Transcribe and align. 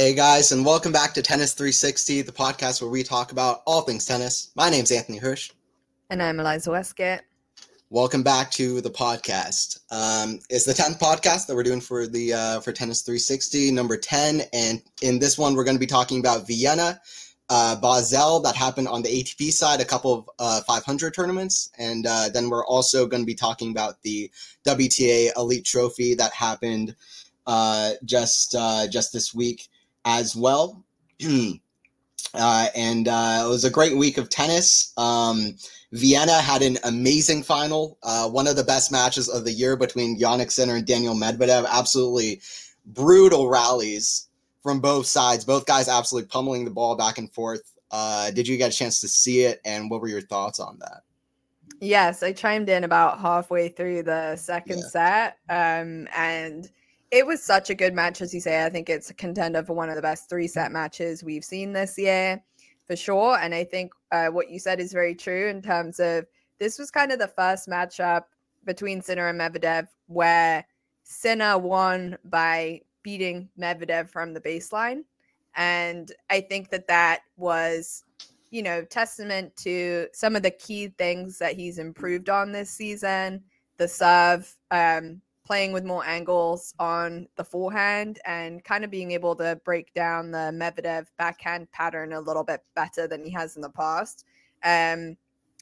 Hey 0.00 0.14
guys, 0.14 0.50
and 0.50 0.64
welcome 0.64 0.92
back 0.92 1.12
to 1.12 1.20
Tennis 1.20 1.52
360, 1.52 2.22
the 2.22 2.32
podcast 2.32 2.80
where 2.80 2.90
we 2.90 3.02
talk 3.02 3.32
about 3.32 3.60
all 3.66 3.82
things 3.82 4.06
tennis. 4.06 4.50
My 4.56 4.70
name's 4.70 4.90
Anthony 4.90 5.18
Hirsch. 5.18 5.50
And 6.08 6.22
I'm 6.22 6.40
Eliza 6.40 6.70
Wastcoat. 6.70 7.20
Welcome 7.90 8.22
back 8.22 8.50
to 8.52 8.80
the 8.80 8.88
podcast. 8.88 9.80
Um, 9.90 10.40
it's 10.48 10.64
the 10.64 10.72
10th 10.72 10.98
podcast 10.98 11.46
that 11.46 11.54
we're 11.54 11.64
doing 11.64 11.82
for 11.82 12.06
the 12.06 12.32
uh, 12.32 12.60
for 12.60 12.72
Tennis 12.72 13.02
360, 13.02 13.72
number 13.72 13.98
10. 13.98 14.40
And 14.54 14.80
in 15.02 15.18
this 15.18 15.36
one, 15.36 15.54
we're 15.54 15.64
going 15.64 15.76
to 15.76 15.78
be 15.78 15.84
talking 15.84 16.18
about 16.18 16.46
Vienna, 16.46 16.98
uh, 17.50 17.76
Basel, 17.76 18.40
that 18.40 18.56
happened 18.56 18.88
on 18.88 19.02
the 19.02 19.10
ATP 19.10 19.52
side, 19.52 19.82
a 19.82 19.84
couple 19.84 20.14
of 20.14 20.30
uh, 20.38 20.62
500 20.62 21.12
tournaments. 21.12 21.70
And 21.76 22.06
uh, 22.06 22.30
then 22.32 22.48
we're 22.48 22.64
also 22.64 23.06
going 23.06 23.22
to 23.22 23.26
be 23.26 23.34
talking 23.34 23.70
about 23.70 24.00
the 24.00 24.30
WTA 24.64 25.36
Elite 25.36 25.66
Trophy 25.66 26.14
that 26.14 26.32
happened 26.32 26.96
uh, 27.46 27.90
just 28.02 28.54
uh, 28.54 28.86
just 28.88 29.12
this 29.12 29.34
week 29.34 29.68
as 30.04 30.34
well. 30.36 30.84
Uh, 32.32 32.68
and 32.76 33.08
uh, 33.08 33.42
it 33.44 33.48
was 33.48 33.64
a 33.64 33.70
great 33.70 33.96
week 33.96 34.16
of 34.16 34.28
tennis. 34.28 34.92
Um, 34.96 35.56
Vienna 35.92 36.40
had 36.40 36.62
an 36.62 36.78
amazing 36.84 37.42
final, 37.42 37.98
uh, 38.04 38.28
one 38.28 38.46
of 38.46 38.54
the 38.54 38.62
best 38.62 38.92
matches 38.92 39.28
of 39.28 39.44
the 39.44 39.52
year 39.52 39.76
between 39.76 40.18
Jannik 40.18 40.52
Sinner 40.52 40.76
and 40.76 40.86
Daniel 40.86 41.14
Medvedev. 41.14 41.66
Absolutely 41.68 42.40
brutal 42.86 43.48
rallies 43.48 44.28
from 44.62 44.80
both 44.80 45.06
sides. 45.06 45.44
Both 45.44 45.66
guys 45.66 45.88
absolutely 45.88 46.28
pummeling 46.28 46.64
the 46.64 46.70
ball 46.70 46.96
back 46.96 47.18
and 47.18 47.32
forth. 47.32 47.74
Uh, 47.90 48.30
did 48.30 48.46
you 48.46 48.56
get 48.56 48.72
a 48.72 48.76
chance 48.76 49.00
to 49.00 49.08
see 49.08 49.40
it, 49.40 49.60
and 49.64 49.90
what 49.90 50.00
were 50.00 50.08
your 50.08 50.20
thoughts 50.20 50.60
on 50.60 50.78
that? 50.78 51.02
Yes, 51.80 52.22
I 52.22 52.32
chimed 52.32 52.68
in 52.68 52.84
about 52.84 53.18
halfway 53.18 53.68
through 53.68 54.04
the 54.04 54.36
second 54.36 54.78
yeah. 54.78 54.88
set, 54.88 55.38
um, 55.48 56.06
and 56.14 56.70
it 57.10 57.26
was 57.26 57.42
such 57.42 57.70
a 57.70 57.74
good 57.74 57.94
match, 57.94 58.20
as 58.20 58.32
you 58.32 58.40
say. 58.40 58.64
I 58.64 58.70
think 58.70 58.88
it's 58.88 59.10
a 59.10 59.14
contender 59.14 59.64
for 59.64 59.74
one 59.74 59.88
of 59.88 59.96
the 59.96 60.02
best 60.02 60.28
three 60.28 60.46
set 60.46 60.70
matches 60.70 61.24
we've 61.24 61.44
seen 61.44 61.72
this 61.72 61.98
year, 61.98 62.42
for 62.86 62.96
sure. 62.96 63.36
And 63.38 63.54
I 63.54 63.64
think 63.64 63.92
uh, 64.12 64.28
what 64.28 64.50
you 64.50 64.58
said 64.58 64.80
is 64.80 64.92
very 64.92 65.14
true 65.14 65.48
in 65.48 65.60
terms 65.60 65.98
of 65.98 66.26
this 66.58 66.78
was 66.78 66.90
kind 66.90 67.10
of 67.10 67.18
the 67.18 67.28
first 67.28 67.68
matchup 67.68 68.24
between 68.64 69.00
Sinner 69.00 69.28
and 69.28 69.40
Medvedev 69.40 69.88
where 70.06 70.64
Sinner 71.02 71.58
won 71.58 72.16
by 72.24 72.82
beating 73.02 73.48
Medvedev 73.58 74.10
from 74.10 74.34
the 74.34 74.40
baseline. 74.40 75.02
And 75.56 76.12
I 76.28 76.40
think 76.40 76.70
that 76.70 76.86
that 76.86 77.22
was, 77.36 78.04
you 78.50 78.62
know, 78.62 78.84
testament 78.84 79.56
to 79.56 80.06
some 80.12 80.36
of 80.36 80.42
the 80.42 80.50
key 80.50 80.88
things 80.98 81.38
that 81.38 81.56
he's 81.56 81.78
improved 81.78 82.28
on 82.28 82.52
this 82.52 82.70
season. 82.70 83.42
The 83.78 83.88
serve, 83.88 84.54
um, 84.70 85.22
playing 85.50 85.72
with 85.72 85.84
more 85.84 86.06
angles 86.06 86.74
on 86.78 87.26
the 87.34 87.42
forehand 87.42 88.20
and 88.24 88.62
kind 88.62 88.84
of 88.84 88.90
being 88.90 89.10
able 89.10 89.34
to 89.34 89.60
break 89.64 89.92
down 89.94 90.30
the 90.30 90.52
Medvedev 90.54 91.06
backhand 91.18 91.68
pattern 91.72 92.12
a 92.12 92.20
little 92.20 92.44
bit 92.44 92.62
better 92.76 93.08
than 93.08 93.24
he 93.24 93.32
has 93.32 93.56
in 93.56 93.62
the 93.62 93.70
past. 93.70 94.26
Um, 94.62 95.16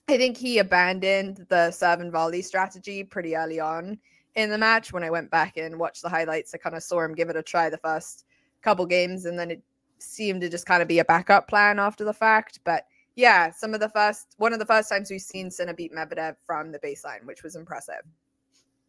I 0.06 0.19
think 0.19 0.36
he 0.36 0.59
abandoned 0.59 1.47
the 1.48 1.70
serve 1.70 2.00
and 2.00 2.12
volley 2.12 2.42
strategy 2.42 3.03
pretty 3.03 3.34
early 3.34 3.61
on 3.61 3.98
in 4.34 4.50
the 4.50 4.59
match. 4.59 4.92
When 4.92 5.03
I 5.03 5.09
went 5.09 5.31
back 5.31 5.56
and 5.56 5.78
watched 5.78 6.03
the 6.03 6.11
highlights, 6.11 6.55
I 6.55 6.59
kind 6.59 6.77
of 6.77 6.83
saw 6.83 7.00
him 7.00 7.14
give 7.14 7.31
it 7.31 7.36
a 7.36 7.42
try 7.42 7.70
the 7.70 7.78
first 7.78 8.27
couple 8.61 8.84
games, 8.84 9.25
and 9.25 9.39
then 9.39 9.50
it 9.50 9.62
seemed 10.00 10.42
to 10.42 10.50
just 10.50 10.66
kind 10.66 10.83
of 10.83 10.89
be 10.89 10.98
a 10.98 11.05
backup 11.06 11.48
plan 11.48 11.78
after 11.78 12.05
the 12.05 12.12
fact. 12.12 12.61
But 12.62 12.84
yeah, 13.16 13.50
some 13.53 13.72
of 13.72 13.81
the 13.81 13.89
first, 13.89 14.34
one 14.36 14.53
of 14.53 14.59
the 14.59 14.66
first 14.66 14.91
times 14.91 15.11
we've 15.11 15.22
seen 15.22 15.50
Sinner 15.50 15.72
beat 15.72 15.94
Medvedev 15.94 16.36
from 16.44 16.72
the 16.72 16.78
baseline, 16.78 17.25
which 17.25 17.42
was 17.42 17.56
impressive. 17.56 18.03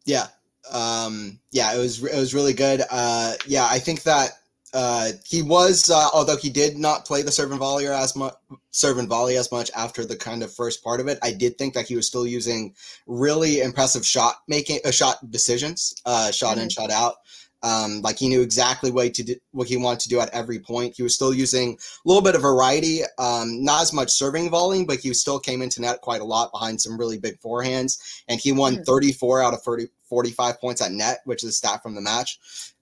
Yeah, 0.04 0.26
um, 0.70 1.40
yeah, 1.52 1.74
it 1.74 1.78
was 1.78 2.02
it 2.02 2.18
was 2.18 2.34
really 2.34 2.52
good. 2.54 2.82
Uh, 2.90 3.34
yeah, 3.46 3.66
I 3.70 3.78
think 3.78 4.02
that 4.02 4.30
uh, 4.72 5.10
he 5.26 5.42
was, 5.42 5.90
uh, 5.90 6.08
although 6.14 6.36
he 6.36 6.50
did 6.50 6.76
not 6.76 7.04
play 7.04 7.22
the 7.22 7.32
serve 7.32 7.50
and 7.50 7.58
volley 7.58 7.86
as 7.86 8.14
much, 8.14 8.34
serve 8.70 8.98
and 8.98 9.08
volley 9.08 9.36
as 9.36 9.50
much 9.50 9.70
after 9.76 10.04
the 10.04 10.16
kind 10.16 10.42
of 10.42 10.52
first 10.52 10.84
part 10.84 11.00
of 11.00 11.08
it. 11.08 11.18
I 11.22 11.32
did 11.32 11.58
think 11.58 11.74
that 11.74 11.88
he 11.88 11.96
was 11.96 12.06
still 12.06 12.26
using 12.26 12.74
really 13.06 13.60
impressive 13.60 14.06
shot 14.06 14.36
making, 14.46 14.80
uh, 14.84 14.90
shot 14.90 15.30
decisions, 15.30 15.94
uh, 16.06 16.30
shot 16.30 16.54
mm-hmm. 16.54 16.64
in, 16.64 16.68
shot 16.68 16.90
out. 16.90 17.16
Um, 17.62 18.00
like 18.00 18.18
he 18.18 18.28
knew 18.28 18.40
exactly 18.40 18.90
what 18.90 19.12
to 19.14 19.22
do, 19.22 19.34
what 19.52 19.68
he 19.68 19.76
wanted 19.76 20.00
to 20.00 20.08
do 20.08 20.20
at 20.20 20.30
every 20.30 20.58
point. 20.58 20.94
He 20.96 21.02
was 21.02 21.14
still 21.14 21.34
using 21.34 21.72
a 21.74 22.08
little 22.08 22.22
bit 22.22 22.34
of 22.34 22.42
variety, 22.42 23.02
um, 23.18 23.62
not 23.62 23.82
as 23.82 23.92
much 23.92 24.10
serving 24.10 24.50
volleying, 24.50 24.86
but 24.86 24.98
he 24.98 25.12
still 25.12 25.38
came 25.38 25.60
into 25.60 25.82
net 25.82 26.00
quite 26.00 26.22
a 26.22 26.24
lot 26.24 26.52
behind 26.52 26.80
some 26.80 26.98
really 26.98 27.18
big 27.18 27.38
forehands. 27.40 28.22
And 28.28 28.40
he 28.40 28.52
won 28.52 28.74
mm-hmm. 28.74 28.82
34 28.84 29.42
out 29.42 29.54
of 29.54 29.62
30, 29.62 29.88
45 30.08 30.60
points 30.60 30.82
at 30.82 30.92
net, 30.92 31.20
which 31.24 31.44
is 31.44 31.50
a 31.50 31.52
stat 31.52 31.82
from 31.82 31.94
the 31.94 32.00
match. 32.00 32.38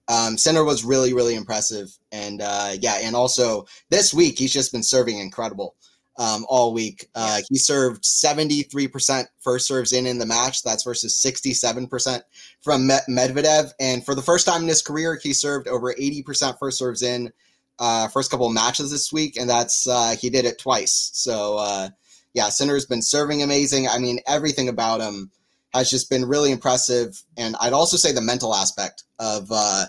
Um, 0.07 0.37
Sinner 0.37 0.63
was 0.63 0.83
really, 0.83 1.13
really 1.13 1.35
impressive. 1.35 1.95
And 2.11 2.41
uh, 2.41 2.71
yeah, 2.79 2.97
and 3.01 3.15
also 3.15 3.67
this 3.89 4.13
week, 4.13 4.39
he's 4.39 4.53
just 4.53 4.71
been 4.71 4.83
serving 4.83 5.19
incredible 5.19 5.75
um, 6.19 6.45
all 6.49 6.73
week. 6.73 7.07
Uh, 7.15 7.39
he 7.49 7.57
served 7.57 8.03
73% 8.03 9.25
first 9.39 9.65
serves 9.65 9.93
in 9.93 10.05
in 10.05 10.19
the 10.19 10.25
match. 10.25 10.61
That's 10.63 10.83
versus 10.83 11.15
67% 11.15 12.21
from 12.61 12.87
Medvedev. 12.87 13.71
And 13.79 14.05
for 14.05 14.13
the 14.13 14.21
first 14.21 14.45
time 14.45 14.63
in 14.63 14.67
his 14.67 14.81
career, 14.81 15.17
he 15.23 15.33
served 15.33 15.69
over 15.69 15.93
80% 15.93 16.59
first 16.59 16.77
serves 16.77 17.01
in 17.01 17.31
uh, 17.79 18.09
first 18.09 18.29
couple 18.29 18.47
of 18.47 18.53
matches 18.53 18.91
this 18.91 19.13
week. 19.13 19.37
And 19.37 19.49
that's, 19.49 19.87
uh, 19.87 20.15
he 20.19 20.29
did 20.29 20.43
it 20.43 20.59
twice. 20.59 21.09
So, 21.13 21.57
uh, 21.57 21.89
yeah, 22.33 22.49
Sinner's 22.49 22.85
been 22.85 23.01
serving 23.01 23.41
amazing. 23.41 23.87
I 23.87 23.97
mean, 23.97 24.19
everything 24.27 24.67
about 24.67 24.99
him 24.99 25.31
has 25.73 25.89
just 25.89 26.09
been 26.09 26.25
really 26.25 26.51
impressive. 26.51 27.23
And 27.37 27.55
I'd 27.61 27.73
also 27.73 27.95
say 27.95 28.11
the 28.11 28.21
mental 28.21 28.53
aspect 28.53 29.03
of, 29.19 29.47
uh, 29.49 29.85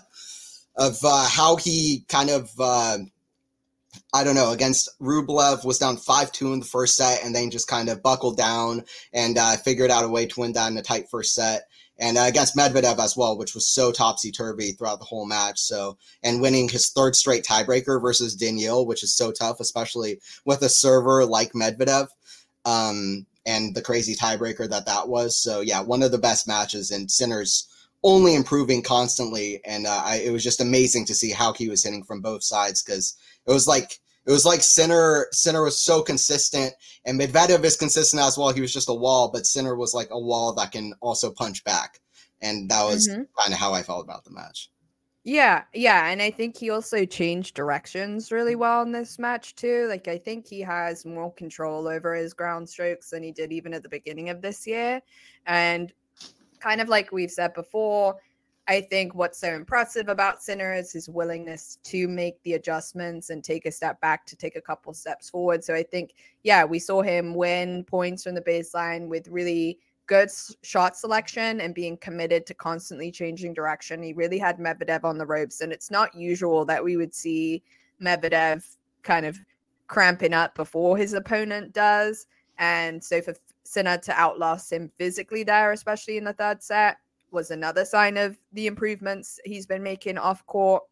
of 0.77 0.97
uh, 1.03 1.27
how 1.27 1.57
he 1.57 2.05
kind 2.07 2.29
of 2.29 2.49
I 4.13 4.23
don't 4.25 4.35
know, 4.35 4.51
against 4.51 4.89
Rublev 4.99 5.63
was 5.63 5.79
down 5.79 5.95
5 5.95 6.31
2 6.31 6.53
in 6.53 6.59
the 6.59 6.65
first 6.65 6.97
set 6.97 7.23
and 7.23 7.33
then 7.33 7.49
just 7.49 7.67
kind 7.67 7.87
of 7.87 8.03
buckled 8.03 8.37
down 8.37 8.83
and 9.13 9.37
uh, 9.37 9.55
figured 9.57 9.89
out 9.89 10.03
a 10.03 10.09
way 10.09 10.25
to 10.25 10.39
win 10.39 10.51
that 10.53 10.69
in 10.69 10.77
a 10.77 10.81
tight 10.81 11.09
first 11.09 11.33
set. 11.33 11.67
And 11.97 12.17
uh, 12.17 12.21
against 12.21 12.55
Medvedev 12.55 12.99
as 12.99 13.15
well, 13.15 13.37
which 13.37 13.53
was 13.53 13.67
so 13.67 13.91
topsy 13.91 14.31
turvy 14.31 14.71
throughout 14.71 14.99
the 14.99 15.05
whole 15.05 15.27
match. 15.27 15.59
So, 15.59 15.97
and 16.23 16.41
winning 16.41 16.67
his 16.67 16.89
third 16.89 17.15
straight 17.15 17.45
tiebreaker 17.45 18.01
versus 18.01 18.35
Daniil, 18.35 18.85
which 18.85 19.03
is 19.03 19.15
so 19.15 19.31
tough, 19.31 19.59
especially 19.59 20.19
with 20.43 20.61
a 20.63 20.69
server 20.69 21.25
like 21.25 21.53
Medvedev. 21.53 22.07
Um, 22.65 23.27
and 23.45 23.73
the 23.75 23.81
crazy 23.81 24.15
tiebreaker 24.15 24.69
that 24.69 24.85
that 24.87 25.07
was. 25.07 25.37
So, 25.37 25.61
yeah, 25.61 25.81
one 25.81 26.03
of 26.03 26.11
the 26.11 26.17
best 26.17 26.47
matches, 26.47 26.91
and 26.91 27.09
Sinner's 27.09 27.67
only 28.03 28.35
improving 28.35 28.81
constantly. 28.81 29.61
And 29.65 29.85
uh, 29.87 30.01
I, 30.03 30.17
it 30.17 30.31
was 30.31 30.43
just 30.43 30.61
amazing 30.61 31.05
to 31.05 31.15
see 31.15 31.31
how 31.31 31.53
he 31.53 31.69
was 31.69 31.83
hitting 31.83 32.03
from 32.03 32.21
both 32.21 32.43
sides 32.43 32.83
because 32.83 33.15
it 33.47 33.51
was 33.51 33.67
like 33.67 33.99
it 34.25 34.31
was 34.31 34.45
like 34.45 34.61
Sinner 34.61 35.27
Sinner 35.31 35.63
was 35.63 35.79
so 35.79 36.01
consistent, 36.01 36.73
and 37.05 37.19
Medvedev 37.19 37.63
is 37.63 37.75
consistent 37.75 38.21
as 38.21 38.37
well. 38.37 38.53
He 38.53 38.61
was 38.61 38.73
just 38.73 38.89
a 38.89 38.93
wall, 38.93 39.31
but 39.31 39.45
Sinner 39.45 39.75
was 39.75 39.93
like 39.93 40.09
a 40.11 40.19
wall 40.19 40.53
that 40.53 40.71
can 40.71 40.93
also 41.01 41.31
punch 41.31 41.63
back, 41.63 41.99
and 42.41 42.69
that 42.69 42.83
was 42.83 43.07
mm-hmm. 43.07 43.23
kind 43.39 43.53
of 43.53 43.59
how 43.59 43.73
I 43.73 43.83
felt 43.83 44.03
about 44.03 44.23
the 44.23 44.31
match. 44.31 44.69
Yeah, 45.23 45.63
yeah, 45.73 46.09
and 46.09 46.19
I 46.21 46.31
think 46.31 46.57
he 46.57 46.71
also 46.71 47.05
changed 47.05 47.55
directions 47.55 48.31
really 48.31 48.55
well 48.55 48.81
in 48.81 48.91
this 48.91 49.19
match 49.19 49.55
too. 49.55 49.85
Like 49.87 50.07
I 50.07 50.17
think 50.17 50.47
he 50.47 50.61
has 50.61 51.05
more 51.05 51.31
control 51.33 51.87
over 51.87 52.15
his 52.15 52.33
ground 52.33 52.67
strokes 52.67 53.11
than 53.11 53.21
he 53.21 53.31
did 53.31 53.51
even 53.51 53.73
at 53.73 53.83
the 53.83 53.89
beginning 53.89 54.29
of 54.29 54.41
this 54.41 54.65
year, 54.65 55.01
and 55.45 55.93
kind 56.59 56.81
of 56.81 56.89
like 56.89 57.11
we've 57.11 57.31
said 57.31 57.53
before, 57.53 58.15
I 58.67 58.81
think 58.81 59.15
what's 59.15 59.39
so 59.39 59.53
impressive 59.53 60.07
about 60.07 60.41
Sinner 60.41 60.73
is 60.73 60.91
his 60.91 61.09
willingness 61.09 61.79
to 61.83 62.07
make 62.07 62.41
the 62.43 62.53
adjustments 62.53 63.29
and 63.29 63.43
take 63.43 63.65
a 63.65 63.71
step 63.71 63.99
back 64.01 64.25
to 64.27 64.35
take 64.35 64.55
a 64.55 64.61
couple 64.61 64.93
steps 64.93 65.29
forward. 65.29 65.63
So 65.63 65.73
I 65.73 65.83
think, 65.83 66.13
yeah, 66.43 66.63
we 66.63 66.79
saw 66.79 67.01
him 67.01 67.33
win 67.33 67.83
points 67.83 68.23
from 68.23 68.35
the 68.35 68.41
baseline 68.41 69.07
with 69.07 69.27
really 69.27 69.79
good 70.05 70.29
shot 70.61 70.95
selection 70.95 71.61
and 71.61 71.73
being 71.73 71.97
committed 71.97 72.45
to 72.45 72.53
constantly 72.53 73.11
changing 73.11 73.53
direction. 73.53 74.03
He 74.03 74.13
really 74.13 74.37
had 74.37 74.57
Medvedev 74.57 75.03
on 75.03 75.17
the 75.17 75.25
ropes, 75.25 75.61
and 75.61 75.71
it's 75.71 75.89
not 75.89 76.13
usual 76.13 76.63
that 76.65 76.83
we 76.83 76.97
would 76.97 77.15
see 77.15 77.63
Medvedev 78.01 78.77
kind 79.03 79.25
of 79.25 79.39
cramping 79.87 80.33
up 80.33 80.53
before 80.55 80.97
his 80.97 81.13
opponent 81.13 81.73
does. 81.73 82.27
And 82.57 83.03
so 83.03 83.21
for 83.21 83.33
Sinner 83.63 83.97
to 83.99 84.19
outlast 84.19 84.71
him 84.71 84.91
physically 84.97 85.43
there, 85.43 85.71
especially 85.71 86.17
in 86.17 86.23
the 86.25 86.33
third 86.33 86.61
set, 86.61 86.97
was 87.31 87.51
another 87.51 87.85
sign 87.85 88.17
of 88.17 88.37
the 88.53 88.67
improvements 88.67 89.39
he's 89.45 89.65
been 89.65 89.83
making 89.83 90.17
off 90.17 90.45
court. 90.45 90.83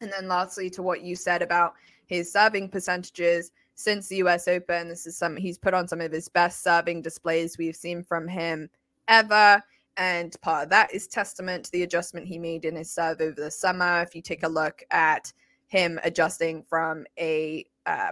And 0.00 0.12
then 0.12 0.28
lastly, 0.28 0.68
to 0.70 0.82
what 0.82 1.02
you 1.02 1.16
said 1.16 1.42
about 1.42 1.74
his 2.06 2.32
serving 2.32 2.68
percentages 2.68 3.52
since 3.74 4.08
the 4.08 4.16
US 4.16 4.48
Open, 4.48 4.88
this 4.88 5.06
is 5.06 5.16
some 5.16 5.36
he's 5.36 5.58
put 5.58 5.74
on 5.74 5.88
some 5.88 6.00
of 6.00 6.12
his 6.12 6.28
best 6.28 6.62
serving 6.62 7.02
displays 7.02 7.58
we've 7.58 7.76
seen 7.76 8.02
from 8.02 8.28
him 8.28 8.68
ever. 9.08 9.62
And 9.96 10.34
part 10.40 10.64
of 10.64 10.70
that 10.70 10.92
is 10.94 11.06
testament 11.06 11.66
to 11.66 11.72
the 11.72 11.82
adjustment 11.82 12.26
he 12.26 12.38
made 12.38 12.64
in 12.64 12.76
his 12.76 12.90
serve 12.90 13.20
over 13.20 13.40
the 13.40 13.50
summer. 13.50 14.02
If 14.02 14.14
you 14.14 14.22
take 14.22 14.42
a 14.42 14.48
look 14.48 14.82
at 14.90 15.32
him 15.66 15.98
adjusting 16.02 16.62
from 16.62 17.06
a 17.18 17.66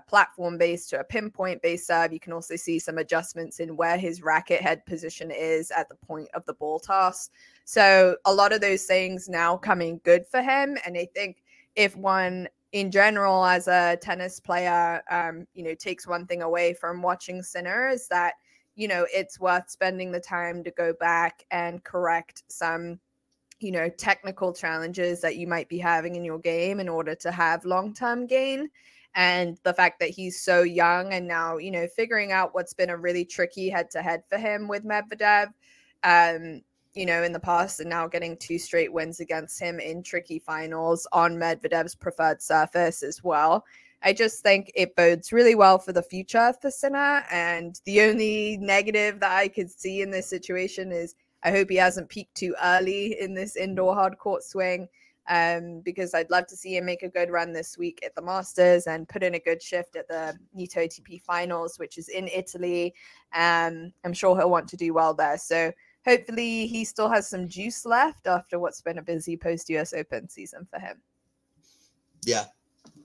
platform 0.08 0.58
based 0.58 0.90
to 0.90 1.00
a 1.00 1.04
pinpoint 1.04 1.62
based 1.62 1.86
serve. 1.86 2.12
You 2.12 2.20
can 2.20 2.32
also 2.32 2.56
see 2.56 2.78
some 2.78 2.98
adjustments 2.98 3.60
in 3.60 3.76
where 3.76 3.96
his 3.96 4.22
racket 4.22 4.60
head 4.60 4.84
position 4.86 5.30
is 5.30 5.70
at 5.70 5.88
the 5.88 5.94
point 5.94 6.28
of 6.34 6.44
the 6.46 6.54
ball 6.54 6.78
toss. 6.80 7.30
So 7.64 8.16
a 8.24 8.34
lot 8.34 8.52
of 8.52 8.60
those 8.60 8.84
things 8.84 9.28
now 9.28 9.56
coming 9.56 10.00
good 10.04 10.26
for 10.26 10.42
him. 10.42 10.76
And 10.84 10.96
I 10.96 11.08
think 11.14 11.42
if 11.76 11.96
one 11.96 12.48
in 12.72 12.90
general, 12.90 13.44
as 13.44 13.66
a 13.66 13.98
tennis 14.00 14.38
player, 14.38 15.02
um, 15.10 15.46
you 15.54 15.64
know, 15.64 15.74
takes 15.74 16.06
one 16.06 16.26
thing 16.26 16.42
away 16.42 16.72
from 16.72 17.02
watching 17.02 17.42
Sinner 17.42 17.88
is 17.88 18.06
that, 18.08 18.34
you 18.76 18.86
know, 18.86 19.06
it's 19.12 19.40
worth 19.40 19.68
spending 19.68 20.12
the 20.12 20.20
time 20.20 20.62
to 20.64 20.70
go 20.70 20.92
back 20.92 21.44
and 21.50 21.82
correct 21.82 22.44
some, 22.48 23.00
you 23.58 23.72
know, 23.72 23.88
technical 23.88 24.52
challenges 24.52 25.20
that 25.20 25.36
you 25.36 25.48
might 25.48 25.68
be 25.68 25.78
having 25.78 26.14
in 26.14 26.24
your 26.24 26.38
game 26.38 26.78
in 26.78 26.88
order 26.88 27.14
to 27.16 27.32
have 27.32 27.64
long 27.64 27.92
term 27.92 28.26
gain. 28.26 28.70
And 29.14 29.58
the 29.64 29.74
fact 29.74 29.98
that 30.00 30.10
he's 30.10 30.40
so 30.40 30.62
young 30.62 31.12
and 31.12 31.26
now, 31.26 31.56
you 31.56 31.70
know, 31.70 31.86
figuring 31.96 32.32
out 32.32 32.54
what's 32.54 32.74
been 32.74 32.90
a 32.90 32.96
really 32.96 33.24
tricky 33.24 33.68
head 33.68 33.90
to 33.90 34.02
head 34.02 34.22
for 34.28 34.38
him 34.38 34.68
with 34.68 34.84
Medvedev. 34.84 35.48
Um, 36.04 36.62
you 36.94 37.06
know, 37.06 37.22
in 37.22 37.32
the 37.32 37.40
past, 37.40 37.80
and 37.80 37.88
now 37.88 38.08
getting 38.08 38.36
two 38.36 38.58
straight 38.58 38.92
wins 38.92 39.20
against 39.20 39.60
him 39.60 39.78
in 39.78 40.02
tricky 40.02 40.40
finals 40.40 41.06
on 41.12 41.36
Medvedev's 41.36 41.94
preferred 41.94 42.42
surface 42.42 43.02
as 43.02 43.22
well. 43.22 43.64
I 44.02 44.12
just 44.12 44.42
think 44.42 44.72
it 44.74 44.96
bodes 44.96 45.32
really 45.32 45.54
well 45.54 45.78
for 45.78 45.92
the 45.92 46.02
future 46.02 46.52
for 46.60 46.70
Sinner. 46.70 47.22
And 47.30 47.78
the 47.84 48.02
only 48.02 48.56
negative 48.56 49.20
that 49.20 49.32
I 49.32 49.48
could 49.48 49.70
see 49.70 50.00
in 50.00 50.10
this 50.10 50.28
situation 50.28 50.90
is 50.90 51.14
I 51.42 51.50
hope 51.50 51.70
he 51.70 51.76
hasn't 51.76 52.08
peaked 52.08 52.34
too 52.34 52.54
early 52.62 53.20
in 53.20 53.34
this 53.34 53.56
indoor 53.56 53.94
hard 53.94 54.18
court 54.18 54.42
swing. 54.42 54.88
Um, 55.28 55.80
because 55.84 56.12
I'd 56.12 56.30
love 56.30 56.46
to 56.48 56.56
see 56.56 56.76
him 56.76 56.86
make 56.86 57.02
a 57.02 57.08
good 57.08 57.30
run 57.30 57.52
this 57.52 57.78
week 57.78 58.00
at 58.04 58.14
the 58.14 58.22
Masters 58.22 58.86
and 58.86 59.08
put 59.08 59.22
in 59.22 59.34
a 59.34 59.38
good 59.38 59.62
shift 59.62 59.94
at 59.94 60.08
the 60.08 60.36
Nitto 60.56 60.78
ATP 60.78 61.22
Finals, 61.22 61.78
which 61.78 61.98
is 61.98 62.08
in 62.08 62.26
Italy. 62.26 62.94
Um, 63.32 63.92
I'm 64.04 64.12
sure 64.12 64.36
he'll 64.36 64.50
want 64.50 64.68
to 64.68 64.76
do 64.76 64.92
well 64.92 65.14
there. 65.14 65.38
So 65.38 65.72
hopefully 66.04 66.66
he 66.66 66.84
still 66.84 67.08
has 67.08 67.28
some 67.28 67.48
juice 67.48 67.84
left 67.84 68.26
after 68.26 68.58
what's 68.58 68.80
been 68.80 68.98
a 68.98 69.02
busy 69.02 69.36
post 69.36 69.68
US 69.70 69.92
Open 69.92 70.28
season 70.28 70.66
for 70.70 70.80
him. 70.80 71.00
Yeah. 72.24 72.46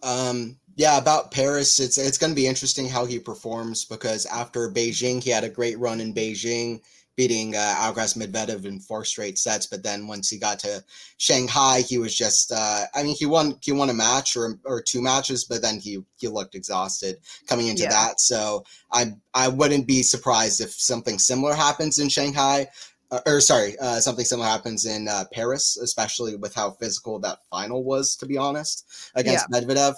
Um, 0.04 0.58
yeah, 0.76 0.98
about 0.98 1.32
Paris, 1.32 1.80
it's 1.80 1.98
it's 1.98 2.18
going 2.18 2.32
to 2.32 2.36
be 2.36 2.48
interesting 2.48 2.88
how 2.88 3.06
he 3.06 3.18
performs 3.18 3.86
because 3.86 4.26
after 4.26 4.70
Beijing, 4.70 5.24
he 5.24 5.30
had 5.30 5.44
a 5.44 5.50
great 5.50 5.80
run 5.80 6.02
in 6.02 6.14
Beijing 6.14 6.82
beating 7.16 7.56
uh, 7.56 7.76
Alcaraz 7.80 8.18
Medvedev 8.18 8.66
in 8.66 8.80
four 8.80 9.06
straight 9.06 9.38
sets. 9.38 9.66
But 9.66 9.84
then 9.84 10.08
once 10.08 10.30
he 10.30 10.38
got 10.38 10.60
to 10.60 10.84
Shanghai, 11.18 11.82
he 11.82 11.98
was 11.98 12.16
just 12.16 12.52
uh, 12.52 12.86
I 12.94 13.04
mean 13.04 13.16
he 13.16 13.26
won 13.26 13.58
he 13.62 13.72
won 13.72 13.90
a 13.90 13.94
match 13.94 14.36
or 14.36 14.60
or 14.66 14.82
two 14.82 15.02
matches, 15.02 15.46
but 15.46 15.62
then 15.62 15.80
he 15.80 16.04
he 16.18 16.28
looked 16.28 16.56
exhausted 16.56 17.18
coming 17.48 17.68
into 17.68 17.84
yeah. 17.84 17.90
that. 17.90 18.20
So 18.20 18.66
I 18.92 19.14
I 19.34 19.48
wouldn't 19.48 19.88
be 19.88 20.04
surprised 20.04 20.62
if 20.62 20.72
something 20.72 21.20
similar 21.20 21.54
happens 21.54 22.00
in 22.00 22.10
Shanghai. 22.10 22.68
Uh, 23.12 23.20
or 23.28 23.40
sorry, 23.40 23.78
uh, 23.80 24.00
something 24.00 24.26
similar 24.26 24.48
happens 24.48 24.86
in 24.86 25.08
uh, 25.08 25.26
Paris, 25.32 25.78
especially 25.78 26.36
with 26.36 26.56
how 26.56 26.72
physical 26.72 27.20
that 27.20 27.38
final 27.52 27.84
was. 27.84 28.16
To 28.18 28.26
be 28.26 28.38
honest, 28.38 29.12
against 29.16 29.46
yeah. 29.52 29.60
Medvedev. 29.60 29.96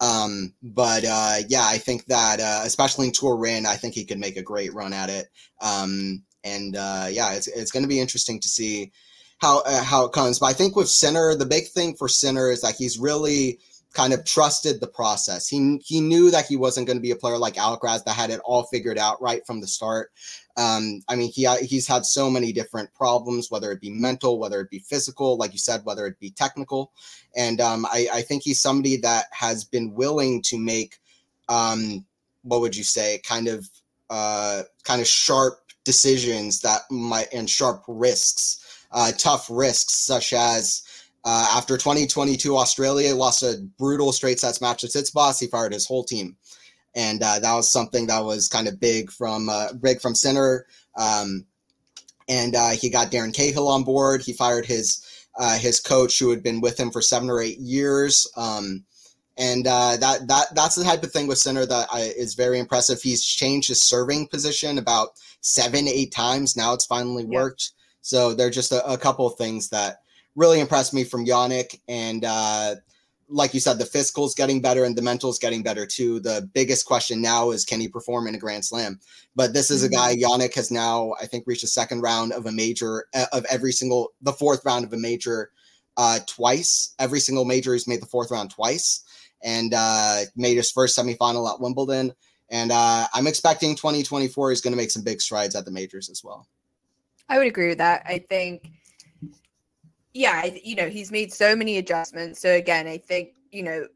Um, 0.00 0.52
but 0.62 1.04
uh, 1.04 1.36
yeah, 1.48 1.64
I 1.64 1.78
think 1.78 2.04
that 2.06 2.40
uh, 2.40 2.62
especially 2.64 3.06
in 3.06 3.12
Turin, 3.12 3.66
I 3.66 3.76
think 3.76 3.94
he 3.94 4.04
could 4.04 4.18
make 4.18 4.36
a 4.36 4.42
great 4.42 4.74
run 4.74 4.92
at 4.92 5.08
it. 5.08 5.30
Um, 5.60 6.22
and 6.44 6.76
uh, 6.76 7.06
yeah, 7.10 7.32
it's 7.32 7.48
it's 7.48 7.72
going 7.72 7.82
to 7.82 7.88
be 7.88 8.00
interesting 8.00 8.38
to 8.40 8.48
see 8.48 8.92
how 9.38 9.62
uh, 9.62 9.82
how 9.82 10.04
it 10.04 10.12
comes. 10.12 10.38
But 10.38 10.46
I 10.46 10.52
think 10.52 10.76
with 10.76 10.88
Sinner, 10.88 11.34
the 11.34 11.46
big 11.46 11.68
thing 11.68 11.94
for 11.96 12.08
Sinner 12.08 12.50
is 12.50 12.60
that 12.60 12.76
he's 12.76 12.98
really 12.98 13.58
kind 13.94 14.12
of 14.12 14.24
trusted 14.24 14.80
the 14.80 14.86
process. 14.86 15.48
He 15.48 15.78
he 15.84 16.00
knew 16.00 16.30
that 16.30 16.46
he 16.46 16.56
wasn't 16.56 16.86
going 16.86 16.98
to 16.98 17.02
be 17.02 17.12
a 17.12 17.16
player 17.16 17.38
like 17.38 17.54
Alcaraz 17.54 18.04
that 18.04 18.14
had 18.14 18.30
it 18.30 18.40
all 18.44 18.64
figured 18.64 18.98
out 18.98 19.22
right 19.22 19.46
from 19.46 19.60
the 19.60 19.66
start. 19.66 20.12
Um, 20.56 21.00
I 21.08 21.16
mean, 21.16 21.32
he 21.32 21.48
he's 21.62 21.88
had 21.88 22.04
so 22.04 22.30
many 22.30 22.52
different 22.52 22.92
problems, 22.94 23.50
whether 23.50 23.72
it 23.72 23.80
be 23.80 23.90
mental, 23.90 24.38
whether 24.38 24.60
it 24.60 24.70
be 24.70 24.80
physical, 24.80 25.36
like 25.36 25.52
you 25.52 25.58
said, 25.58 25.80
whether 25.84 26.06
it 26.06 26.20
be 26.20 26.30
technical, 26.30 26.92
and 27.34 27.60
um, 27.60 27.86
I, 27.86 28.08
I 28.12 28.22
think 28.22 28.42
he's 28.42 28.60
somebody 28.60 28.98
that 28.98 29.26
has 29.32 29.64
been 29.64 29.94
willing 29.94 30.42
to 30.42 30.58
make, 30.58 30.98
um, 31.48 32.04
what 32.42 32.60
would 32.60 32.76
you 32.76 32.84
say, 32.84 33.20
kind 33.24 33.48
of 33.48 33.68
uh, 34.10 34.62
kind 34.84 35.00
of 35.00 35.08
sharp 35.08 35.63
decisions 35.84 36.60
that 36.60 36.82
might 36.90 37.32
and 37.32 37.48
sharp 37.48 37.84
risks, 37.86 38.86
uh, 38.92 39.12
tough 39.18 39.46
risks, 39.50 39.94
such 39.94 40.32
as 40.32 40.82
uh, 41.24 41.46
after 41.56 41.76
2022 41.78 42.56
Australia 42.56 43.14
lost 43.14 43.42
a 43.42 43.66
brutal 43.78 44.12
straight 44.12 44.38
sets 44.38 44.60
match 44.60 44.82
to 44.82 44.86
Tsitsipas, 44.86 45.40
he 45.40 45.46
fired 45.46 45.72
his 45.72 45.86
whole 45.86 46.04
team, 46.04 46.36
and 46.94 47.22
uh, 47.22 47.38
that 47.38 47.54
was 47.54 47.70
something 47.70 48.06
that 48.06 48.20
was 48.24 48.48
kind 48.48 48.68
of 48.68 48.80
big 48.80 49.10
from 49.10 49.48
uh, 49.48 49.72
big 49.72 50.00
from 50.00 50.14
Sinner. 50.14 50.66
Um, 50.96 51.46
and 52.28 52.54
uh, 52.54 52.70
he 52.70 52.90
got 52.90 53.10
Darren 53.10 53.34
Cahill 53.34 53.68
on 53.68 53.84
board. 53.84 54.22
He 54.22 54.32
fired 54.32 54.66
his 54.66 55.04
uh, 55.36 55.58
his 55.58 55.80
coach 55.80 56.18
who 56.18 56.30
had 56.30 56.42
been 56.42 56.60
with 56.60 56.78
him 56.78 56.90
for 56.90 57.02
seven 57.02 57.30
or 57.30 57.40
eight 57.40 57.58
years. 57.58 58.30
Um, 58.36 58.84
and 59.36 59.66
uh, 59.66 59.96
that 59.96 60.28
that 60.28 60.46
that's 60.54 60.76
the 60.76 60.84
type 60.84 61.02
of 61.02 61.12
thing 61.12 61.26
with 61.26 61.38
Sinner 61.38 61.66
that 61.66 61.88
I, 61.92 62.12
is 62.16 62.34
very 62.34 62.58
impressive. 62.58 63.02
He's 63.02 63.24
changed 63.24 63.68
his 63.68 63.82
serving 63.82 64.28
position 64.28 64.78
about 64.78 65.08
seven, 65.40 65.88
eight 65.88 66.12
times. 66.12 66.56
Now 66.56 66.72
it's 66.72 66.86
finally 66.86 67.24
worked. 67.24 67.72
So 68.00 68.34
there 68.34 68.46
are 68.46 68.50
just 68.50 68.70
a, 68.70 68.86
a, 68.86 68.98
couple 68.98 69.26
of 69.26 69.36
things 69.36 69.70
that 69.70 70.02
really 70.36 70.60
impressed 70.60 70.92
me 70.92 71.04
from 71.04 71.24
Jannik. 71.24 71.80
And 71.88 72.22
uh, 72.24 72.76
like 73.28 73.54
you 73.54 73.60
said, 73.60 73.78
the 73.78 73.86
physical's 73.86 74.34
getting 74.34 74.60
better 74.60 74.84
and 74.84 74.94
the 74.94 75.02
mental's 75.02 75.38
getting 75.38 75.62
better 75.62 75.86
too. 75.86 76.20
The 76.20 76.48
biggest 76.52 76.84
question 76.86 77.22
now 77.22 77.50
is 77.50 77.64
can 77.64 77.80
he 77.80 77.88
perform 77.88 78.26
in 78.26 78.34
a 78.34 78.38
Grand 78.38 78.64
Slam? 78.64 79.00
But 79.34 79.54
this 79.54 79.70
is 79.70 79.82
mm-hmm. 79.82 79.94
a 79.94 79.96
guy, 79.96 80.16
Jannik 80.16 80.54
has 80.54 80.70
now, 80.70 81.14
I 81.20 81.26
think, 81.26 81.44
reached 81.46 81.62
the 81.62 81.68
second 81.68 82.02
round 82.02 82.32
of 82.32 82.46
a 82.46 82.52
major, 82.52 83.06
uh, 83.14 83.26
of 83.32 83.46
every 83.46 83.72
single, 83.72 84.12
the 84.20 84.32
fourth 84.32 84.64
round 84.64 84.84
of 84.84 84.92
a 84.92 84.98
major 84.98 85.50
uh, 85.96 86.18
twice. 86.26 86.94
Every 86.98 87.20
single 87.20 87.46
major 87.46 87.72
he's 87.72 87.88
made 87.88 88.02
the 88.02 88.06
fourth 88.06 88.30
round 88.30 88.50
twice 88.50 89.03
and 89.44 89.72
uh, 89.76 90.22
made 90.34 90.56
his 90.56 90.72
first 90.72 90.98
semifinal 90.98 91.52
at 91.52 91.60
Wimbledon. 91.60 92.12
And 92.50 92.72
uh, 92.72 93.06
I'm 93.12 93.26
expecting 93.26 93.76
2024 93.76 94.52
is 94.52 94.60
going 94.60 94.72
to 94.72 94.76
make 94.76 94.90
some 94.90 95.04
big 95.04 95.20
strides 95.20 95.54
at 95.54 95.64
the 95.64 95.70
majors 95.70 96.08
as 96.08 96.24
well. 96.24 96.48
I 97.28 97.38
would 97.38 97.46
agree 97.46 97.68
with 97.68 97.78
that. 97.78 98.02
I 98.06 98.18
think, 98.18 98.70
yeah, 100.12 100.44
you 100.62 100.74
know, 100.74 100.88
he's 100.88 101.12
made 101.12 101.32
so 101.32 101.54
many 101.54 101.78
adjustments. 101.78 102.40
So 102.40 102.50
again, 102.52 102.86
I 102.86 102.98
think, 102.98 103.30
you 103.50 103.62
know, 103.62 103.86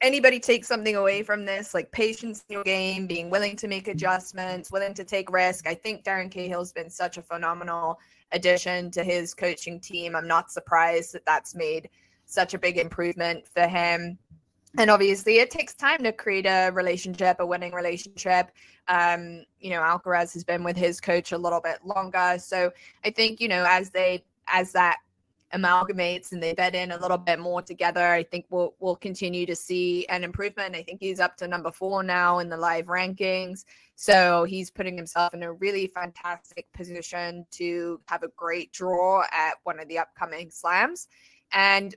anybody 0.00 0.40
take 0.40 0.64
something 0.64 0.96
away 0.96 1.22
from 1.22 1.44
this, 1.44 1.74
like 1.74 1.90
patience 1.92 2.44
in 2.48 2.54
your 2.54 2.64
game, 2.64 3.06
being 3.06 3.30
willing 3.30 3.56
to 3.56 3.68
make 3.68 3.88
adjustments, 3.88 4.70
willing 4.72 4.94
to 4.94 5.04
take 5.04 5.30
risk. 5.30 5.66
I 5.66 5.74
think 5.74 6.04
Darren 6.04 6.30
Cahill's 6.30 6.72
been 6.72 6.90
such 6.90 7.18
a 7.18 7.22
phenomenal 7.22 7.98
addition 8.32 8.90
to 8.90 9.04
his 9.04 9.32
coaching 9.32 9.80
team. 9.80 10.16
I'm 10.16 10.26
not 10.26 10.50
surprised 10.50 11.12
that 11.14 11.24
that's 11.24 11.54
made 11.54 11.88
such 12.26 12.54
a 12.54 12.58
big 12.58 12.78
improvement 12.78 13.46
for 13.46 13.66
him 13.66 14.18
and 14.78 14.90
obviously 14.90 15.38
it 15.38 15.50
takes 15.50 15.74
time 15.74 16.02
to 16.02 16.12
create 16.12 16.46
a 16.46 16.70
relationship 16.70 17.36
a 17.40 17.46
winning 17.46 17.72
relationship. 17.72 18.50
Um 18.88 19.44
you 19.60 19.70
know 19.70 19.80
alcaraz 19.80 20.32
has 20.34 20.44
been 20.44 20.64
with 20.64 20.76
his 20.76 21.00
coach 21.00 21.32
a 21.32 21.38
little 21.38 21.60
bit 21.60 21.78
longer. 21.84 22.36
So 22.38 22.72
i 23.04 23.10
think 23.10 23.40
you 23.40 23.48
know 23.48 23.64
as 23.68 23.90
they 23.90 24.24
as 24.48 24.72
that 24.72 24.98
amalgamates 25.54 26.32
and 26.32 26.42
they 26.42 26.54
bed 26.54 26.74
in 26.74 26.92
a 26.92 26.96
little 26.96 27.18
bit 27.18 27.38
more 27.38 27.60
together 27.60 28.06
i 28.06 28.22
think 28.22 28.46
we'll 28.48 28.74
we'll 28.80 28.96
continue 28.96 29.44
to 29.44 29.54
see 29.54 30.06
an 30.06 30.24
improvement. 30.24 30.74
I 30.74 30.82
think 30.82 30.98
he's 31.00 31.20
up 31.20 31.36
to 31.36 31.46
number 31.46 31.70
four 31.70 32.02
now 32.02 32.38
in 32.38 32.48
the 32.48 32.56
live 32.56 32.86
rankings. 32.86 33.66
So 33.94 34.44
he's 34.44 34.70
putting 34.70 34.96
himself 34.96 35.34
in 35.34 35.42
a 35.42 35.52
really 35.52 35.86
fantastic 35.88 36.72
position 36.72 37.46
to 37.52 38.00
have 38.06 38.22
a 38.22 38.28
great 38.28 38.72
draw 38.72 39.24
at 39.30 39.54
one 39.64 39.78
of 39.78 39.88
the 39.88 39.98
upcoming 39.98 40.50
slams. 40.50 41.08
And 41.52 41.94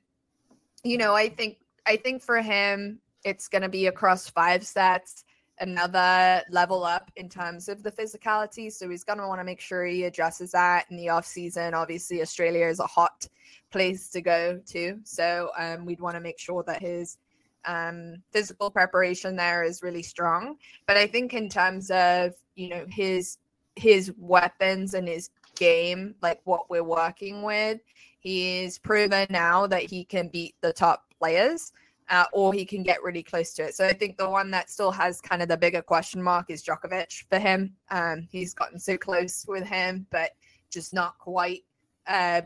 you 0.86 0.98
know 0.98 1.15
i 1.15 1.27
think 1.27 1.58
I 1.86 1.98
think 1.98 2.22
for 2.22 2.42
him, 2.42 3.00
it's 3.24 3.48
going 3.48 3.62
to 3.62 3.70
be 3.70 3.88
across 3.88 4.30
five 4.30 4.65
sets, 4.65 5.24
another 5.60 6.44
level 6.50 6.84
up 6.84 7.12
in 7.15 7.30
terms 7.30 7.70
of 7.70 7.82
the 7.84 7.92
physicality. 7.92 8.72
So 8.72 8.89
he's 8.89 9.04
going 9.04 9.20
to 9.20 9.27
want 9.27 9.39
to 9.39 9.46
make 9.46 9.60
sure 9.60 9.86
he 9.86 10.04
addresses 10.04 10.51
that 10.51 10.86
in 10.89 10.98
the 10.98 11.10
off 11.10 11.25
season. 11.25 11.74
Obviously, 11.74 12.22
Australia 12.22 12.68
is 12.68 12.80
a 12.80 12.88
hot 12.88 13.27
place 13.72 14.10
to 14.10 14.22
go 14.22 14.60
to, 14.68 15.00
so 15.04 15.51
um, 15.58 15.86
we'd 15.86 16.00
want 16.00 16.15
to 16.15 16.22
make 16.22 16.39
sure 16.39 16.63
that 16.63 16.82
his 16.82 17.18
um, 17.65 18.22
physical 18.32 18.70
preparation 18.70 19.36
there 19.36 19.63
is 19.63 19.82
really 19.82 20.04
strong. 20.04 20.58
But 20.88 20.98
I 20.98 21.08
think 21.08 21.34
in 21.34 21.50
terms 21.50 21.89
of 21.92 22.34
you 22.56 22.70
know 22.70 22.86
his 22.89 23.38
his 23.75 24.13
weapons 24.18 24.94
and 24.94 25.08
his 25.08 25.30
game, 25.56 26.15
like 26.22 26.39
what 26.44 26.70
we're 26.70 26.84
working 26.84 27.42
with, 27.42 27.80
he's 28.25 28.79
proven 28.79 29.27
now 29.29 29.67
that 29.67 29.84
he 29.84 30.03
can 30.03 30.27
beat 30.27 30.55
the 30.62 30.74
top 30.74 31.03
players. 31.20 31.72
Uh, 32.08 32.25
or 32.34 32.53
he 32.53 32.65
can 32.65 32.84
get 32.84 33.01
really 33.01 33.24
close 33.24 33.51
to 33.55 33.63
it. 33.63 33.74
So 33.74 33.84
I 33.84 33.91
think 33.91 34.15
the 34.15 34.29
one 34.29 34.51
that 34.51 34.70
still 34.70 34.91
has 34.91 35.20
kind 35.20 35.41
of 35.41 35.48
the 35.48 35.58
bigger 35.58 35.82
question 35.82 36.22
mark 36.22 36.51
is 36.51 36.63
Djokovic 36.63 37.24
for 37.32 37.39
him. 37.39 37.74
Um, 37.89 38.27
he's 38.32 38.53
gotten 38.53 38.77
so 38.77 38.96
close 38.96 39.44
with 39.48 39.63
him, 39.63 40.05
but 40.12 40.29
just 40.70 40.94
not 40.94 41.17
quite, 41.17 41.63
uh, 42.05 42.41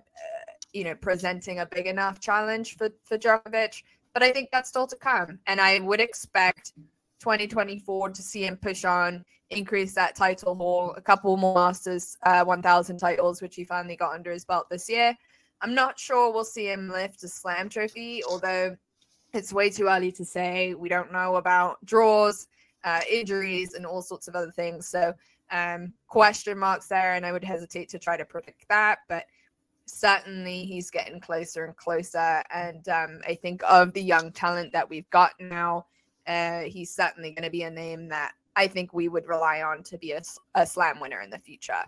you 0.72 0.86
know, 0.86 0.96
presenting 0.96 1.60
a 1.60 1.66
big 1.66 1.88
enough 1.88 2.22
challenge 2.22 2.78
for 2.78 2.90
for 3.04 3.18
Djokovic. 3.18 3.84
But 4.14 4.24
I 4.24 4.32
think 4.32 4.48
that's 4.50 4.70
still 4.70 4.88
to 4.88 4.96
come, 4.96 5.40
and 5.46 5.60
I 5.60 5.80
would 5.80 6.00
expect 6.00 6.72
2024 7.20 8.12
to 8.12 8.22
see 8.22 8.46
him 8.46 8.56
push 8.56 8.86
on, 8.86 9.26
increase 9.50 9.94
that 9.96 10.16
title 10.16 10.56
haul, 10.56 10.94
a 10.96 11.02
couple 11.02 11.36
more 11.36 11.56
Masters 11.56 12.16
uh, 12.24 12.46
1000 12.46 12.98
titles, 12.98 13.42
which 13.42 13.58
he 13.58 13.66
finally 13.66 13.98
got 13.98 14.14
under 14.14 14.32
his 14.32 14.46
belt 14.46 14.70
this 14.70 14.90
year. 14.90 15.18
I'm 15.62 15.76
not 15.76 16.00
sure 16.00 16.32
we'll 16.32 16.46
see 16.46 16.72
him 16.72 16.90
lift 16.90 17.24
a 17.24 17.28
slam 17.28 17.70
trophy, 17.70 18.24
although 18.24 18.78
it's 19.34 19.54
way 19.54 19.70
too 19.70 19.88
early 19.88 20.12
to 20.14 20.26
say. 20.26 20.74
We 20.74 20.90
don't 20.90 21.12
know 21.12 21.36
about 21.36 21.84
draws, 21.86 22.48
uh, 22.84 23.02
injuries, 23.10 23.74
and 23.74 23.86
all 23.86 24.02
sorts 24.02 24.28
of 24.28 24.36
other 24.36 24.52
things. 24.52 24.88
So, 24.88 25.14
um, 25.52 25.94
question 26.08 26.58
marks 26.58 26.88
there, 26.88 27.14
and 27.14 27.26
I 27.26 27.32
would 27.32 27.44
hesitate 27.44 27.90
to 27.90 28.00
try 28.00 28.18
to 28.18 28.26
predict 28.26 28.68
that. 28.70 29.00
But 29.08 29.26
certainly, 29.86 30.64
he's 30.64 30.90
getting 30.90 31.20
closer 31.20 31.66
and 31.66 31.76
closer. 31.76 32.42
And 32.52 32.88
um, 32.88 33.22
I 33.28 33.36
think 33.36 33.62
of 33.68 33.94
the 33.94 34.04
young 34.04 34.32
talent 34.32 34.72
that 34.74 34.90
we've 34.90 35.10
got 35.10 35.34
now, 35.40 35.88
uh, 36.26 36.62
he's 36.62 36.94
certainly 36.94 37.32
going 37.32 37.44
to 37.44 37.52
be 37.52 37.64
a 37.64 37.72
name 37.72 38.08
that 38.10 38.34
I 38.56 38.68
think 38.68 38.94
we 38.94 39.10
would 39.10 39.28
rely 39.28 39.62
on 39.62 39.84
to 39.84 39.98
be 39.98 40.14
a, 40.14 40.22
a 40.56 40.66
slam 40.66 41.00
winner 41.00 41.22
in 41.22 41.30
the 41.30 41.40
future. 41.40 41.84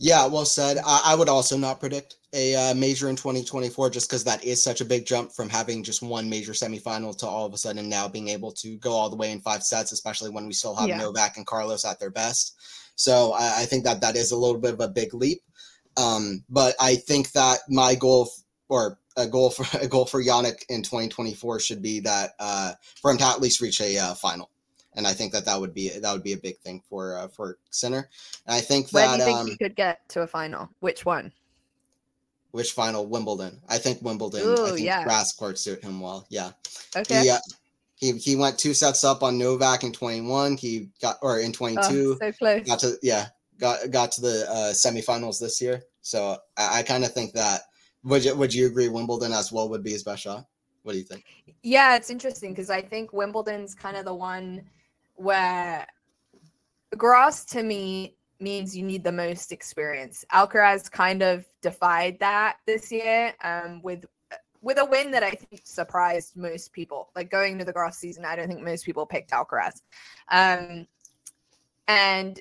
Yeah, 0.00 0.26
well 0.26 0.44
said. 0.44 0.78
I, 0.86 1.02
I 1.06 1.14
would 1.16 1.28
also 1.28 1.58
not 1.58 1.80
predict 1.80 2.16
a 2.32 2.54
uh, 2.54 2.74
major 2.74 3.08
in 3.08 3.16
2024 3.16 3.90
just 3.90 4.08
because 4.08 4.22
that 4.24 4.44
is 4.44 4.62
such 4.62 4.80
a 4.80 4.84
big 4.84 5.04
jump 5.04 5.32
from 5.32 5.48
having 5.48 5.82
just 5.82 6.02
one 6.02 6.30
major 6.30 6.52
semifinal 6.52 7.16
to 7.18 7.26
all 7.26 7.44
of 7.44 7.52
a 7.52 7.58
sudden 7.58 7.88
now 7.88 8.06
being 8.06 8.28
able 8.28 8.52
to 8.52 8.76
go 8.76 8.92
all 8.92 9.10
the 9.10 9.16
way 9.16 9.32
in 9.32 9.40
five 9.40 9.62
sets, 9.64 9.90
especially 9.90 10.30
when 10.30 10.46
we 10.46 10.52
still 10.52 10.76
have 10.76 10.88
yeah. 10.88 10.98
Novak 10.98 11.36
and 11.36 11.46
Carlos 11.46 11.84
at 11.84 11.98
their 11.98 12.10
best. 12.10 12.54
So 12.94 13.32
I, 13.32 13.62
I, 13.62 13.64
think 13.64 13.84
that 13.84 14.00
that 14.02 14.16
is 14.16 14.30
a 14.30 14.36
little 14.36 14.60
bit 14.60 14.74
of 14.74 14.80
a 14.80 14.88
big 14.88 15.14
leap. 15.14 15.40
Um, 15.96 16.44
but 16.48 16.76
I 16.80 16.94
think 16.94 17.32
that 17.32 17.58
my 17.68 17.94
goal 17.96 18.28
f- 18.30 18.44
or 18.68 18.98
a 19.16 19.26
goal 19.26 19.50
for 19.50 19.66
a 19.82 19.88
goal 19.88 20.06
for 20.06 20.22
Jannik 20.22 20.64
in 20.68 20.82
2024 20.82 21.58
should 21.58 21.82
be 21.82 22.00
that 22.00 22.32
uh, 22.38 22.72
for 23.02 23.10
him 23.10 23.18
to 23.18 23.24
at 23.24 23.40
least 23.40 23.60
reach 23.60 23.80
a 23.80 23.98
uh, 23.98 24.14
final 24.14 24.50
and 24.98 25.06
I 25.06 25.12
think 25.12 25.32
that 25.32 25.44
that 25.44 25.58
would 25.58 25.72
be 25.72 25.90
that 25.90 26.12
would 26.12 26.24
be 26.24 26.32
a 26.32 26.36
big 26.36 26.58
thing 26.58 26.82
for 26.90 27.16
uh, 27.16 27.28
for 27.28 27.56
Sinner. 27.70 28.10
And 28.46 28.56
I 28.56 28.60
think 28.60 28.90
that 28.90 28.94
Where 28.94 29.16
do 29.16 29.18
you 29.18 29.24
think 29.24 29.38
um, 29.38 29.46
he 29.46 29.56
could 29.56 29.76
get 29.76 30.06
to 30.10 30.22
a 30.22 30.26
final? 30.26 30.68
Which 30.80 31.06
one? 31.06 31.32
Which 32.50 32.72
final? 32.72 33.06
Wimbledon. 33.06 33.60
I 33.68 33.78
think 33.78 34.02
Wimbledon. 34.02 34.42
Ooh, 34.42 34.66
I 34.66 34.70
think 34.70 34.80
yeah. 34.80 35.04
grass 35.04 35.32
court 35.32 35.56
suit 35.56 35.84
him 35.84 36.00
well. 36.00 36.26
Yeah. 36.30 36.50
Okay. 36.96 37.22
He, 37.22 37.30
uh, 37.30 37.38
he, 37.94 38.12
he 38.12 38.36
went 38.36 38.58
two 38.58 38.74
sets 38.74 39.04
up 39.04 39.22
on 39.22 39.38
Novak 39.38 39.84
in 39.84 39.92
21. 39.92 40.56
He 40.56 40.88
got 41.00 41.16
or 41.22 41.38
in 41.38 41.52
22. 41.52 41.80
Oh, 41.80 42.16
so 42.20 42.32
close. 42.32 42.66
Got 42.66 42.80
to 42.80 42.98
yeah 43.00 43.26
got 43.60 43.90
got 43.92 44.10
to 44.12 44.20
the 44.20 44.46
uh, 44.50 44.72
semifinals 44.72 45.38
this 45.38 45.60
year. 45.60 45.84
So 46.02 46.38
I, 46.56 46.80
I 46.80 46.82
kind 46.82 47.04
of 47.04 47.12
think 47.12 47.34
that 47.34 47.60
would 48.02 48.24
you 48.24 48.34
would 48.34 48.52
you 48.52 48.66
agree 48.66 48.88
Wimbledon 48.88 49.32
as 49.32 49.52
well 49.52 49.68
would 49.68 49.84
be 49.84 49.92
his 49.92 50.02
best 50.02 50.22
shot? 50.22 50.44
What 50.82 50.94
do 50.94 50.98
you 50.98 51.04
think? 51.04 51.24
Yeah, 51.62 51.94
it's 51.94 52.10
interesting 52.10 52.50
because 52.50 52.70
I 52.70 52.82
think 52.82 53.12
Wimbledon's 53.12 53.76
kind 53.76 53.96
of 53.96 54.04
the 54.04 54.14
one 54.14 54.62
where 55.18 55.86
grass 56.96 57.44
to 57.44 57.62
me 57.62 58.16
means 58.40 58.76
you 58.76 58.84
need 58.84 59.04
the 59.04 59.12
most 59.12 59.52
experience. 59.52 60.24
Alcaraz 60.32 60.90
kind 60.90 61.22
of 61.22 61.44
defied 61.60 62.18
that 62.20 62.56
this 62.66 62.90
year 62.90 63.34
um, 63.42 63.82
with 63.82 64.04
with 64.60 64.78
a 64.78 64.84
win 64.84 65.10
that 65.12 65.22
I 65.22 65.30
think 65.30 65.62
surprised 65.64 66.36
most 66.36 66.72
people. 66.72 67.10
Like 67.14 67.30
going 67.30 67.58
to 67.58 67.64
the 67.64 67.72
grass 67.72 67.98
season, 67.98 68.24
I 68.24 68.36
don't 68.36 68.48
think 68.48 68.62
most 68.62 68.84
people 68.84 69.06
picked 69.06 69.30
Alcaraz. 69.30 69.82
Um, 70.30 70.86
and 71.86 72.40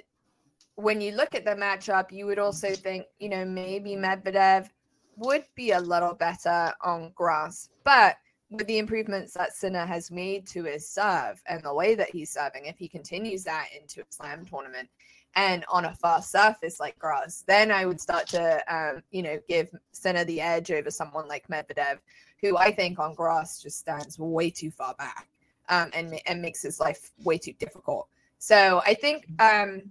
when 0.75 0.99
you 0.99 1.11
look 1.11 1.35
at 1.35 1.45
the 1.45 1.51
matchup, 1.51 2.11
you 2.11 2.25
would 2.25 2.39
also 2.39 2.73
think, 2.73 3.05
you 3.19 3.29
know, 3.29 3.45
maybe 3.45 3.91
Medvedev 3.91 4.69
would 5.15 5.43
be 5.55 5.71
a 5.71 5.79
little 5.79 6.13
better 6.13 6.73
on 6.83 7.11
grass. 7.15 7.69
But 7.83 8.17
with 8.49 8.67
the 8.67 8.77
improvements 8.77 9.33
that 9.33 9.53
Sinner 9.53 9.85
has 9.85 10.09
made 10.09 10.47
to 10.47 10.63
his 10.63 10.87
serve 10.87 11.41
and 11.47 11.63
the 11.63 11.73
way 11.73 11.95
that 11.95 12.09
he's 12.09 12.31
serving, 12.31 12.65
if 12.65 12.77
he 12.77 12.87
continues 12.87 13.43
that 13.43 13.67
into 13.79 14.01
a 14.01 14.05
slam 14.09 14.45
tournament 14.45 14.89
and 15.35 15.65
on 15.69 15.85
a 15.85 15.93
fast 15.93 16.31
surface 16.31 16.79
like 16.79 16.97
grass, 16.97 17.43
then 17.45 17.71
I 17.71 17.85
would 17.85 17.99
start 17.99 18.27
to, 18.29 18.63
um, 18.73 19.03
you 19.11 19.21
know, 19.21 19.39
give 19.49 19.69
Sinner 19.91 20.23
the 20.23 20.39
edge 20.39 20.71
over 20.71 20.89
someone 20.89 21.27
like 21.27 21.47
Medvedev, 21.49 21.99
who 22.41 22.57
I 22.57 22.71
think 22.71 22.99
on 22.99 23.13
grass 23.13 23.61
just 23.61 23.79
stands 23.79 24.17
way 24.17 24.49
too 24.49 24.71
far 24.71 24.95
back 24.95 25.27
um, 25.69 25.89
and 25.93 26.19
and 26.25 26.41
makes 26.41 26.61
his 26.61 26.79
life 26.79 27.11
way 27.23 27.37
too 27.37 27.53
difficult. 27.53 28.07
So 28.39 28.81
I 28.85 28.93
think 28.93 29.27
um, 29.39 29.83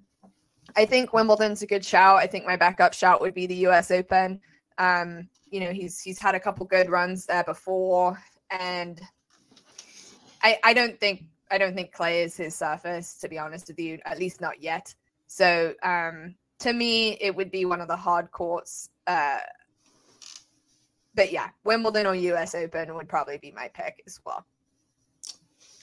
I 0.77 0.87
think 0.87 1.13
Wimbledon's 1.13 1.63
a 1.63 1.67
good 1.67 1.85
shout. 1.85 2.17
I 2.17 2.27
think 2.27 2.47
my 2.47 2.57
backup 2.57 2.95
shout 2.95 3.21
would 3.21 3.35
be 3.35 3.47
the 3.47 3.57
U.S. 3.57 3.91
Open. 3.91 4.41
Um, 4.79 5.29
you 5.51 5.61
know, 5.61 5.73
he's 5.73 6.01
he's 6.01 6.19
had 6.19 6.35
a 6.35 6.41
couple 6.41 6.67
good 6.67 6.89
runs 6.89 7.27
there 7.27 7.45
before 7.45 8.19
and 8.51 9.01
I 10.43 10.59
I 10.65 10.75
don't 10.75 10.99
think 10.99 11.25
I 11.51 11.59
don't 11.59 11.75
think 11.75 11.93
clay 11.93 12.23
is 12.23 12.37
his 12.37 12.55
surface 12.55 13.15
to 13.19 13.29
be 13.29 13.39
honest 13.39 13.69
with 13.69 13.79
you, 13.79 13.99
at 14.05 14.19
least 14.19 14.41
not 14.41 14.63
yet. 14.63 14.95
So 15.27 15.75
um, 15.83 16.35
to 16.61 16.73
me, 16.73 17.13
it 17.21 17.35
would 17.35 17.51
be 17.51 17.65
one 17.65 17.81
of 17.81 17.89
the 17.89 17.97
hard 17.97 18.31
courts. 18.31 18.91
Uh, 19.07 19.39
but 21.15 21.33
yeah, 21.33 21.49
Wimbledon 21.65 22.07
or 22.07 22.15
U.S. 22.15 22.55
Open 22.55 22.95
would 22.95 23.09
probably 23.09 23.39
be 23.39 23.51
my 23.51 23.69
pick 23.69 24.03
as 24.07 24.21
well. 24.25 24.45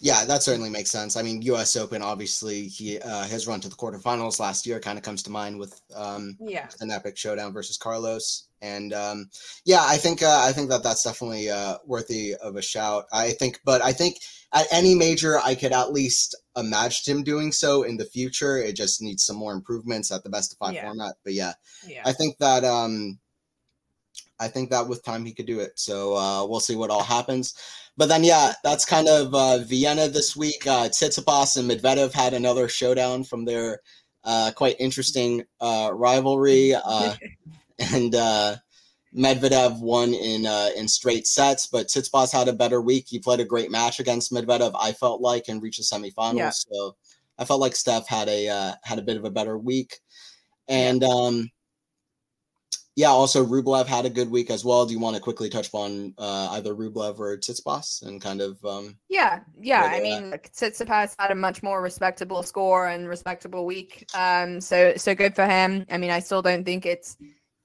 Yeah, 0.03 0.25
that 0.25 0.43
certainly 0.43 0.69
makes 0.69 0.91
sense. 0.91 1.15
I 1.15 1.21
mean, 1.21 1.41
U.S. 1.43 1.77
Open, 1.77 2.01
obviously, 2.01 2.67
he 2.67 2.99
uh, 2.99 3.23
his 3.23 3.47
run 3.47 3.61
to 3.61 3.69
the 3.69 3.75
quarterfinals 3.75 4.37
last 4.37 4.67
year 4.67 4.81
kind 4.81 4.97
of 4.97 5.03
comes 5.03 5.23
to 5.23 5.29
mind 5.29 5.57
with 5.57 5.79
um, 5.95 6.37
yeah 6.41 6.67
an 6.81 6.91
epic 6.91 7.15
showdown 7.15 7.53
versus 7.53 7.77
Carlos, 7.77 8.49
and 8.61 8.91
um, 8.91 9.29
yeah, 9.63 9.81
I 9.81 9.95
think 9.95 10.21
uh, 10.21 10.41
I 10.43 10.51
think 10.51 10.69
that 10.71 10.83
that's 10.83 11.03
definitely 11.03 11.49
uh, 11.49 11.77
worthy 11.85 12.35
of 12.35 12.57
a 12.57 12.61
shout. 12.61 13.05
I 13.13 13.31
think, 13.31 13.61
but 13.63 13.81
I 13.81 13.93
think 13.93 14.17
at 14.51 14.67
any 14.73 14.93
major, 14.93 15.39
I 15.39 15.55
could 15.55 15.71
at 15.71 15.93
least 15.93 16.35
imagine 16.57 17.15
him 17.19 17.23
doing 17.23 17.53
so 17.53 17.83
in 17.83 17.95
the 17.95 18.03
future. 18.03 18.57
It 18.57 18.75
just 18.75 19.01
needs 19.01 19.23
some 19.23 19.37
more 19.37 19.53
improvements 19.53 20.11
at 20.11 20.25
the 20.25 20.29
best 20.29 20.51
of 20.51 20.57
five 20.57 20.73
yeah. 20.73 20.83
format. 20.83 21.15
But 21.23 21.31
yeah, 21.31 21.53
yeah, 21.87 22.01
I 22.03 22.11
think 22.11 22.37
that 22.39 22.65
um, 22.65 23.19
I 24.43 24.47
think 24.49 24.69
that 24.69 24.87
with 24.87 25.03
time 25.03 25.25
he 25.25 25.33
could 25.33 25.45
do 25.45 25.59
it. 25.59 25.79
So 25.79 26.15
uh, 26.15 26.45
we'll 26.45 26.59
see 26.59 26.75
what 26.75 26.89
all 26.89 27.03
happens. 27.03 27.53
But 27.95 28.09
then, 28.09 28.23
yeah, 28.23 28.53
that's 28.63 28.85
kind 28.85 29.07
of 29.07 29.33
uh, 29.33 29.59
Vienna 29.59 30.07
this 30.07 30.35
week. 30.35 30.65
Uh, 30.65 30.89
Tsitsipas 30.89 31.57
and 31.57 31.69
Medvedev 31.69 32.11
had 32.11 32.33
another 32.33 32.67
showdown 32.67 33.23
from 33.23 33.45
their 33.45 33.79
uh, 34.23 34.51
quite 34.55 34.75
interesting 34.79 35.43
uh, 35.61 35.91
rivalry, 35.93 36.73
uh, 36.73 37.15
and 37.93 38.15
uh, 38.15 38.55
Medvedev 39.15 39.79
won 39.79 40.13
in 40.13 40.45
uh, 40.45 40.69
in 40.75 40.87
straight 40.87 41.27
sets. 41.27 41.67
But 41.67 41.87
Tsitsipas 41.87 42.31
had 42.31 42.47
a 42.47 42.53
better 42.53 42.81
week. 42.81 43.05
He 43.07 43.19
played 43.19 43.39
a 43.39 43.45
great 43.45 43.69
match 43.69 43.99
against 43.99 44.31
Medvedev. 44.31 44.75
I 44.79 44.91
felt 44.93 45.21
like 45.21 45.47
and 45.47 45.61
reached 45.61 45.79
the 45.79 45.95
semifinals. 45.95 46.37
Yeah. 46.37 46.49
So 46.49 46.95
I 47.37 47.45
felt 47.45 47.61
like 47.61 47.73
Stef 47.73 48.07
had 48.07 48.27
a 48.27 48.49
uh, 48.49 48.73
had 48.83 48.97
a 48.97 49.03
bit 49.03 49.17
of 49.17 49.25
a 49.25 49.31
better 49.31 49.57
week, 49.57 49.99
and. 50.67 51.03
Um, 51.03 51.51
yeah, 52.95 53.07
also 53.07 53.43
Rublev 53.45 53.87
had 53.87 54.05
a 54.05 54.09
good 54.09 54.29
week 54.29 54.51
as 54.51 54.63
well. 54.63 54.85
Do 54.85 54.93
you 54.93 54.99
want 54.99 55.15
to 55.15 55.21
quickly 55.21 55.49
touch 55.49 55.69
on 55.73 56.13
uh, 56.17 56.49
either 56.51 56.75
Rublev 56.75 57.19
or 57.19 57.37
Tsitsipas 57.37 58.05
and 58.05 58.21
kind 58.21 58.39
of? 58.39 58.63
Um, 58.63 58.97
yeah, 59.09 59.39
yeah. 59.59 59.83
I 59.83 59.99
mean, 59.99 60.31
Tsitsipas 60.31 61.15
had 61.17 61.31
a 61.31 61.35
much 61.35 61.63
more 61.63 61.81
respectable 61.81 62.43
score 62.43 62.87
and 62.87 63.09
respectable 63.09 63.65
week. 63.65 64.05
Um, 64.13 64.61
so 64.61 64.93
so 64.95 65.15
good 65.15 65.35
for 65.35 65.45
him. 65.45 65.85
I 65.89 65.97
mean, 65.97 66.11
I 66.11 66.19
still 66.19 66.43
don't 66.43 66.63
think 66.63 66.85
it's 66.85 67.17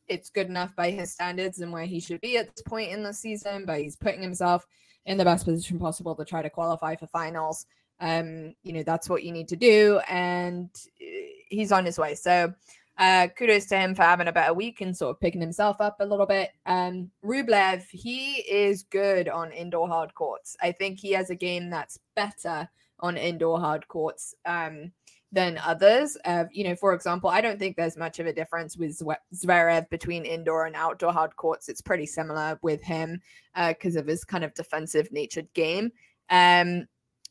it's 0.08 0.30
good 0.30 0.46
enough 0.46 0.74
by 0.74 0.90
his 0.90 1.12
standards 1.12 1.60
and 1.60 1.72
where 1.72 1.84
he 1.84 2.00
should 2.00 2.22
be 2.22 2.38
at 2.38 2.54
this 2.54 2.62
point 2.62 2.90
in 2.92 3.02
the 3.02 3.12
season, 3.12 3.66
but 3.66 3.80
he's 3.80 3.96
putting 3.96 4.22
himself 4.22 4.66
in 5.04 5.18
the 5.18 5.24
best 5.24 5.44
position 5.44 5.78
possible 5.78 6.14
to 6.14 6.24
try 6.24 6.40
to 6.40 6.48
qualify 6.48 6.96
for 6.96 7.06
finals. 7.08 7.66
Um, 8.00 8.54
you 8.62 8.72
know, 8.72 8.82
that's 8.82 9.10
what 9.10 9.24
you 9.24 9.32
need 9.32 9.48
to 9.48 9.56
do, 9.56 10.00
and 10.08 10.70
uh, 11.02 11.04
he's 11.50 11.72
on 11.72 11.84
his 11.84 11.98
way. 11.98 12.14
So 12.14 12.54
uh, 12.98 13.28
kudos 13.36 13.66
to 13.66 13.78
him 13.78 13.94
for 13.94 14.02
having 14.02 14.28
a 14.28 14.32
better 14.32 14.52
week 14.52 14.80
and 14.80 14.96
sort 14.96 15.10
of 15.10 15.20
picking 15.20 15.40
himself 15.40 15.80
up 15.80 15.96
a 16.00 16.06
little 16.06 16.26
bit. 16.26 16.50
Um, 16.66 17.10
Rublev, 17.24 17.84
he 17.90 18.36
is 18.50 18.82
good 18.82 19.28
on 19.28 19.52
indoor 19.52 19.88
hard 19.88 20.14
courts. 20.14 20.56
I 20.60 20.72
think 20.72 20.98
he 20.98 21.12
has 21.12 21.30
a 21.30 21.36
game 21.36 21.70
that's 21.70 21.98
better 22.16 22.68
on 23.00 23.16
indoor 23.16 23.60
hard 23.60 23.86
courts 23.86 24.34
um, 24.46 24.90
than 25.30 25.58
others. 25.58 26.16
Uh, 26.24 26.46
you 26.50 26.64
know, 26.64 26.74
for 26.74 26.92
example, 26.92 27.30
I 27.30 27.40
don't 27.40 27.58
think 27.58 27.76
there's 27.76 27.96
much 27.96 28.18
of 28.18 28.26
a 28.26 28.32
difference 28.32 28.76
with 28.76 29.00
Zverev 29.32 29.88
between 29.90 30.24
indoor 30.24 30.66
and 30.66 30.74
outdoor 30.74 31.12
hard 31.12 31.36
courts. 31.36 31.68
It's 31.68 31.80
pretty 31.80 32.06
similar 32.06 32.58
with 32.62 32.82
him 32.82 33.20
because 33.54 33.96
uh, 33.96 34.00
of 34.00 34.08
his 34.08 34.24
kind 34.24 34.42
of 34.42 34.54
defensive 34.54 35.12
natured 35.12 35.48
game. 35.54 35.92
Um, 36.30 36.86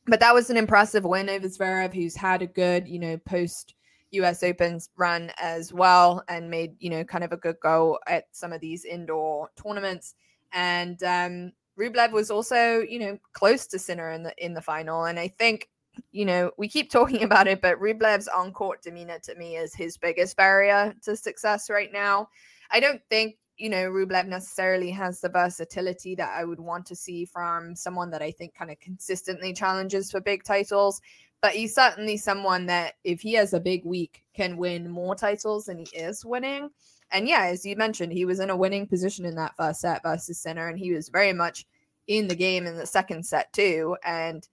but 0.06 0.22
that 0.22 0.34
was 0.34 0.50
an 0.50 0.56
impressive 0.56 1.04
win 1.04 1.30
over 1.30 1.50
Zverev, 1.50 1.94
who's 1.94 2.16
had 2.16 2.42
a 2.42 2.48
good, 2.48 2.88
you 2.88 3.00
know, 3.00 3.18
post 3.18 3.74
US 4.12 4.44
Opens 4.44 4.90
run 4.98 5.32
as 5.38 5.74
well 5.74 6.24
and 6.28 6.50
made, 6.50 6.76
you 6.80 6.90
know, 6.90 7.04
kind 7.04 7.24
of 7.24 7.32
a 7.32 7.38
good 7.38 7.58
go 7.62 8.00
at 8.08 8.26
some 8.32 8.54
of 8.54 8.62
these 8.62 8.86
indoor 8.86 9.50
tournaments. 9.62 10.16
And 10.54 11.02
um, 11.04 11.52
Rublev 11.80 12.12
was 12.12 12.32
also, 12.32 12.80
you 12.80 13.00
know, 13.00 13.18
close 13.34 13.68
to 13.68 13.80
Sinner 13.80 14.12
in 14.12 14.24
the 14.24 14.34
in 14.44 14.54
the 14.54 14.62
final. 14.62 15.06
And 15.06 15.20
I 15.20 15.28
think, 15.28 15.70
you 16.12 16.26
know, 16.26 16.52
we 16.58 16.68
keep 16.68 16.90
talking 16.92 17.24
about 17.24 17.48
it, 17.48 17.62
but 17.62 17.80
Rublev's 17.80 18.28
on-court 18.28 18.82
demeanor 18.82 19.20
to 19.24 19.36
me 19.36 19.58
is 19.58 19.76
his 19.76 19.98
biggest 19.98 20.36
barrier 20.38 20.94
to 21.04 21.16
success 21.16 21.70
right 21.70 21.92
now. 21.92 22.30
I 22.72 22.80
don't 22.80 23.02
think, 23.10 23.36
you 23.58 23.70
know, 23.70 23.90
Rublev 23.90 24.28
necessarily 24.28 24.92
has 24.92 25.22
the 25.22 25.30
versatility 25.30 26.16
that 26.16 26.38
I 26.38 26.44
would 26.44 26.60
want 26.60 26.86
to 26.88 26.96
see 26.96 27.26
from 27.26 27.76
someone 27.76 28.12
that 28.12 28.22
I 28.22 28.32
think 28.32 28.56
kind 28.56 28.72
of 28.72 28.80
consistently 28.80 29.54
challenges 29.54 30.12
for 30.12 30.22
big 30.22 30.44
titles 30.44 31.02
but 31.42 31.52
he's 31.52 31.76
certainly 31.76 32.18
someone 32.18 32.66
that 32.66 32.96
if 33.04 33.22
he 33.22 33.34
has 33.34 33.54
a 33.54 33.60
big 33.60 33.86
week 33.86 34.24
can 34.34 34.58
win 34.58 34.90
more 34.90 35.16
titles 35.16 35.66
than 35.66 35.78
he 35.78 35.98
is 35.98 36.26
winning 36.26 36.70
and 37.12 37.28
yeah 37.28 37.44
as 37.46 37.66
you 37.66 37.76
mentioned 37.76 38.12
he 38.12 38.26
was 38.26 38.40
in 38.40 38.50
a 38.50 38.56
winning 38.56 38.88
position 38.88 39.26
in 39.26 39.36
that 39.36 39.56
first 39.56 39.82
set 39.82 40.04
versus 40.04 40.40
Sinner 40.40 40.68
and 40.68 40.80
he 40.80 40.94
was 40.94 41.10
very 41.10 41.34
much 41.34 41.66
in 42.08 42.28
the 42.28 42.36
game 42.36 42.66
in 42.66 42.78
the 42.78 42.86
second 42.86 43.26
set 43.26 43.52
too. 43.54 43.96
And 44.04 44.48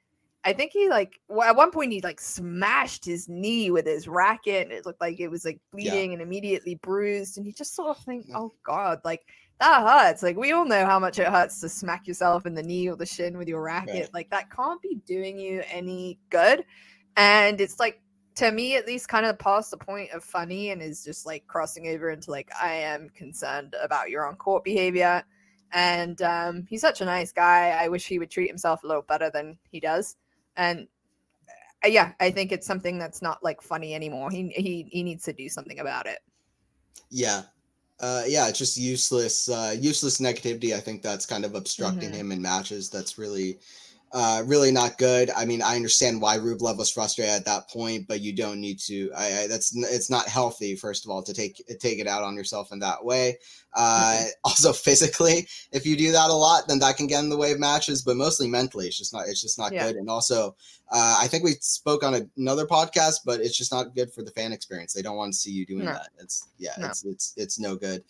I 0.45 0.53
think 0.53 0.73
he 0.73 0.89
like 0.89 1.21
well, 1.29 1.49
at 1.49 1.57
one 1.57 1.71
point 1.71 1.93
he 1.93 2.01
like 2.03 2.21
smashed 2.21 3.05
his 3.05 3.29
knee 3.29 3.71
with 3.71 3.87
his 3.87 4.07
racket. 4.07 4.71
It 4.71 4.85
looked 4.85 5.01
like 5.01 5.21
it 5.21 5.29
was 5.29 5.45
like 5.45 5.61
bleeding 5.73 6.11
yeah. 6.11 6.15
and 6.15 6.23
immediately 6.23 6.75
bruised. 6.77 7.39
And 7.39 7.47
you 7.47 7.53
just 7.53 7.75
sort 7.75 7.97
of 7.97 8.05
think, 8.05 8.27
oh 8.35 8.53
god, 8.65 9.01
like 9.05 9.23
that 9.61 9.83
hurts. 9.83 10.23
Like 10.23 10.37
we 10.37 10.53
all 10.53 10.65
know 10.65 10.85
how 10.85 10.99
much 10.99 11.19
it 11.19 11.27
hurts 11.27 11.61
to 11.61 11.69
smack 11.69 12.07
yourself 12.07 12.47
in 12.47 12.55
the 12.55 12.63
knee 12.63 12.89
or 12.89 12.97
the 12.97 13.07
shin 13.07 13.39
with 13.39 13.49
your 13.49 13.63
racket. 13.63 13.95
Right. 13.95 14.15
Like 14.15 14.31
that 14.31 14.51
can't 14.51 14.81
be 14.83 14.97
doing 15.07 15.39
you 15.39 15.63
any 15.71 16.19
good. 16.31 16.65
And 17.17 17.61
it's 17.61 17.79
like 17.79 18.01
to 18.37 18.51
me 18.51 18.77
at 18.77 18.87
least 18.87 19.09
kind 19.09 19.27
of 19.27 19.39
past 19.39 19.71
the 19.71 19.77
point 19.77 20.11
of 20.11 20.25
funny 20.25 20.71
and 20.71 20.83
is 20.83 21.05
just 21.05 21.25
like 21.25 21.47
crossing 21.47 21.89
over 21.89 22.11
into 22.11 22.31
like 22.31 22.51
I 22.61 22.73
am 22.73 23.09
concerned 23.11 23.77
about 23.83 24.11
your 24.11 24.27
on 24.27 24.37
court 24.37 24.65
behavior. 24.65 25.23
And 25.73 26.21
um, 26.23 26.67
he's 26.69 26.81
such 26.81 27.01
a 27.01 27.05
nice 27.05 27.33
guy. 27.33 27.71
I 27.71 27.89
wish 27.89 28.07
he 28.07 28.19
would 28.19 28.31
treat 28.31 28.49
himself 28.49 28.85
a 28.85 28.87
little 28.87 29.03
better 29.03 29.31
than 29.31 29.59
he 29.71 29.81
does. 29.81 30.17
And 30.57 30.87
uh, 31.85 31.89
yeah, 31.89 32.13
I 32.21 32.31
think 32.31 32.53
it's 32.53 32.67
something 32.67 32.99
that's 32.99 33.23
not 33.23 33.43
like 33.43 33.61
funny 33.61 33.95
anymore. 33.95 34.31
He 34.31 34.51
he 34.51 34.89
he 34.91 35.03
needs 35.03 35.25
to 35.25 35.33
do 35.33 35.49
something 35.49 35.81
about 35.81 36.07
it. 36.07 36.19
Yeah. 37.11 37.43
Uh, 38.01 38.25
yeah, 38.27 38.49
it's 38.49 38.59
just 38.59 38.77
useless, 38.77 39.49
uh, 39.49 39.75
useless 39.79 40.21
negativity. 40.21 40.75
I 40.75 40.81
think 40.81 41.03
that's 41.03 41.27
kind 41.27 41.45
of 41.45 41.55
obstructing 41.55 42.11
mm-hmm. 42.11 42.19
him 42.19 42.33
in 42.33 42.43
matches. 42.43 42.91
That's 42.91 43.19
really, 43.19 43.59
uh, 44.15 44.45
really 44.47 44.71
not 44.71 44.97
good. 44.97 45.29
I 45.37 45.45
mean, 45.45 45.61
I 45.61 45.75
understand 45.75 46.23
why 46.23 46.39
Rublev 46.39 46.79
was 46.79 46.89
frustrated 46.89 47.35
at 47.35 47.45
that 47.47 47.69
point, 47.69 48.07
but 48.07 48.21
you 48.21 48.33
don't 48.33 48.61
need 48.61 48.79
to. 48.87 49.11
I, 49.13 49.41
I 49.41 49.47
that's 49.49 49.77
it's 49.77 50.09
not 50.09 50.29
healthy. 50.29 50.77
First 50.77 51.05
of 51.05 51.11
all, 51.11 51.21
to 51.25 51.35
take 51.35 51.61
take 51.81 51.99
it 51.99 52.07
out 52.07 52.23
on 52.23 52.37
yourself 52.37 52.71
in 52.71 52.79
that 52.79 53.05
way. 53.05 53.39
Uh, 53.75 54.19
mm-hmm. 54.19 54.29
Also, 54.45 54.73
physically, 54.73 55.49
if 55.73 55.85
you 55.85 55.97
do 55.97 56.13
that 56.13 56.31
a 56.31 56.33
lot, 56.33 56.69
then 56.69 56.79
that 56.79 56.97
can 56.97 57.09
get 57.09 57.25
in 57.25 57.29
the 57.29 57.37
way 57.37 57.51
of 57.51 57.59
matches. 57.59 58.03
But 58.03 58.17
mostly 58.17 58.47
mentally, 58.47 58.87
it's 58.87 58.99
just 58.99 59.13
not. 59.13 59.27
It's 59.27 59.43
just 59.43 59.59
not 59.59 59.73
yeah. 59.73 59.85
good. 59.85 59.97
And 59.97 60.09
also, 60.09 60.55
uh, 60.93 61.17
I 61.21 61.27
think 61.27 61.43
we 61.43 61.55
spoke 61.61 62.05
on 62.05 62.31
another 62.37 62.67
podcast, 62.67 63.17
but 63.27 63.41
it's 63.41 63.59
just 63.59 63.73
not 63.73 63.97
good 63.97 64.13
for 64.13 64.23
the 64.23 64.31
fan 64.31 64.53
experience. 64.53 64.93
They 64.93 65.03
don't 65.03 65.17
want 65.17 65.33
to 65.33 65.39
see 65.39 65.51
you 65.51 65.67
doing 65.67 65.87
no. 65.87 65.93
that. 65.93 66.11
It's 66.21 66.47
yeah, 66.57 66.75
no. 66.79 66.87
it's 66.87 67.05
it's 67.05 67.35
it's 67.37 67.59
no 67.59 67.75
good. 67.75 68.05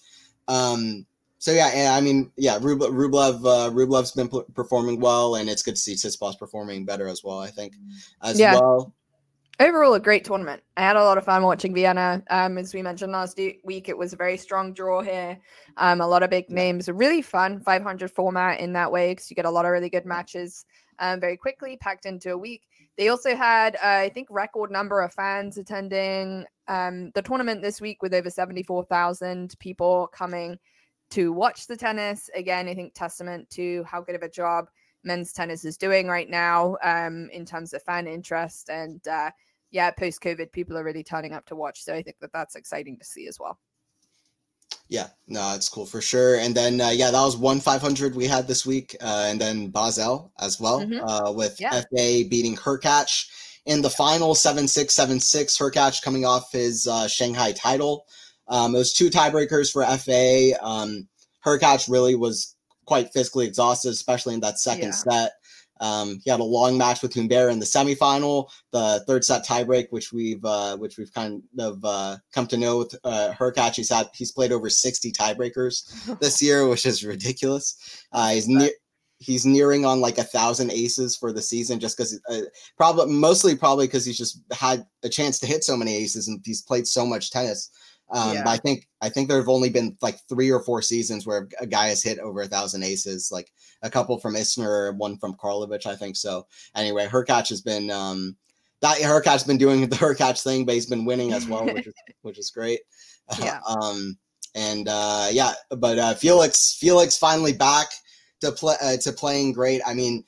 Um, 0.49 1.07
so 1.45 1.53
yeah, 1.53 1.95
I 1.95 2.01
mean, 2.01 2.33
yeah, 2.39 2.59
Rublev, 2.59 2.89
Rublev 2.89 3.35
uh, 3.45 3.71
Rublev's 3.71 4.13
been 4.13 4.31
p- 4.31 4.41
performing 4.55 4.99
well, 4.99 5.35
and 5.35 5.51
it's 5.51 5.63
good 5.63 5.75
to 5.75 5.81
see 5.81 5.93
Tsitsipas 5.93 6.39
performing 6.39 6.87
better 6.87 7.07
as 7.07 7.23
well. 7.23 7.39
I 7.39 7.49
think 7.51 7.75
as 8.23 8.41
yeah. 8.41 8.55
well. 8.55 8.95
Overall, 9.61 9.93
a 9.93 10.01
great 10.01 10.25
tournament. 10.25 10.63
I 10.79 10.81
had 10.81 10.97
a 10.97 11.05
lot 11.05 11.19
of 11.19 11.27
fun 11.27 11.43
watching 11.43 11.75
Vienna. 11.75 12.23
Um, 12.31 12.57
as 12.57 12.73
we 12.73 12.81
mentioned 12.81 13.13
last 13.13 13.39
week, 13.63 13.91
it 13.91 13.99
was 13.99 14.15
a 14.15 14.17
very 14.17 14.39
strong 14.39 14.73
draw 14.73 15.03
here. 15.03 15.39
Um, 15.77 16.01
a 16.01 16.09
lot 16.09 16.23
of 16.23 16.31
big 16.31 16.49
names. 16.49 16.89
Really 16.89 17.21
fun 17.21 17.61
500 17.61 18.11
format 18.11 18.61
in 18.61 18.73
that 18.73 18.91
way 18.91 19.13
because 19.13 19.31
you 19.31 19.37
get 19.37 19.45
a 19.45 19.51
lot 19.51 19.67
of 19.67 19.73
really 19.73 19.91
good 19.91 20.07
matches 20.07 20.65
um, 20.99 21.21
very 21.21 21.37
quickly, 21.37 21.77
packed 21.77 22.07
into 22.07 22.33
a 22.33 22.39
week. 22.39 22.63
They 22.97 23.09
also 23.09 23.37
had, 23.37 23.77
uh, 23.77 23.81
I 23.83 24.09
think, 24.09 24.29
record 24.31 24.71
number 24.71 25.03
of 25.03 25.13
fans 25.13 25.59
attending 25.59 26.47
um, 26.69 27.11
the 27.15 27.21
tournament 27.21 27.61
this 27.61 27.83
week 27.83 28.01
with 28.01 28.15
over 28.15 28.31
74,000 28.31 29.55
people 29.59 30.09
coming 30.11 30.59
to 31.11 31.33
watch 31.33 31.67
the 31.67 31.77
tennis. 31.77 32.31
Again, 32.35 32.69
I 32.69 32.75
think 32.75 32.95
testament 32.95 33.49
to 33.51 33.85
how 33.85 34.01
good 34.01 34.15
of 34.15 34.23
a 34.23 34.29
job 34.29 34.69
men's 35.05 35.33
tennis 35.33 35.65
is 35.65 35.77
doing 35.77 36.09
right 36.09 36.29
now 36.29 36.77
um, 36.83 37.29
in 37.33 37.45
terms 37.45 37.73
of 37.75 37.83
fan 37.83 38.07
interest. 38.07 38.71
And 38.71 39.07
uh, 39.07 39.31
yeah, 39.71 39.91
post 39.91 40.23
COVID, 40.23 40.53
people 40.53 40.77
are 40.79 40.85
really 40.85 41.05
turning 41.05 41.33
up 41.33 41.47
to 41.47 41.57
watch. 41.57 41.83
So 41.83 41.95
I 41.95 42.03
think 42.03 42.19
that 42.21 42.33
that's 42.33 42.57
exciting 42.57 42.99
to 42.99 43.05
see 43.05 43.29
as 43.29 43.39
well. 43.39 43.59
Yeah, 44.89 45.09
no, 45.29 45.55
it's 45.55 45.69
cool 45.69 45.87
for 45.87 46.01
sure. 46.01 46.37
And 46.37 46.55
then 46.55 46.81
uh, 46.81 46.91
yeah, 46.91 47.11
that 47.11 47.23
was 47.23 47.37
one 47.37 47.61
500 47.61 48.15
we 48.15 48.27
had 48.27 48.47
this 48.47 48.67
week, 48.67 48.95
uh, 49.01 49.27
and 49.29 49.41
then 49.41 49.69
Basel 49.69 50.33
as 50.41 50.61
well 50.61 50.81
mm-hmm. 50.81 51.03
uh, 51.05 51.33
with 51.33 51.59
yeah. 51.61 51.71
FAA 51.71 52.29
beating 52.29 52.57
Hurkacz 52.57 53.27
in 53.67 53.81
the 53.81 53.91
final 53.91 54.35
seven 54.35 54.69
six 54.69 54.95
seven 54.95 55.21
six. 55.21 55.57
Hurkacz 55.57 56.03
coming 56.03 56.25
off 56.25 56.53
his 56.53 56.87
uh, 56.87 57.09
Shanghai 57.09 57.53
title. 57.53 58.07
Um, 58.49 58.75
it 58.75 58.79
was 58.79 58.93
two 58.93 59.11
tiebreakers 59.11 59.73
for 59.73 59.85
FAA. 59.85 60.59
Um, 60.67 61.09
really 61.89 62.15
was 62.15 62.57
quite 62.87 63.13
physically 63.13 63.47
exhausted, 63.47 63.91
especially 63.91 64.35
in 64.35 64.41
that 64.41 64.59
second 64.59 64.89
yeah. 65.07 65.13
set. 65.13 65.33
Um, 65.81 66.21
he 66.25 66.31
had 66.31 66.41
a 66.41 66.45
long 66.45 66.79
match 66.79 67.03
with 67.03 67.15
Humbert 67.15 67.51
in 67.51 67.59
the 67.59 67.67
semifinal, 67.67 68.49
the 68.73 69.03
third 69.07 69.25
set 69.25 69.45
tiebreak, 69.45 69.89
which 69.91 70.13
we've 70.13 70.45
uh, 70.45 70.77
which 70.77 70.99
we've 70.99 71.13
kind 71.13 71.43
of 71.59 71.85
uh, 71.85 72.17
come 72.33 72.47
to 72.47 72.57
know 72.57 72.79
with 72.79 72.95
uh. 73.05 73.35
He's 73.75 73.91
had 73.91 74.09
he's 74.15 74.33
played 74.33 74.53
over 74.53 74.71
sixty 74.71 75.11
tiebreakers 75.11 76.19
this 76.21 76.41
year, 76.41 76.69
which 76.69 76.87
is 76.87 77.05
ridiculous. 77.05 77.77
Uh, 78.13 78.31
he's 78.31 78.49
near 78.49 78.71
he's 79.19 79.47
nearing 79.47 79.85
on 79.85 80.01
like 80.01 80.19
a 80.19 80.25
thousand 80.25 80.71
aces 80.71 81.17
for 81.17 81.33
the 81.33 81.43
season 81.43 81.81
just 81.81 81.97
because 81.97 82.21
uh, 82.29 82.41
probably 82.77 83.13
mostly 83.13 83.57
probably 83.57 83.87
because 83.87 84.05
he's 84.05 84.19
just 84.19 84.43
had 84.53 84.85
a 85.03 85.09
chance 85.09 85.39
to 85.39 85.47
hit 85.47 85.65
so 85.65 85.77
many 85.77 85.97
aces 85.97 86.29
and 86.29 86.41
he's 86.45 86.63
played 86.63 86.87
so 86.87 87.07
much 87.07 87.31
tennis 87.31 87.71
um, 88.11 88.35
yeah. 88.35 88.43
But 88.45 88.51
I 88.51 88.57
think 88.59 88.89
I 89.01 89.09
think 89.09 89.29
there 89.29 89.39
have 89.39 89.49
only 89.49 89.71
been 89.71 89.97
like 90.03 90.19
three 90.29 90.51
or 90.51 90.63
four 90.63 90.83
seasons 90.83 91.27
where 91.27 91.49
a 91.61 91.67
guy 91.67 91.89
has 91.89 92.03
hit 92.03 92.19
over 92.19 92.43
a 92.43 92.47
thousand 92.47 92.83
aces, 92.83 93.31
like 93.33 93.51
a 93.83 93.91
couple 93.91 94.19
from 94.19 94.35
Isner, 94.35 94.97
one 94.97 95.17
from 95.17 95.35
Karlovic, 95.35 95.87
I 95.87 95.97
think. 95.97 96.17
So 96.17 96.47
anyway, 96.75 97.07
Hurkacz 97.07 97.49
has 97.49 97.63
been 97.63 97.91
um, 97.91 98.37
that 98.81 98.99
Hurkacz 98.99 99.33
has 99.33 99.45
been 99.45 99.59
doing 99.59 99.81
the 99.89 99.97
Hurkacz 99.97 100.43
thing, 100.43 100.65
but 100.65 100.75
he's 100.75 100.87
been 100.87 101.05
winning 101.05 101.33
as 101.33 101.49
well, 101.49 101.65
which 101.65 101.87
is 101.87 101.95
which 102.23 102.39
is 102.39 102.51
great. 102.51 102.81
Yeah. 103.41 103.59
um, 103.67 104.19
and 104.55 104.87
uh, 104.87 105.29
yeah, 105.33 105.55
but 105.71 105.99
uh, 105.99 106.13
Felix 106.15 106.77
Felix 106.79 107.17
finally 107.17 107.55
back 107.55 107.87
to 108.43 108.53
play 108.53 108.77
uh, 108.83 108.99
to 108.99 109.13
playing 109.13 109.53
great. 109.53 109.81
I 109.87 109.95
mean. 109.95 110.25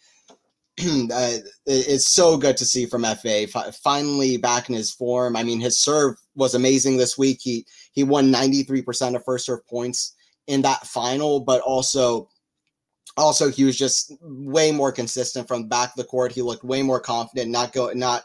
uh, 1.13 1.39
it's 1.65 2.09
so 2.09 2.37
good 2.37 2.57
to 2.59 2.65
see 2.65 2.85
from 2.85 3.05
FAA 3.05 3.47
finally 3.83 4.37
back 4.37 4.69
in 4.69 4.75
his 4.75 4.93
form. 4.93 5.35
I 5.35 5.43
mean, 5.43 5.61
his 5.61 5.79
serve 5.79 6.17
was 6.35 6.55
amazing 6.55 6.97
this 6.97 7.17
week. 7.17 7.39
He 7.41 7.67
he 7.93 8.05
won 8.05 8.33
93% 8.33 9.17
of 9.17 9.25
first 9.25 9.47
serve 9.47 9.67
points 9.67 10.15
in 10.47 10.63
that 10.63 10.87
final, 10.87 11.41
but 11.41 11.63
also 11.63 12.29
also 13.17 13.51
he 13.51 13.65
was 13.65 13.79
just 13.79 14.13
way 14.21 14.71
more 14.71 14.93
consistent 14.93 15.49
from 15.49 15.69
back 15.69 15.91
of 15.91 15.97
the 15.97 16.05
court. 16.05 16.33
He 16.33 16.43
looked 16.43 16.65
way 16.65 16.83
more 16.83 17.01
confident, 17.01 17.51
not 17.51 17.73
go 17.73 17.91
not 17.95 18.25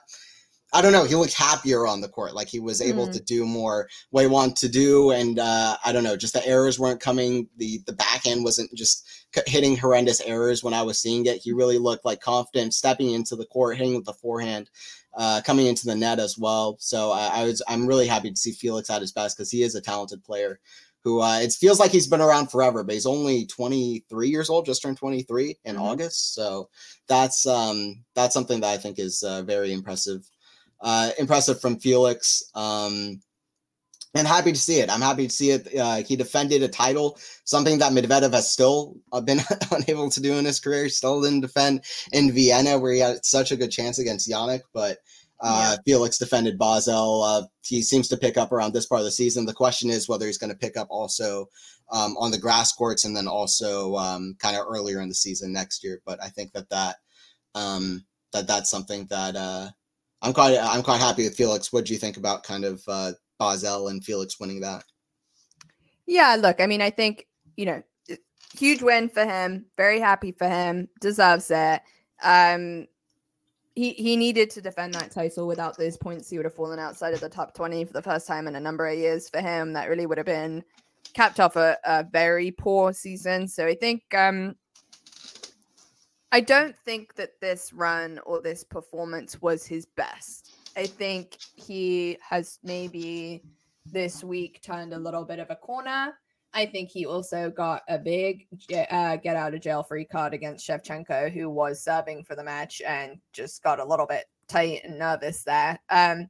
I 0.74 0.82
don't 0.82 0.94
know. 0.94 1.04
He 1.04 1.16
looked 1.16 1.34
happier 1.34 1.86
on 1.86 2.00
the 2.00 2.08
court, 2.08 2.34
like 2.34 2.48
he 2.48 2.60
was 2.60 2.82
able 2.82 3.08
mm. 3.08 3.14
to 3.14 3.22
do 3.22 3.46
more 3.46 3.90
what 4.12 4.22
he 4.22 4.28
wanted 4.28 4.56
to 4.58 4.70
do, 4.70 5.12
and 5.12 5.38
uh, 5.38 5.76
I 5.84 5.92
don't 5.92 6.04
know. 6.04 6.16
Just 6.16 6.34
the 6.34 6.46
errors 6.46 6.80
weren't 6.80 7.02
coming. 7.02 7.50
the 7.58 7.80
The 7.86 7.94
back 7.94 8.26
end 8.26 8.46
wasn't 8.46 8.74
just 8.74 9.06
hitting 9.48 9.76
horrendous 9.76 10.22
errors 10.22 10.64
when 10.64 10.74
I 10.74 10.84
was 10.84 11.00
seeing 11.00 11.26
it. 11.26 11.42
He 11.44 11.52
really 11.52 11.78
looked 11.78 12.06
like 12.06 12.22
confident, 12.22 12.74
stepping 12.74 13.12
into 13.12 13.36
the 13.36 13.46
court, 13.46 13.78
hitting 13.78 13.96
with 13.96 14.06
the 14.06 14.14
forehand, 14.14 14.70
uh, 15.14 15.42
coming 15.46 15.68
into 15.68 15.86
the 15.86 15.96
net 15.96 16.20
as 16.20 16.38
well. 16.38 16.78
So 16.80 17.12
I, 17.12 17.42
I 17.42 17.44
was 17.44 17.62
I'm 17.68 17.86
really 17.86 18.08
happy 18.08 18.30
to 18.30 18.38
see 18.38 18.52
Felix 18.52 18.90
at 18.90 19.02
his 19.02 19.12
best 19.12 19.38
because 19.38 19.52
he 19.52 19.64
is 19.64 19.76
a 19.76 19.82
talented 19.82 20.24
player. 20.24 20.60
Who 21.04 21.20
uh, 21.20 21.40
it 21.40 21.52
feels 21.52 21.80
like 21.80 21.92
he's 21.92 22.08
been 22.08 22.22
around 22.22 22.52
forever, 22.52 22.84
but 22.84 22.94
he's 22.94 23.08
only 23.08 23.48
23 23.48 24.30
years 24.30 24.52
old, 24.52 24.68
just 24.68 24.84
turned 24.84 24.98
23 24.98 25.58
in 25.66 25.76
mm-hmm. 25.76 25.84
August. 25.84 26.36
So 26.36 26.70
that's 27.08 27.46
um, 27.48 28.04
that's 28.14 28.36
something 28.36 28.62
that 28.62 28.70
I 28.70 28.78
think 28.78 29.00
is 29.00 29.24
uh, 29.24 29.42
very 29.42 29.74
impressive 29.74 30.31
uh, 30.82 31.12
impressive 31.20 31.62
from 31.62 31.80
Felix. 31.80 32.44
Um, 32.56 33.22
and 34.14 34.28
happy 34.28 34.52
to 34.52 34.60
see 34.60 34.80
it. 34.80 34.90
I'm 34.90 35.02
happy 35.02 35.28
to 35.28 35.34
see 35.34 35.52
it. 35.52 35.74
Uh, 35.74 36.04
he 36.04 36.18
defended 36.18 36.64
a 36.64 36.68
title, 36.68 37.18
something 37.46 37.80
that 37.80 37.94
Medvedev 37.94 38.34
has 38.34 38.52
still 38.52 38.98
uh, 39.14 39.22
been 39.22 39.40
unable 39.72 40.10
to 40.10 40.22
do 40.22 40.34
in 40.34 40.44
his 40.44 40.60
career. 40.60 40.90
Still 40.90 41.22
didn't 41.22 41.42
defend 41.42 41.84
in 42.12 42.34
Vienna, 42.34 42.78
where 42.78 42.94
he 42.94 43.00
had 43.00 43.26
such 43.26 43.52
a 43.52 43.56
good 43.56 43.72
chance 43.72 44.00
against 44.00 44.30
Jannik. 44.30 44.62
But 44.74 44.98
uh, 45.40 45.76
yeah. 45.76 45.82
Felix 45.86 46.18
defended 46.18 46.58
Basel. 46.60 47.24
Uh, 47.24 47.44
he 47.64 47.82
seems 47.82 48.08
to 48.10 48.18
pick 48.18 48.38
up 48.38 48.52
around 48.52 48.74
this 48.74 48.86
part 48.86 49.00
of 49.00 49.06
the 49.06 49.12
season. 49.12 49.46
The 49.46 49.54
question 49.54 49.90
is 49.90 50.10
whether 50.10 50.26
he's 50.26 50.38
going 50.38 50.52
to 50.52 50.58
pick 50.58 50.76
up 50.76 50.88
also 50.90 51.48
um, 51.92 52.16
on 52.18 52.32
the 52.32 52.38
grass 52.38 52.74
courts 52.74 53.06
and 53.06 53.16
then 53.16 53.28
also 53.28 53.96
um, 53.96 54.36
kind 54.40 54.58
of 54.58 54.66
earlier 54.68 55.02
in 55.02 55.10
the 55.10 55.16
season 55.16 55.54
next 55.54 55.84
year. 55.84 56.02
But 56.06 56.22
I 56.22 56.28
think 56.28 56.52
that 56.52 56.70
that 56.70 56.98
um, 57.56 58.06
that 58.34 58.48
that's 58.48 58.70
something 58.70 59.08
that 59.10 59.36
uh, 59.36 59.70
I'm 60.22 60.34
quite 60.34 60.58
I'm 60.58 60.84
quite 60.84 61.00
happy 61.00 61.24
with 61.24 61.36
Felix. 61.36 61.74
What 61.74 61.86
do 61.86 61.94
you 61.94 62.00
think 62.00 62.18
about 62.18 62.44
kind 62.44 62.66
of 62.66 62.84
uh, 62.88 63.14
Basel 63.40 63.88
and 63.88 64.04
Felix 64.04 64.40
winning 64.40 64.62
that? 64.62 64.84
Yeah, 66.06 66.36
look, 66.40 66.62
I 66.62 66.68
mean, 66.68 66.82
I 66.82 66.90
think 66.90 67.28
you 67.56 67.66
know, 67.66 67.84
huge 68.58 68.82
win 68.82 69.10
for 69.10 69.26
him. 69.26 69.66
Very 69.78 70.00
happy 70.00 70.32
for 70.32 70.48
him. 70.48 70.88
Deserves 71.00 71.50
it. 71.52 71.82
Um, 72.24 72.88
he 73.76 73.94
he 73.94 74.16
needed 74.16 74.50
to 74.52 74.62
defend 74.62 74.94
that 74.94 75.12
title. 75.12 75.48
Without 75.48 75.78
those 75.78 75.98
points, 75.98 76.30
he 76.30 76.38
would 76.38 76.46
have 76.46 76.54
fallen 76.54 76.80
outside 76.80 77.14
of 77.14 77.20
the 77.20 77.30
top 77.30 77.54
twenty 77.54 77.86
for 77.86 77.94
the 77.94 78.02
first 78.02 78.28
time 78.28 78.48
in 78.48 78.56
a 78.56 78.60
number 78.60 78.88
of 78.88 78.98
years 78.98 79.30
for 79.30 79.42
him. 79.42 79.74
That 79.74 79.90
really 79.90 80.06
would 80.06 80.18
have 80.18 80.28
been 80.28 80.64
capped 81.14 81.40
off 81.40 81.56
a, 81.56 81.78
a 81.86 82.04
very 82.04 82.52
poor 82.52 82.94
season. 82.94 83.48
So 83.48 83.66
I 83.66 83.76
think 83.76 84.04
um, 84.14 84.56
I 86.32 86.40
don't 86.40 86.78
think 86.78 87.16
that 87.16 87.40
this 87.42 87.74
run 87.74 88.20
or 88.26 88.42
this 88.42 88.64
performance 88.64 89.42
was 89.42 89.66
his 89.66 89.86
best. 89.86 90.54
I 90.78 90.86
think 90.86 91.38
he 91.56 92.18
has 92.22 92.60
maybe 92.64 93.44
this 93.86 94.24
week 94.24 94.62
turned 94.62 94.94
a 94.94 95.00
little 95.00 95.26
bit 95.26 95.40
of 95.40 95.50
a 95.50 95.56
corner. 95.56 96.14
I 96.54 96.66
think 96.66 96.90
he 96.90 97.06
also 97.06 97.50
got 97.50 97.84
a 97.88 97.98
big 97.98 98.48
uh, 98.90 99.18
get 99.18 99.36
out 99.36 99.54
of 99.54 99.62
jail 99.62 99.84
free 99.84 100.06
card 100.06 100.34
against 100.34 100.68
Shevchenko, 100.68 101.32
who 101.32 101.50
was 101.50 101.84
serving 101.84 102.24
for 102.24 102.36
the 102.36 102.44
match 102.44 102.82
and 102.86 103.20
just 103.34 103.64
got 103.64 103.80
a 103.80 103.86
little 103.86 104.06
bit 104.06 104.26
tight 104.48 104.82
and 104.84 105.00
nervous 105.00 105.44
there. 105.44 105.80
Um, 105.90 106.30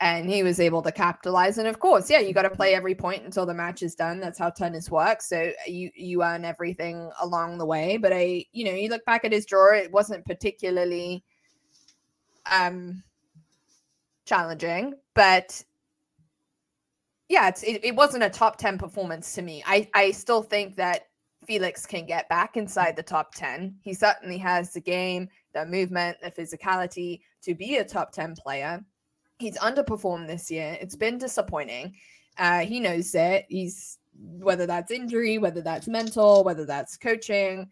and 0.00 0.28
he 0.28 0.42
was 0.42 0.60
able 0.60 0.82
to 0.82 0.92
capitalize. 0.92 1.58
And 1.58 1.68
of 1.68 1.78
course, 1.78 2.10
yeah, 2.10 2.20
you 2.20 2.34
got 2.34 2.42
to 2.42 2.50
play 2.50 2.74
every 2.74 2.94
point 2.94 3.24
until 3.24 3.46
the 3.46 3.54
match 3.54 3.82
is 3.82 3.94
done. 3.94 4.20
That's 4.20 4.38
how 4.38 4.50
tennis 4.50 4.90
works. 4.90 5.28
So 5.28 5.52
you 5.66 5.90
you 5.94 6.22
earn 6.22 6.44
everything 6.44 7.10
along 7.22 7.58
the 7.58 7.66
way. 7.66 7.96
But 7.96 8.12
I, 8.12 8.44
you 8.52 8.64
know, 8.64 8.72
you 8.72 8.88
look 8.88 9.04
back 9.04 9.24
at 9.24 9.32
his 9.32 9.46
draw, 9.46 9.74
it 9.74 9.92
wasn't 9.92 10.26
particularly 10.26 11.24
um 12.50 13.02
challenging, 14.24 14.94
but 15.14 15.62
yeah, 17.28 17.48
it's, 17.48 17.62
it, 17.62 17.84
it 17.84 17.96
wasn't 17.96 18.22
a 18.22 18.30
top 18.30 18.56
10 18.58 18.78
performance 18.78 19.34
to 19.34 19.42
me. 19.42 19.62
I, 19.66 19.88
I 19.94 20.10
still 20.10 20.42
think 20.42 20.76
that 20.76 21.06
Felix 21.46 21.86
can 21.86 22.06
get 22.06 22.28
back 22.28 22.56
inside 22.56 22.96
the 22.96 23.02
top 23.02 23.34
10. 23.34 23.76
He 23.82 23.94
certainly 23.94 24.38
has 24.38 24.72
the 24.72 24.80
game, 24.80 25.28
the 25.52 25.64
movement, 25.64 26.18
the 26.22 26.30
physicality 26.30 27.20
to 27.42 27.54
be 27.54 27.76
a 27.76 27.84
top 27.84 28.12
10 28.12 28.34
player. 28.36 28.84
He's 29.38 29.58
underperformed 29.58 30.26
this 30.26 30.50
year. 30.50 30.78
It's 30.80 30.96
been 30.96 31.18
disappointing. 31.18 31.94
Uh, 32.38 32.60
he 32.60 32.80
knows 32.80 33.14
it. 33.14 33.46
He's 33.48 33.98
whether 34.38 34.66
that's 34.66 34.90
injury, 34.90 35.38
whether 35.38 35.60
that's 35.60 35.88
mental, 35.88 36.44
whether 36.44 36.64
that's 36.64 36.96
coaching. 36.96 37.68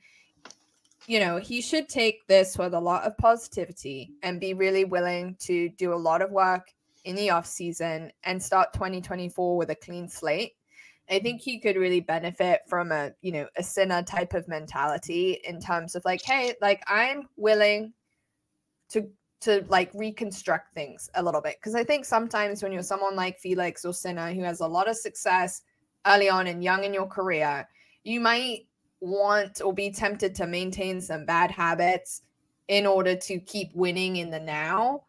You 1.07 1.21
know, 1.21 1.37
he 1.37 1.61
should 1.61 1.89
take 1.89 2.27
this 2.27 2.57
with 2.59 2.75
a 2.75 2.81
lot 2.81 3.05
of 3.05 3.17
positivity 3.19 4.13
and 4.23 4.41
be 4.41 4.55
really 4.55 4.85
willing 4.85 5.37
to 5.41 5.69
do 5.71 5.93
a 5.93 5.97
lot 5.97 6.23
of 6.23 6.31
work 6.31 6.73
in 7.05 7.17
the 7.17 7.31
off 7.31 7.47
season 7.47 8.13
and 8.25 8.43
start 8.43 8.73
2024 8.73 9.57
with 9.57 9.71
a 9.71 9.75
clean 9.75 10.09
slate. 10.09 10.53
I 11.11 11.19
think 11.19 11.41
he 11.41 11.59
could 11.59 11.77
really 11.77 12.01
benefit 12.01 12.61
from 12.69 12.93
a, 12.93 13.11
you 13.21 13.33
know, 13.33 13.47
a 13.57 13.63
Sinner 13.63 14.03
type 14.03 14.35
of 14.35 14.49
mentality 14.49 15.41
in 15.45 15.61
terms 15.61 15.95
of 15.95 16.05
like, 16.05 16.23
hey, 16.23 16.55
like 16.61 16.83
I'm 16.87 17.29
willing 17.37 17.93
to 18.91 19.11
to 19.43 19.65
like 19.69 19.91
reconstruct 19.95 20.75
things 20.75 21.11
a 21.15 21.23
little 21.23 21.41
bit. 21.41 21.57
Because 21.61 21.75
I 21.75 21.85
think 21.85 22.05
sometimes 22.05 22.63
when 22.63 22.73
you're 22.73 22.83
someone 22.83 23.17
like 23.17 23.39
Felix 23.39 23.85
or 23.85 23.93
Sinner 23.93 24.33
who 24.33 24.43
has 24.43 24.61
a 24.61 24.67
lot 24.67 24.89
of 24.89 24.97
success 24.97 25.63
early 26.07 26.29
on 26.29 26.47
and 26.47 26.63
young 26.63 26.85
in 26.85 26.95
your 26.95 27.07
career, 27.07 27.69
you 28.05 28.21
might 28.21 28.67
want 29.01 29.61
or 29.63 29.73
be 29.73 29.91
tempted 29.91 30.35
to 30.37 30.47
maintain 30.47 31.01
some 31.01 31.25
bad 31.25 31.51
habits 31.51 32.23
in 32.69 32.87
order 32.87 33.17
to 33.17 33.39
keep 33.41 33.75
winning 33.75 34.17
in 34.17 34.31
the 34.31 34.39
now 34.39 35.03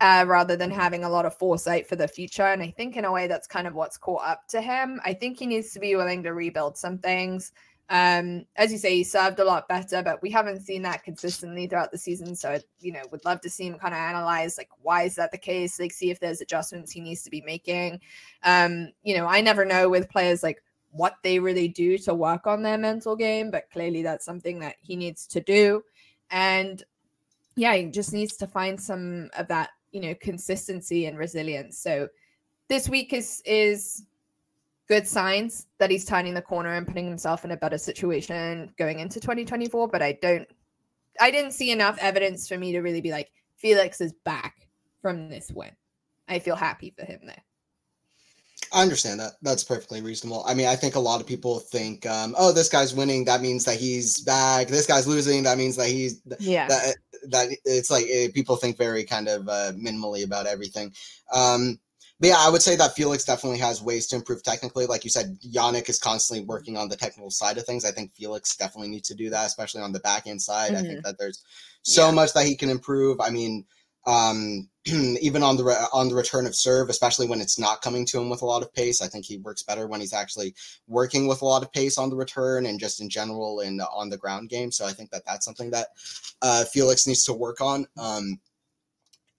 uh, 0.00 0.24
rather 0.26 0.56
than 0.56 0.70
having 0.70 1.04
a 1.04 1.08
lot 1.08 1.26
of 1.26 1.36
foresight 1.36 1.88
for 1.88 1.96
the 1.96 2.08
future. 2.08 2.46
And 2.46 2.62
I 2.62 2.70
think 2.70 2.96
in 2.96 3.04
a 3.04 3.12
way 3.12 3.26
that's 3.26 3.46
kind 3.46 3.66
of 3.66 3.74
what's 3.74 3.98
caught 3.98 4.22
up 4.24 4.46
to 4.48 4.60
him. 4.60 5.00
I 5.04 5.12
think 5.12 5.38
he 5.38 5.46
needs 5.46 5.72
to 5.72 5.80
be 5.80 5.96
willing 5.96 6.22
to 6.22 6.32
rebuild 6.32 6.78
some 6.78 6.98
things. 6.98 7.52
Um, 7.90 8.46
as 8.54 8.70
you 8.70 8.78
say, 8.78 8.94
he 8.94 9.04
served 9.04 9.40
a 9.40 9.44
lot 9.44 9.68
better, 9.68 10.00
but 10.02 10.22
we 10.22 10.30
haven't 10.30 10.60
seen 10.60 10.82
that 10.82 11.02
consistently 11.02 11.66
throughout 11.66 11.90
the 11.90 11.98
season. 11.98 12.36
So, 12.36 12.58
you 12.80 12.92
know, 12.92 13.02
would 13.10 13.24
love 13.24 13.40
to 13.40 13.50
see 13.50 13.66
him 13.66 13.78
kind 13.78 13.92
of 13.92 13.98
analyze 13.98 14.56
like 14.56 14.70
why 14.80 15.02
is 15.02 15.16
that 15.16 15.32
the 15.32 15.38
case? 15.38 15.80
Like, 15.80 15.92
see 15.92 16.10
if 16.10 16.20
there's 16.20 16.40
adjustments 16.40 16.92
he 16.92 17.00
needs 17.00 17.22
to 17.22 17.30
be 17.30 17.40
making. 17.40 18.00
Um, 18.44 18.92
you 19.02 19.16
know, 19.16 19.26
I 19.26 19.40
never 19.40 19.64
know 19.64 19.88
with 19.88 20.08
players 20.08 20.42
like 20.42 20.62
what 20.92 21.16
they 21.22 21.38
really 21.38 21.68
do 21.68 21.98
to 21.98 22.14
work 22.14 22.46
on 22.46 22.62
their 22.62 22.78
mental 22.78 23.16
game, 23.16 23.50
but 23.50 23.70
clearly 23.72 24.02
that's 24.02 24.24
something 24.24 24.60
that 24.60 24.76
he 24.80 24.94
needs 24.94 25.26
to 25.26 25.40
do. 25.40 25.82
And 26.30 26.82
yeah, 27.56 27.74
he 27.74 27.86
just 27.86 28.12
needs 28.12 28.36
to 28.36 28.46
find 28.46 28.80
some 28.80 29.30
of 29.36 29.48
that 29.48 29.70
you 29.92 30.00
know 30.00 30.14
consistency 30.20 31.06
and 31.06 31.18
resilience 31.18 31.78
so 31.78 32.08
this 32.68 32.88
week 32.88 33.12
is 33.12 33.42
is 33.44 34.04
good 34.90 35.06
signs 35.06 35.68
that 35.78 35.88
he's 35.88 36.04
turning 36.04 36.34
the 36.34 36.42
corner 36.42 36.74
and 36.74 36.84
putting 36.84 37.06
himself 37.06 37.44
in 37.44 37.52
a 37.52 37.56
better 37.56 37.78
situation 37.78 38.68
going 38.76 38.98
into 38.98 39.20
2024 39.20 39.86
but 39.86 40.02
i 40.02 40.10
don't 40.20 40.48
i 41.20 41.30
didn't 41.30 41.52
see 41.52 41.70
enough 41.70 41.96
evidence 42.00 42.48
for 42.48 42.58
me 42.58 42.72
to 42.72 42.80
really 42.80 43.00
be 43.00 43.12
like 43.12 43.30
felix 43.56 44.00
is 44.00 44.12
back 44.24 44.66
from 45.00 45.28
this 45.28 45.52
win 45.54 45.70
i 46.28 46.40
feel 46.40 46.56
happy 46.56 46.92
for 46.98 47.04
him 47.04 47.20
there 47.24 47.42
I 48.72 48.82
understand 48.82 49.18
that. 49.18 49.32
That's 49.42 49.64
perfectly 49.64 50.00
reasonable. 50.00 50.44
I 50.46 50.54
mean, 50.54 50.68
I 50.68 50.76
think 50.76 50.94
a 50.94 51.00
lot 51.00 51.20
of 51.20 51.26
people 51.26 51.58
think, 51.58 52.06
um, 52.06 52.36
"Oh, 52.38 52.52
this 52.52 52.68
guy's 52.68 52.94
winning. 52.94 53.24
That 53.24 53.40
means 53.40 53.64
that 53.64 53.76
he's 53.80 54.20
back. 54.20 54.68
This 54.68 54.86
guy's 54.86 55.08
losing. 55.08 55.42
That 55.42 55.58
means 55.58 55.74
that 55.74 55.88
he's 55.88 56.20
yeah." 56.38 56.68
That, 56.68 56.94
that 57.30 57.48
it's 57.64 57.90
like 57.90 58.04
it, 58.04 58.28
eh, 58.28 58.32
people 58.32 58.54
think 58.54 58.76
very 58.76 59.02
kind 59.02 59.26
of 59.26 59.48
uh, 59.48 59.72
minimally 59.72 60.24
about 60.24 60.46
everything. 60.46 60.92
Um, 61.32 61.80
but 62.20 62.28
yeah, 62.28 62.36
I 62.38 62.50
would 62.50 62.60
say 62.60 62.76
that 62.76 62.94
Felix 62.94 63.24
definitely 63.24 63.60
has 63.60 63.82
ways 63.82 64.06
to 64.08 64.16
improve 64.16 64.42
technically. 64.42 64.84
Like 64.84 65.04
you 65.04 65.10
said, 65.10 65.38
Jannik 65.40 65.88
is 65.88 65.98
constantly 65.98 66.44
working 66.44 66.76
on 66.76 66.90
the 66.90 66.96
technical 66.96 67.30
side 67.30 67.56
of 67.56 67.64
things. 67.64 67.86
I 67.86 67.92
think 67.92 68.12
Felix 68.14 68.56
definitely 68.56 68.90
needs 68.90 69.08
to 69.08 69.14
do 69.14 69.30
that, 69.30 69.46
especially 69.46 69.80
on 69.80 69.92
the 69.92 70.00
back 70.00 70.26
end 70.26 70.42
side. 70.42 70.72
Mm-hmm. 70.72 70.76
I 70.76 70.80
think 70.80 70.92
mm-hmm. 70.92 71.06
that 71.06 71.18
there's 71.18 71.42
so 71.82 72.08
yeah. 72.08 72.14
much 72.14 72.34
that 72.34 72.44
he 72.44 72.56
can 72.56 72.68
improve. 72.68 73.20
I 73.22 73.30
mean, 73.30 73.64
um, 74.06 74.68
even 74.86 75.42
on 75.42 75.56
the 75.56 75.64
re- 75.64 75.86
on 75.94 76.08
the 76.08 76.14
return 76.14 76.46
of 76.46 76.54
serve, 76.54 76.90
especially 76.90 77.26
when 77.26 77.40
it's 77.40 77.58
not 77.58 77.80
coming 77.80 78.04
to 78.06 78.20
him 78.20 78.28
with 78.28 78.42
a 78.42 78.46
lot 78.46 78.62
of 78.62 78.72
pace. 78.74 79.00
I 79.00 79.06
think 79.06 79.24
he 79.24 79.38
works 79.38 79.62
better 79.62 79.86
when 79.86 80.00
he's 80.00 80.12
actually 80.12 80.54
working 80.86 81.26
with 81.26 81.40
a 81.40 81.46
lot 81.46 81.62
of 81.62 81.72
pace 81.72 81.96
on 81.96 82.10
the 82.10 82.16
return 82.16 82.66
and 82.66 82.78
just 82.78 83.00
in 83.00 83.08
general 83.08 83.60
in 83.60 83.80
on 83.80 84.10
the 84.10 84.18
ground 84.18 84.50
game. 84.50 84.70
So 84.72 84.84
I 84.84 84.92
think 84.92 85.10
that 85.10 85.24
that's 85.26 85.46
something 85.46 85.70
that 85.70 85.88
uh, 86.42 86.64
Felix 86.64 87.06
needs 87.06 87.24
to 87.24 87.32
work 87.32 87.62
on. 87.62 87.86
Um, 87.98 88.40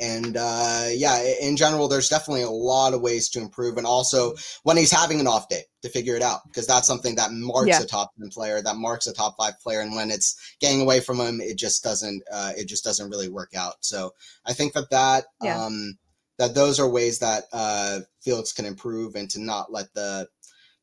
and 0.01 0.35
uh, 0.35 0.87
yeah, 0.91 1.23
in 1.39 1.55
general, 1.55 1.87
there's 1.87 2.09
definitely 2.09 2.41
a 2.41 2.49
lot 2.49 2.93
of 2.93 3.01
ways 3.01 3.29
to 3.29 3.39
improve, 3.39 3.77
and 3.77 3.87
also 3.87 4.33
when 4.63 4.75
he's 4.75 4.91
having 4.91 5.19
an 5.19 5.27
off 5.27 5.47
day 5.47 5.61
to 5.83 5.89
figure 5.89 6.15
it 6.15 6.21
out, 6.21 6.41
because 6.47 6.67
that's 6.67 6.87
something 6.87 7.15
that 7.15 7.31
marks 7.31 7.69
yeah. 7.69 7.81
a 7.81 7.85
top 7.85 8.11
ten 8.19 8.29
player, 8.29 8.61
that 8.61 8.75
marks 8.75 9.07
a 9.07 9.13
top 9.13 9.35
five 9.37 9.59
player, 9.61 9.81
and 9.81 9.95
when 9.95 10.11
it's 10.11 10.55
getting 10.59 10.81
away 10.81 10.99
from 10.99 11.19
him, 11.19 11.39
it 11.39 11.57
just 11.57 11.83
doesn't, 11.83 12.23
uh, 12.33 12.51
it 12.57 12.67
just 12.67 12.83
doesn't 12.83 13.09
really 13.09 13.29
work 13.29 13.51
out. 13.55 13.75
So 13.81 14.11
I 14.45 14.53
think 14.53 14.73
that 14.73 14.89
that 14.89 15.25
yeah. 15.41 15.63
um, 15.63 15.97
that 16.37 16.55
those 16.55 16.79
are 16.79 16.89
ways 16.89 17.19
that 17.19 17.43
uh, 17.53 17.99
Felix 18.21 18.51
can 18.51 18.65
improve, 18.65 19.15
and 19.15 19.29
to 19.29 19.39
not 19.39 19.71
let 19.71 19.93
the 19.93 20.27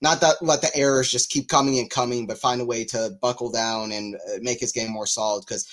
not 0.01 0.21
that 0.21 0.37
let 0.43 0.63
the 0.63 0.75
errors 0.77 1.11
just 1.11 1.31
keep 1.31 1.49
coming 1.49 1.79
and 1.79 1.91
coming, 1.91 2.27
but 2.27 2.39
find 2.39 2.61
a 2.61 2.65
way 2.65 2.85
to 2.85 3.17
buckle 3.21 3.51
down 3.51 3.93
and 3.93 4.15
uh, 4.15 4.39
make 4.41 4.61
his 4.61 4.73
game 4.73 4.91
more 4.91 5.07
solid 5.07 5.45
because 5.47 5.67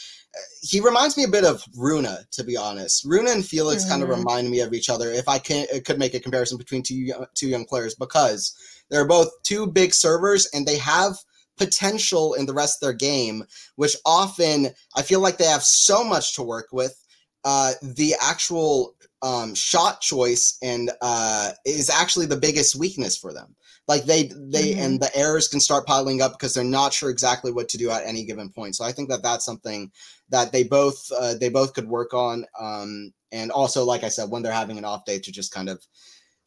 he 0.62 0.82
reminds 0.82 1.18
me 1.18 1.24
a 1.24 1.30
bit 1.30 1.46
of 1.46 1.64
Rune, 1.76 2.08
to 2.32 2.44
be 2.44 2.58
honest. 2.58 3.06
Rune 3.06 3.28
and 3.28 3.46
Felix 3.46 3.84
mm-hmm. 3.84 3.92
kind 3.92 4.04
of 4.04 4.10
remind 4.10 4.50
me 4.50 4.60
of 4.60 4.74
each 4.74 4.90
other. 4.90 5.12
If 5.12 5.28
I 5.28 5.40
can, 5.40 5.66
could 5.86 6.00
make 6.00 6.14
a 6.14 6.20
comparison 6.20 6.58
between 6.58 6.84
two 6.84 7.12
two 7.34 7.48
young 7.48 7.66
players, 7.66 7.96
because 7.96 8.56
they're 8.90 9.08
both 9.08 9.30
two 9.44 9.68
big 9.68 9.94
servers 9.94 10.48
and 10.54 10.66
they 10.66 10.78
have 10.78 11.16
potential 11.58 12.34
in 12.34 12.46
the 12.46 12.54
rest 12.54 12.78
of 12.78 12.86
their 12.86 12.94
game, 12.94 13.46
which 13.76 13.96
often 14.06 14.68
I 14.96 15.02
feel 15.04 15.22
like 15.22 15.38
they 15.38 15.46
have 15.46 15.64
so 15.64 16.04
much 16.04 16.36
to 16.36 16.44
work 16.44 16.68
with. 16.72 17.02
Uh, 17.46 17.74
the 17.82 18.16
actual 18.22 18.96
um, 19.26 19.56
shot 19.56 20.02
choice 20.02 20.58
and 20.62 20.92
uh, 21.02 21.50
is 21.66 21.90
actually 21.90 22.28
the 22.28 22.38
biggest 22.38 22.76
weakness 22.76 23.18
for 23.18 23.34
them. 23.34 23.56
Like 23.88 24.06
they 24.06 24.32
they 24.36 24.74
mm-hmm. 24.74 24.82
and 24.82 25.00
the 25.00 25.16
errors 25.16 25.48
can 25.48 25.60
start 25.60 25.88
piling 25.88 26.22
up 26.22 26.34
because 26.34 26.54
they're 26.54 26.64
not 26.64 26.94
sure 26.94 27.10
exactly 27.10 27.52
what 27.52 27.68
to 27.70 27.78
do 27.78 27.90
at 27.90 28.06
any 28.06 28.24
given 28.24 28.50
point. 28.50 28.76
So 28.76 28.84
i 28.84 28.92
think 28.92 29.10
that 29.10 29.22
that's 29.22 29.46
something 29.46 29.92
that 30.30 30.52
they 30.52 30.64
both 30.64 31.12
uh, 31.12 31.36
they 31.36 31.50
both 31.50 31.74
could 31.74 31.88
work 31.88 32.14
on 32.14 32.46
um 32.60 33.14
and 33.32 33.52
also 33.52 33.84
like 33.84 34.04
i 34.04 34.10
said 34.10 34.30
when 34.30 34.42
they're 34.42 34.52
having 34.52 34.80
an 34.80 34.86
off 34.86 35.06
day 35.06 35.20
to 35.20 35.32
just 35.32 35.54
kind 35.54 35.70
of 35.70 35.80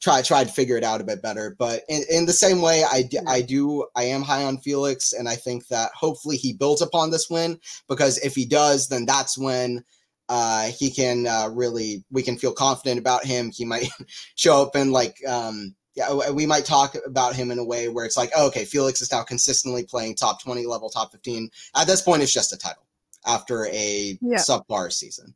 try 0.01 0.21
try 0.23 0.43
to 0.43 0.51
figure 0.51 0.77
it 0.77 0.85
out 0.85 1.01
a 1.01 1.05
bit 1.05 1.23
better. 1.23 1.57
But 1.59 1.83
in, 1.89 2.03
in 2.11 2.27
the 2.27 2.33
same 2.33 2.61
way 2.61 2.85
I, 2.91 3.03
d- 3.03 3.19
I 3.27 3.43
do 3.43 3.87
i 3.97 4.05
am 4.05 4.23
high 4.23 4.45
on 4.45 4.59
felix 4.59 5.13
and 5.13 5.29
i 5.29 5.37
think 5.37 5.67
that 5.69 5.91
hopefully 5.95 6.37
he 6.37 6.53
builds 6.53 6.83
upon 6.83 7.11
this 7.11 7.29
win 7.31 7.59
because 7.89 8.19
if 8.19 8.35
he 8.35 8.47
does 8.47 8.89
then 8.89 9.07
that's 9.07 9.37
when 9.39 9.85
uh, 10.29 10.69
he 10.69 10.91
can 10.91 11.27
uh, 11.27 11.49
really 11.53 12.05
we 12.11 12.23
can 12.23 12.37
feel 12.37 12.53
confident 12.53 12.99
about 12.99 13.25
him 13.25 13.51
he 13.51 13.65
might 13.65 13.89
show 14.35 14.63
up 14.63 14.75
and 14.75 14.93
like 14.93 15.17
um, 15.27 15.75
yeah, 15.99 16.31
we 16.31 16.47
might 16.47 16.65
talk 16.65 16.95
about 17.05 17.35
him 17.35 17.51
in 17.51 17.59
a 17.59 17.65
way 17.65 17.89
where 17.89 18.05
it's 18.05 18.17
like, 18.17 18.31
oh, 18.37 18.47
okay, 18.47 18.65
Felix 18.65 19.01
is 19.01 19.11
now 19.11 19.25
consistently 19.25 19.83
playing 19.83 20.15
top 20.15 20.41
20 20.41 20.65
level, 20.65 20.89
top 20.89 21.11
15. 21.11 21.51
At 21.75 21.89
this 21.89 22.03
point, 22.03 22.23
it's 22.23 22.33
just 22.33 22.53
a 22.53 22.57
title 22.57 22.87
after 23.27 23.67
a 23.67 24.17
yeah. 24.21 24.37
subpar 24.37 24.93
season. 24.93 25.35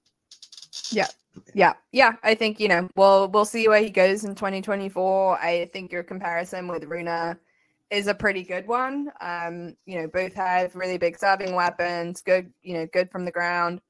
Yeah. 0.91 1.09
Yeah. 1.53 1.73
Yeah. 1.91 2.13
I 2.23 2.37
think, 2.37 2.61
you 2.61 2.69
know, 2.69 2.89
we'll 2.95 3.29
we'll 3.29 3.45
see 3.45 3.67
where 3.67 3.83
he 3.83 3.91
goes 3.91 4.23
in 4.23 4.37
2024. 4.37 5.39
I 5.41 5.69
think 5.73 5.91
your 5.91 6.05
comparison 6.05 6.69
with 6.69 6.85
Rune 6.85 7.37
is 7.91 8.07
a 8.07 8.15
pretty 8.15 8.45
good 8.45 8.69
one. 8.69 9.11
Um, 9.21 9.77
you 9.85 10.01
know, 10.01 10.07
both 10.07 10.35
have 10.35 10.77
really 10.77 10.97
big 10.97 11.19
serving 11.19 11.55
weapons, 11.55 12.21
good, 12.21 12.53
you 12.63 12.75
know, 12.75 12.87
good 12.93 13.11
from 13.11 13.25
the 13.25 13.33
ground. 13.33 13.81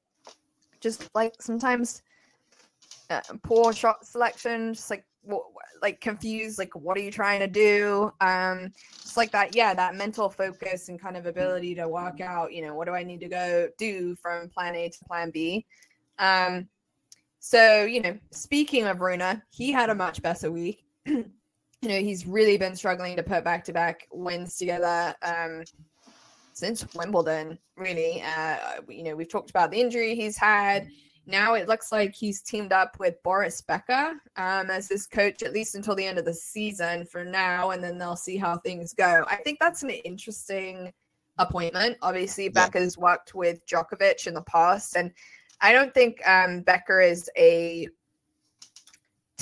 Just 0.83 1.09
like 1.15 1.41
sometimes 1.41 2.03
uh, 3.09 3.21
poor 3.41 3.73
shot 3.73 4.05
selection, 4.05 4.73
just 4.73 4.89
like 4.89 5.05
what, 5.23 5.43
like 5.81 6.01
confused 6.01 6.59
like 6.59 6.75
what 6.75 6.97
are 6.97 7.01
you 7.01 7.11
trying 7.11 7.39
to 7.39 7.47
do? 7.47 8.11
Um 8.21 8.71
just 9.01 9.17
like 9.17 9.31
that 9.31 9.55
yeah 9.55 9.73
that 9.73 9.95
mental 9.95 10.29
focus 10.29 10.89
and 10.89 11.01
kind 11.01 11.17
of 11.17 11.25
ability 11.25 11.75
to 11.75 11.87
walk 11.87 12.19
out 12.19 12.53
you 12.53 12.61
know 12.61 12.75
what 12.75 12.87
do 12.87 12.93
i 12.93 13.03
need 13.03 13.19
to 13.21 13.29
go 13.29 13.69
do 13.77 14.15
from 14.21 14.49
plan 14.49 14.75
a 14.75 14.89
to 14.89 14.97
plan 15.05 15.31
b? 15.31 15.65
Um 16.19 16.67
so 17.39 17.85
you 17.85 18.01
know 18.01 18.17
speaking 18.31 18.85
of 18.85 18.99
rune 18.99 19.41
he 19.49 19.71
had 19.71 19.89
a 19.89 19.95
much 19.95 20.21
better 20.21 20.51
week. 20.51 20.83
You 21.83 21.89
know, 21.89 21.99
he's 21.99 22.25
really 22.25 22.55
been 22.55 22.77
struggling 22.77 23.17
to 23.17 23.23
put 23.23 23.43
back 23.43 23.65
to 23.65 23.73
back 23.73 24.07
wins 24.09 24.55
together. 24.55 25.13
Um, 25.21 25.65
since 26.53 26.85
Wimbledon, 26.95 27.57
really. 27.77 28.21
Uh, 28.21 28.57
you 28.87 29.03
know, 29.03 29.15
we've 29.15 29.29
talked 29.29 29.49
about 29.49 29.71
the 29.71 29.79
injury 29.79 30.15
he's 30.15 30.37
had. 30.37 30.87
Now 31.25 31.53
it 31.53 31.69
looks 31.69 31.91
like 31.91 32.13
he's 32.13 32.41
teamed 32.41 32.73
up 32.73 32.97
with 32.99 33.21
Boris 33.23 33.61
Becker 33.61 34.13
um, 34.35 34.69
as 34.69 34.89
his 34.89 35.07
coach, 35.07 35.41
at 35.41 35.53
least 35.53 35.75
until 35.75 35.95
the 35.95 36.05
end 36.05 36.19
of 36.19 36.25
the 36.25 36.33
season 36.33 37.05
for 37.05 37.23
now, 37.23 37.71
and 37.71 37.83
then 37.83 37.97
they'll 37.97 38.15
see 38.15 38.37
how 38.37 38.57
things 38.57 38.93
go. 38.93 39.23
I 39.29 39.37
think 39.37 39.59
that's 39.59 39.83
an 39.83 39.89
interesting 39.91 40.91
appointment. 41.37 41.97
Obviously. 42.01 42.49
Becker's 42.49 42.97
worked 42.97 43.35
with 43.35 43.65
Djokovic 43.65 44.27
in 44.27 44.33
the 44.33 44.41
past, 44.41 44.97
and 44.97 45.11
I 45.61 45.71
don't 45.71 45.93
think 45.93 46.19
um, 46.27 46.61
Becker 46.61 46.99
is 46.99 47.29
a 47.37 47.87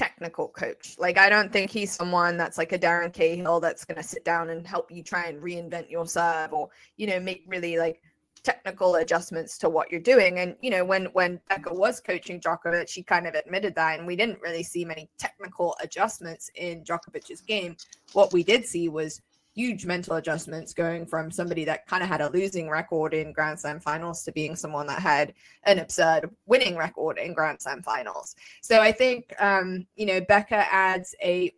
technical 0.01 0.47
coach. 0.47 0.95
Like 0.97 1.19
I 1.19 1.29
don't 1.29 1.53
think 1.53 1.69
he's 1.69 1.91
someone 1.91 2.35
that's 2.35 2.57
like 2.57 2.71
a 2.71 2.79
Darren 2.79 3.13
Cahill 3.13 3.59
that's 3.59 3.85
going 3.85 3.97
to 3.97 4.03
sit 4.03 4.25
down 4.25 4.49
and 4.49 4.65
help 4.65 4.89
you 4.89 5.03
try 5.03 5.25
and 5.25 5.39
reinvent 5.39 5.91
your 5.91 6.07
serve 6.07 6.53
or 6.53 6.69
you 6.97 7.05
know 7.05 7.19
make 7.19 7.43
really 7.45 7.77
like 7.77 8.01
technical 8.43 8.95
adjustments 8.95 9.59
to 9.59 9.69
what 9.69 9.91
you're 9.91 10.01
doing. 10.01 10.39
And 10.39 10.55
you 10.59 10.71
know 10.71 10.83
when 10.83 11.05
when 11.13 11.39
Becker 11.49 11.75
was 11.75 11.99
coaching 11.99 12.41
Djokovic, 12.41 12.89
she 12.89 13.03
kind 13.03 13.27
of 13.27 13.35
admitted 13.35 13.75
that, 13.75 13.99
and 13.99 14.07
we 14.07 14.15
didn't 14.15 14.41
really 14.41 14.63
see 14.63 14.83
many 14.83 15.07
technical 15.19 15.75
adjustments 15.83 16.49
in 16.55 16.83
Djokovic's 16.83 17.41
game. 17.41 17.77
What 18.13 18.33
we 18.33 18.43
did 18.43 18.65
see 18.65 18.89
was 18.89 19.21
huge 19.53 19.85
mental 19.85 20.15
adjustments 20.15 20.73
going 20.73 21.05
from 21.05 21.29
somebody 21.29 21.65
that 21.65 21.85
kind 21.85 22.01
of 22.01 22.09
had 22.09 22.21
a 22.21 22.29
losing 22.29 22.69
record 22.69 23.13
in 23.13 23.33
Grand 23.33 23.59
Slam 23.59 23.79
finals 23.79 24.23
to 24.23 24.31
being 24.31 24.55
someone 24.55 24.87
that 24.87 25.01
had 25.01 25.33
an 25.63 25.79
absurd 25.79 26.29
winning 26.45 26.77
record 26.77 27.17
in 27.17 27.33
Grand 27.33 27.61
Slam 27.61 27.81
finals. 27.81 28.35
So 28.61 28.79
I 28.79 28.91
think, 28.91 29.33
um, 29.39 29.85
you 29.95 30.05
know, 30.05 30.21
Becker 30.21 30.65
adds 30.71 31.15
a, 31.21 31.53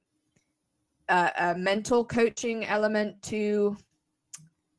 a, 1.09 1.31
a 1.37 1.55
mental 1.55 2.03
coaching 2.03 2.65
element 2.65 3.21
to 3.23 3.77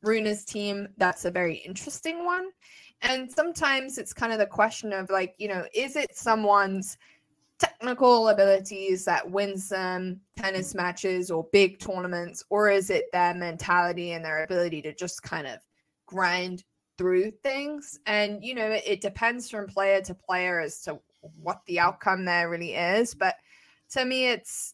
Rune's 0.01 0.43
team. 0.43 0.89
That's 0.97 1.25
a 1.25 1.31
very 1.31 1.55
interesting 1.55 2.25
one. 2.25 2.49
And 3.01 3.31
sometimes 3.31 3.97
it's 3.97 4.13
kind 4.13 4.33
of 4.33 4.39
the 4.39 4.45
question 4.45 4.91
of 4.93 5.09
like, 5.09 5.35
you 5.37 5.47
know, 5.47 5.65
is 5.73 5.95
it 5.95 6.17
someone's 6.17 6.97
technical 7.59 8.29
abilities 8.29 9.05
that 9.05 9.29
wins 9.29 9.69
them 9.69 10.19
tennis 10.35 10.75
matches 10.75 11.31
or 11.31 11.47
big 11.51 11.79
tournaments, 11.79 12.43
or 12.49 12.69
is 12.69 12.89
it 12.89 13.05
their 13.13 13.33
mentality 13.33 14.11
and 14.11 14.25
their 14.25 14.43
ability 14.43 14.81
to 14.81 14.93
just 14.93 15.23
kind 15.23 15.47
of 15.47 15.59
grind 16.05 16.63
through 16.97 17.31
things? 17.43 17.99
And, 18.05 18.43
you 18.43 18.55
know, 18.55 18.67
it, 18.67 18.83
it 18.85 19.01
depends 19.01 19.49
from 19.49 19.67
player 19.67 20.01
to 20.01 20.13
player 20.13 20.59
as 20.59 20.81
to 20.81 20.99
what 21.41 21.61
the 21.65 21.79
outcome 21.79 22.25
there 22.25 22.49
really 22.49 22.73
is. 22.73 23.13
But 23.13 23.35
to 23.91 24.05
me, 24.05 24.27
it's, 24.27 24.73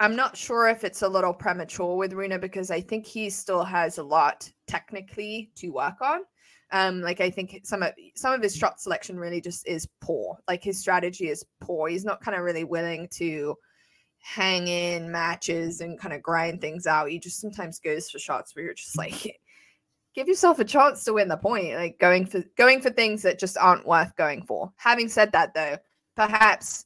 I'm 0.00 0.16
not 0.16 0.36
sure 0.36 0.68
if 0.68 0.84
it's 0.84 1.02
a 1.02 1.08
little 1.08 1.34
premature 1.34 1.96
with 1.96 2.12
Rune 2.12 2.40
because 2.40 2.70
I 2.70 2.80
think 2.80 3.04
he 3.04 3.28
still 3.28 3.64
has 3.64 3.98
a 3.98 4.02
lot 4.02 4.50
technically 4.66 5.50
to 5.56 5.70
work 5.70 6.00
on. 6.00 6.20
Um, 6.70 7.00
like 7.00 7.20
I 7.20 7.30
think 7.30 7.60
some 7.64 7.82
of 7.82 7.92
some 8.14 8.34
of 8.34 8.42
his 8.42 8.54
shot 8.54 8.80
selection 8.80 9.18
really 9.18 9.40
just 9.40 9.66
is 9.66 9.88
poor. 10.00 10.38
Like 10.46 10.62
his 10.62 10.78
strategy 10.78 11.28
is 11.28 11.44
poor. 11.60 11.88
He's 11.88 12.04
not 12.04 12.20
kind 12.20 12.36
of 12.36 12.44
really 12.44 12.64
willing 12.64 13.08
to 13.14 13.54
hang 14.20 14.68
in 14.68 15.10
matches 15.10 15.80
and 15.80 15.98
kind 15.98 16.12
of 16.12 16.22
grind 16.22 16.60
things 16.60 16.86
out. 16.86 17.08
He 17.08 17.18
just 17.18 17.40
sometimes 17.40 17.78
goes 17.78 18.10
for 18.10 18.18
shots 18.18 18.54
where 18.54 18.64
you're 18.64 18.74
just 18.74 18.98
like, 18.98 19.40
give 20.14 20.28
yourself 20.28 20.58
a 20.58 20.64
chance 20.64 21.04
to 21.04 21.14
win 21.14 21.28
the 21.28 21.36
point. 21.36 21.74
Like 21.74 21.98
going 21.98 22.26
for 22.26 22.42
going 22.56 22.80
for 22.80 22.90
things 22.90 23.22
that 23.22 23.38
just 23.38 23.56
aren't 23.56 23.86
worth 23.86 24.14
going 24.16 24.42
for. 24.42 24.72
Having 24.76 25.08
said 25.08 25.32
that, 25.32 25.54
though, 25.54 25.78
perhaps 26.16 26.84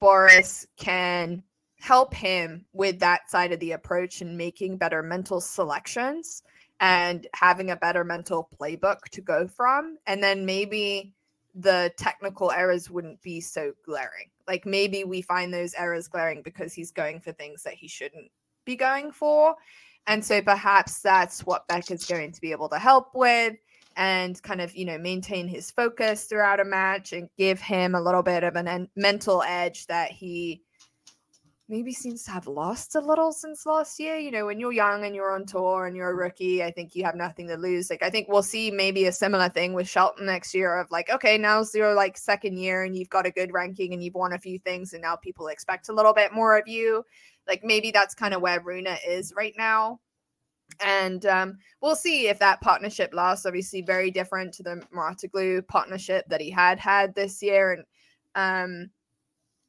Boris 0.00 0.66
can 0.76 1.42
help 1.80 2.14
him 2.14 2.64
with 2.72 3.00
that 3.00 3.30
side 3.30 3.52
of 3.52 3.60
the 3.60 3.72
approach 3.72 4.20
and 4.20 4.36
making 4.36 4.76
better 4.76 5.02
mental 5.02 5.40
selections 5.40 6.42
and 6.80 7.26
having 7.34 7.70
a 7.70 7.76
better 7.76 8.04
mental 8.04 8.48
playbook 8.58 9.00
to 9.10 9.20
go 9.20 9.48
from. 9.48 9.98
And 10.06 10.22
then 10.22 10.46
maybe 10.46 11.14
the 11.54 11.92
technical 11.96 12.52
errors 12.52 12.90
wouldn't 12.90 13.20
be 13.22 13.40
so 13.40 13.72
glaring. 13.84 14.30
Like 14.46 14.64
maybe 14.64 15.04
we 15.04 15.22
find 15.22 15.52
those 15.52 15.74
errors 15.74 16.08
glaring 16.08 16.42
because 16.42 16.72
he's 16.72 16.92
going 16.92 17.20
for 17.20 17.32
things 17.32 17.62
that 17.64 17.74
he 17.74 17.88
shouldn't 17.88 18.30
be 18.64 18.76
going 18.76 19.10
for. 19.10 19.56
And 20.06 20.24
so 20.24 20.40
perhaps 20.40 21.00
that's 21.00 21.44
what 21.44 21.68
Beck 21.68 21.90
is 21.90 22.04
going 22.04 22.32
to 22.32 22.40
be 22.40 22.52
able 22.52 22.68
to 22.70 22.78
help 22.78 23.14
with 23.14 23.56
and 23.96 24.40
kind 24.42 24.60
of, 24.60 24.74
you 24.76 24.84
know, 24.84 24.96
maintain 24.96 25.48
his 25.48 25.70
focus 25.70 26.24
throughout 26.24 26.60
a 26.60 26.64
match 26.64 27.12
and 27.12 27.28
give 27.36 27.60
him 27.60 27.94
a 27.94 28.00
little 28.00 28.22
bit 28.22 28.44
of 28.44 28.54
an 28.54 28.68
en- 28.68 28.88
mental 28.94 29.42
edge 29.42 29.86
that 29.86 30.12
he 30.12 30.62
maybe 31.68 31.92
seems 31.92 32.22
to 32.22 32.30
have 32.30 32.46
lost 32.46 32.94
a 32.94 33.00
little 33.00 33.30
since 33.30 33.66
last 33.66 34.00
year. 34.00 34.16
You 34.16 34.30
know, 34.30 34.46
when 34.46 34.58
you're 34.58 34.72
young 34.72 35.04
and 35.04 35.14
you're 35.14 35.34
on 35.34 35.44
tour 35.44 35.86
and 35.86 35.94
you're 35.94 36.10
a 36.10 36.14
rookie, 36.14 36.64
I 36.64 36.70
think 36.70 36.94
you 36.94 37.04
have 37.04 37.14
nothing 37.14 37.46
to 37.48 37.56
lose. 37.56 37.90
Like 37.90 38.02
I 38.02 38.08
think 38.08 38.28
we'll 38.28 38.42
see 38.42 38.70
maybe 38.70 39.04
a 39.04 39.12
similar 39.12 39.50
thing 39.50 39.74
with 39.74 39.88
Shelton 39.88 40.26
next 40.26 40.54
year 40.54 40.78
of 40.78 40.90
like, 40.90 41.10
okay, 41.10 41.36
now's 41.36 41.74
your 41.74 41.94
like 41.94 42.16
second 42.16 42.58
year 42.58 42.84
and 42.84 42.96
you've 42.96 43.10
got 43.10 43.26
a 43.26 43.30
good 43.30 43.52
ranking 43.52 43.92
and 43.92 44.02
you've 44.02 44.14
won 44.14 44.32
a 44.32 44.38
few 44.38 44.58
things 44.58 44.94
and 44.94 45.02
now 45.02 45.16
people 45.16 45.48
expect 45.48 45.90
a 45.90 45.92
little 45.92 46.14
bit 46.14 46.32
more 46.32 46.56
of 46.56 46.66
you. 46.66 47.04
Like 47.46 47.62
maybe 47.62 47.90
that's 47.90 48.14
kind 48.14 48.32
of 48.32 48.40
where 48.40 48.60
Rune 48.62 48.88
is 49.06 49.34
right 49.36 49.54
now. 49.58 50.00
And 50.80 51.24
um, 51.26 51.58
we'll 51.80 51.96
see 51.96 52.28
if 52.28 52.38
that 52.38 52.60
partnership 52.60 53.14
lasts. 53.14 53.46
Obviously, 53.46 53.82
very 53.82 54.10
different 54.10 54.52
to 54.54 54.62
the 54.62 54.82
Mouratoglou 54.94 55.66
partnership 55.66 56.26
that 56.28 56.42
he 56.42 56.50
had 56.50 56.78
had 56.78 57.14
this 57.14 57.42
year. 57.42 57.72
And 57.72 57.84
um, 58.34 58.90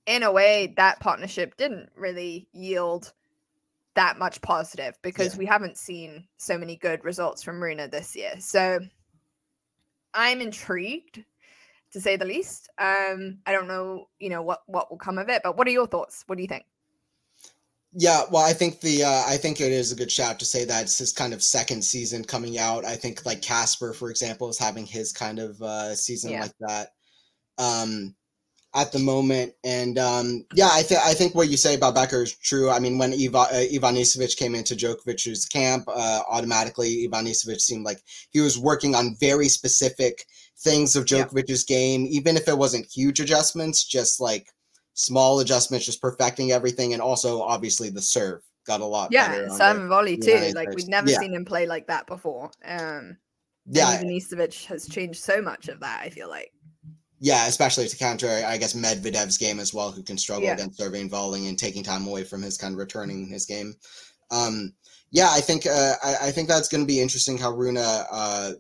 in 0.10 0.24
a 0.24 0.32
way, 0.32 0.74
that 0.76 1.00
partnership 1.00 1.56
didn't 1.56 1.92
really 1.96 2.48
yield 2.52 3.14
that 3.94 4.18
much 4.18 4.42
positive 4.42 4.98
because 5.04 5.36
yeah. 5.36 5.40
we 5.40 5.46
haven't 5.46 5.78
seen 5.78 6.28
so 6.38 6.58
many 6.58 6.76
good 6.76 7.06
results 7.06 7.44
from 7.44 7.62
Rune 7.62 7.88
this 7.92 8.16
year. 8.16 8.34
So 8.40 8.80
I'm 10.16 10.42
intrigued 10.42 11.24
to 11.92 12.02
say 12.02 12.16
the 12.16 12.26
least. 12.26 12.70
Um, 12.80 13.38
I 13.46 13.52
don't 13.52 13.68
know, 13.68 14.10
you 14.20 14.30
know, 14.30 14.42
what 14.42 14.62
what 14.66 14.90
will 14.90 14.98
come 14.98 15.20
of 15.20 15.30
it, 15.30 15.44
but 15.44 15.56
what 15.56 15.68
are 15.68 15.72
your 15.72 15.86
thoughts? 15.86 16.24
What 16.26 16.38
do 16.38 16.42
you 16.42 16.48
think? 16.48 16.66
Yeah, 17.94 18.24
well, 18.32 18.44
I 18.44 18.54
think 18.54 18.82
the 18.82 19.04
uh, 19.04 19.24
I 19.28 19.38
think 19.38 19.62
it 19.62 19.72
is 19.72 19.92
a 19.92 19.96
good 19.96 20.12
shout 20.12 20.40
to 20.40 20.46
say 20.46 20.66
that 20.66 20.84
it's 20.84 20.98
his 20.98 21.14
kind 21.14 21.36
of 21.36 21.44
second 21.44 21.84
season 21.84 22.24
coming 22.24 22.58
out. 22.58 22.84
I 22.84 22.96
think 22.96 23.28
like 23.28 23.44
Casper, 23.44 23.94
for 23.94 24.10
example, 24.10 24.50
is 24.50 24.58
having 24.58 24.88
his 24.88 25.12
kind 25.12 25.38
of 25.38 25.62
uh, 25.62 25.94
season 25.94 26.32
yeah. 26.32 26.42
like 26.42 26.58
that. 26.62 26.90
Um, 27.60 28.16
at 28.76 28.92
the 28.92 29.00
moment. 29.00 29.54
And 29.64 29.98
um, 29.98 30.46
yeah, 30.54 30.70
I 30.72 30.84
think 30.84 31.02
I 31.04 31.14
think 31.14 31.36
what 31.36 31.50
you 31.50 31.58
say 31.58 31.76
about 31.76 31.96
Becker 31.96 32.24
is 32.24 32.36
true. 32.36 32.70
I 32.70 32.80
mean, 32.80 32.98
when 32.98 33.14
Iva- 33.14 33.38
uh, 33.38 33.66
Ivanisevic 33.72 34.38
came 34.38 34.56
into 34.56 34.76
Djokovic's 34.76 35.46
camp, 35.46 35.86
uh, 35.88 36.22
automatically 36.30 37.08
Ivanisevic 37.08 37.62
seemed 37.62 37.86
like 37.86 38.02
he 38.32 38.42
was 38.42 38.58
working 38.60 38.96
on 38.96 39.16
very 39.20 39.50
specific 39.50 40.26
things 40.60 40.96
of 40.96 41.06
Djokovic's 41.06 41.66
yeah. 41.68 41.76
game, 41.78 42.06
even 42.10 42.36
if 42.36 42.48
it 42.48 42.58
wasn't 42.58 42.86
huge 42.86 43.20
adjustments, 43.20 43.84
just 43.84 44.20
like 44.20 44.48
small 44.94 45.40
adjustments, 45.40 45.86
just 45.86 46.02
perfecting 46.02 46.52
everything, 46.52 46.94
and 46.94 47.02
also 47.02 47.42
obviously 47.42 47.90
the 47.90 48.02
serve 48.02 48.42
got 48.68 48.82
a 48.82 48.86
lot. 48.86 49.10
Yeah, 49.12 49.48
serve 49.50 49.78
and 49.78 49.90
volley 49.90 50.18
too. 50.18 50.52
Like 50.54 50.74
we'd 50.76 50.88
never 50.88 51.10
yeah. 51.10 51.20
seen 51.20 51.34
him 51.34 51.46
play 51.46 51.66
like 51.66 51.88
that 51.88 52.06
before. 52.06 52.52
Um, 52.64 53.18
yeah, 53.66 54.02
Ivanisevic 54.02 54.66
has 54.66 54.88
changed 54.88 55.22
so 55.22 55.42
much 55.42 55.70
of 55.70 55.80
that. 55.80 56.02
I 56.04 56.10
feel 56.10 56.30
like. 56.30 56.52
Yeah, 57.20 57.48
especially 57.48 57.88
to 57.88 57.98
counter, 57.98 58.30
I 58.46 58.58
guess, 58.58 58.74
Medvedev's 58.74 59.38
game 59.38 59.60
as 59.60 59.74
well, 59.74 59.92
who 59.92 60.04
can 60.04 60.18
struggle 60.18 60.46
yeah. 60.46 60.54
against 60.54 60.78
serving 60.78 61.02
and 61.02 61.12
volleying 61.12 61.48
and 61.48 61.60
taking 61.60 61.84
time 61.84 62.08
away 62.08 62.24
from 62.24 62.42
his 62.42 62.58
kind 62.58 62.74
of 62.74 62.80
returning 62.80 63.28
his 63.28 63.46
game. 63.46 63.74
Um, 64.32 64.74
yeah, 65.12 65.30
I 65.30 65.42
think 65.42 65.66
uh, 65.66 65.94
I, 66.04 66.16
I, 66.28 66.32
think 66.32 66.48
that's 66.48 66.70
going 66.70 66.84
to 66.84 66.88
be 66.88 67.02
interesting 67.02 67.38
how 67.38 67.52
Rune 67.52 67.78
uh, 67.78 68.52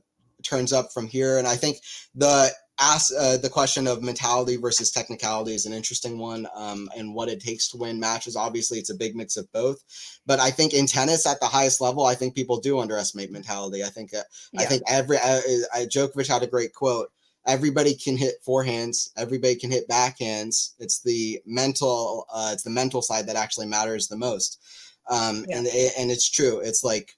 turns 0.43 0.73
up 0.73 0.91
from 0.93 1.07
here, 1.07 1.37
and 1.37 1.47
I 1.47 1.55
think 1.55 1.77
the 2.15 2.49
ask 2.79 3.11
uh, 3.17 3.37
the 3.37 3.49
question 3.49 3.87
of 3.87 4.01
mentality 4.01 4.55
versus 4.55 4.89
technicality 4.91 5.53
is 5.53 5.65
an 5.65 5.73
interesting 5.73 6.17
one, 6.17 6.47
um, 6.55 6.89
and 6.97 7.13
what 7.13 7.29
it 7.29 7.39
takes 7.39 7.69
to 7.69 7.77
win 7.77 7.99
matches. 7.99 8.35
Obviously, 8.35 8.79
it's 8.79 8.89
a 8.89 8.95
big 8.95 9.15
mix 9.15 9.37
of 9.37 9.51
both, 9.51 9.77
but 10.25 10.39
I 10.39 10.49
think 10.49 10.73
in 10.73 10.87
tennis 10.87 11.27
at 11.27 11.39
the 11.39 11.45
highest 11.45 11.81
level, 11.81 12.05
I 12.05 12.15
think 12.15 12.35
people 12.35 12.59
do 12.59 12.79
underestimate 12.79 13.31
mentality. 13.31 13.83
I 13.83 13.89
think 13.89 14.13
uh, 14.13 14.23
yeah. 14.51 14.61
I 14.61 14.65
think 14.65 14.83
every 14.87 15.17
uh, 15.17 15.41
uh 15.75 15.85
Djokovic 15.85 16.27
had 16.27 16.43
a 16.43 16.47
great 16.47 16.73
quote 16.73 17.11
everybody 17.49 17.95
can 17.95 18.15
hit 18.15 18.35
forehands 18.47 19.09
everybody 19.17 19.55
can 19.55 19.71
hit 19.71 19.87
backhands. 19.87 20.73
It's 20.79 21.01
the 21.01 21.41
mental 21.45 22.25
uh, 22.33 22.51
it's 22.53 22.63
the 22.63 22.69
mental 22.69 23.01
side 23.01 23.27
that 23.27 23.35
actually 23.35 23.67
matters 23.67 24.07
the 24.07 24.17
most. 24.17 24.61
Um, 25.09 25.45
yeah. 25.47 25.57
and 25.57 25.67
and 25.67 26.11
it's 26.11 26.29
true. 26.29 26.59
It's 26.59 26.83
like 26.83 27.15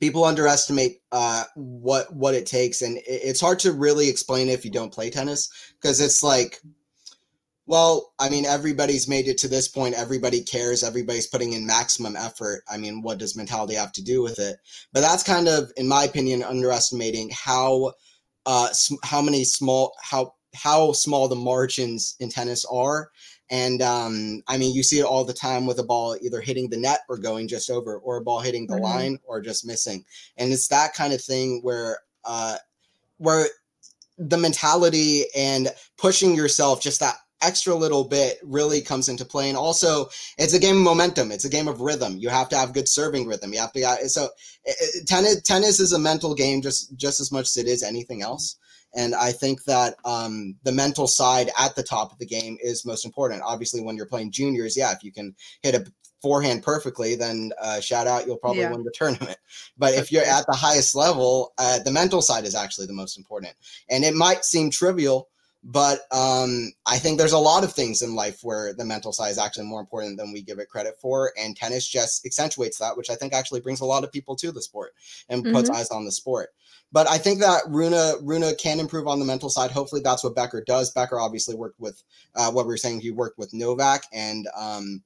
people 0.00 0.24
underestimate 0.24 1.00
uh, 1.12 1.44
what 1.54 2.14
what 2.14 2.34
it 2.34 2.46
takes. 2.46 2.82
And 2.82 2.98
it's 3.06 3.40
hard 3.40 3.58
to 3.60 3.72
really 3.72 4.08
explain 4.08 4.48
if 4.48 4.64
you 4.64 4.70
don't 4.70 4.92
play 4.92 5.10
tennis 5.10 5.48
because 5.80 6.00
it's 6.00 6.22
like 6.22 6.60
well 7.66 8.12
i 8.18 8.28
mean 8.28 8.44
everybody's 8.44 9.08
made 9.08 9.26
it 9.26 9.38
to 9.38 9.48
this 9.48 9.68
point. 9.68 9.94
Everybody 9.94 10.42
cares. 10.42 10.84
Everybody's 10.84 11.26
putting 11.26 11.54
in 11.54 11.66
maximum 11.66 12.14
effort. 12.16 12.62
I 12.68 12.76
mean 12.76 13.02
what 13.02 13.18
does 13.18 13.36
mentality 13.36 13.74
have 13.74 13.92
to 13.92 14.04
do 14.04 14.22
with 14.22 14.38
it? 14.38 14.56
But 14.92 15.00
that's 15.00 15.22
kind 15.22 15.48
of 15.48 15.72
in 15.76 15.88
my 15.88 16.04
opinion 16.04 16.42
underestimating 16.42 17.30
how 17.32 17.94
uh, 18.46 18.68
how 19.02 19.22
many 19.22 19.44
small 19.44 19.94
how 20.02 20.34
how 20.54 20.92
small 20.92 21.28
the 21.28 21.34
margins 21.36 22.16
in 22.20 22.28
tennis 22.28 22.64
are 22.66 23.10
And 23.50 23.82
um, 23.82 24.42
I 24.48 24.56
mean, 24.56 24.74
you 24.74 24.82
see 24.82 25.00
it 25.00 25.04
all 25.04 25.24
the 25.24 25.32
time 25.32 25.66
with 25.66 25.78
a 25.78 25.84
ball 25.84 26.16
either 26.20 26.40
hitting 26.40 26.70
the 26.70 26.78
net 26.78 27.00
or 27.08 27.18
going 27.18 27.46
just 27.46 27.70
over, 27.70 27.98
or 27.98 28.16
a 28.16 28.22
ball 28.22 28.40
hitting 28.40 28.66
the 28.66 28.74
mm-hmm. 28.74 28.84
line 28.84 29.18
or 29.24 29.40
just 29.40 29.66
missing. 29.66 30.04
And 30.36 30.52
it's 30.52 30.68
that 30.68 30.94
kind 30.94 31.12
of 31.12 31.22
thing 31.22 31.60
where 31.62 31.98
uh, 32.24 32.56
where 33.18 33.46
the 34.16 34.38
mentality 34.38 35.24
and 35.36 35.68
pushing 35.98 36.34
yourself 36.34 36.80
just 36.80 37.00
that 37.00 37.16
extra 37.44 37.74
little 37.74 38.04
bit 38.04 38.38
really 38.42 38.80
comes 38.80 39.08
into 39.08 39.24
play. 39.24 39.48
And 39.48 39.58
also, 39.58 40.06
it's 40.38 40.54
a 40.54 40.58
game 40.58 40.78
of 40.78 40.82
momentum. 40.82 41.30
It's 41.30 41.44
a 41.44 41.50
game 41.50 41.68
of 41.68 41.80
rhythm. 41.80 42.16
You 42.18 42.28
have 42.28 42.48
to 42.50 42.56
have 42.56 42.72
good 42.72 42.88
serving 42.88 43.26
rhythm. 43.26 43.52
You 43.52 43.60
have 43.60 43.72
to. 43.72 44.08
So, 44.08 44.28
tennis 45.06 45.42
tennis 45.42 45.80
is 45.80 45.92
a 45.92 45.98
mental 45.98 46.34
game 46.34 46.62
just 46.62 46.96
just 46.96 47.20
as 47.20 47.30
much 47.30 47.46
as 47.46 47.56
it 47.56 47.66
is 47.66 47.82
anything 47.82 48.22
else. 48.22 48.56
And 48.96 49.14
I 49.14 49.32
think 49.32 49.64
that 49.64 49.96
um, 50.04 50.54
the 50.62 50.70
mental 50.70 51.08
side 51.08 51.50
at 51.58 51.74
the 51.74 51.82
top 51.82 52.12
of 52.12 52.18
the 52.18 52.26
game 52.26 52.56
is 52.62 52.86
most 52.86 53.04
important. 53.04 53.42
Obviously, 53.44 53.80
when 53.82 53.96
you're 53.96 54.06
playing 54.06 54.30
juniors, 54.30 54.76
yeah, 54.76 54.92
if 54.92 55.02
you 55.02 55.10
can 55.10 55.34
hit 55.62 55.74
a 55.74 55.84
forehand 56.22 56.62
perfectly, 56.62 57.16
then 57.16 57.52
uh, 57.60 57.80
shout 57.80 58.06
out, 58.06 58.26
you'll 58.26 58.38
probably 58.38 58.62
yeah. 58.62 58.70
win 58.70 58.82
the 58.82 58.90
tournament. 58.94 59.36
But 59.76 59.94
if 59.94 60.10
you're 60.10 60.24
at 60.24 60.46
the 60.46 60.56
highest 60.56 60.94
level, 60.94 61.52
uh, 61.58 61.80
the 61.80 61.90
mental 61.90 62.22
side 62.22 62.44
is 62.44 62.54
actually 62.54 62.86
the 62.86 62.94
most 62.94 63.18
important. 63.18 63.52
And 63.90 64.04
it 64.04 64.14
might 64.14 64.44
seem 64.44 64.70
trivial, 64.70 65.28
but 65.66 66.00
um, 66.12 66.72
I 66.84 66.98
think 66.98 67.16
there's 67.16 67.32
a 67.32 67.38
lot 67.38 67.64
of 67.64 67.72
things 67.72 68.02
in 68.02 68.14
life 68.14 68.40
where 68.42 68.74
the 68.74 68.84
mental 68.84 69.14
side 69.14 69.30
is 69.30 69.38
actually 69.38 69.64
more 69.64 69.80
important 69.80 70.18
than 70.18 70.30
we 70.30 70.42
give 70.42 70.58
it 70.58 70.68
credit 70.68 70.96
for. 71.00 71.32
And 71.38 71.56
tennis 71.56 71.88
just 71.88 72.26
accentuates 72.26 72.78
that, 72.78 72.98
which 72.98 73.08
I 73.08 73.14
think 73.14 73.32
actually 73.32 73.60
brings 73.60 73.80
a 73.80 73.86
lot 73.86 74.04
of 74.04 74.12
people 74.12 74.36
to 74.36 74.52
the 74.52 74.60
sport 74.60 74.92
and 75.30 75.42
mm-hmm. 75.42 75.54
puts 75.54 75.70
eyes 75.70 75.88
on 75.88 76.04
the 76.04 76.12
sport. 76.12 76.50
But 76.92 77.08
I 77.08 77.16
think 77.16 77.40
that 77.40 77.62
Rune 77.66 77.94
Rune 78.22 78.44
can 78.56 78.78
improve 78.78 79.08
on 79.08 79.18
the 79.18 79.24
mental 79.24 79.48
side. 79.48 79.70
Hopefully, 79.70 80.02
that's 80.04 80.22
what 80.22 80.36
Becker 80.36 80.62
does. 80.66 80.92
Becker 80.92 81.18
obviously 81.18 81.54
worked 81.54 81.80
with 81.80 82.02
uh, 82.34 82.50
what 82.50 82.66
we 82.66 82.72
were 82.72 82.76
saying. 82.76 83.00
He 83.00 83.10
worked 83.10 83.38
with 83.38 83.54
Novak, 83.54 84.04
and 84.12 84.46
um, 84.54 85.02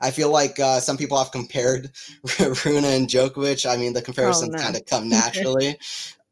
I 0.00 0.12
feel 0.12 0.30
like 0.30 0.60
uh, 0.60 0.78
some 0.78 0.96
people 0.96 1.18
have 1.18 1.32
compared 1.32 1.90
Rune 2.38 2.84
and 2.84 3.08
Djokovic. 3.08 3.68
I 3.68 3.76
mean, 3.76 3.94
the 3.94 4.02
comparisons 4.02 4.54
oh, 4.54 4.56
no. 4.56 4.62
kind 4.62 4.76
of 4.76 4.86
come 4.86 5.08
naturally. 5.10 5.76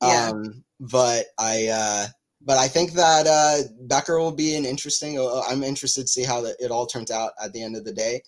yeah. 0.01 0.31
Um, 0.31 0.63
but 0.79 1.27
I. 1.37 1.67
Uh, 1.67 2.07
but 2.45 2.59
I 2.59 2.69
think 2.69 2.93
that 2.93 3.27
uh, 3.27 3.69
Becker 3.83 4.19
will 4.19 4.33
be 4.33 4.55
an 4.55 4.65
interesting. 4.65 5.19
Uh, 5.19 5.41
I'm 5.49 5.63
interested 5.63 6.03
to 6.03 6.09
see 6.09 6.25
how 6.25 6.41
the, 6.43 6.55
it 6.61 6.71
all 6.71 6.87
turns 6.87 7.11
out 7.11 7.33
at 7.43 7.53
the 7.53 7.63
end 7.63 7.77
of 7.77 7.85
the 7.85 7.93
day. 7.93 8.23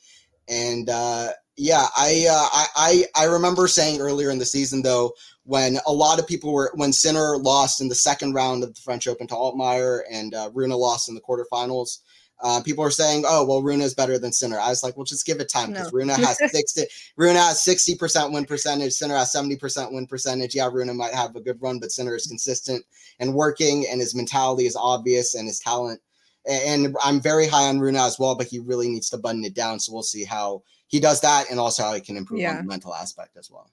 And 0.48 0.88
uh, 0.88 1.28
yeah, 1.56 1.86
I, 1.96 2.26
uh, 2.30 2.66
I 2.76 3.04
I 3.16 3.24
remember 3.24 3.66
saying 3.66 4.00
earlier 4.00 4.30
in 4.30 4.38
the 4.38 4.46
season 4.46 4.82
though 4.82 5.12
when 5.44 5.78
a 5.86 5.92
lot 5.92 6.18
of 6.18 6.26
people 6.26 6.52
were 6.52 6.72
when 6.74 6.92
Sinner 6.92 7.36
lost 7.36 7.80
in 7.80 7.88
the 7.88 7.94
second 7.94 8.34
round 8.34 8.62
of 8.62 8.74
the 8.74 8.80
French 8.80 9.06
Open 9.08 9.26
to 9.28 9.34
Altmaier 9.34 10.00
and 10.10 10.34
uh, 10.34 10.50
Rune 10.54 10.70
lost 10.70 11.08
in 11.08 11.14
the 11.14 11.20
quarterfinals. 11.20 11.98
Uh, 12.42 12.60
people 12.62 12.84
are 12.84 12.90
saying, 12.90 13.24
"Oh, 13.26 13.44
well, 13.46 13.62
Rune 13.62 13.80
is 13.80 13.94
better 13.94 14.18
than 14.18 14.32
Sinner." 14.32 14.60
I 14.60 14.68
was 14.68 14.82
like, 14.82 14.96
"Well, 14.96 15.04
just 15.04 15.24
give 15.24 15.40
it 15.40 15.48
time 15.48 15.70
because 15.70 15.92
no. 15.92 15.98
Rune 15.98 16.08
has 16.10 16.38
sixty. 16.52 16.82
Rune 17.16 17.36
has 17.36 17.64
sixty 17.64 17.94
percent 17.94 18.32
win 18.32 18.44
percentage. 18.44 18.92
Sinner 18.92 19.16
has 19.16 19.32
seventy 19.32 19.56
percent 19.56 19.92
win 19.92 20.06
percentage. 20.06 20.54
Yeah, 20.54 20.68
Rune 20.70 20.94
might 20.96 21.14
have 21.14 21.34
a 21.34 21.40
good 21.40 21.60
run, 21.62 21.78
but 21.78 21.92
Sinner 21.92 22.14
is 22.14 22.26
consistent 22.26 22.84
and 23.20 23.34
working, 23.34 23.86
and 23.90 24.00
his 24.00 24.14
mentality 24.14 24.66
is 24.66 24.76
obvious, 24.76 25.34
and 25.34 25.46
his 25.46 25.60
talent. 25.60 26.00
And 26.48 26.94
I'm 27.02 27.20
very 27.20 27.48
high 27.48 27.68
on 27.68 27.80
Rune 27.80 27.96
as 27.96 28.18
well, 28.18 28.36
but 28.36 28.46
he 28.46 28.58
really 28.58 28.88
needs 28.88 29.10
to 29.10 29.18
button 29.18 29.44
it 29.44 29.54
down. 29.54 29.80
So 29.80 29.92
we'll 29.92 30.02
see 30.02 30.24
how 30.24 30.62
he 30.88 31.00
does 31.00 31.20
that, 31.22 31.50
and 31.50 31.58
also 31.58 31.84
how 31.84 31.94
he 31.94 32.00
can 32.00 32.18
improve 32.18 32.40
yeah. 32.40 32.50
on 32.50 32.56
the 32.58 32.62
mental 32.64 32.94
aspect 32.94 33.36
as 33.38 33.50
well. 33.50 33.70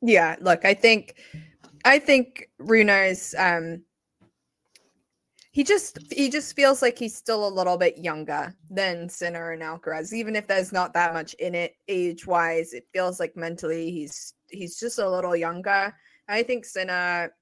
Yeah, 0.00 0.36
look, 0.40 0.64
I 0.64 0.72
think, 0.72 1.16
I 1.84 1.98
think 1.98 2.48
Rune 2.58 2.88
is 2.88 3.34
um 3.38 3.82
he 5.52 5.64
just 5.64 5.98
he 6.12 6.30
just 6.30 6.54
feels 6.54 6.80
like 6.80 6.98
he's 6.98 7.16
still 7.16 7.46
a 7.46 7.50
little 7.50 7.76
bit 7.76 7.98
younger 7.98 8.54
than 8.70 9.08
Sinner 9.08 9.50
and 9.50 9.62
Alcaraz. 9.62 10.12
Even 10.12 10.36
if 10.36 10.46
there's 10.46 10.72
not 10.72 10.94
that 10.94 11.12
much 11.12 11.34
in 11.34 11.54
it 11.54 11.74
age 11.88 12.26
wise, 12.26 12.72
it 12.72 12.86
feels 12.92 13.18
like 13.18 13.36
mentally 13.36 13.90
he's 13.90 14.34
he's 14.48 14.78
just 14.78 14.98
a 14.98 15.10
little 15.10 15.34
younger. 15.34 15.92
I 16.28 16.44
think 16.44 16.64
Sinner 16.64 17.32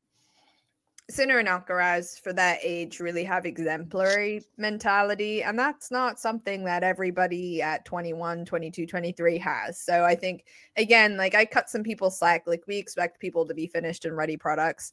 Sinner 1.10 1.38
and 1.38 1.48
Alcaraz 1.48 2.18
for 2.18 2.32
that 2.34 2.60
age 2.62 2.98
really 2.98 3.24
have 3.24 3.44
exemplary 3.44 4.42
mentality 4.56 5.42
and 5.42 5.58
that's 5.58 5.90
not 5.90 6.18
something 6.18 6.64
that 6.64 6.82
everybody 6.82 7.60
at 7.60 7.84
21 7.86 8.44
22 8.44 8.86
23 8.86 9.38
has 9.38 9.80
so 9.80 10.04
i 10.04 10.14
think 10.14 10.44
again 10.76 11.16
like 11.16 11.34
i 11.34 11.46
cut 11.46 11.70
some 11.70 11.82
people 11.82 12.10
slack 12.10 12.42
like 12.46 12.62
we 12.66 12.76
expect 12.76 13.20
people 13.20 13.46
to 13.46 13.54
be 13.54 13.66
finished 13.66 14.04
and 14.04 14.18
ready 14.18 14.36
products 14.36 14.92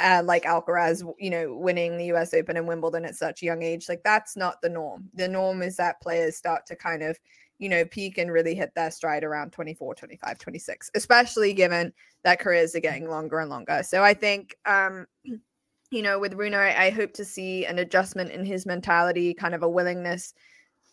uh, 0.00 0.22
like 0.24 0.44
Alcaraz, 0.44 1.02
you 1.18 1.30
know, 1.30 1.54
winning 1.54 1.96
the 1.96 2.06
US 2.06 2.32
Open 2.34 2.56
and 2.56 2.66
Wimbledon 2.66 3.04
at 3.04 3.16
such 3.16 3.42
a 3.42 3.46
young 3.46 3.62
age. 3.62 3.88
Like 3.88 4.02
that's 4.04 4.36
not 4.36 4.60
the 4.62 4.68
norm. 4.68 5.08
The 5.14 5.28
norm 5.28 5.62
is 5.62 5.76
that 5.76 6.00
players 6.00 6.36
start 6.36 6.66
to 6.66 6.76
kind 6.76 7.02
of, 7.02 7.18
you 7.58 7.68
know, 7.68 7.84
peak 7.84 8.18
and 8.18 8.32
really 8.32 8.54
hit 8.54 8.72
their 8.74 8.90
stride 8.90 9.24
around 9.24 9.52
24, 9.52 9.94
25, 9.94 10.38
26, 10.38 10.90
especially 10.94 11.52
given 11.52 11.92
that 12.24 12.40
careers 12.40 12.74
are 12.74 12.80
getting 12.80 13.08
longer 13.08 13.38
and 13.38 13.50
longer. 13.50 13.82
So 13.82 14.02
I 14.02 14.14
think, 14.14 14.56
um, 14.66 15.06
you 15.90 16.00
know, 16.00 16.18
with 16.18 16.34
Rune, 16.34 16.54
I, 16.54 16.86
I 16.86 16.90
hope 16.90 17.12
to 17.14 17.24
see 17.24 17.66
an 17.66 17.78
adjustment 17.78 18.30
in 18.30 18.46
his 18.46 18.64
mentality, 18.64 19.34
kind 19.34 19.54
of 19.54 19.62
a 19.62 19.68
willingness, 19.68 20.32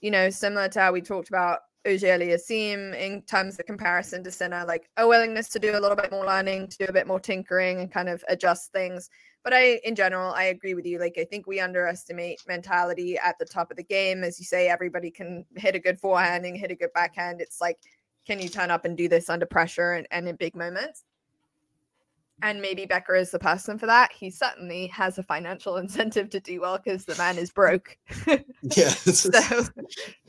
you 0.01 0.11
know, 0.11 0.29
similar 0.29 0.67
to 0.69 0.79
how 0.81 0.91
we 0.91 1.01
talked 1.01 1.29
about 1.29 1.59
Auger-Aliassime 1.87 2.95
in 2.95 3.21
terms 3.23 3.59
of 3.59 3.65
comparison 3.65 4.23
to 4.23 4.31
Sinner, 4.31 4.65
like 4.65 4.89
a 4.97 5.07
willingness 5.07 5.49
to 5.49 5.59
do 5.59 5.77
a 5.77 5.79
little 5.79 5.95
bit 5.95 6.11
more 6.11 6.25
learning, 6.25 6.67
to 6.67 6.77
do 6.77 6.85
a 6.85 6.93
bit 6.93 7.07
more 7.07 7.19
tinkering 7.19 7.79
and 7.79 7.91
kind 7.91 8.09
of 8.09 8.23
adjust 8.27 8.71
things. 8.71 9.09
But 9.43 9.53
I, 9.53 9.79
in 9.85 9.95
general, 9.95 10.33
I 10.33 10.45
agree 10.45 10.73
with 10.73 10.85
you. 10.85 10.99
Like, 10.99 11.17
I 11.17 11.23
think 11.23 11.47
we 11.47 11.61
underestimate 11.61 12.41
mentality 12.47 13.17
at 13.17 13.37
the 13.39 13.45
top 13.45 13.71
of 13.71 13.77
the 13.77 13.83
game. 13.83 14.23
As 14.23 14.37
you 14.39 14.45
say, 14.45 14.67
everybody 14.67 15.09
can 15.09 15.45
hit 15.55 15.75
a 15.75 15.79
good 15.79 15.99
forehand 15.99 16.45
and 16.45 16.57
hit 16.57 16.71
a 16.71 16.75
good 16.75 16.93
backhand. 16.93 17.39
It's 17.39 17.61
like, 17.61 17.77
can 18.27 18.39
you 18.39 18.49
turn 18.49 18.69
up 18.69 18.83
and 18.83 18.97
do 18.97 19.07
this 19.07 19.29
under 19.29 19.45
pressure 19.45 19.93
and, 19.93 20.05
and 20.11 20.27
in 20.27 20.35
big 20.35 20.55
moments? 20.55 21.03
And 22.41 22.61
maybe 22.61 22.85
Becker 22.85 23.15
is 23.15 23.31
the 23.31 23.39
person 23.39 23.77
for 23.77 23.85
that. 23.85 24.11
He 24.11 24.29
certainly 24.29 24.87
has 24.87 25.17
a 25.17 25.23
financial 25.23 25.77
incentive 25.77 26.29
to 26.31 26.39
do 26.39 26.61
well 26.61 26.77
because 26.77 27.05
the 27.05 27.15
man 27.15 27.37
is 27.37 27.51
broke. 27.51 27.97
yeah. 28.61 28.89
so 28.89 29.63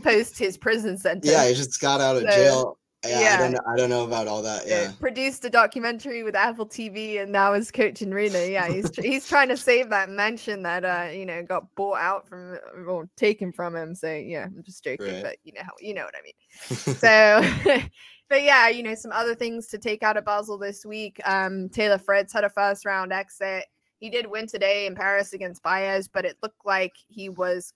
post 0.02 0.38
his 0.38 0.56
prison 0.56 0.98
sentence. 0.98 1.30
Yeah, 1.30 1.46
he 1.46 1.54
just 1.54 1.80
got 1.80 2.00
out 2.00 2.16
of 2.16 2.22
so, 2.22 2.28
jail. 2.28 2.78
Yeah, 3.06 3.20
yeah, 3.20 3.34
I 3.34 3.38
don't 3.38 3.52
know. 3.52 3.60
I 3.66 3.76
don't 3.76 3.88
know 3.88 4.04
about 4.04 4.28
all 4.28 4.42
that. 4.42 4.64
Yeah. 4.66 4.92
Produced 5.00 5.42
a 5.46 5.50
documentary 5.50 6.22
with 6.22 6.34
Apple 6.34 6.66
TV 6.66 7.22
and 7.22 7.32
now 7.32 7.54
is 7.54 7.70
coaching 7.70 8.10
Rune. 8.10 8.32
Yeah, 8.32 8.68
he's 8.68 8.94
he's 8.94 9.26
trying 9.26 9.48
to 9.48 9.56
save 9.56 9.88
that 9.88 10.10
mansion 10.10 10.62
that 10.64 10.84
uh 10.84 11.10
you 11.10 11.24
know 11.24 11.42
got 11.42 11.74
bought 11.76 11.98
out 11.98 12.28
from 12.28 12.58
or 12.86 13.08
taken 13.16 13.52
from 13.52 13.74
him. 13.74 13.94
So 13.94 14.12
yeah, 14.12 14.44
I'm 14.44 14.62
just 14.62 14.84
joking, 14.84 15.14
right. 15.14 15.22
but 15.22 15.36
you 15.44 15.54
know 15.54 15.62
how 15.62 15.72
you 15.80 15.94
know 15.94 16.04
what 16.04 16.14
I 16.14 16.22
mean. 16.22 17.78
so 17.80 17.88
but 18.30 18.44
yeah, 18.44 18.68
you 18.68 18.84
know, 18.84 18.94
some 18.94 19.12
other 19.12 19.34
things 19.34 19.66
to 19.66 19.78
take 19.78 20.04
out 20.04 20.16
of 20.16 20.24
Basel 20.24 20.56
this 20.56 20.86
week. 20.86 21.20
Um, 21.24 21.68
Taylor 21.68 21.98
Fritz 21.98 22.32
had 22.32 22.44
a 22.44 22.48
first 22.48 22.86
round 22.86 23.12
exit. 23.12 23.66
He 23.98 24.08
did 24.08 24.26
win 24.26 24.46
today 24.46 24.86
in 24.86 24.94
Paris 24.94 25.34
against 25.34 25.62
Baez, 25.64 26.08
but 26.08 26.24
it 26.24 26.38
looked 26.40 26.64
like 26.64 26.94
he 27.08 27.28
was 27.28 27.74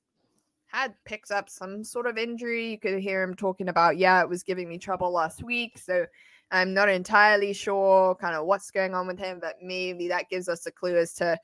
had 0.68 0.94
picked 1.04 1.32
up 1.32 1.50
some 1.50 1.84
sort 1.84 2.06
of 2.06 2.16
injury. 2.16 2.70
You 2.70 2.78
could 2.78 3.00
hear 3.00 3.22
him 3.22 3.34
talking 3.34 3.68
about, 3.68 3.98
yeah, 3.98 4.20
it 4.22 4.28
was 4.28 4.42
giving 4.42 4.68
me 4.68 4.78
trouble 4.78 5.12
last 5.12 5.42
week. 5.42 5.76
So 5.76 6.06
I'm 6.50 6.72
not 6.72 6.88
entirely 6.88 7.52
sure 7.52 8.14
kind 8.14 8.34
of 8.36 8.46
what's 8.46 8.70
going 8.70 8.94
on 8.94 9.08
with 9.08 9.18
him, 9.18 9.40
but 9.40 9.56
maybe 9.60 10.08
that 10.08 10.30
gives 10.30 10.48
us 10.48 10.66
a 10.66 10.72
clue 10.72 10.96
as 10.96 11.14
to 11.14 11.36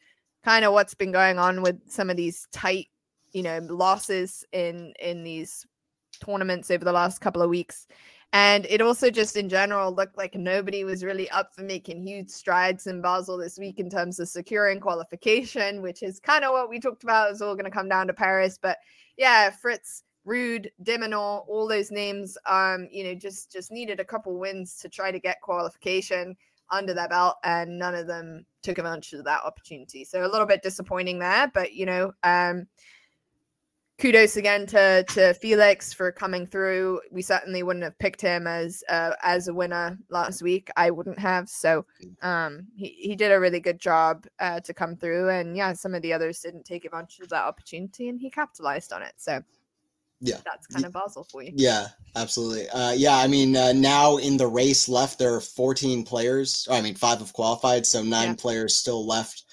kind 0.44 0.64
of 0.64 0.72
what's 0.72 0.94
been 0.94 1.12
going 1.12 1.38
on 1.38 1.62
with 1.62 1.78
some 1.88 2.10
of 2.10 2.16
these 2.16 2.46
tight, 2.52 2.86
you 3.32 3.42
know, 3.42 3.58
losses 3.68 4.44
in 4.52 4.94
in 5.00 5.24
these 5.24 5.66
tournaments 6.24 6.70
over 6.70 6.84
the 6.84 6.92
last 6.92 7.20
couple 7.20 7.42
of 7.42 7.50
weeks. 7.50 7.86
And 8.32 8.64
it 8.66 8.80
also 8.80 9.10
just 9.10 9.36
in 9.36 9.48
general 9.48 9.92
looked 9.92 10.16
like 10.16 10.36
nobody 10.36 10.84
was 10.84 11.04
really 11.04 11.28
up 11.30 11.52
for 11.52 11.62
making 11.62 12.06
huge 12.06 12.30
strides 12.30 12.86
in 12.86 13.02
Basel 13.02 13.36
this 13.36 13.58
week 13.58 13.80
in 13.80 13.90
terms 13.90 14.20
of 14.20 14.28
securing 14.28 14.78
qualification, 14.78 15.82
which 15.82 16.02
is 16.02 16.20
kind 16.20 16.44
of 16.44 16.52
what 16.52 16.70
we 16.70 16.78
talked 16.78 17.02
about. 17.02 17.30
It's 17.30 17.40
all 17.40 17.54
going 17.54 17.64
to 17.64 17.70
come 17.72 17.88
down 17.88 18.06
to 18.06 18.12
Paris. 18.12 18.56
But 18.60 18.78
yeah, 19.16 19.50
Fritz, 19.50 20.04
Ruud, 20.26 20.68
de 20.82 20.98
Minaur, 20.98 21.44
all 21.48 21.66
those 21.66 21.90
names, 21.90 22.38
um, 22.46 22.86
you 22.92 23.02
know, 23.04 23.14
just 23.14 23.50
just 23.50 23.72
needed 23.72 23.98
a 23.98 24.05
couple 24.05 24.38
wins 24.38 24.76
to 24.78 24.88
try 24.88 25.11
to 25.11 25.18
get 25.18 25.40
qualification 25.40 26.36
under 26.70 26.94
their 26.94 27.09
belt, 27.09 27.36
and 27.42 27.78
none 27.78 27.96
of 27.96 28.07
them 28.07 28.46
took 28.62 28.78
advantage 28.78 29.12
of 29.14 29.24
that 29.24 29.42
opportunity. 29.42 30.05
So 30.05 30.24
a 30.24 30.30
little 30.30 30.46
bit 30.46 30.62
disappointing 30.62 31.18
there, 31.18 31.50
but 31.52 31.72
you 31.72 31.86
know, 31.86 32.12
um, 32.22 32.66
kudos 34.01 34.36
again 34.36 34.66
to 34.66 35.05
to 35.05 35.34
Felix 35.34 35.92
for 35.92 36.11
coming 36.11 36.46
through. 36.46 37.01
We 37.11 37.22
certainly 37.22 37.62
wouldn't 37.62 37.84
have 37.84 37.98
picked 37.98 38.20
him 38.20 38.46
as 38.46 38.82
uh, 38.88 39.12
as 39.22 39.48
a 39.48 39.55
winner 39.55 39.98
last 40.09 40.42
week. 40.42 40.70
I 40.76 40.90
wouldn't 40.90 41.18
have. 41.18 41.48
So 41.48 41.84
um, 42.22 42.66
he 42.74 42.88
he 42.98 43.14
did 43.14 43.30
a 43.30 43.38
really 43.38 43.61
good 43.61 43.78
job 43.78 44.26
uh, 44.38 44.61
to 44.61 44.74
come 44.74 44.96
through, 44.96 45.28
and 45.28 45.57
yeah, 45.57 45.72
some 45.74 45.94
of 45.94 46.03
the 46.03 46.12
others 46.12 46.40
didn't 46.40 46.64
take 46.64 46.84
advantage 46.84 47.20
of 47.20 47.28
that 47.28 47.44
opportunity, 47.44 48.09
and 48.09 48.18
he 48.18 48.30
capitalized 48.30 48.92
on 48.92 49.03
it. 49.03 49.12
So 49.18 49.42
yeah, 50.20 50.38
that's 50.44 50.66
kind 50.66 50.84
of 50.84 50.92
Basel 50.92 51.24
for 51.24 51.42
you. 51.42 51.53
Yeah, 51.55 51.88
absolutely. 52.16 52.68
Uh, 52.70 52.92
yeah, 52.92 53.16
I 53.16 53.26
mean, 53.26 53.57
uh, 53.57 53.72
now 53.72 54.16
in 54.16 54.36
the 54.36 54.46
race 54.46 54.88
left, 54.88 55.18
there 55.18 55.34
are 55.34 55.40
14 55.40 56.05
players. 56.05 56.66
I 56.70 56.80
mean, 56.80 56.94
five 56.94 57.18
have 57.18 57.32
qualified, 57.32 57.86
so 57.86 58.03
nine 58.03 58.28
yeah. 58.28 58.34
players 58.34 58.76
still 58.76 59.07
left 59.07 59.44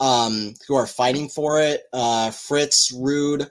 um, 0.00 0.54
who 0.66 0.74
are 0.74 0.86
fighting 0.86 1.28
for 1.28 1.60
it. 1.60 1.84
Uh, 1.92 2.30
Fritz, 2.30 2.92
Ruud. 2.92 3.48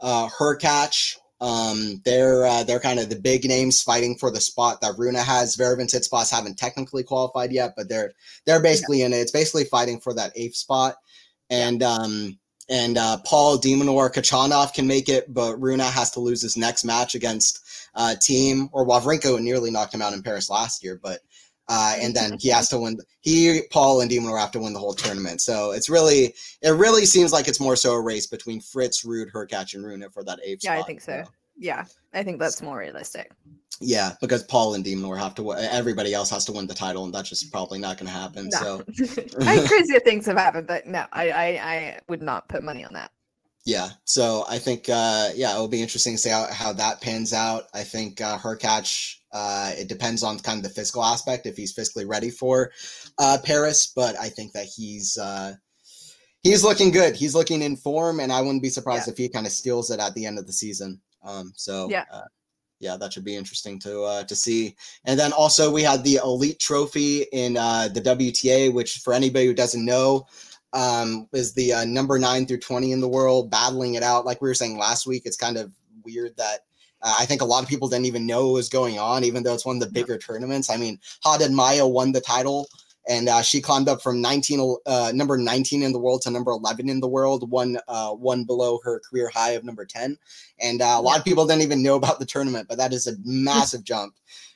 Uh, 0.00 0.28
Hurkacz. 0.28 1.16
Um, 1.40 2.02
they're 2.04 2.44
uh, 2.44 2.64
they're 2.64 2.80
kind 2.80 3.00
of 3.00 3.08
the 3.08 3.16
big 3.16 3.44
names 3.44 3.80
fighting 3.82 4.16
for 4.16 4.30
the 4.30 4.40
spot 4.40 4.82
that 4.82 4.98
Rune 4.98 5.14
has. 5.14 5.56
Vera 5.56 5.78
and 5.78 5.88
Tsitsipas 5.88 6.30
haven't 6.30 6.58
technically 6.58 7.02
qualified 7.02 7.50
yet, 7.50 7.72
but 7.76 7.88
they're 7.88 8.12
they're 8.44 8.62
basically 8.62 9.00
yeah. 9.00 9.06
in 9.06 9.12
it. 9.14 9.18
It's 9.20 9.32
basically 9.32 9.64
fighting 9.64 10.00
for 10.00 10.12
that 10.14 10.32
eighth 10.36 10.56
spot. 10.56 10.96
And 11.48 11.82
um, 11.82 12.38
and 12.70 12.96
uh, 12.96 13.18
Paul 13.24 13.58
de 13.58 13.74
Minaur 13.74 14.12
Khachanov 14.12 14.72
can 14.72 14.86
make 14.86 15.08
it, 15.08 15.32
but 15.34 15.60
Rune 15.60 15.80
has 15.80 16.10
to 16.12 16.20
lose 16.20 16.40
his 16.40 16.56
next 16.56 16.84
match 16.84 17.16
against 17.16 17.60
uh, 17.96 18.14
Thiem 18.20 18.68
or 18.72 18.86
Wawrinka 18.86 19.40
nearly 19.40 19.72
knocked 19.72 19.92
him 19.92 20.02
out 20.02 20.12
in 20.12 20.22
Paris 20.22 20.48
last 20.48 20.84
year, 20.84 20.98
but 21.02 21.20
uh, 21.70 21.94
and 22.00 22.14
then 22.14 22.36
he 22.40 22.48
has 22.48 22.68
to 22.68 22.78
win. 22.78 22.98
He, 23.20 23.60
Paul, 23.70 24.00
and 24.00 24.10
Demon 24.10 24.36
have 24.36 24.50
to 24.50 24.58
win 24.58 24.72
the 24.72 24.80
whole 24.80 24.92
tournament. 24.92 25.40
So 25.40 25.70
it's 25.70 25.88
really, 25.88 26.34
it 26.62 26.70
really 26.70 27.04
seems 27.04 27.32
like 27.32 27.46
it's 27.46 27.60
more 27.60 27.76
so 27.76 27.92
a 27.92 28.00
race 28.00 28.26
between 28.26 28.60
Fritz, 28.60 29.04
Ruud, 29.04 29.30
Hurkacz, 29.30 29.74
and 29.74 29.84
Rune 29.84 30.04
for 30.10 30.24
that 30.24 30.40
eighth 30.44 30.64
yeah, 30.64 30.74
spot. 30.74 30.84
I 30.84 30.86
think 30.86 31.00
so. 31.00 31.22
Yeah, 31.56 31.84
I 32.12 32.24
think 32.24 32.40
that's 32.40 32.60
more 32.60 32.78
realistic. 32.78 33.30
Yeah, 33.80 34.12
because 34.20 34.42
Paul 34.42 34.74
and 34.74 34.82
Demon 34.82 35.16
have 35.16 35.36
to. 35.36 35.52
Everybody 35.52 36.12
else 36.12 36.28
has 36.30 36.44
to 36.46 36.52
win 36.52 36.66
the 36.66 36.74
title, 36.74 37.04
and 37.04 37.14
that's 37.14 37.28
just 37.28 37.52
probably 37.52 37.78
not 37.78 37.98
going 37.98 38.08
to 38.08 38.12
happen. 38.12 38.48
No. 38.50 38.82
So, 38.96 39.22
crazier 39.66 40.00
things 40.00 40.26
have 40.26 40.36
happened, 40.36 40.66
but 40.66 40.88
no, 40.88 41.04
I, 41.12 41.30
I, 41.30 41.46
I 41.46 41.98
would 42.08 42.20
not 42.20 42.48
put 42.48 42.64
money 42.64 42.84
on 42.84 42.92
that. 42.94 43.12
Yeah, 43.64 43.90
so 44.04 44.44
I 44.48 44.58
think 44.58 44.88
uh, 44.88 45.28
yeah, 45.36 45.54
it 45.54 45.58
will 45.58 45.68
be 45.68 45.82
interesting 45.82 46.14
to 46.14 46.18
see 46.18 46.30
how, 46.30 46.46
how 46.50 46.72
that 46.72 47.00
pans 47.00 47.32
out. 47.32 47.68
I 47.72 47.84
think 47.84 48.20
uh, 48.20 48.38
Hurkacz 48.38 49.19
uh, 49.32 49.72
it 49.76 49.88
depends 49.88 50.22
on 50.22 50.38
kind 50.38 50.58
of 50.58 50.64
the 50.64 50.74
physical 50.74 51.04
aspect 51.04 51.46
if 51.46 51.56
he's 51.56 51.72
physically 51.72 52.04
ready 52.04 52.30
for 52.30 52.72
uh, 53.18 53.38
Paris, 53.44 53.92
but 53.94 54.18
I 54.18 54.28
think 54.28 54.52
that 54.52 54.66
he's 54.66 55.16
uh, 55.18 55.54
he's 56.42 56.64
looking 56.64 56.90
good. 56.90 57.14
He's 57.14 57.34
looking 57.34 57.62
in 57.62 57.76
form, 57.76 58.20
and 58.20 58.32
I 58.32 58.40
wouldn't 58.40 58.62
be 58.62 58.68
surprised 58.68 59.06
yeah. 59.06 59.12
if 59.12 59.18
he 59.18 59.28
kind 59.28 59.46
of 59.46 59.52
steals 59.52 59.90
it 59.90 60.00
at 60.00 60.14
the 60.14 60.26
end 60.26 60.38
of 60.38 60.46
the 60.46 60.52
season. 60.52 61.00
Um, 61.22 61.52
so 61.56 61.88
yeah. 61.90 62.04
Uh, 62.10 62.22
yeah, 62.80 62.96
that 62.96 63.12
should 63.12 63.24
be 63.24 63.36
interesting 63.36 63.78
to 63.80 64.02
uh, 64.02 64.24
to 64.24 64.34
see. 64.34 64.74
And 65.04 65.20
then 65.20 65.32
also 65.32 65.70
we 65.70 65.82
had 65.82 66.02
the 66.02 66.18
Elite 66.24 66.58
Trophy 66.58 67.26
in 67.32 67.56
uh, 67.56 67.88
the 67.88 68.00
WTA, 68.00 68.72
which 68.72 68.98
for 68.98 69.12
anybody 69.12 69.46
who 69.46 69.54
doesn't 69.54 69.84
know, 69.84 70.26
um, 70.72 71.28
is 71.34 71.52
the 71.52 71.74
uh, 71.74 71.84
number 71.84 72.18
nine 72.18 72.46
through 72.46 72.60
twenty 72.60 72.92
in 72.92 73.00
the 73.00 73.08
world 73.08 73.50
battling 73.50 73.94
it 73.94 74.02
out. 74.02 74.24
Like 74.24 74.40
we 74.40 74.48
were 74.48 74.54
saying 74.54 74.78
last 74.78 75.06
week, 75.06 75.24
it's 75.26 75.36
kind 75.36 75.58
of 75.58 75.70
weird 76.04 76.34
that 76.38 76.60
uh, 77.02 77.14
I 77.18 77.26
think 77.26 77.40
a 77.40 77.46
lot 77.46 77.62
of 77.62 77.68
people 77.68 77.88
didn't 77.88 78.06
even 78.06 78.26
know 78.26 78.46
what 78.46 78.54
was 78.54 78.68
going 78.68 78.98
on, 78.98 79.24
even 79.24 79.42
though 79.42 79.54
it's 79.54 79.66
one 79.66 79.76
of 79.76 79.82
the 79.82 79.90
bigger 79.90 80.18
tournaments. 80.18 80.70
I 80.70 80.76
mean, 80.76 80.98
Haddad 81.24 81.52
Maia 81.52 81.86
won 81.86 82.12
the 82.12 82.20
title 82.20 82.68
and 83.08 83.28
uh, 83.28 83.42
she 83.42 83.60
climbed 83.60 83.88
up 83.88 84.02
from 84.02 84.20
19 84.20 84.76
uh, 84.86 85.12
number 85.14 85.36
19 85.36 85.82
in 85.82 85.92
the 85.92 85.98
world 85.98 86.22
to 86.22 86.30
number 86.30 86.50
11 86.50 86.88
in 86.88 87.00
the 87.00 87.08
world 87.08 87.50
one 87.50 87.78
uh, 87.88 88.10
one 88.10 88.44
below 88.44 88.78
her 88.84 89.00
career 89.00 89.30
high 89.32 89.52
of 89.52 89.64
number 89.64 89.84
10 89.84 90.16
and 90.60 90.82
uh, 90.82 90.96
a 90.96 91.00
lot 91.00 91.18
of 91.18 91.24
people 91.24 91.46
didn't 91.46 91.62
even 91.62 91.82
know 91.82 91.96
about 91.96 92.18
the 92.18 92.26
tournament 92.26 92.66
but 92.68 92.78
that 92.78 92.92
is 92.92 93.06
a 93.06 93.14
massive 93.24 93.84
jump 93.84 94.14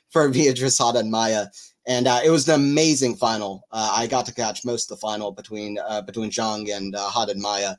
for 0.09 0.29
beatrice 0.29 0.77
haddad 0.77 1.05
Maia. 1.05 1.47
and 1.87 2.07
uh, 2.07 2.19
it 2.23 2.29
was 2.29 2.47
an 2.47 2.55
amazing 2.55 3.15
final. 3.15 3.63
Uh, 3.71 3.91
i 3.95 4.07
got 4.07 4.25
to 4.25 4.33
catch 4.33 4.63
most 4.63 4.89
of 4.89 4.97
the 4.97 5.01
final 5.01 5.31
between 5.31 5.77
between 6.05 6.29
zheng 6.29 6.75
and 6.75 6.95
uh, 6.95 7.09
haddad 7.09 7.37
maia 7.37 7.75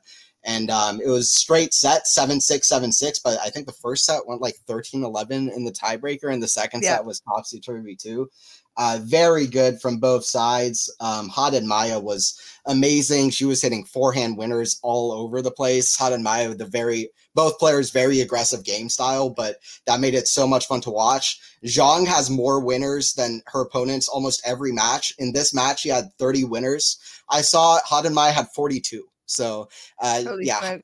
and 0.47 0.71
um, 0.71 0.99
it 0.99 1.09
was 1.09 1.29
straight 1.29 1.73
set 1.73 2.07
7 2.07 2.41
6 2.41 2.67
7 2.67 2.91
6 2.91 3.19
but 3.19 3.37
i 3.41 3.49
think 3.49 3.67
the 3.67 3.73
first 3.73 4.05
set 4.05 4.25
went 4.25 4.41
like 4.41 4.55
13 4.65 5.03
11 5.03 5.49
in 5.49 5.63
the 5.63 5.71
tiebreaker 5.71 6.33
and 6.33 6.41
the 6.41 6.47
second 6.47 6.81
yeah. 6.83 6.95
set 6.95 7.05
was 7.05 7.19
topsy 7.19 7.59
turvy 7.59 7.95
too 7.95 8.29
uh, 8.77 8.99
very 9.01 9.47
good 9.47 9.81
from 9.81 9.97
both 9.97 10.23
sides. 10.23 10.93
Um, 10.99 11.29
Haddad 11.29 11.63
Maia 11.63 11.99
was 11.99 12.39
amazing. 12.67 13.31
She 13.31 13.45
was 13.45 13.61
hitting 13.61 13.83
forehand 13.83 14.37
winners 14.37 14.79
all 14.83 15.11
over 15.11 15.41
the 15.41 15.51
place. 15.51 15.97
Haddad 15.97 16.21
Maia, 16.21 16.53
the 16.53 16.65
very 16.65 17.09
both 17.33 17.57
players 17.59 17.91
very 17.91 18.21
aggressive 18.21 18.63
game 18.63 18.89
style, 18.89 19.29
but 19.29 19.57
that 19.85 19.99
made 19.99 20.13
it 20.13 20.27
so 20.27 20.47
much 20.47 20.67
fun 20.67 20.81
to 20.81 20.91
watch. 20.91 21.39
Zheng 21.65 22.07
has 22.07 22.29
more 22.29 22.59
winners 22.59 23.13
than 23.13 23.41
her 23.47 23.61
opponents 23.61 24.07
almost 24.07 24.41
every 24.45 24.71
match. 24.71 25.13
In 25.17 25.33
this 25.33 25.53
match, 25.53 25.81
she 25.81 25.89
had 25.89 26.13
30 26.19 26.45
winners. 26.45 26.99
I 27.29 27.41
saw 27.41 27.79
Haddad 27.89 28.13
Maia 28.13 28.31
had 28.31 28.47
42. 28.55 29.07
So 29.27 29.69
uh, 30.01 30.23
yeah. 30.41 30.59
Smoke. 30.59 30.81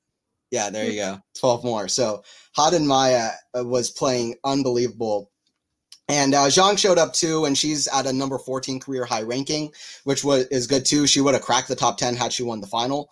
Yeah, 0.52 0.70
there 0.70 0.90
you 0.90 0.96
go. 1.02 1.18
12 1.40 1.64
more. 1.64 1.88
So 1.88 2.24
Haddad 2.56 2.84
Maia 2.84 3.32
uh, 3.58 3.66
was 3.66 3.90
playing 3.90 4.36
unbelievable 4.44 5.32
and 6.10 6.36
uh, 6.36 6.48
Zheng 6.48 6.78
showed 6.78 6.98
up 6.98 7.14
too, 7.14 7.46
and 7.46 7.58
she's 7.58 7.88
at 7.88 8.06
a 8.06 8.14
number 8.14 8.38
14 8.38 8.80
career 8.80 9.06
high 9.06 9.22
ranking, 9.22 9.72
which 10.04 10.24
was 10.24 10.46
is 10.48 10.68
good 10.68 10.86
too. 10.86 11.08
She 11.08 11.22
would 11.22 11.34
have 11.34 11.44
cracked 11.44 11.70
the 11.70 11.76
top 11.76 11.98
10 11.98 12.16
had 12.16 12.34
she 12.34 12.44
won 12.44 12.62
the 12.62 12.68
final. 12.68 13.10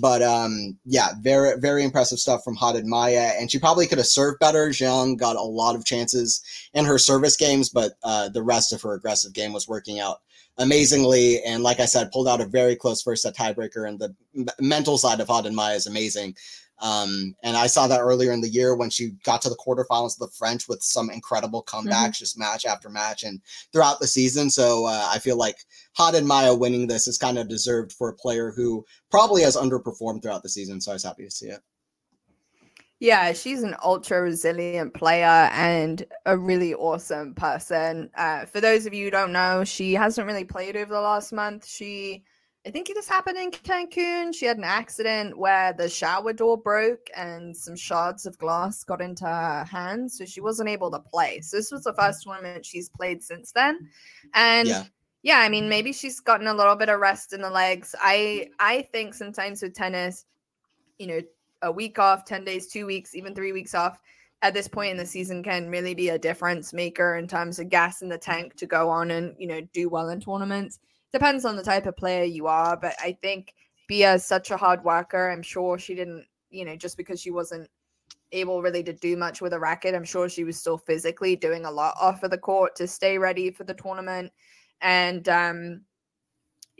But 0.00 0.22
um, 0.22 0.78
yeah, 0.84 1.08
very 1.20 1.58
very 1.58 1.84
impressive 1.84 2.18
stuff 2.18 2.44
from 2.44 2.56
Haddad 2.56 2.86
Maia, 2.86 3.32
and 3.38 3.50
she 3.50 3.58
probably 3.58 3.86
could 3.86 3.98
have 3.98 4.06
served 4.06 4.40
better. 4.40 4.68
Zheng 4.68 5.16
got 5.16 5.36
a 5.36 5.42
lot 5.42 5.74
of 5.74 5.84
chances 5.84 6.42
in 6.74 6.84
her 6.84 6.98
service 6.98 7.36
games, 7.36 7.70
but 7.70 7.92
uh, 8.02 8.28
the 8.28 8.42
rest 8.42 8.72
of 8.72 8.82
her 8.82 8.94
aggressive 8.94 9.32
game 9.32 9.52
was 9.52 9.68
working 9.68 10.00
out 10.00 10.18
amazingly. 10.58 11.42
And 11.42 11.62
like 11.62 11.80
I 11.80 11.86
said, 11.86 12.10
pulled 12.12 12.28
out 12.28 12.40
a 12.40 12.46
very 12.46 12.76
close 12.76 13.02
first 13.02 13.22
set 13.22 13.36
tiebreaker, 13.36 13.88
and 13.88 13.98
the 13.98 14.14
mental 14.60 14.98
side 14.98 15.20
of 15.20 15.28
Haddad 15.28 15.52
Maia 15.52 15.74
is 15.74 15.86
amazing. 15.86 16.34
Um, 16.80 17.36
and 17.42 17.56
I 17.56 17.66
saw 17.68 17.86
that 17.86 18.00
earlier 18.00 18.32
in 18.32 18.40
the 18.40 18.48
year 18.48 18.74
when 18.74 18.90
she 18.90 19.10
got 19.24 19.40
to 19.42 19.48
the 19.48 19.56
quarterfinals 19.56 20.20
of 20.20 20.28
the 20.28 20.36
French 20.36 20.68
with 20.68 20.82
some 20.82 21.08
incredible 21.08 21.62
comebacks, 21.62 21.86
mm-hmm. 21.86 22.10
just 22.10 22.38
match 22.38 22.66
after 22.66 22.90
match, 22.90 23.22
and 23.22 23.40
throughout 23.72 24.00
the 24.00 24.06
season. 24.06 24.50
So 24.50 24.86
uh, 24.86 25.08
I 25.10 25.18
feel 25.18 25.36
like 25.36 25.56
Haddad 25.96 26.24
Maia 26.24 26.54
winning 26.54 26.86
this 26.86 27.06
is 27.06 27.16
kind 27.16 27.38
of 27.38 27.48
deserved 27.48 27.92
for 27.92 28.08
a 28.08 28.14
player 28.14 28.50
who 28.50 28.84
probably 29.10 29.42
has 29.42 29.56
underperformed 29.56 30.22
throughout 30.22 30.42
the 30.42 30.48
season. 30.48 30.80
So 30.80 30.90
I 30.90 30.94
was 30.94 31.04
happy 31.04 31.24
to 31.24 31.30
see 31.30 31.46
it. 31.46 31.60
Yeah, 33.04 33.34
she's 33.34 33.62
an 33.62 33.76
ultra 33.84 34.22
resilient 34.22 34.94
player 34.94 35.50
and 35.52 36.02
a 36.24 36.38
really 36.38 36.72
awesome 36.72 37.34
person. 37.34 38.08
Uh, 38.16 38.46
for 38.46 38.62
those 38.62 38.86
of 38.86 38.94
you 38.94 39.04
who 39.04 39.10
don't 39.10 39.30
know, 39.30 39.62
she 39.62 39.92
hasn't 39.92 40.26
really 40.26 40.44
played 40.44 40.74
over 40.74 40.94
the 40.94 41.00
last 41.00 41.30
month. 41.30 41.66
She 41.66 42.24
I 42.66 42.70
think 42.70 42.88
it 42.88 42.96
just 42.96 43.10
happened 43.10 43.36
in 43.36 43.50
Cancun. 43.50 44.34
She 44.34 44.46
had 44.46 44.56
an 44.56 44.64
accident 44.64 45.36
where 45.36 45.74
the 45.74 45.86
shower 45.86 46.32
door 46.32 46.56
broke 46.56 47.10
and 47.14 47.54
some 47.54 47.76
shards 47.76 48.24
of 48.24 48.38
glass 48.38 48.82
got 48.84 49.02
into 49.02 49.26
her 49.26 49.64
hands, 49.70 50.16
so 50.16 50.24
she 50.24 50.40
wasn't 50.40 50.70
able 50.70 50.90
to 50.90 50.98
play. 50.98 51.42
So 51.42 51.58
this 51.58 51.70
was 51.70 51.84
the 51.84 51.92
first 51.92 52.22
tournament 52.22 52.64
she's 52.64 52.88
played 52.88 53.22
since 53.22 53.52
then, 53.52 53.86
and 54.32 54.66
yeah. 54.66 54.84
yeah, 55.22 55.38
I 55.40 55.50
mean 55.50 55.68
maybe 55.68 55.92
she's 55.92 56.20
gotten 56.20 56.46
a 56.46 56.54
little 56.54 56.74
bit 56.74 56.88
of 56.88 57.00
rest 57.00 57.34
in 57.34 57.42
the 57.42 57.50
legs. 57.50 57.94
I 58.00 58.48
I 58.58 58.88
think 58.92 59.12
sometimes 59.12 59.60
with 59.60 59.74
tennis, 59.74 60.24
you 60.98 61.06
know, 61.06 61.20
a 61.64 61.72
week 61.72 61.98
off, 61.98 62.24
ten 62.24 62.44
days, 62.44 62.68
two 62.68 62.86
weeks, 62.86 63.14
even 63.14 63.34
three 63.34 63.52
weeks 63.52 63.74
off 63.74 63.98
at 64.42 64.54
this 64.54 64.68
point 64.68 64.90
in 64.90 64.96
the 64.96 65.06
season 65.06 65.42
can 65.42 65.70
really 65.70 65.94
be 65.94 66.10
a 66.10 66.18
difference 66.18 66.72
maker 66.72 67.16
in 67.16 67.26
terms 67.26 67.58
of 67.58 67.70
gas 67.70 68.02
in 68.02 68.08
the 68.08 68.18
tank 68.18 68.54
to 68.56 68.66
go 68.66 68.90
on 68.90 69.10
and 69.10 69.34
you 69.38 69.46
know 69.46 69.60
do 69.72 69.88
well 69.88 70.10
in 70.10 70.20
tournaments 70.20 70.78
depends 71.14 71.44
on 71.44 71.54
the 71.54 71.62
type 71.62 71.86
of 71.86 71.96
player 71.96 72.24
you 72.24 72.48
are, 72.48 72.76
but 72.76 72.92
I 73.00 73.16
think 73.22 73.54
Bia 73.86 74.14
is 74.14 74.24
such 74.24 74.50
a 74.50 74.56
hard 74.56 74.82
worker. 74.82 75.30
I'm 75.30 75.42
sure 75.42 75.78
she 75.78 75.94
didn't, 75.94 76.26
you 76.50 76.64
know, 76.64 76.74
just 76.74 76.96
because 76.96 77.20
she 77.20 77.30
wasn't 77.30 77.70
able 78.32 78.62
really 78.62 78.82
to 78.82 78.92
do 78.92 79.16
much 79.16 79.40
with 79.40 79.52
a 79.52 79.60
racket, 79.60 79.94
I'm 79.94 80.02
sure 80.02 80.28
she 80.28 80.42
was 80.42 80.58
still 80.58 80.76
physically 80.76 81.36
doing 81.36 81.66
a 81.66 81.70
lot 81.70 81.94
off 82.00 82.24
of 82.24 82.32
the 82.32 82.38
court 82.38 82.74
to 82.76 82.88
stay 82.88 83.16
ready 83.16 83.52
for 83.52 83.62
the 83.62 83.74
tournament. 83.74 84.32
And 84.80 85.28
um 85.28 85.82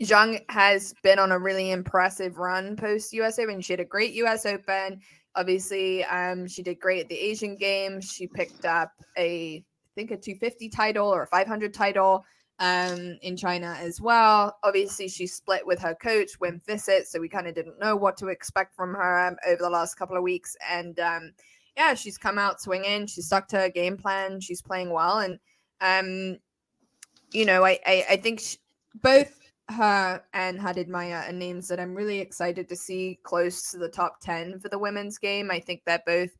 Zheng 0.01 0.43
has 0.49 0.93
been 1.03 1.19
on 1.19 1.31
a 1.31 1.39
really 1.39 1.71
impressive 1.71 2.37
run 2.37 2.75
post 2.75 3.13
US 3.13 3.39
Open. 3.39 3.61
She 3.61 3.73
had 3.73 3.79
a 3.79 3.85
great 3.85 4.13
US 4.15 4.45
Open. 4.45 4.99
Obviously, 5.35 6.03
um, 6.05 6.47
she 6.47 6.63
did 6.63 6.79
great 6.79 7.01
at 7.01 7.09
the 7.09 7.17
Asian 7.17 7.55
Games. 7.55 8.11
She 8.11 8.27
picked 8.27 8.65
up 8.65 8.91
a, 9.17 9.57
I 9.57 9.91
think, 9.95 10.11
a 10.11 10.17
250 10.17 10.69
title 10.69 11.07
or 11.07 11.23
a 11.23 11.27
500 11.27 11.73
title 11.73 12.25
um, 12.59 13.17
in 13.21 13.35
China 13.35 13.75
as 13.79 13.99
well. 13.99 14.57
Obviously, 14.63 15.07
she 15.07 15.27
split 15.27 15.65
with 15.65 15.79
her 15.79 15.95
coach, 15.95 16.39
Wim 16.39 16.63
Fissette, 16.63 17.05
so 17.05 17.19
we 17.19 17.29
kind 17.29 17.47
of 17.47 17.55
didn't 17.55 17.79
know 17.79 17.95
what 17.95 18.17
to 18.17 18.27
expect 18.27 18.75
from 18.75 18.93
her 18.93 19.27
um, 19.27 19.35
over 19.47 19.61
the 19.61 19.69
last 19.69 19.95
couple 19.95 20.15
of 20.15 20.23
weeks. 20.23 20.55
And 20.69 20.97
um, 20.99 21.31
yeah, 21.75 21.93
she's 21.93 22.17
come 22.17 22.37
out 22.37 22.61
swinging. 22.61 23.07
She 23.07 23.21
stuck 23.21 23.47
to 23.49 23.57
her 23.57 23.69
game 23.69 23.97
plan. 23.97 24.39
She's 24.39 24.61
playing 24.61 24.89
well, 24.91 25.19
and 25.19 25.39
um, 25.81 26.39
you 27.31 27.45
know, 27.45 27.65
I 27.65 27.79
I, 27.85 28.05
I 28.11 28.17
think 28.17 28.39
she, 28.39 28.57
both 29.01 29.44
her 29.69 30.23
and 30.33 30.59
Haddad 30.59 30.89
Maia 30.89 31.27
are 31.27 31.31
names 31.31 31.67
that 31.67 31.79
I'm 31.79 31.95
really 31.95 32.19
excited 32.19 32.69
to 32.69 32.75
see 32.75 33.19
close 33.23 33.71
to 33.71 33.77
the 33.77 33.89
top 33.89 34.19
ten 34.21 34.59
for 34.59 34.69
the 34.69 34.79
women's 34.79 35.17
game. 35.17 35.49
I 35.51 35.59
think 35.59 35.81
they're 35.85 36.03
both 36.05 36.35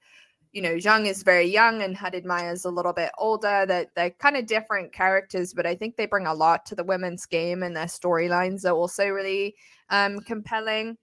you 0.56 0.62
know, 0.62 0.76
Zheng 0.76 1.06
is 1.06 1.22
very 1.22 1.48
young 1.48 1.82
and 1.82 1.98
Haddad 1.98 2.26
Maia 2.26 2.54
is 2.54 2.64
a 2.64 2.70
little 2.70 2.94
bit 2.94 3.12
older. 3.18 3.66
That 3.66 3.68
they're, 3.68 3.88
they're 3.96 4.10
kind 4.12 4.38
of 4.38 4.46
different 4.46 4.94
characters, 4.94 5.54
but 5.54 5.66
I 5.66 5.76
think 5.76 5.98
they 5.98 6.06
bring 6.06 6.28
a 6.28 6.34
lot 6.34 6.66
to 6.68 6.76
the 6.76 6.84
women's 6.84 7.26
game 7.26 7.62
and 7.62 7.76
their 7.76 7.88
storylines 7.88 8.64
are 8.64 8.74
also 8.74 9.10
really 9.10 9.54
um, 9.90 10.22
compelling. 10.22 10.98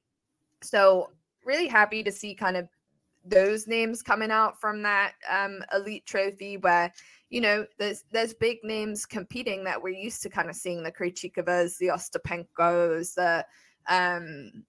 So 0.63 1.11
really 1.45 1.69
happy 1.69 2.03
to 2.03 2.11
see 2.11 2.35
kind 2.35 2.57
of 2.57 2.67
those 3.25 3.67
names 3.67 4.03
coming 4.03 4.31
out 4.31 4.61
from 4.61 4.83
that 4.83 5.13
um, 5.31 5.65
elite 5.75 6.07
trophy 6.07 6.57
where 6.57 6.93
you 7.31 7.41
know 7.41 7.67
there's 7.79 8.05
there's 8.11 8.35
big 8.35 8.59
names 8.63 9.07
competing 9.07 9.65
that 9.65 9.83
we're 9.83 9.95
used 9.95 10.23
to 10.23 10.29
kind 10.29 10.51
of 10.51 10.57
seeing 10.57 10.83
the 10.83 10.93
Krejcikovas, 10.93 11.79
the 11.79 11.89
Ostapenkos, 11.89 13.15
the 13.15 13.45
um 13.89 14.65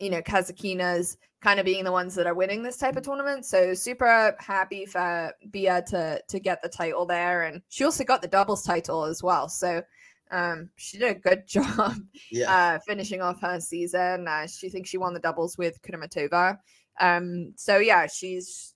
you 0.00 0.10
know, 0.10 0.22
Kasatkina's 0.22 1.16
kind 1.40 1.60
of 1.60 1.66
being 1.66 1.84
the 1.84 1.92
ones 1.92 2.14
that 2.14 2.26
are 2.26 2.34
winning 2.34 2.62
this 2.62 2.76
type 2.76 2.96
of 2.96 3.02
tournament. 3.02 3.44
So 3.44 3.74
super 3.74 4.34
happy 4.38 4.86
for 4.86 5.32
Bia 5.50 5.82
to 5.88 6.22
to 6.26 6.40
get 6.40 6.62
the 6.62 6.68
title 6.68 7.06
there, 7.06 7.44
and 7.44 7.62
she 7.68 7.84
also 7.84 8.04
got 8.04 8.22
the 8.22 8.28
doubles 8.28 8.62
title 8.62 9.04
as 9.04 9.22
well. 9.22 9.48
So 9.48 9.82
um, 10.30 10.70
she 10.76 10.98
did 10.98 11.16
a 11.16 11.20
good 11.20 11.44
job 11.48 11.94
yeah. 12.30 12.52
uh, 12.52 12.78
finishing 12.86 13.22
off 13.22 13.40
her 13.40 13.60
season. 13.60 14.26
Uh, 14.28 14.46
she 14.46 14.68
thinks 14.68 14.90
she 14.90 14.98
won 14.98 15.14
the 15.14 15.20
doubles 15.20 15.56
with 15.56 15.80
Kudermetova. 15.82 16.58
Um, 17.00 17.52
so 17.56 17.78
yeah, 17.78 18.06
she's 18.06 18.74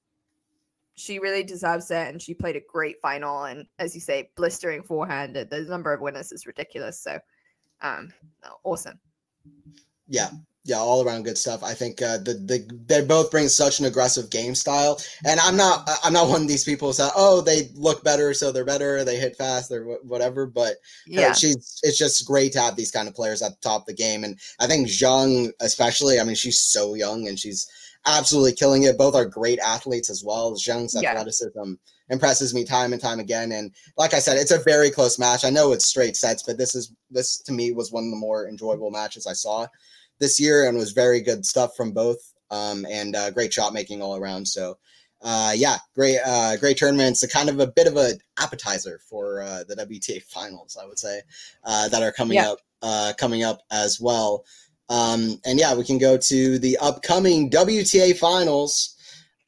she 0.97 1.19
really 1.19 1.43
deserves 1.43 1.91
it, 1.91 2.09
and 2.09 2.21
she 2.21 2.35
played 2.35 2.57
a 2.57 2.61
great 2.61 2.97
final. 3.01 3.45
And 3.45 3.67
as 3.79 3.95
you 3.95 4.01
say, 4.01 4.31
blistering 4.37 4.83
forehand. 4.83 5.35
The 5.35 5.67
number 5.69 5.93
of 5.93 6.01
winners 6.01 6.33
is 6.33 6.47
ridiculous. 6.47 7.01
So 7.01 7.19
um, 7.81 8.13
awesome. 8.65 8.99
Yeah, 10.09 10.31
yeah, 10.65 10.77
all 10.77 11.03
around 11.07 11.23
good 11.23 11.39
stuff. 11.39 11.65
I 11.65 11.73
think 11.73 12.03
uh, 12.03 12.19
the 12.19 12.35
the 12.35 12.81
they 12.87 13.03
both 13.03 13.31
bring 13.31 13.49
such 13.49 13.81
an 13.81 13.87
aggressive 13.87 14.29
game 14.29 14.55
style, 14.55 15.01
and 15.25 15.41
I'm 15.41 15.57
not 15.57 15.89
I'm 16.05 16.13
not 16.13 16.29
one 16.29 16.43
of 16.43 16.49
these 16.49 16.65
people 16.65 16.89
who 16.89 16.95
say, 16.95 17.09
oh, 17.17 17.41
they 17.41 17.71
look 17.75 18.05
better, 18.05 18.35
so 18.35 18.53
they're 18.53 18.65
better, 18.65 19.03
they 19.03 19.17
hit 19.17 19.37
fast, 19.37 19.73
or 19.73 19.99
whatever. 20.03 20.47
But 20.47 20.77
yeah, 21.07 21.33
she's 21.33 21.81
it's 21.83 21.97
just 21.97 22.27
great 22.27 22.53
to 22.53 22.61
have 22.61 22.77
these 22.77 22.91
kind 22.91 23.09
of 23.09 23.15
players 23.15 23.41
at 23.41 23.53
the 23.53 23.69
top 23.69 23.83
of 23.83 23.87
the 23.87 23.95
game, 23.95 24.23
and 24.23 24.39
I 24.59 24.67
think 24.67 24.89
Zheng 24.89 25.51
especially. 25.61 26.21
I 26.21 26.25
mean, 26.25 26.37
she's 26.37 26.61
so 26.61 26.95
young 26.95 27.27
and 27.27 27.39
she's 27.39 27.67
absolutely 28.07 28.53
killing 28.53 28.85
it. 28.85 28.99
Both 28.99 29.15
are 29.15 29.25
great 29.25 29.59
athletes 29.59 30.11
as 30.11 30.25
well. 30.25 30.53
Zheng's 30.55 30.97
yeah. 31.01 31.11
athleticism 31.11 31.75
impresses 32.09 32.55
me 32.55 32.65
time 32.65 32.93
and 32.93 33.01
time 33.01 33.21
again, 33.21 33.53
and 33.53 33.73
like 33.97 34.15
I 34.15 34.19
said, 34.19 34.37
it's 34.37 34.51
a 34.51 34.59
very 34.59 34.91
close 34.91 35.19
match. 35.19 35.45
I 35.45 35.51
know 35.51 35.73
it's 35.73 35.87
straight 35.87 36.17
sets, 36.17 36.43
but 36.43 36.59
this 36.59 36.75
is 36.75 36.93
this 37.11 37.41
to 37.43 37.53
me 37.53 37.73
was 37.73 37.93
one 37.93 38.05
of 38.05 38.11
the 38.11 38.17
more 38.17 38.49
enjoyable 38.49 38.91
matches 38.91 39.27
I 39.27 39.33
saw 39.33 39.67
this 40.21 40.39
year 40.39 40.69
and 40.69 40.79
was 40.79 40.93
very 40.93 41.21
good 41.21 41.45
stuff 41.45 41.75
from 41.77 41.93
both 41.93 42.19
um, 42.51 42.87
and 42.89 43.17
uh, 43.17 43.31
great 43.31 43.53
shot 43.53 43.73
making 43.73 44.03
all 44.03 44.17
around. 44.17 44.47
So, 44.47 44.79
uh, 45.23 45.53
yeah, 45.57 45.79
great, 45.95 46.19
uh, 46.25 46.57
great 46.57 46.79
tournaments. 46.79 47.23
A 47.23 47.29
kind 47.29 47.49
of 47.49 47.59
a 47.59 47.67
bit 47.67 47.87
of 47.87 47.97
an 47.97 48.19
appetizer 48.39 49.01
for 49.09 49.43
uh, 49.43 49.65
the 49.67 49.75
WTA 49.77 50.23
finals, 50.23 50.79
I 50.81 50.87
would 50.87 50.99
say, 50.99 51.23
uh, 51.65 51.89
that 51.89 52.03
are 52.03 52.13
coming 52.13 52.37
yeah. 52.37 52.51
up, 52.51 52.59
uh, 52.83 53.13
coming 53.19 53.43
up 53.43 53.63
as 53.71 54.01
well. 54.01 54.45
Um, 54.91 55.41
and 55.47 55.59
yeah, 55.59 55.75
we 55.75 55.85
can 55.85 55.99
go 55.99 56.19
to 56.19 56.59
the 56.59 56.77
upcoming 56.79 57.49
WTA 57.51 58.19
finals. 58.19 58.97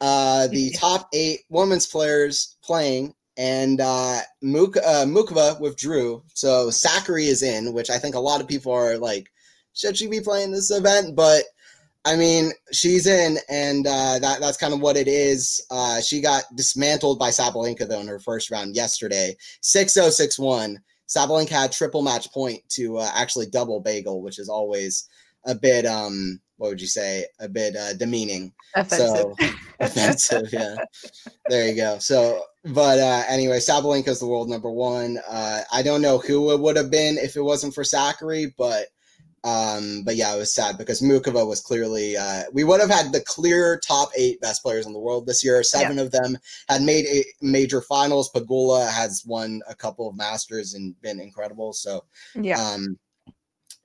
Uh, 0.01 0.47
the 0.47 0.71
top 0.77 1.09
eight 1.13 1.41
women's 1.51 1.87
players 1.87 2.57
playing, 2.63 3.15
and 3.37 3.81
uh, 3.81 4.21
Muk- 4.41 4.77
uh, 4.79 5.05
Muchova 5.05 5.61
withdrew. 5.61 6.23
So 6.33 6.69
Sakkari 6.69 7.27
is 7.27 7.43
in, 7.43 7.75
which 7.75 7.91
I 7.91 7.99
think 7.99 8.15
a 8.15 8.21
lot 8.21 8.41
of 8.41 8.49
people 8.49 8.73
are 8.73 8.97
like 8.97 9.29
should 9.75 9.97
she 9.97 10.07
be 10.07 10.21
playing 10.21 10.53
this 10.53 10.71
event? 10.71 11.17
But 11.17 11.45
I 12.05 12.17
mean, 12.17 12.53
she's 12.73 13.07
in, 13.07 13.39
and 13.49 13.87
uh, 13.87 14.19
that 14.19 14.41
that's 14.41 14.57
kind 14.57 14.75
of 14.75 14.81
what 14.81 14.97
it 14.97 15.09
is. 15.09 15.65
Uh, 15.71 16.01
she 16.01 16.21
got 16.21 16.45
dismantled 16.55 17.19
by 17.19 17.31
Sabalenka 17.31 17.89
though 17.89 18.01
in 18.01 18.09
her 18.09 18.19
first 18.19 18.51
round 18.51 18.75
yesterday, 18.75 19.37
6-0, 19.63 20.09
6-1. 20.39 20.77
Sabalenka 21.09 21.51
had 21.51 21.73
triple 21.73 22.03
match 22.03 22.31
point 22.33 22.63
to 22.71 22.99
uh, 22.99 23.11
actually 23.15 23.47
double 23.47 23.81
bagel, 23.81 24.23
which 24.23 24.39
is 24.39 24.49
always 24.49 25.09
a 25.47 25.55
bit 25.55 25.87
um 25.87 26.41
what 26.57 26.71
would 26.71 26.81
you 26.81 26.87
say 26.87 27.25
a 27.41 27.49
bit 27.49 27.75
uh, 27.77 27.93
demeaning 27.95 28.53
offensive. 28.77 29.09
so 29.09 29.37
offensive 29.81 30.53
yeah 30.53 30.77
there 31.49 31.69
you 31.69 31.75
go 31.75 31.99
so 31.99 32.43
but 32.67 32.99
uh 32.99 33.23
anyway 33.29 33.59
Sabalenka's 33.59 34.21
the 34.21 34.27
world 34.27 34.49
number 34.49 34.71
one 34.71 35.19
uh 35.29 35.63
i 35.73 35.83
don't 35.83 36.03
know 36.03 36.19
who 36.19 36.53
it 36.53 36.61
would 36.61 36.77
have 36.77 36.91
been 36.91 37.19
if 37.19 37.37
it 37.37 37.43
wasn't 37.43 37.75
for 37.75 37.83
Sakkari 37.83 38.53
but 38.57 38.87
um, 39.45 40.03
but 40.05 40.15
yeah, 40.15 40.35
it 40.35 40.39
was 40.39 40.55
sad 40.55 40.79
because 40.79 41.01
Muchova 41.01 41.47
was 41.47 41.61
clearly 41.61 42.17
uh, 42.17 42.45
we 42.53 42.63
would 42.63 42.81
have 42.81 42.91
had 42.91 43.13
the 43.13 43.21
clear 43.23 43.81
top 43.81 44.11
eight 44.17 44.41
best 44.41 44.63
players 44.63 44.87
in 44.87 44.93
the 44.93 45.01
world 45.01 45.27
this 45.27 45.45
year. 45.45 45.63
Seven 45.65 45.97
yeah. 45.97 46.05
of 46.05 46.13
them 46.13 46.39
had 46.69 46.83
made 46.83 47.07
a 47.07 47.25
major 47.41 47.81
finals. 47.81 48.31
pegula 48.31 48.89
has 48.89 49.25
won 49.27 49.61
a 49.69 49.75
couple 49.75 50.09
of 50.09 50.17
masters 50.17 50.75
and 50.75 51.01
been 51.03 51.19
incredible. 51.19 51.73
So 51.73 52.05
yeah, 52.37 52.61
um, 52.61 52.97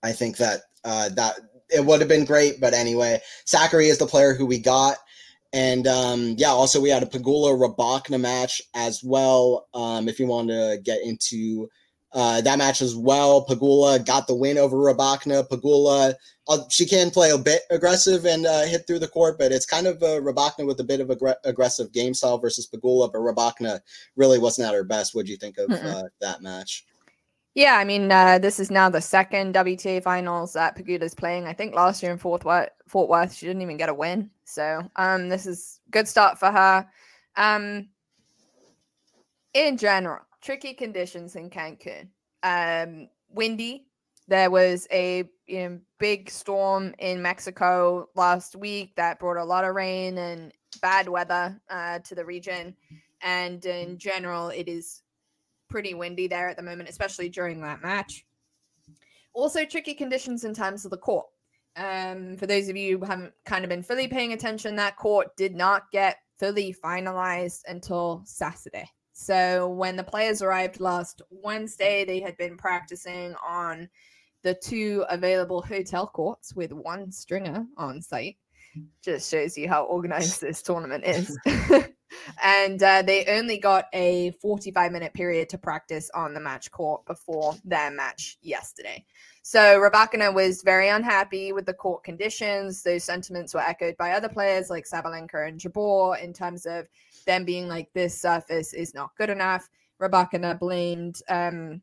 I 0.03 0.11
think 0.11 0.37
that 0.37 0.61
uh, 0.83 1.09
that 1.09 1.35
it 1.69 1.85
would 1.85 1.99
have 1.99 2.09
been 2.09 2.25
great. 2.25 2.59
But 2.61 2.73
anyway, 2.73 3.19
Sakkari 3.45 3.89
is 3.89 3.97
the 3.97 4.07
player 4.07 4.33
who 4.33 4.45
we 4.45 4.59
got. 4.59 4.97
And 5.53 5.87
um, 5.87 6.35
yeah, 6.37 6.49
also 6.49 6.81
we 6.81 6.89
had 6.89 7.03
a 7.03 7.07
Pegula 7.07 7.57
Rybakina 7.57 8.19
match 8.19 8.61
as 8.75 9.03
well. 9.03 9.67
Um, 9.73 10.07
if 10.07 10.19
you 10.19 10.27
want 10.27 10.49
to 10.49 10.79
get 10.83 11.01
into 11.03 11.69
uh, 12.13 12.41
that 12.41 12.57
match 12.57 12.81
as 12.81 12.95
well. 12.95 13.45
Pegula 13.45 14.03
got 14.05 14.27
the 14.27 14.35
win 14.35 14.57
over 14.57 14.77
Rybakina. 14.77 15.47
Pegula, 15.47 16.13
uh, 16.47 16.59
she 16.69 16.85
can 16.85 17.11
play 17.11 17.31
a 17.31 17.37
bit 17.37 17.61
aggressive 17.69 18.25
and 18.25 18.45
uh, 18.45 18.63
hit 18.63 18.87
through 18.87 18.99
the 18.99 19.07
court, 19.07 19.37
but 19.37 19.51
it's 19.51 19.65
kind 19.65 19.87
of 19.87 20.01
uh, 20.01 20.19
Rybakina 20.21 20.65
with 20.65 20.79
a 20.79 20.83
bit 20.83 21.01
of 21.01 21.09
aggr- 21.09 21.35
aggressive 21.43 21.91
game 21.91 22.13
style 22.13 22.37
versus 22.37 22.67
Pegula. 22.67 23.11
But 23.11 23.19
Rybakina 23.19 23.81
really 24.15 24.39
wasn't 24.39 24.67
at 24.67 24.73
her 24.73 24.83
best. 24.83 25.15
What 25.15 25.25
do 25.25 25.31
you 25.31 25.37
think 25.37 25.57
of 25.57 25.69
uh, 25.69 26.03
that 26.21 26.41
match? 26.41 26.85
Yeah, 27.57 27.77
I 27.77 27.85
mean, 27.85 28.11
uh, 28.11 28.37
this 28.37 28.59
is 28.59 28.69
now 28.69 28.87
the 28.87 29.01
second 29.01 29.55
WTA 29.55 30.03
finals 30.03 30.53
that 30.53 30.77
Pegula's 30.77 31.15
playing. 31.15 31.47
I 31.47 31.53
think 31.53 31.73
last 31.73 32.03
year 32.03 32.11
in 32.11 32.19
Fort 32.19 32.45
Worth, 32.45 32.69
Fort 32.87 33.09
Worth, 33.09 33.33
she 33.33 33.47
didn't 33.47 33.63
even 33.63 33.77
get 33.77 33.89
a 33.89 33.95
win. 33.95 34.29
So 34.45 34.87
um, 34.95 35.27
this 35.27 35.47
is 35.47 35.79
good 35.89 36.07
start 36.07 36.37
for 36.37 36.51
her. 36.51 36.87
Um, 37.35 37.89
in 39.55 39.75
general, 39.75 40.19
tricky 40.39 40.75
conditions 40.75 41.35
in 41.35 41.49
Cancun. 41.49 42.09
Um, 42.43 43.09
windy. 43.29 43.87
There 44.27 44.51
was 44.51 44.87
a 44.91 45.23
you 45.47 45.57
know, 45.57 45.79
big 45.97 46.29
storm 46.29 46.93
in 46.99 47.23
Mexico 47.23 48.07
last 48.13 48.55
week 48.55 48.95
that 48.97 49.17
brought 49.17 49.41
a 49.41 49.43
lot 49.43 49.63
of 49.63 49.73
rain 49.73 50.19
and 50.19 50.53
bad 50.79 51.09
weather 51.09 51.59
uh, 51.71 51.97
to 51.97 52.13
the 52.13 52.23
region. 52.23 52.75
And 53.23 53.65
in 53.65 53.97
general, 53.97 54.49
it 54.49 54.67
is 54.67 55.01
pretty 55.69 55.93
windy 55.93 56.27
there 56.27 56.49
at 56.49 56.57
the 56.57 56.63
moment, 56.63 56.89
especially 56.89 57.29
during 57.29 57.61
that 57.61 57.81
match. 57.81 58.25
Also, 59.33 59.65
tricky 59.65 59.93
conditions 59.93 60.43
in 60.43 60.53
terms 60.53 60.85
of 60.85 60.91
the 60.91 60.97
court. 60.97 61.25
Um, 61.75 62.37
for 62.37 62.47
those 62.47 62.69
of 62.69 62.75
you 62.75 62.97
who 62.97 63.05
haven't 63.05 63.33
kind 63.45 63.63
of 63.63 63.69
been 63.69 63.83
fully 63.83 64.07
paying 64.07 64.33
attention, 64.33 64.75
that 64.75 64.97
court 64.97 65.35
did 65.37 65.55
not 65.55 65.83
get 65.91 66.17
fully 66.39 66.75
finalized 66.83 67.61
until 67.67 68.23
Saturday. 68.25 68.89
So 69.13 69.69
when 69.69 69.95
the 69.95 70.03
players 70.03 70.41
arrived 70.41 70.79
last 70.79 71.21
Wednesday, 71.29 72.05
they 72.05 72.19
had 72.19 72.37
been 72.37 72.57
practicing 72.57 73.35
on 73.47 73.89
the 74.43 74.53
two 74.53 75.03
available 75.09 75.61
hotel 75.61 76.07
courts 76.07 76.53
with 76.55 76.71
one 76.71 77.11
stringer 77.11 77.65
on 77.77 78.01
site. 78.01 78.37
Just 79.01 79.29
shows 79.29 79.57
you 79.57 79.67
how 79.67 79.83
organized 79.83 80.41
this 80.41 80.61
tournament 80.61 81.03
is. 81.05 81.37
and 82.43 82.81
uh, 82.81 83.01
they 83.01 83.25
only 83.25 83.57
got 83.57 83.85
a 83.93 84.31
45 84.41 84.91
minute 84.91 85.13
period 85.13 85.49
to 85.49 85.57
practice 85.57 86.09
on 86.13 86.33
the 86.33 86.39
match 86.39 86.71
court 86.71 87.05
before 87.05 87.55
their 87.63 87.91
match 87.91 88.37
yesterday. 88.41 89.05
So 89.43 89.79
Rybakina 89.79 90.33
was 90.33 90.61
very 90.63 90.89
unhappy 90.89 91.53
with 91.53 91.65
the 91.65 91.73
court 91.73 92.03
conditions. 92.03 92.83
Those 92.83 93.03
sentiments 93.03 93.53
were 93.53 93.61
echoed 93.61 93.95
by 93.97 94.11
other 94.11 94.29
players 94.29 94.69
like 94.69 94.85
Sabalenka 94.85 95.47
and 95.47 95.59
Jabeur 95.59 96.21
in 96.21 96.33
terms 96.33 96.65
of 96.65 96.87
them 97.25 97.45
being 97.45 97.67
like 97.67 97.89
this 97.93 98.19
surface 98.19 98.73
is 98.73 98.93
not 98.93 99.11
good 99.17 99.29
enough. 99.29 99.69
Rybakina 100.01 100.59
blamed 100.59 101.21
um, 101.29 101.81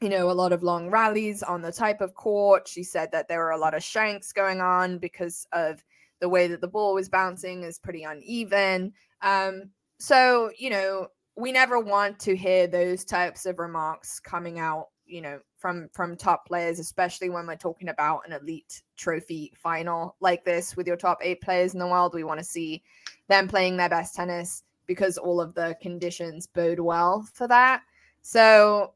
you 0.00 0.08
know, 0.08 0.30
a 0.30 0.32
lot 0.32 0.52
of 0.52 0.62
long 0.62 0.90
rallies 0.90 1.42
on 1.42 1.60
the 1.60 1.72
type 1.72 2.00
of 2.00 2.14
court. 2.14 2.66
She 2.66 2.82
said 2.82 3.12
that 3.12 3.28
there 3.28 3.40
were 3.40 3.50
a 3.50 3.58
lot 3.58 3.74
of 3.74 3.84
shanks 3.84 4.32
going 4.32 4.60
on 4.60 4.98
because 4.98 5.46
of 5.52 5.84
the 6.20 6.28
way 6.28 6.46
that 6.46 6.60
the 6.60 6.68
ball 6.68 6.94
was 6.94 7.08
bouncing 7.08 7.62
is 7.62 7.78
pretty 7.78 8.04
uneven. 8.04 8.92
Um, 9.22 9.70
so, 9.98 10.50
you 10.56 10.70
know, 10.70 11.08
we 11.36 11.52
never 11.52 11.78
want 11.78 12.18
to 12.20 12.36
hear 12.36 12.66
those 12.66 13.04
types 13.04 13.46
of 13.46 13.58
remarks 13.58 14.20
coming 14.20 14.58
out, 14.58 14.88
you 15.06 15.20
know, 15.20 15.40
from 15.58 15.88
from 15.92 16.16
top 16.16 16.46
players, 16.46 16.78
especially 16.78 17.30
when 17.30 17.46
we're 17.46 17.56
talking 17.56 17.88
about 17.88 18.22
an 18.26 18.32
elite 18.32 18.82
trophy 18.96 19.52
final 19.56 20.16
like 20.20 20.44
this 20.44 20.76
with 20.76 20.86
your 20.86 20.96
top 20.96 21.18
eight 21.22 21.40
players 21.40 21.74
in 21.74 21.80
the 21.80 21.86
world. 21.86 22.14
We 22.14 22.24
want 22.24 22.40
to 22.40 22.44
see 22.44 22.82
them 23.28 23.48
playing 23.48 23.76
their 23.76 23.88
best 23.88 24.14
tennis 24.14 24.62
because 24.86 25.18
all 25.18 25.40
of 25.40 25.54
the 25.54 25.76
conditions 25.80 26.46
bode 26.46 26.80
well 26.80 27.26
for 27.34 27.46
that. 27.48 27.82
So 28.22 28.94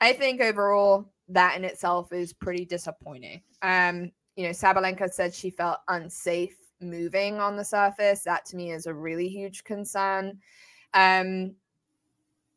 I 0.00 0.12
think 0.12 0.40
overall 0.40 1.12
that 1.28 1.56
in 1.56 1.64
itself 1.64 2.12
is 2.12 2.32
pretty 2.32 2.64
disappointing. 2.64 3.42
Um, 3.62 4.10
you 4.40 4.46
know, 4.46 4.52
Sabalenka 4.52 5.12
said 5.12 5.34
she 5.34 5.50
felt 5.50 5.80
unsafe 5.88 6.56
moving 6.80 7.40
on 7.40 7.58
the 7.58 7.64
surface. 7.64 8.22
That 8.22 8.46
to 8.46 8.56
me 8.56 8.70
is 8.70 8.86
a 8.86 8.94
really 8.94 9.28
huge 9.28 9.64
concern. 9.64 10.38
Um, 10.94 11.56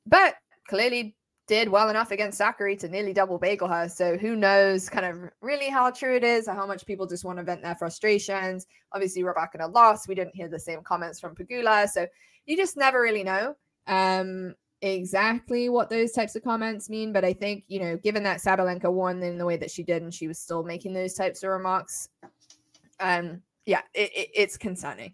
but 0.05 0.35
clearly 0.65 1.17
did 1.45 1.67
well 1.67 1.89
enough 1.89 2.11
against 2.11 2.39
Sakkari 2.39 2.79
to 2.79 2.87
nearly 2.87 3.11
double 3.11 3.37
bagel 3.37 3.67
her. 3.67 3.89
So 3.89 4.15
who 4.15 4.37
knows 4.37 4.89
kind 4.89 5.05
of 5.05 5.29
really 5.41 5.67
how 5.67 5.91
true 5.91 6.15
it 6.15 6.23
is 6.23 6.47
or 6.47 6.53
how 6.53 6.65
much 6.65 6.85
people 6.85 7.05
just 7.05 7.25
want 7.25 7.37
to 7.39 7.43
vent 7.43 7.63
their 7.63 7.75
frustrations. 7.75 8.65
Obviously, 8.93 9.23
Rybakina 9.23 9.73
lost. 9.73 10.07
We 10.07 10.15
didn't 10.15 10.37
hear 10.37 10.47
the 10.47 10.61
same 10.61 10.83
comments 10.83 11.19
from 11.19 11.35
Pegula. 11.35 11.89
So 11.89 12.07
you 12.45 12.55
just 12.55 12.77
never 12.77 13.01
really 13.01 13.25
know 13.25 13.55
um, 13.87 14.55
exactly 14.83 15.69
what 15.69 15.89
those 15.89 16.11
types 16.11 16.35
of 16.35 16.43
comments 16.43 16.89
mean. 16.89 17.11
But 17.11 17.25
I 17.25 17.33
think, 17.33 17.63
you 17.67 17.79
know, 17.79 17.97
given 17.97 18.23
that 18.23 18.41
Sabalenka 18.41 18.91
won 18.91 19.23
in 19.23 19.37
the 19.37 19.45
way 19.45 19.57
that 19.57 19.71
she 19.71 19.81
did 19.81 20.03
and 20.03 20.13
she 20.13 20.27
was 20.27 20.37
still 20.37 20.63
making 20.63 20.93
those 20.93 21.13
types 21.13 21.41
of 21.43 21.49
remarks, 21.49 22.09
Um, 22.99 23.41
yeah, 23.65 23.81
it, 23.93 24.11
it, 24.15 24.29
it's 24.33 24.57
concerning. 24.57 25.13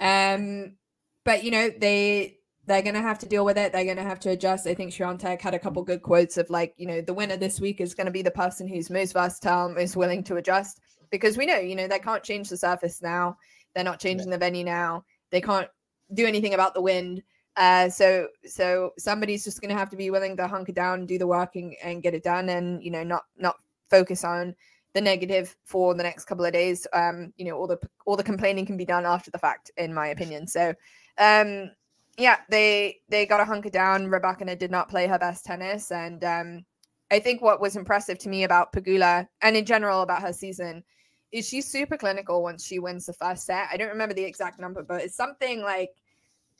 Um, 0.00 0.76
but 1.24 1.44
you 1.44 1.50
know 1.50 1.70
they 1.78 2.38
they're 2.66 2.82
gonna 2.82 3.02
have 3.02 3.18
to 3.20 3.26
deal 3.26 3.44
with 3.44 3.58
it. 3.58 3.72
They're 3.72 3.84
gonna 3.84 4.02
have 4.02 4.20
to 4.20 4.30
adjust. 4.30 4.66
I 4.66 4.74
think 4.74 4.92
Swiatek 4.92 5.40
had 5.40 5.54
a 5.54 5.58
couple 5.58 5.82
good 5.82 6.02
quotes 6.02 6.36
of 6.36 6.50
like, 6.50 6.74
you 6.76 6.86
know, 6.86 7.00
the 7.00 7.14
winner 7.14 7.36
this 7.36 7.60
week 7.60 7.80
is 7.80 7.94
gonna 7.94 8.10
be 8.10 8.22
the 8.22 8.30
person 8.30 8.68
who's 8.68 8.90
most 8.90 9.12
versatile, 9.12 9.70
most 9.70 9.96
willing 9.96 10.22
to 10.24 10.36
adjust. 10.36 10.80
Because 11.10 11.38
we 11.38 11.46
know, 11.46 11.58
you 11.58 11.74
know, 11.74 11.88
they 11.88 11.98
can't 11.98 12.22
change 12.22 12.48
the 12.48 12.56
surface 12.56 13.00
now. 13.00 13.36
They're 13.74 13.84
not 13.84 14.00
changing 14.00 14.30
the 14.30 14.38
venue 14.38 14.64
now. 14.64 15.04
They 15.30 15.40
can't 15.40 15.68
do 16.12 16.26
anything 16.26 16.54
about 16.54 16.74
the 16.74 16.82
wind. 16.82 17.22
Uh, 17.58 17.88
so 17.88 18.28
so 18.46 18.92
somebody's 18.98 19.42
just 19.42 19.60
gonna 19.60 19.74
have 19.74 19.90
to 19.90 19.96
be 19.96 20.10
willing 20.10 20.36
to 20.36 20.46
hunker 20.46 20.72
down, 20.72 21.04
do 21.06 21.18
the 21.18 21.26
work, 21.26 21.56
and, 21.56 21.74
and 21.82 22.04
get 22.04 22.14
it 22.14 22.22
done, 22.22 22.48
and 22.48 22.82
you 22.82 22.90
know, 22.90 23.02
not 23.02 23.24
not 23.36 23.56
focus 23.90 24.22
on 24.22 24.54
the 24.94 25.00
negative 25.00 25.56
for 25.64 25.92
the 25.94 26.02
next 26.02 26.24
couple 26.26 26.44
of 26.44 26.52
days. 26.52 26.86
Um, 26.92 27.32
you 27.36 27.44
know, 27.44 27.56
all 27.56 27.66
the 27.66 27.78
all 28.06 28.16
the 28.16 28.22
complaining 28.22 28.64
can 28.64 28.76
be 28.76 28.84
done 28.84 29.04
after 29.04 29.32
the 29.32 29.38
fact, 29.38 29.72
in 29.76 29.92
my 29.92 30.08
opinion. 30.08 30.46
So, 30.46 30.72
um, 31.18 31.72
yeah, 32.16 32.38
they 32.48 33.00
they 33.08 33.26
got 33.26 33.38
to 33.38 33.44
hunker 33.44 33.70
down. 33.70 34.06
Rybakina 34.06 34.56
did 34.56 34.70
not 34.70 34.88
play 34.88 35.08
her 35.08 35.18
best 35.18 35.44
tennis, 35.44 35.90
and 35.90 36.22
um, 36.22 36.64
I 37.10 37.18
think 37.18 37.42
what 37.42 37.60
was 37.60 37.74
impressive 37.74 38.18
to 38.20 38.28
me 38.28 38.44
about 38.44 38.72
Pegula 38.72 39.26
and 39.42 39.56
in 39.56 39.64
general 39.64 40.02
about 40.02 40.22
her 40.22 40.32
season 40.32 40.84
is 41.32 41.48
she's 41.48 41.66
super 41.66 41.96
clinical 41.96 42.40
once 42.42 42.64
she 42.64 42.78
wins 42.78 43.06
the 43.06 43.12
first 43.14 43.46
set. 43.46 43.68
I 43.72 43.76
don't 43.76 43.88
remember 43.88 44.14
the 44.14 44.24
exact 44.24 44.60
number, 44.60 44.84
but 44.84 45.02
it's 45.02 45.16
something 45.16 45.60
like 45.60 45.90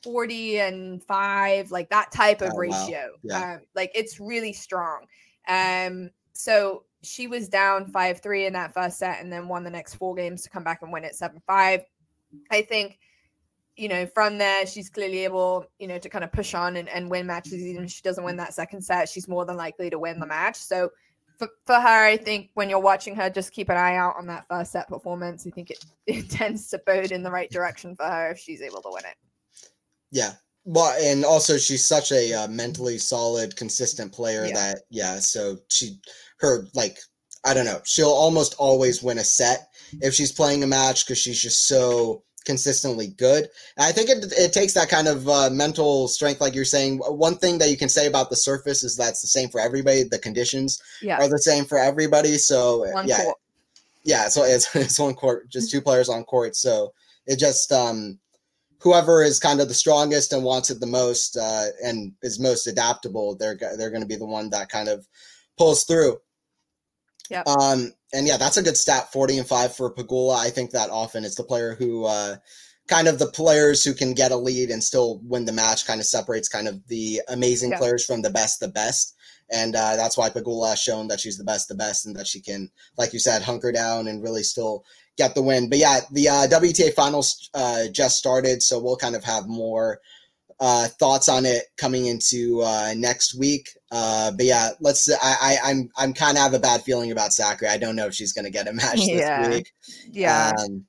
40 0.03 0.59
and 0.59 1.03
5 1.03 1.71
like 1.71 1.89
that 1.89 2.11
type 2.11 2.41
of 2.41 2.51
oh, 2.53 2.57
ratio 2.57 3.09
wow. 3.23 3.39
yeah. 3.39 3.53
um, 3.53 3.61
like 3.75 3.91
it's 3.93 4.19
really 4.19 4.53
strong 4.53 5.05
um 5.47 6.09
so 6.33 6.83
she 7.01 7.27
was 7.27 7.47
down 7.47 7.85
5 7.85 8.19
3 8.21 8.45
in 8.45 8.53
that 8.53 8.73
first 8.73 8.97
set 8.97 9.21
and 9.21 9.31
then 9.31 9.47
won 9.47 9.63
the 9.63 9.69
next 9.69 9.95
four 9.95 10.15
games 10.15 10.41
to 10.43 10.49
come 10.49 10.63
back 10.63 10.81
and 10.81 10.91
win 10.91 11.03
it 11.03 11.15
7 11.15 11.41
5. 11.45 11.81
I 12.51 12.61
think, 12.61 12.99
you 13.75 13.87
know, 13.87 14.05
from 14.05 14.37
there, 14.37 14.65
she's 14.65 14.89
clearly 14.89 15.23
able, 15.23 15.65
you 15.79 15.87
know, 15.87 15.97
to 15.97 16.09
kind 16.09 16.23
of 16.23 16.31
push 16.31 16.53
on 16.53 16.75
and, 16.75 16.89
and 16.89 17.09
win 17.09 17.25
matches. 17.25 17.53
Even 17.53 17.85
if 17.85 17.91
she 17.91 18.01
doesn't 18.01 18.23
win 18.23 18.35
that 18.37 18.53
second 18.53 18.81
set, 18.81 19.09
she's 19.09 19.27
more 19.27 19.45
than 19.45 19.55
likely 19.55 19.89
to 19.89 19.97
win 19.97 20.19
the 20.19 20.25
match. 20.25 20.57
So 20.57 20.91
for, 21.37 21.47
for 21.65 21.75
her, 21.75 22.05
I 22.05 22.17
think 22.17 22.49
when 22.53 22.69
you're 22.69 22.79
watching 22.79 23.15
her, 23.15 23.29
just 23.29 23.53
keep 23.53 23.69
an 23.69 23.77
eye 23.77 23.95
out 23.95 24.15
on 24.17 24.27
that 24.27 24.45
first 24.49 24.73
set 24.73 24.89
performance. 24.89 25.47
I 25.47 25.51
think 25.51 25.71
it, 25.71 25.83
it 26.07 26.29
tends 26.29 26.69
to 26.69 26.81
bode 26.85 27.11
in 27.11 27.23
the 27.23 27.31
right 27.31 27.49
direction 27.49 27.95
for 27.95 28.05
her 28.05 28.31
if 28.31 28.39
she's 28.39 28.61
able 28.61 28.81
to 28.81 28.89
win 28.91 29.05
it. 29.05 29.15
Yeah, 30.11 30.33
well, 30.65 30.95
and 31.01 31.25
also 31.25 31.57
she's 31.57 31.85
such 31.85 32.11
a 32.11 32.33
uh, 32.33 32.47
mentally 32.47 32.97
solid, 32.97 33.55
consistent 33.55 34.11
player 34.11 34.45
yeah. 34.45 34.53
that 34.53 34.81
yeah. 34.89 35.19
So 35.19 35.57
she 35.69 35.99
her 36.39 36.67
like 36.73 36.99
I 37.45 37.53
don't 37.53 37.65
know. 37.65 37.81
She'll 37.85 38.07
almost 38.07 38.55
always 38.59 39.01
win 39.01 39.17
a 39.17 39.23
set 39.23 39.69
if 40.01 40.13
she's 40.13 40.31
playing 40.31 40.63
a 40.63 40.67
match 40.67 41.05
because 41.05 41.17
she's 41.17 41.41
just 41.41 41.67
so 41.67 42.23
consistently 42.45 43.07
good. 43.07 43.47
And 43.77 43.85
I 43.85 43.91
think 43.91 44.09
it, 44.09 44.33
it 44.37 44.53
takes 44.53 44.73
that 44.73 44.89
kind 44.89 45.07
of 45.07 45.27
uh, 45.27 45.49
mental 45.49 46.07
strength, 46.07 46.41
like 46.41 46.53
you're 46.53 46.65
saying. 46.65 46.97
One 46.99 47.37
thing 47.37 47.57
that 47.59 47.69
you 47.69 47.77
can 47.77 47.89
say 47.89 48.07
about 48.07 48.29
the 48.29 48.35
surface 48.35 48.83
is 48.83 48.95
that's 48.95 49.21
the 49.21 49.27
same 49.27 49.49
for 49.49 49.59
everybody. 49.59 50.03
The 50.03 50.19
conditions 50.19 50.81
yeah. 51.01 51.17
are 51.17 51.29
the 51.29 51.39
same 51.39 51.65
for 51.65 51.77
everybody. 51.77 52.37
So 52.37 52.91
one 52.91 53.07
yeah, 53.07 53.23
court. 53.23 53.37
yeah. 54.03 54.27
So 54.27 54.43
it's 54.43 54.75
it's 54.75 54.99
one 54.99 55.15
court, 55.15 55.49
just 55.49 55.71
two 55.71 55.81
players 55.81 56.09
on 56.09 56.23
court. 56.25 56.55
So 56.55 56.93
it 57.25 57.39
just 57.39 57.71
um, 57.71 58.19
whoever 58.81 59.23
is 59.23 59.39
kind 59.39 59.61
of 59.61 59.67
the 59.67 59.73
strongest 59.73 60.33
and 60.33 60.43
wants 60.43 60.69
it 60.69 60.79
the 60.79 60.87
most 60.87 61.37
uh, 61.37 61.65
and 61.83 62.13
is 62.21 62.39
most 62.39 62.67
adaptable, 62.67 63.35
they're 63.35 63.57
they're 63.77 63.91
going 63.91 64.01
to 64.01 64.07
be 64.07 64.15
the 64.15 64.25
one 64.25 64.49
that 64.49 64.69
kind 64.69 64.87
of 64.87 65.07
pulls 65.57 65.83
through. 65.83 66.17
Yeah. 67.29 67.43
Um, 67.45 67.93
and 68.13 68.25
yeah, 68.25 68.37
that's 68.37 68.57
a 68.57 68.63
good 68.63 68.77
stat 68.77 69.11
40 69.11 69.39
and 69.39 69.47
5 69.47 69.75
for 69.75 69.93
Pegula. 69.93 70.37
I 70.37 70.49
think 70.49 70.71
that 70.71 70.89
often 70.89 71.23
it's 71.23 71.35
the 71.35 71.43
player 71.43 71.75
who 71.75 72.05
uh, 72.05 72.37
kind 72.87 73.07
of 73.07 73.19
the 73.19 73.27
players 73.27 73.83
who 73.83 73.93
can 73.93 74.13
get 74.13 74.31
a 74.31 74.35
lead 74.35 74.71
and 74.71 74.83
still 74.83 75.21
win 75.23 75.45
the 75.45 75.51
match 75.51 75.85
kind 75.85 75.99
of 75.99 76.07
separates 76.07 76.49
kind 76.49 76.67
of 76.67 76.85
the 76.87 77.21
amazing 77.29 77.71
yeah. 77.71 77.77
players 77.77 78.03
from 78.03 78.23
the 78.23 78.31
best 78.31 78.59
the 78.59 78.67
best. 78.67 79.15
And 79.51 79.75
uh, 79.75 79.95
that's 79.95 80.17
why 80.17 80.29
Pegula 80.29 80.71
has 80.71 80.79
shown 80.79 81.07
that 81.07 81.19
she's 81.19 81.37
the 81.37 81.43
best 81.43 81.67
the 81.67 81.75
best 81.75 82.05
and 82.05 82.15
that 82.15 82.27
she 82.27 82.39
can, 82.41 82.69
like 82.97 83.13
you 83.13 83.19
said, 83.19 83.41
hunker 83.41 83.71
down 83.71 84.07
and 84.07 84.23
really 84.23 84.43
still 84.43 84.83
get 85.19 85.35
the 85.35 85.43
win. 85.43 85.69
But 85.69 85.77
yeah, 85.77 85.99
the 86.11 86.29
uh, 86.29 86.47
WTA 86.47 86.93
finals 86.93 87.49
uh, 87.53 87.83
just 87.91 88.17
started, 88.17 88.63
so 88.63 88.79
we'll 88.79 88.97
kind 88.97 89.15
of 89.15 89.23
have 89.23 89.47
more 89.47 89.99
uh, 90.59 90.87
thoughts 90.99 91.29
on 91.29 91.45
it 91.45 91.65
coming 91.77 92.07
into 92.07 92.61
uh, 92.61 92.93
next 92.95 93.37
week. 93.37 93.69
Uh, 93.91 94.31
but 94.31 94.45
yeah, 94.45 94.69
let's. 94.79 95.11
I, 95.21 95.35
I 95.41 95.69
am 95.69 95.77
I'm, 95.97 96.09
I'm 96.09 96.13
kind 96.13 96.37
of 96.37 96.43
have 96.43 96.53
a 96.53 96.59
bad 96.59 96.81
feeling 96.81 97.11
about 97.11 97.31
Sakkari. 97.31 97.67
I 97.67 97.77
don't 97.77 97.95
know 97.95 98.07
if 98.07 98.15
she's 98.15 98.33
going 98.33 98.45
to 98.45 98.51
get 98.51 98.67
a 98.67 98.73
match 98.73 98.99
yeah. 98.99 99.47
this 99.47 99.57
week. 99.57 99.71
Yeah. 100.11 100.51
Um, 100.57 100.85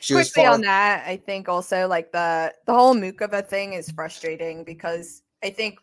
she 0.00 0.14
Quickly 0.14 0.46
on 0.46 0.62
that, 0.62 1.04
I 1.06 1.16
think 1.16 1.48
also 1.48 1.86
like 1.86 2.10
the 2.10 2.52
the 2.66 2.74
whole 2.74 2.94
Muchova 2.94 3.46
thing 3.46 3.74
is 3.74 3.90
frustrating 3.92 4.64
because 4.64 5.22
I 5.44 5.50
think 5.50 5.78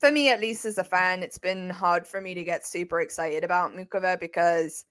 for 0.00 0.10
me 0.10 0.30
at 0.30 0.40
least 0.40 0.64
as 0.64 0.78
a 0.78 0.84
fan, 0.84 1.22
it's 1.22 1.38
been 1.38 1.68
hard 1.68 2.06
for 2.06 2.22
me 2.22 2.32
to 2.32 2.42
get 2.42 2.66
super 2.66 3.02
excited 3.02 3.44
about 3.44 3.76
Muchova 3.76 4.18
because 4.18 4.86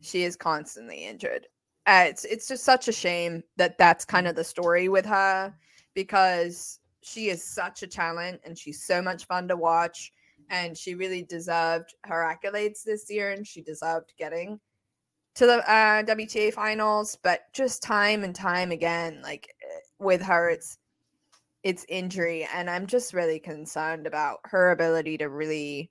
she 0.00 0.24
is 0.24 0.36
constantly 0.36 1.04
injured. 1.04 1.46
Uh, 1.86 2.04
it's 2.06 2.24
it's 2.24 2.46
just 2.46 2.64
such 2.64 2.88
a 2.88 2.92
shame 2.92 3.42
that 3.56 3.78
that's 3.78 4.04
kind 4.04 4.26
of 4.26 4.36
the 4.36 4.44
story 4.44 4.88
with 4.88 5.06
her 5.06 5.54
because 5.94 6.80
she 7.02 7.30
is 7.30 7.42
such 7.42 7.82
a 7.82 7.86
talent 7.86 8.40
and 8.44 8.56
she's 8.56 8.84
so 8.84 9.00
much 9.00 9.24
fun 9.26 9.48
to 9.48 9.56
watch 9.56 10.12
and 10.50 10.76
she 10.76 10.94
really 10.94 11.22
deserved 11.22 11.94
her 12.04 12.22
accolades 12.22 12.82
this 12.82 13.10
year 13.10 13.30
and 13.32 13.46
she 13.46 13.62
deserved 13.62 14.12
getting 14.18 14.60
to 15.34 15.46
the 15.46 15.58
uh, 15.70 16.02
WTA 16.02 16.52
finals 16.52 17.18
but 17.22 17.52
just 17.52 17.82
time 17.82 18.24
and 18.24 18.34
time 18.34 18.70
again 18.70 19.20
like 19.22 19.54
eh, 19.62 19.80
with 19.98 20.20
her 20.20 20.50
it's 20.50 20.78
it's 21.62 21.86
injury 21.88 22.46
and 22.54 22.68
I'm 22.68 22.86
just 22.86 23.14
really 23.14 23.38
concerned 23.38 24.06
about 24.06 24.40
her 24.44 24.70
ability 24.70 25.18
to 25.18 25.28
really 25.28 25.90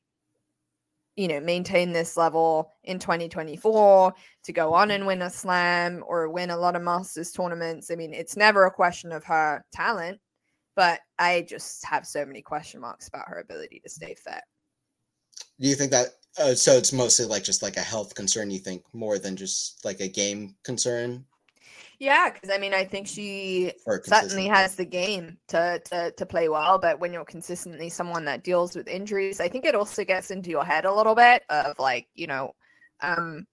you 1.20 1.28
know 1.28 1.40
maintain 1.40 1.92
this 1.92 2.16
level 2.16 2.72
in 2.84 2.98
2024 2.98 4.14
to 4.44 4.54
go 4.54 4.74
on 4.74 4.92
and 4.92 5.06
win 5.06 5.22
a 5.22 5.30
slam 5.30 6.04
or 6.08 6.30
win 6.30 6.50
a 6.50 6.58
lot 6.58 6.76
of 6.76 6.82
masters 6.82 7.32
tournaments 7.32 7.92
i 7.92 7.96
mean 7.96 8.14
it's 8.14 8.38
never 8.38 8.66
a 8.66 8.72
question 8.72 9.12
of 9.12 9.24
her 9.24 9.64
talent 9.74 10.20
but 10.80 11.02
I 11.18 11.42
just 11.42 11.84
have 11.84 12.08
so 12.08 12.26
many 12.26 12.42
question 12.42 12.80
marks 12.80 13.10
about 13.10 13.28
her 13.28 13.40
ability 13.40 13.82
to 13.84 13.90
stay 13.90 14.16
fit. 14.16 14.42
Do 15.60 15.68
you 15.68 15.76
think 15.76 15.92
that? 15.92 16.08
Uh, 16.40 16.56
so 16.56 16.72
it's 16.78 16.94
mostly 16.94 17.26
like 17.26 17.44
just 17.44 17.62
like 17.62 17.76
a 17.76 17.82
health 17.82 18.16
concern. 18.16 18.50
You 18.50 18.60
think 18.60 18.84
more 18.94 19.20
than 19.20 19.36
just 19.36 19.84
like 19.84 20.00
a 20.00 20.08
game 20.08 20.56
concern? 20.64 21.26
Yeah, 22.00 22.30
because 22.32 22.50
I 22.50 22.58
mean, 22.58 22.74
I 22.74 22.86
think 22.86 23.08
she 23.08 23.74
certainly 24.04 24.48
has 24.48 24.76
the 24.76 24.86
game 24.86 25.38
to, 25.50 25.82
to 25.86 26.12
to 26.12 26.26
play 26.26 26.48
well. 26.48 26.80
But 26.80 27.00
when 27.00 27.12
you're 27.12 27.26
consistently 27.26 27.90
someone 27.90 28.24
that 28.26 28.44
deals 28.44 28.74
with 28.76 28.88
injuries, 28.88 29.42
I 29.42 29.50
think 29.50 29.66
it 29.66 29.76
also 29.76 30.06
gets 30.06 30.32
into 30.32 30.50
your 30.50 30.64
head 30.64 30.86
a 30.86 30.94
little 30.94 31.14
bit 31.16 31.44
of 31.50 31.78
like, 31.78 32.08
you 32.16 32.28
know, 32.28 32.56
um, 33.02 33.46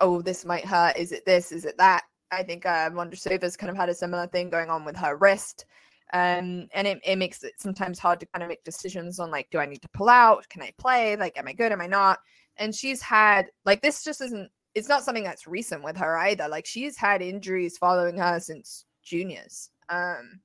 oh, 0.00 0.22
this 0.22 0.44
might 0.44 0.64
hurt. 0.64 0.96
Is 0.96 1.10
it 1.10 1.24
this? 1.26 1.50
Is 1.50 1.64
it 1.64 1.76
that? 1.78 2.04
I 2.30 2.44
think 2.44 2.66
uh, 2.66 2.90
Vondrousova's 2.90 3.56
kind 3.56 3.70
of 3.70 3.76
had 3.76 3.88
a 3.88 3.94
similar 3.94 4.28
thing 4.28 4.48
going 4.48 4.70
on 4.70 4.84
with 4.84 4.96
her 4.96 5.16
wrist 5.16 5.64
um 6.12 6.68
and 6.72 6.86
it, 6.86 7.00
it 7.04 7.16
makes 7.16 7.42
it 7.42 7.52
sometimes 7.58 7.98
hard 7.98 8.20
to 8.20 8.26
kind 8.26 8.42
of 8.42 8.48
make 8.48 8.62
decisions 8.62 9.18
on 9.18 9.28
like 9.28 9.48
do 9.50 9.58
i 9.58 9.66
need 9.66 9.82
to 9.82 9.88
pull 9.88 10.08
out 10.08 10.48
can 10.48 10.62
i 10.62 10.72
play 10.78 11.16
like 11.16 11.36
am 11.36 11.48
i 11.48 11.52
good 11.52 11.72
am 11.72 11.80
i 11.80 11.86
not 11.86 12.20
and 12.58 12.72
she's 12.74 13.02
had 13.02 13.46
like 13.64 13.82
this 13.82 14.04
just 14.04 14.20
isn't 14.20 14.48
it's 14.76 14.88
not 14.88 15.02
something 15.02 15.24
that's 15.24 15.46
recent 15.46 15.82
with 15.82 15.96
her 15.96 16.16
either 16.18 16.46
like 16.48 16.66
she's 16.66 16.96
had 16.96 17.22
injuries 17.22 17.78
following 17.78 18.16
her 18.16 18.38
since 18.38 18.84
juniors 19.02 19.70
um 19.88 20.40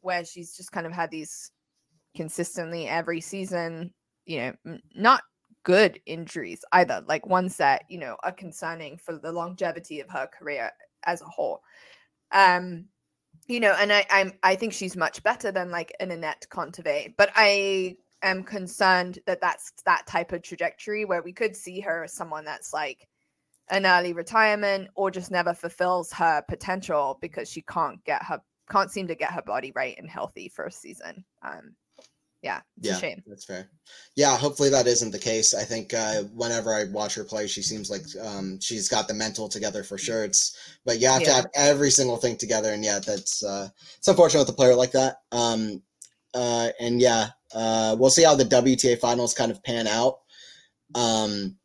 where 0.00 0.24
she's 0.24 0.56
just 0.56 0.72
kind 0.72 0.86
of 0.86 0.92
had 0.92 1.10
these 1.10 1.52
consistently 2.14 2.88
every 2.88 3.20
season 3.20 3.92
you 4.26 4.38
know 4.64 4.78
not 4.94 5.22
good 5.62 5.98
injuries 6.06 6.64
either 6.72 7.02
like 7.08 7.26
ones 7.26 7.56
that 7.56 7.82
you 7.88 7.98
know 7.98 8.16
are 8.22 8.32
concerning 8.32 8.96
for 8.96 9.18
the 9.18 9.32
longevity 9.32 10.00
of 10.00 10.08
her 10.08 10.28
career 10.28 10.70
as 11.06 11.20
a 11.22 11.24
whole. 11.24 11.60
Um 12.32 12.86
you 13.48 13.60
know, 13.60 13.74
and 13.78 13.92
I 13.92 14.06
I'm 14.10 14.32
I 14.44 14.54
think 14.54 14.72
she's 14.72 14.96
much 14.96 15.24
better 15.24 15.50
than 15.50 15.72
like 15.72 15.92
an 15.98 16.10
Anett 16.10 16.46
Kontaveit, 16.50 17.14
but 17.16 17.30
I 17.34 17.96
am 18.22 18.44
concerned 18.44 19.18
that 19.26 19.40
that's 19.40 19.72
that 19.84 20.06
type 20.06 20.32
of 20.32 20.42
trajectory 20.42 21.04
where 21.04 21.22
we 21.22 21.32
could 21.32 21.56
see 21.56 21.80
her 21.80 22.04
as 22.04 22.12
someone 22.12 22.44
that's 22.44 22.72
like 22.72 23.08
an 23.70 23.86
early 23.86 24.12
retirement 24.12 24.88
or 24.94 25.10
just 25.10 25.30
never 25.30 25.52
fulfills 25.52 26.12
her 26.12 26.42
potential 26.48 27.18
because 27.20 27.50
she 27.50 27.62
can't 27.62 28.02
get 28.04 28.22
her 28.22 28.40
can't 28.70 28.90
seem 28.90 29.06
to 29.08 29.14
get 29.14 29.32
her 29.32 29.42
body 29.42 29.72
right 29.74 29.96
and 29.98 30.10
healthy 30.10 30.48
for 30.48 30.64
a 30.64 30.72
season. 30.72 31.24
Um, 31.42 31.74
yeah, 32.42 32.60
it's 32.78 32.88
yeah, 32.88 32.96
a 32.96 33.00
shame. 33.00 33.22
That's 33.26 33.44
fair. 33.44 33.68
Yeah, 34.14 34.36
hopefully 34.36 34.70
that 34.70 34.86
isn't 34.86 35.10
the 35.10 35.18
case. 35.18 35.54
I 35.54 35.64
think 35.64 35.94
uh, 35.94 36.24
whenever 36.34 36.72
I 36.72 36.84
watch 36.84 37.14
her 37.14 37.24
play, 37.24 37.46
she 37.46 37.62
seems 37.62 37.90
like 37.90 38.02
um, 38.24 38.60
she's 38.60 38.88
got 38.88 39.08
the 39.08 39.14
mental 39.14 39.48
together 39.48 39.82
for 39.82 39.98
sure. 39.98 40.24
It's 40.24 40.56
but 40.84 41.00
you 41.00 41.08
have 41.08 41.22
yeah. 41.22 41.28
to 41.28 41.34
have 41.34 41.46
every 41.54 41.90
single 41.90 42.16
thing 42.16 42.36
together, 42.36 42.72
and 42.72 42.84
yeah, 42.84 42.98
that's 42.98 43.42
uh, 43.42 43.68
it's 43.96 44.06
unfortunate 44.06 44.40
with 44.40 44.50
a 44.50 44.52
player 44.52 44.74
like 44.74 44.92
that. 44.92 45.16
Um, 45.32 45.82
uh, 46.34 46.68
and 46.78 47.00
yeah, 47.00 47.28
uh, 47.54 47.96
we'll 47.98 48.10
see 48.10 48.24
how 48.24 48.34
the 48.34 48.44
WTA 48.44 48.98
finals 49.00 49.34
kind 49.34 49.50
of 49.50 49.62
pan 49.64 49.86
out. 49.86 50.18
Um, 50.94 51.56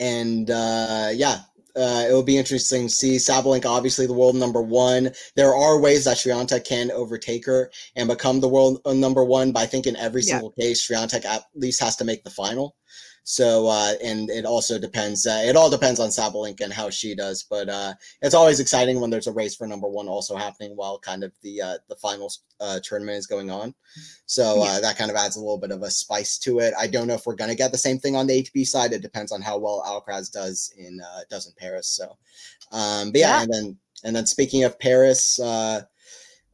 and 0.00 0.50
uh, 0.50 1.10
yeah, 1.12 1.38
uh, 1.76 2.06
it 2.08 2.12
will 2.12 2.22
be 2.22 2.38
interesting 2.38 2.86
to 2.86 2.94
see 2.94 3.16
Sabalenka, 3.16 3.66
obviously 3.66 4.06
the 4.06 4.12
world 4.12 4.36
number 4.36 4.62
one. 4.62 5.10
There 5.34 5.54
are 5.54 5.80
ways 5.80 6.04
that 6.04 6.18
Swiatek 6.18 6.64
can 6.64 6.90
overtake 6.92 7.44
her 7.46 7.70
and 7.96 8.08
become 8.08 8.40
the 8.40 8.48
world 8.48 8.80
uh, 8.84 8.92
number 8.92 9.24
one, 9.24 9.52
but 9.52 9.60
I 9.60 9.66
think 9.66 9.86
in 9.86 9.96
every 9.96 10.22
yeah. 10.22 10.34
single 10.34 10.52
case, 10.52 10.86
Swiatek 10.86 11.24
at 11.24 11.44
least 11.54 11.80
has 11.80 11.96
to 11.96 12.04
make 12.04 12.22
the 12.22 12.30
final. 12.30 12.76
So, 13.26 13.66
uh, 13.66 13.94
and 14.04 14.28
it 14.28 14.44
also 14.44 14.78
depends. 14.78 15.26
Uh, 15.26 15.42
it 15.46 15.56
all 15.56 15.70
depends 15.70 15.98
on 15.98 16.10
Sabalenka 16.10 16.60
and 16.60 16.72
how 16.72 16.90
she 16.90 17.14
does. 17.14 17.42
But 17.42 17.70
uh, 17.70 17.94
it's 18.20 18.34
always 18.34 18.60
exciting 18.60 19.00
when 19.00 19.08
there's 19.08 19.26
a 19.26 19.32
race 19.32 19.56
for 19.56 19.66
number 19.66 19.88
one 19.88 20.08
also 20.08 20.36
happening 20.36 20.76
while 20.76 20.98
kind 20.98 21.24
of 21.24 21.32
the 21.42 21.60
uh, 21.62 21.78
the 21.88 21.96
final 21.96 22.30
uh, 22.60 22.80
tournament 22.84 23.16
is 23.16 23.26
going 23.26 23.50
on. 23.50 23.74
So 24.26 24.60
uh, 24.62 24.64
yeah. 24.74 24.80
that 24.80 24.98
kind 24.98 25.10
of 25.10 25.16
adds 25.16 25.36
a 25.36 25.40
little 25.40 25.58
bit 25.58 25.70
of 25.70 25.82
a 25.82 25.90
spice 25.90 26.38
to 26.40 26.58
it. 26.58 26.74
I 26.78 26.86
don't 26.86 27.06
know 27.08 27.14
if 27.14 27.24
we're 27.24 27.34
gonna 27.34 27.54
get 27.54 27.72
the 27.72 27.78
same 27.78 27.98
thing 27.98 28.14
on 28.14 28.26
the 28.26 28.42
ATP 28.42 28.66
side. 28.66 28.92
It 28.92 29.00
depends 29.00 29.32
on 29.32 29.40
how 29.40 29.56
well 29.58 29.82
Alcaraz 29.86 30.30
does 30.30 30.70
in 30.76 31.00
uh, 31.00 31.20
does 31.30 31.46
in 31.46 31.54
Paris. 31.56 31.88
So, 31.88 32.18
um, 32.72 33.10
but 33.10 33.20
yeah, 33.20 33.38
yeah, 33.38 33.42
and 33.42 33.52
then 33.52 33.78
and 34.04 34.14
then 34.14 34.26
speaking 34.26 34.64
of 34.64 34.78
Paris. 34.78 35.40
Uh, 35.40 35.82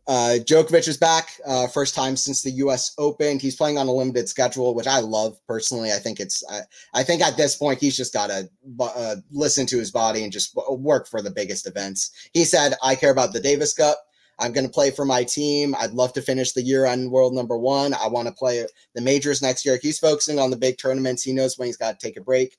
Djokovic 0.09 0.89
is 0.89 0.97
back, 0.97 1.31
uh, 1.47 1.67
first 1.69 1.95
time 1.95 2.17
since 2.17 2.43
the 2.43 2.51
U.S. 2.53 2.95
Open. 2.99 3.39
He's 3.39 3.57
playing 3.57 3.79
on 3.79 3.87
a 3.87 3.93
limited 3.93 4.29
schedule, 4.29 4.75
which 4.75 4.87
I 4.87 5.01
love 5.01 5.39
personally. 5.47 5.93
I 5.93 5.99
think 5.99 6.21
it's, 6.21 6.43
I, 6.51 6.61
I 6.95 7.03
think 7.03 7.23
at 7.23 7.37
this 7.37 7.57
point 7.57 7.81
he's 7.81 7.97
just 7.97 8.13
got 8.13 8.29
to 8.29 8.49
uh, 8.81 9.17
listen 9.31 9.67
to 9.67 9.79
his 9.79 9.91
body 9.91 10.25
and 10.25 10.33
just 10.33 10.57
work 10.71 11.07
for 11.07 11.23
the 11.23 11.31
biggest 11.31 11.67
events. 11.67 12.11
He 12.33 12.45
said, 12.45 12.75
"I 12.83 12.95
care 12.95 13.13
about 13.13 13.33
the 13.33 13.41
Davis 13.41 13.75
Cup. 13.75 13.99
I'm 14.41 14.53
going 14.53 14.67
to 14.67 14.73
play 14.73 14.91
for 14.91 15.05
my 15.05 15.23
team. 15.23 15.75
I'd 15.79 15.93
love 15.93 16.15
to 16.15 16.23
finish 16.23 16.53
the 16.53 16.63
year 16.63 16.87
on 16.87 17.11
world 17.11 17.35
number 17.35 17.59
one. 17.59 17.93
I 17.93 18.09
want 18.09 18.27
to 18.27 18.35
play 18.35 18.67
the 18.95 19.03
majors 19.03 19.43
next 19.43 19.67
year. 19.67 19.79
He's 19.81 19.99
focusing 19.99 20.39
on 20.39 20.51
the 20.51 20.57
big 20.57 20.79
tournaments. 20.79 21.23
He 21.23 21.35
knows 21.35 21.59
when 21.59 21.67
he's 21.67 21.77
got 21.77 22.01
to 22.01 22.07
take 22.07 22.17
a 22.17 22.23
break. 22.23 22.57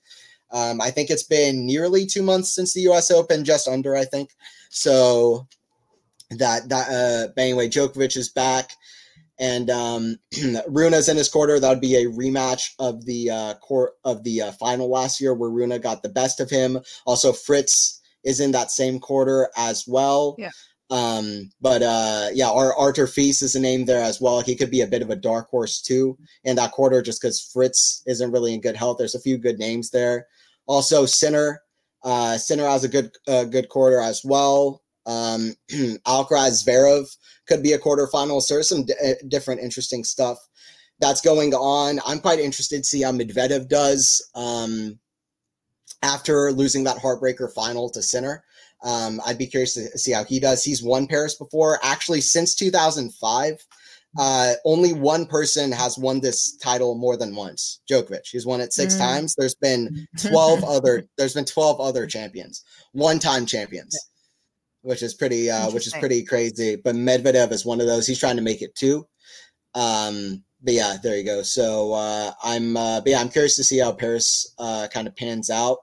Um, 0.52 0.80
I 0.80 0.92
think 0.92 1.10
it's 1.10 1.24
been 1.24 1.66
nearly 1.66 2.06
two 2.06 2.22
months 2.22 2.54
since 2.54 2.74
the 2.74 2.82
U.S. 2.82 3.10
Open, 3.10 3.44
just 3.44 3.68
under, 3.68 3.96
I 3.96 4.06
think. 4.06 4.32
So 4.70 5.48
that 6.38 6.70
that 6.70 6.90
uh 6.90 7.32
anyway 7.40 7.68
Djokovic 7.68 8.16
is 8.18 8.30
back 8.30 8.74
and 9.40 9.70
um 9.70 10.18
Rune's 10.68 11.10
in 11.10 11.18
his 11.18 11.30
quarter 11.30 11.60
that 11.60 11.70
would 11.70 11.82
be 11.82 11.96
a 11.96 12.06
rematch 12.06 12.72
of 12.80 13.06
the 13.06 13.30
uh 13.30 13.54
court 13.56 13.94
of 14.04 14.24
the 14.24 14.42
uh, 14.42 14.52
final 14.54 14.90
last 14.90 15.20
year 15.22 15.34
where 15.34 15.50
Rune 15.50 15.80
got 15.82 16.04
the 16.04 16.10
best 16.10 16.40
of 16.40 16.50
him 16.50 16.80
also 17.06 17.34
Fritz 17.34 18.02
is 18.24 18.40
in 18.40 18.52
that 18.52 18.72
same 18.72 19.00
quarter 19.00 19.50
as 19.58 19.86
well 19.88 20.36
yeah 20.38 20.52
um, 20.92 21.50
but 21.62 21.82
uh, 21.82 22.28
yeah, 22.34 22.50
our 22.50 22.76
Arthur 22.76 23.08
Fils 23.08 23.42
is 23.42 23.56
a 23.56 23.62
name 23.62 23.86
there 23.86 24.04
as 24.04 24.20
well. 24.20 24.42
He 24.42 24.58
could 24.58 24.70
be 24.70 24.82
a 24.82 24.88
bit 24.88 25.02
of 25.02 25.10
a 25.10 25.16
dark 25.16 25.50
horse 25.50 25.82
too 25.82 26.18
in 26.44 26.58
that 26.58 26.74
quarter, 26.74 27.02
just 27.02 27.22
because 27.22 27.42
Fritz 27.42 28.04
isn't 28.06 28.32
really 28.32 28.54
in 28.54 28.60
good 28.60 28.76
health. 28.76 28.98
There's 28.98 29.16
a 29.16 29.22
few 29.22 29.38
good 29.38 29.58
names 29.58 29.90
there. 29.90 30.28
Also, 30.68 31.06
Sinner, 31.06 31.62
uh, 32.04 32.38
Sinner 32.38 32.68
has 32.68 32.84
a 32.84 32.90
good 32.90 33.12
uh, 33.26 33.46
good 33.46 33.70
quarter 33.70 34.02
as 34.02 34.22
well. 34.26 34.81
Um, 35.06 35.56
Alcaraz 36.06 36.64
Zverev 36.66 37.08
could 37.48 37.64
be 37.64 37.74
a 37.74 37.80
quarterfinal. 37.80 38.42
So 38.42 38.56
there's 38.56 38.70
some 38.70 38.86
d- 38.86 38.94
eh, 39.02 39.16
different 39.28 39.62
interesting 39.62 40.04
stuff 40.04 40.38
that's 41.00 41.22
going 41.22 41.54
on. 41.54 42.00
I'm 42.06 42.20
quite 42.20 42.40
interested 42.40 42.78
to 42.78 42.84
see 42.84 43.02
how 43.02 43.12
Medvedev 43.12 43.68
does 43.68 44.26
um, 44.36 45.00
after 46.04 46.52
losing 46.52 46.84
that 46.86 46.98
heartbreaker 46.98 47.52
final 47.52 47.90
to 47.90 48.02
Sinner. 48.02 48.44
Um, 48.84 49.20
I'd 49.26 49.38
be 49.38 49.48
curious 49.48 49.74
to 49.74 49.98
see 49.98 50.12
how 50.12 50.24
he 50.24 50.40
does. 50.40 50.64
He's 50.64 50.82
won 50.82 51.08
Paris 51.08 51.36
before. 51.36 51.80
Actually, 51.84 52.22
since 52.22 52.56
2005, 52.56 53.64
uh, 54.20 54.54
only 54.66 54.94
one 54.94 55.26
person 55.26 55.72
has 55.72 55.98
won 55.98 56.20
this 56.20 56.58
title 56.58 56.96
more 56.96 57.16
than 57.16 57.36
once. 57.36 57.82
Djokovic. 57.90 58.28
He's 58.32 58.46
won 58.46 58.60
it 58.60 58.74
six 58.74 58.96
mm. 58.96 59.00
times. 59.00 59.36
There's 59.36 59.56
been 59.56 60.08
12 60.18 60.64
other. 60.68 61.06
There's 61.18 61.34
been 61.34 61.46
12 61.46 61.80
other 61.80 62.08
champions, 62.08 62.64
one-time 62.92 63.46
champions 63.46 63.98
which 64.82 65.04
is 65.04 65.14
pretty 65.14 65.50
uh, 65.50 65.70
which 65.72 65.88
is 65.88 65.94
pretty 65.94 66.24
crazy. 66.24 66.76
But 66.76 66.96
Medvedev 66.96 67.52
is 67.52 67.66
one 67.66 67.82
of 67.82 67.88
those. 67.88 68.08
He's 68.08 68.20
trying 68.20 68.38
to 68.38 68.42
make 68.42 68.62
it 68.62 68.76
too. 68.76 69.08
Um, 69.74 70.44
but 70.64 70.74
yeah, 70.74 70.98
there 71.02 71.18
you 71.18 71.24
go. 71.24 71.42
So 71.42 71.94
uh, 71.94 72.32
I'm 72.44 72.78
uh, 72.78 73.02
but 73.02 73.10
yeah, 73.10 73.22
I'm 73.22 73.30
curious 73.30 73.56
to 73.56 73.64
see 73.64 73.80
how 73.80 73.92
Paris 73.92 74.54
uh, 74.60 74.88
kind 74.94 75.08
of 75.08 75.16
pans 75.16 75.50
out. 75.50 75.78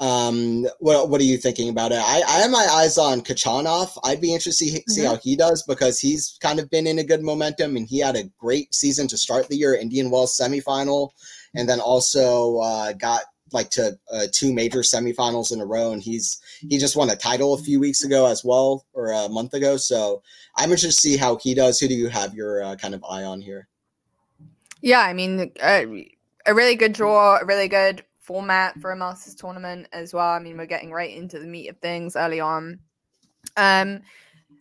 Um, 0.00 0.66
what 0.78 1.10
what 1.10 1.20
are 1.20 1.24
you 1.24 1.36
thinking 1.36 1.68
about 1.68 1.92
it? 1.92 1.98
I, 1.98 2.22
I 2.26 2.40
have 2.40 2.50
my 2.50 2.66
eyes 2.72 2.96
on 2.96 3.20
Khachanov. 3.20 3.98
I'd 4.02 4.20
be 4.20 4.32
interested 4.32 4.64
to 4.64 4.70
see, 4.70 4.78
mm-hmm. 4.78 4.90
see 4.90 5.04
how 5.04 5.16
he 5.16 5.36
does 5.36 5.62
because 5.64 6.00
he's 6.00 6.38
kind 6.40 6.58
of 6.58 6.70
been 6.70 6.86
in 6.86 6.98
a 6.98 7.04
good 7.04 7.22
momentum 7.22 7.76
and 7.76 7.86
he 7.86 7.98
had 7.98 8.16
a 8.16 8.30
great 8.38 8.74
season 8.74 9.08
to 9.08 9.18
start 9.18 9.48
the 9.48 9.56
year, 9.56 9.74
Indian 9.74 10.10
Wells 10.10 10.38
semifinal, 10.40 11.10
and 11.54 11.68
then 11.68 11.80
also 11.80 12.58
uh, 12.58 12.92
got 12.94 13.24
like 13.52 13.70
to 13.70 13.98
uh, 14.12 14.26
two 14.32 14.52
major 14.52 14.80
semifinals 14.80 15.52
in 15.52 15.60
a 15.60 15.66
row, 15.66 15.92
and 15.92 16.02
he's 16.02 16.40
he 16.60 16.78
just 16.78 16.96
won 16.96 17.10
a 17.10 17.16
title 17.16 17.54
a 17.54 17.58
few 17.58 17.80
weeks 17.80 18.04
ago 18.04 18.26
as 18.26 18.44
well, 18.44 18.86
or 18.92 19.10
a 19.10 19.28
month 19.28 19.54
ago. 19.54 19.76
So 19.76 20.22
I'm 20.56 20.70
interested 20.70 20.90
to 20.90 20.96
see 20.96 21.16
how 21.16 21.36
he 21.36 21.54
does. 21.54 21.78
Who 21.78 21.88
do 21.88 21.94
you 21.94 22.08
have 22.08 22.34
your 22.34 22.62
uh, 22.62 22.76
kind 22.76 22.94
of 22.94 23.04
eye 23.04 23.24
on 23.24 23.40
here? 23.40 23.68
Yeah, 24.82 25.00
I 25.00 25.12
mean, 25.12 25.52
uh, 25.60 25.84
a 26.46 26.54
really 26.54 26.74
good 26.74 26.92
draw, 26.92 27.38
a 27.38 27.44
really 27.44 27.68
good 27.68 28.04
format 28.18 28.80
for 28.80 28.92
a 28.92 28.96
Masters 28.96 29.34
tournament 29.34 29.88
as 29.92 30.14
well. 30.14 30.30
I 30.30 30.38
mean, 30.38 30.56
we're 30.56 30.66
getting 30.66 30.92
right 30.92 31.14
into 31.14 31.38
the 31.38 31.46
meat 31.46 31.68
of 31.68 31.78
things 31.78 32.16
early 32.16 32.40
on. 32.40 32.78
Um, 33.56 34.00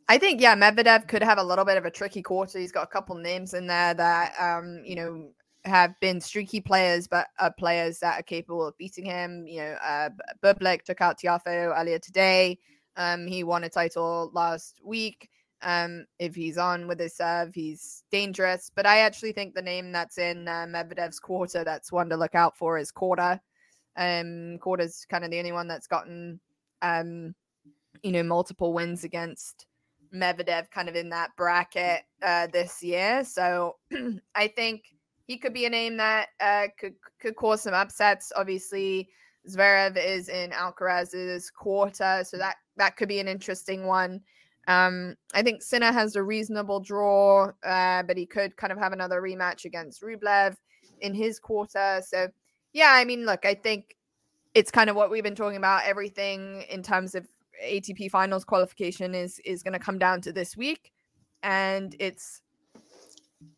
I 0.08 0.18
think 0.18 0.42
yeah, 0.42 0.56
Medvedev 0.56 1.08
could 1.08 1.22
have 1.22 1.38
a 1.38 1.44
little 1.44 1.66
bit 1.66 1.78
of 1.78 1.86
a 1.86 1.92
tricky 1.92 2.24
quarter. 2.24 2.58
He's 2.58 2.72
got 2.72 2.84
a 2.84 2.88
couple 2.88 3.16
names 3.16 3.54
in 3.54 3.68
there 3.68 3.94
that 3.94 4.34
um, 4.40 4.82
you 4.84 4.96
know 4.96 5.30
have 5.66 6.00
been 6.00 6.22
streaky 6.22 6.62
players, 6.62 7.08
but 7.08 7.28
are 7.40 7.54
players 7.54 8.00
that 8.00 8.20
are 8.20 8.24
capable 8.24 8.66
of 8.66 8.78
beating 8.78 9.06
him. 9.06 9.46
You 9.48 9.62
know, 9.62 9.76
uh, 9.84 10.10
Bublik 10.44 10.84
took 10.84 11.02
out 11.02 11.20
Tiafoe 11.20 11.78
earlier 11.78 12.00
today. 12.00 12.58
Um, 12.96 13.28
he 13.28 13.44
won 13.44 13.64
a 13.64 13.70
title 13.70 14.32
last 14.34 14.80
week. 14.84 15.30
Um, 15.62 16.06
if 16.20 16.36
he's 16.36 16.58
on 16.58 16.88
with 16.88 17.00
his 17.00 17.16
serve, 17.16 17.54
he's 17.54 18.04
dangerous. 18.12 18.72
But 18.74 18.86
I 18.86 19.00
actually 19.00 19.34
think 19.34 19.54
the 19.54 19.62
name 19.62 19.92
that's 19.92 20.18
in 20.18 20.48
uh, 20.48 20.66
Medvedev's 20.68 21.20
quarter 21.20 21.64
that's 21.64 21.92
one 21.92 22.10
to 22.10 22.18
look 22.18 22.36
out 22.36 22.58
for 22.58 22.78
is 22.78 22.92
Korda. 22.92 23.40
Um, 23.98 24.58
Korda's 24.60 25.06
kind 25.10 25.26
of 25.26 25.32
the 25.32 25.40
only 25.40 25.52
one 25.52 25.68
that's 25.68 25.88
gotten, 25.88 26.40
um, 26.82 27.36
you 28.02 28.14
know, 28.14 28.24
multiple 28.24 28.72
wins 28.72 29.04
against 29.04 29.66
Medvedev 30.14 30.72
kind 30.72 30.88
of 30.88 30.96
in 30.96 31.10
that 31.10 31.32
bracket 31.36 32.04
uh, 32.24 32.48
this 32.48 32.82
year. 32.82 33.26
So 33.26 33.76
I 34.36 34.48
think 34.48 34.84
he 35.30 35.38
could 35.38 35.54
be 35.54 35.66
a 35.66 35.70
name 35.70 35.96
that 35.98 36.30
uh, 36.40 36.66
could 36.80 36.96
could 37.22 37.36
cause 37.36 37.62
some 37.62 37.76
upsets. 37.76 38.32
Obviously, 38.36 39.10
Zverev 39.48 39.96
is 39.96 40.28
in 40.28 40.50
Alcaraz's 40.50 41.52
quarter, 41.52 42.24
so 42.26 42.36
that 42.40 42.56
that 42.78 42.98
could 42.98 43.08
be 43.08 43.20
an 43.20 43.28
interesting 43.28 43.86
one. 43.86 44.22
Um, 44.68 45.16
I 45.36 45.44
think 45.44 45.62
Sinner 45.62 45.92
has 45.92 46.16
a 46.16 46.24
reasonable 46.24 46.80
draw, 46.80 47.52
uh, 47.64 48.02
but 48.04 48.18
he 48.18 48.26
could 48.26 48.58
kind 48.58 48.74
of 48.74 48.80
have 48.80 48.92
another 48.92 49.22
rematch 49.22 49.66
against 49.66 50.02
Rublev 50.02 50.56
in 51.02 51.14
his 51.14 51.40
quarter. 51.40 52.02
So, 52.04 52.30
yeah, 52.74 52.94
I 52.94 53.06
mean, 53.06 53.28
look, 53.28 53.46
I 53.46 53.54
think 53.54 53.98
it's 54.56 54.72
kind 54.72 54.90
of 54.90 54.96
what 54.96 55.12
we've 55.12 55.24
been 55.24 55.36
talking 55.36 55.58
about. 55.58 55.86
Everything 55.86 56.64
in 56.72 56.82
terms 56.82 57.14
of 57.14 57.28
ATP 57.64 58.10
Finals 58.10 58.46
qualification 58.46 59.14
is 59.14 59.40
is 59.46 59.62
going 59.62 59.74
to 59.74 59.80
come 59.80 60.00
down 60.00 60.22
to 60.22 60.34
this 60.34 60.58
week, 60.58 60.92
and 61.44 61.96
it's 62.00 62.42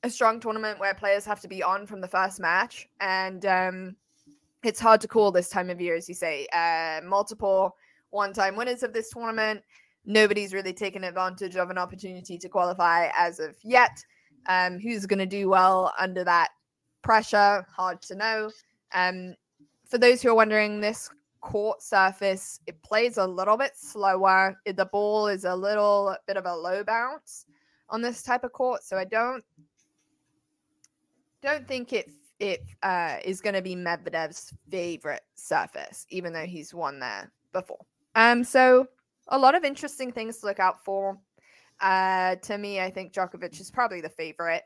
a 0.04 0.10
strong 0.10 0.40
tournament 0.40 0.80
where 0.80 0.94
players 0.94 1.26
have 1.26 1.40
to 1.42 1.48
be 1.48 1.64
on 1.64 1.86
from 1.86 2.02
the 2.02 2.08
first 2.08 2.40
match, 2.40 2.88
and 3.00 3.46
um, 3.46 3.96
it's 4.64 4.80
hard 4.80 5.02
to 5.02 5.08
call 5.08 5.32
this 5.32 5.50
time 5.50 5.70
of 5.70 5.82
year, 5.82 5.96
as 5.96 6.08
you 6.08 6.16
say. 6.16 6.48
Uh, 6.54 7.02
multiple 7.06 7.76
one-time 8.12 8.56
winners 8.56 8.84
of 8.84 8.94
this 8.94 9.10
tournament. 9.10 9.62
Nobody's 10.06 10.54
really 10.54 10.74
taken 10.74 11.04
advantage 11.04 11.56
of 11.56 11.70
an 11.70 11.78
opportunity 11.78 12.38
to 12.38 12.50
qualify 12.50 13.10
as 13.18 13.40
of 13.40 13.56
yet. 13.64 14.04
Um, 14.48 14.80
who's 14.80 15.06
going 15.06 15.20
to 15.20 15.26
do 15.26 15.50
well 15.50 15.94
under 16.00 16.24
that 16.24 16.50
pressure? 17.04 17.66
Hard 17.76 18.02
to 18.04 18.16
know. 18.16 18.52
Um, 18.94 19.36
for 19.88 19.98
those 19.98 20.22
who 20.22 20.30
are 20.30 20.36
wondering, 20.36 20.82
this 20.82 21.10
court 21.42 21.82
surface 21.82 22.60
it 22.68 22.82
plays 22.84 23.18
a 23.18 23.26
little 23.26 23.58
bit 23.58 23.72
slower. 23.76 24.56
The 24.66 24.86
ball 24.86 25.28
is 25.28 25.44
a 25.44 25.56
little 25.56 26.16
bit 26.28 26.38
of 26.38 26.46
a 26.46 26.56
low 26.56 26.84
bounce 26.84 27.46
on 27.90 28.02
this 28.02 28.24
type 28.24 28.44
of 28.44 28.54
court, 28.54 28.84
so 28.84 28.98
I 28.98 29.06
don't 29.06 29.44
don't 31.42 31.68
think 31.68 31.94
it 31.94 32.10
it 32.40 32.66
uh, 32.82 33.18
is 33.24 33.40
going 33.40 33.54
to 33.54 33.62
be 33.62 33.76
Medvedev's 33.76 34.52
favorite 34.70 35.22
surface, 35.36 36.08
even 36.10 36.34
though 36.34 36.46
he's 36.46 36.74
won 36.74 37.00
there 37.00 37.32
before. 37.54 37.86
Um, 38.16 38.44
so 38.44 38.88
a 39.28 39.38
lot 39.38 39.54
of 39.54 39.64
interesting 39.64 40.12
things 40.12 40.38
to 40.38 40.48
look 40.48 40.60
out 40.60 40.84
for. 40.84 41.20
Uh, 41.80 42.36
to 42.38 42.58
me, 42.58 42.80
I 42.80 42.90
think 42.90 43.14
Djokovic 43.14 43.60
is 43.60 43.70
probably 43.70 44.02
the 44.02 44.10
favorite, 44.10 44.64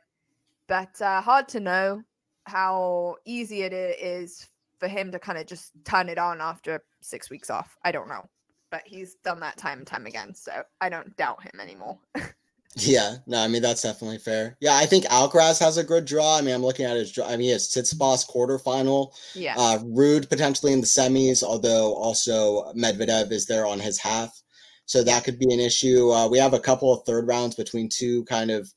but 0.67 1.01
uh, 1.01 1.21
hard 1.21 1.49
to 1.49 1.59
know 1.59 2.01
how 2.45 3.15
easy 3.25 3.63
it 3.63 3.73
is 3.73 4.47
for 4.79 4.87
him 4.87 5.11
to 5.11 5.19
kind 5.19 5.37
of 5.37 5.45
just 5.45 5.71
turn 5.83 6.09
it 6.09 6.17
on 6.17 6.39
after 6.41 6.81
six 7.01 7.29
weeks 7.29 7.49
off. 7.49 7.77
I 7.83 7.91
don't 7.91 8.07
know, 8.07 8.25
but 8.69 8.83
he's 8.85 9.15
done 9.15 9.39
that 9.41 9.57
time 9.57 9.79
and 9.79 9.87
time 9.87 10.05
again, 10.05 10.33
so 10.33 10.63
I 10.79 10.89
don't 10.89 11.15
doubt 11.17 11.43
him 11.43 11.59
anymore. 11.59 11.99
Yeah, 12.77 13.15
no, 13.25 13.41
I 13.41 13.47
mean 13.47 13.61
that's 13.61 13.83
definitely 13.83 14.17
fair. 14.17 14.57
Yeah, 14.59 14.75
I 14.75 14.85
think 14.85 15.05
Alcaraz 15.05 15.59
has 15.59 15.77
a 15.77 15.83
good 15.83 16.03
draw. 16.05 16.37
I 16.37 16.41
mean, 16.41 16.53
I'm 16.53 16.61
looking 16.63 16.85
at 16.85 16.97
his 16.97 17.11
draw. 17.11 17.25
I 17.25 17.37
mean, 17.37 17.53
it's 17.55 17.73
Tsitsipas 17.73 18.29
quarterfinal. 18.29 19.13
Yeah. 19.33 19.55
Uh, 19.57 19.79
Ruud 19.79 20.27
potentially 20.29 20.73
in 20.73 20.81
the 20.81 20.87
semis, 20.87 21.41
although 21.41 21.93
also 21.95 22.73
Medvedev 22.73 23.31
is 23.31 23.45
there 23.45 23.65
on 23.65 23.79
his 23.79 23.97
half, 23.97 24.41
so 24.85 25.03
that 25.03 25.23
could 25.23 25.39
be 25.39 25.53
an 25.53 25.61
issue. 25.61 26.11
Uh, 26.11 26.27
we 26.27 26.37
have 26.37 26.53
a 26.53 26.59
couple 26.59 26.91
of 26.93 27.03
third 27.05 27.27
rounds 27.27 27.55
between 27.55 27.87
two 27.87 28.25
kind 28.25 28.51
of 28.51 28.69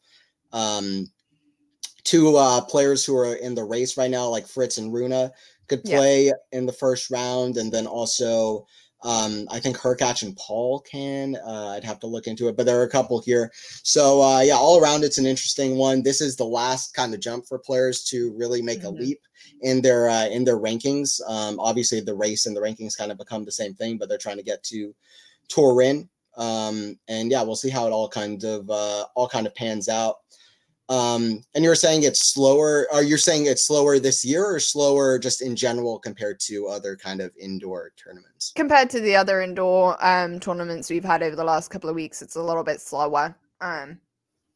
um, 0.53 1.07
two 2.05 2.37
uh, 2.37 2.61
players 2.61 3.05
who 3.05 3.17
are 3.17 3.35
in 3.35 3.55
the 3.55 3.65
race 3.65 3.97
right 3.97 4.11
now, 4.11 4.29
like 4.29 4.47
Fritz 4.47 4.79
and 4.79 4.93
Rune, 4.95 5.31
could 5.67 5.81
Yeah. 5.85 5.97
play 5.99 6.33
in 6.53 6.67
the 6.67 6.73
first 6.73 7.11
round, 7.11 7.57
and 7.57 7.73
then 7.73 7.87
also 7.87 8.65
um, 9.03 9.47
I 9.51 9.61
think 9.61 9.77
Hurkacz 9.77 10.23
and 10.23 10.37
Paul 10.37 10.81
can. 10.81 11.37
Uh, 11.37 11.69
I'd 11.77 11.85
have 11.85 12.01
to 12.01 12.07
look 12.07 12.27
into 12.27 12.49
it, 12.49 12.57
but 12.57 12.67
there 12.67 12.81
are 12.81 12.85
a 12.85 12.91
couple 12.91 13.21
here. 13.21 13.53
So 13.83 14.23
uh, 14.23 14.41
yeah, 14.41 14.57
all 14.57 14.81
around 14.81 15.05
it's 15.05 15.19
an 15.19 15.27
interesting 15.27 15.77
one. 15.77 16.03
This 16.03 16.21
is 16.21 16.37
the 16.37 16.45
last 16.45 16.95
kind 16.95 17.15
of 17.15 17.21
jump 17.21 17.47
for 17.47 17.59
players 17.59 18.03
to 18.05 18.33
really 18.37 18.61
make 18.63 18.81
Mhm. 18.81 18.87
a 18.87 18.91
leap 18.91 19.21
in 19.63 19.83
their 19.83 20.09
uh, 20.09 20.27
in 20.27 20.45
their 20.45 20.59
rankings. 20.59 21.21
Um, 21.29 21.61
obviously, 21.61 22.01
the 22.01 22.15
race 22.15 22.47
and 22.47 22.57
the 22.57 22.61
rankings 22.61 22.97
kind 22.97 23.13
of 23.13 23.19
become 23.19 23.45
the 23.45 23.53
same 23.53 23.75
thing, 23.75 23.99
but 23.99 24.09
they're 24.09 24.19
trying 24.19 24.37
to 24.39 24.43
get 24.43 24.63
to 24.65 24.95
Turin. 25.49 26.09
Um, 26.37 26.99
and 27.09 27.31
yeah, 27.31 27.43
we'll 27.43 27.57
see 27.57 27.71
how 27.71 27.87
it 27.87 27.93
all 27.93 28.09
kind 28.09 28.43
of 28.45 28.69
uh, 28.71 29.05
all 29.15 29.29
kind 29.29 29.47
of 29.47 29.55
pans 29.55 29.89
out. 29.89 30.17
Um, 30.89 31.43
and 31.55 31.63
you're 31.63 31.75
saying 31.75 32.05
it's 32.05 32.33
slower. 32.33 32.87
Are 32.93 33.03
you 33.03 33.19
saying 33.19 33.47
it's 33.47 33.67
slower 33.67 33.99
this 33.99 34.25
year, 34.25 34.45
or 34.47 34.59
slower 34.59 35.19
just 35.19 35.43
in 35.43 35.55
general 35.55 35.99
compared 35.99 36.41
to 36.41 36.67
other 36.69 36.97
kind 36.97 37.21
of 37.21 37.31
indoor 37.39 37.93
tournaments? 38.03 38.53
Compared 38.57 38.89
to 38.91 39.01
the 39.01 39.15
other 39.15 39.43
indoor 39.43 40.03
um 40.05 40.41
tournaments 40.41 40.89
we've 40.89 41.05
had 41.05 41.23
over 41.23 41.37
the 41.37 41.45
last 41.45 41.69
couple 41.69 41.91
of 41.91 41.97
weeks, 41.97 42.23
it's 42.23 42.37
a 42.37 42.43
little 42.43 42.65
bit 42.65 42.81
slower 42.81 43.37
um 43.61 43.99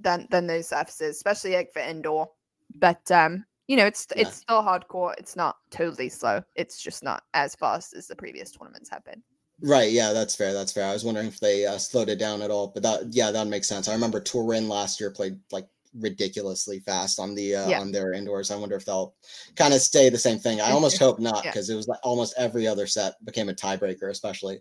than 0.01 0.26
than 0.30 0.47
those 0.47 0.68
surfaces, 0.68 1.16
especially 1.16 1.55
like 1.55 1.72
for 1.72 1.80
indoor. 1.80 2.30
But 2.74 3.11
um, 3.11 3.45
you 3.68 3.76
know, 3.76 3.87
it's 3.87 4.07
Yeah. 4.16 4.22
it's 4.22 4.39
still 4.39 4.62
hard 4.62 4.89
court. 4.89 5.16
It's 5.18 5.37
not 5.37 5.57
totally 5.70 6.09
slow. 6.09 6.43
It's 6.57 6.83
just 6.83 7.03
not 7.03 7.24
as 7.35 7.55
fast 7.55 7.95
as 7.95 8.07
the 8.07 8.16
previous 8.16 8.51
tournaments 8.53 8.89
have 8.91 9.05
been. 9.05 9.22
Right. 9.61 9.93
Yeah, 9.93 10.12
that's 10.12 10.35
fair. 10.35 10.53
That's 10.53 10.72
fair. 10.72 10.89
I 10.89 10.93
was 10.93 11.05
wondering 11.05 11.28
if 11.28 11.39
they 11.39 11.66
uh, 11.66 11.78
slowed 11.78 12.09
it 12.09 12.18
down 12.18 12.43
at 12.43 12.51
all, 12.51 12.68
but 12.68 12.83
that 12.83 13.01
yeah, 13.11 13.30
that 13.30 13.47
makes 13.47 13.68
sense. 13.68 13.87
I 13.87 13.93
remember 13.93 14.18
Turin 14.18 14.68
last 14.68 14.99
year 14.99 15.11
played 15.11 15.39
like 15.53 15.68
ridiculously 15.99 16.80
fast 16.80 17.18
on 17.18 17.34
the 17.34 17.55
uh, 17.57 17.68
Yeah. 17.68 17.80
on 17.80 17.93
their 17.93 18.12
indoors. 18.12 18.51
I 18.51 18.57
wonder 18.57 18.76
if 18.76 18.84
they'll 18.84 19.14
kind 19.57 19.74
of 19.74 19.80
stay 19.80 20.09
the 20.09 20.18
same 20.18 20.38
thing. 20.38 20.61
I 20.61 20.70
almost 20.72 20.99
hope 20.99 21.18
not 21.18 21.45
Yeah. 21.45 21.51
because 21.51 21.70
it 21.70 21.74
was 21.74 21.88
like 21.88 22.01
almost 22.03 22.34
every 22.38 22.66
other 22.66 22.86
set 22.86 23.14
became 23.24 23.49
a 23.49 23.55
tiebreaker, 23.55 24.11
especially 24.11 24.61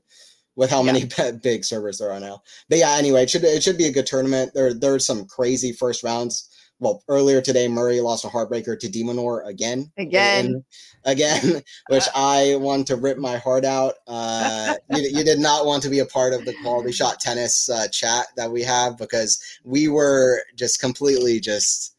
with 0.55 0.69
how 0.69 0.84
Yeah. 0.84 0.91
many 0.91 1.05
big 1.43 1.63
servers 1.63 1.97
there 1.99 2.11
are 2.11 2.19
now. 2.19 2.41
But 2.69 2.79
yeah, 2.79 2.91
anyway, 2.95 3.23
it 3.23 3.29
should 3.29 3.43
it 3.43 3.63
should 3.63 3.77
be 3.77 3.88
a 3.88 3.91
good 3.91 4.05
tournament. 4.05 4.51
There 4.53 4.73
there's 4.73 5.05
some 5.05 5.25
crazy 5.25 5.71
first 5.71 6.03
rounds. 6.03 6.49
Well, 6.82 7.03
earlier 7.07 7.41
today, 7.41 7.67
Murray 7.67 8.01
lost 8.01 8.25
a 8.25 8.27
heartbreaker 8.27 8.77
to 8.77 8.89
de 8.89 9.03
Minaur 9.03 9.45
again. 9.47 9.91
in- 9.97 10.07
Again. 10.07 10.63
again, 11.05 11.61
which 11.89 12.05
I 12.15 12.55
want 12.55 12.88
to 12.88 12.95
rip 12.95 13.19
my 13.19 13.38
heart 13.38 13.65
out. 13.65 13.97
Uh, 14.07 14.73
you, 14.89 15.03
you 15.13 15.23
did 15.23 15.38
not 15.38 15.67
want 15.67 15.84
to 15.84 15.89
be 15.89 15.99
a 15.99 16.07
part 16.07 16.34
of 16.34 16.43
the 16.43 16.55
quality 16.63 16.91
shot 16.91 17.19
tennis 17.19 17.69
uh, 17.69 17.88
chat 17.89 18.25
that 18.36 18.51
we 18.51 18.63
have 18.63 18.97
because 18.97 19.39
we 19.63 19.89
were 19.89 20.41
just 20.55 20.82
completely 20.82 21.39
just 21.39 21.95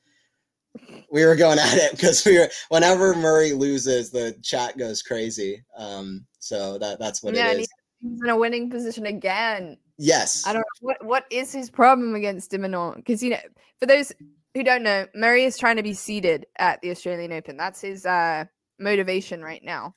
we 1.12 1.24
were 1.24 1.36
going 1.36 1.60
at 1.60 1.76
it 1.76 1.90
because 1.92 2.24
we 2.24 2.40
were 2.40 2.50
whenever 2.68 3.14
Murray 3.14 3.52
loses, 3.52 4.10
the 4.10 4.36
chat 4.42 4.76
goes 4.76 5.00
crazy. 5.00 5.62
Um, 5.78 6.26
so 6.40 6.76
that 6.78 6.98
that's 6.98 7.22
what 7.22 7.34
it 7.34 7.36
is. 7.36 7.44
Yeah, 7.44 7.52
it 7.52 7.60
is. 7.60 7.68
He's 8.00 8.20
in 8.20 8.30
a 8.30 8.36
winning 8.36 8.68
position 8.68 9.06
again. 9.06 9.76
Yes. 9.96 10.44
I 10.44 10.52
don't 10.52 10.62
know 10.62 10.64
what 10.80 11.04
what 11.04 11.24
is 11.30 11.52
his 11.52 11.70
problem 11.70 12.16
against 12.16 12.50
de 12.50 12.58
Minaur 12.58 12.96
because 12.96 13.22
you 13.22 13.30
know 13.30 13.38
for 13.78 13.86
those 13.86 14.12
who 14.54 14.62
don't 14.62 14.82
know, 14.82 15.06
Murray 15.14 15.44
is 15.44 15.58
trying 15.58 15.76
to 15.76 15.82
be 15.82 15.94
seeded 15.94 16.46
at 16.58 16.80
the 16.82 16.90
Australian 16.90 17.32
Open. 17.32 17.56
That's 17.56 17.80
his 17.80 18.04
uh 18.06 18.44
motivation 18.78 19.42
right 19.42 19.62
now. 19.64 19.94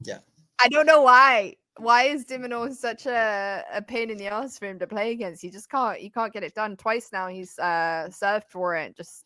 Yeah. 0.00 0.18
I 0.60 0.68
don't 0.68 0.86
know 0.86 1.02
why. 1.02 1.56
Why 1.78 2.04
is 2.04 2.24
de 2.24 2.38
Minaur 2.38 2.74
such 2.74 3.06
a, 3.06 3.64
a 3.72 3.80
pain 3.80 4.10
in 4.10 4.18
the 4.18 4.26
ass 4.26 4.58
for 4.58 4.66
him 4.66 4.80
to 4.80 4.86
play 4.86 5.12
against? 5.12 5.42
He 5.42 5.50
just 5.50 5.70
can't 5.70 5.96
he 5.96 6.10
can't 6.10 6.32
get 6.32 6.42
it 6.42 6.54
done. 6.54 6.76
Twice 6.76 7.10
now 7.12 7.28
he's 7.28 7.58
uh 7.58 8.10
served 8.10 8.46
for 8.50 8.74
it, 8.74 8.96
just 8.96 9.24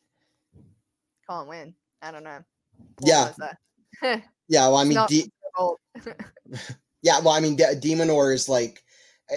can't 1.28 1.48
win. 1.48 1.74
I 2.02 2.10
don't 2.10 2.24
know. 2.24 2.40
Poor 2.96 3.08
Yeah. 3.08 3.32
Yeah. 4.48 4.66
Well, 4.68 4.76
I 4.76 4.84
mean, 4.84 4.98
D- 5.08 5.30
Yeah, 7.02 7.20
well, 7.20 7.30
I 7.30 7.40
mean, 7.40 7.56
De- 7.56 7.76
Demonor 7.76 8.32
is 8.34 8.48
like, 8.48 8.81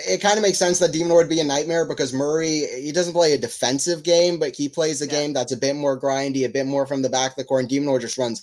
it 0.07 0.21
kind 0.21 0.37
of 0.37 0.41
makes 0.41 0.57
sense 0.57 0.79
that 0.79 0.91
de 0.91 0.99
Minaur 0.99 1.15
would 1.17 1.29
be 1.29 1.39
a 1.39 1.43
nightmare 1.43 1.85
because 1.85 2.13
Murray, 2.13 2.65
he 2.81 2.91
doesn't 2.91 3.13
play 3.13 3.33
a 3.33 3.37
defensive 3.37 4.03
game, 4.03 4.37
but 4.37 4.55
he 4.55 4.67
plays 4.67 5.01
a 5.01 5.05
Yeah. 5.05 5.11
game 5.11 5.33
that's 5.33 5.51
a 5.51 5.57
bit 5.57 5.75
more 5.75 5.99
grindy, 5.99 6.45
a 6.45 6.49
bit 6.49 6.65
more 6.65 6.85
from 6.85 7.01
the 7.01 7.09
back 7.09 7.31
of 7.31 7.37
the 7.37 7.43
court. 7.43 7.61
And 7.61 7.69
de 7.69 7.79
Minaur 7.79 7.99
just 8.01 8.17
runs 8.17 8.41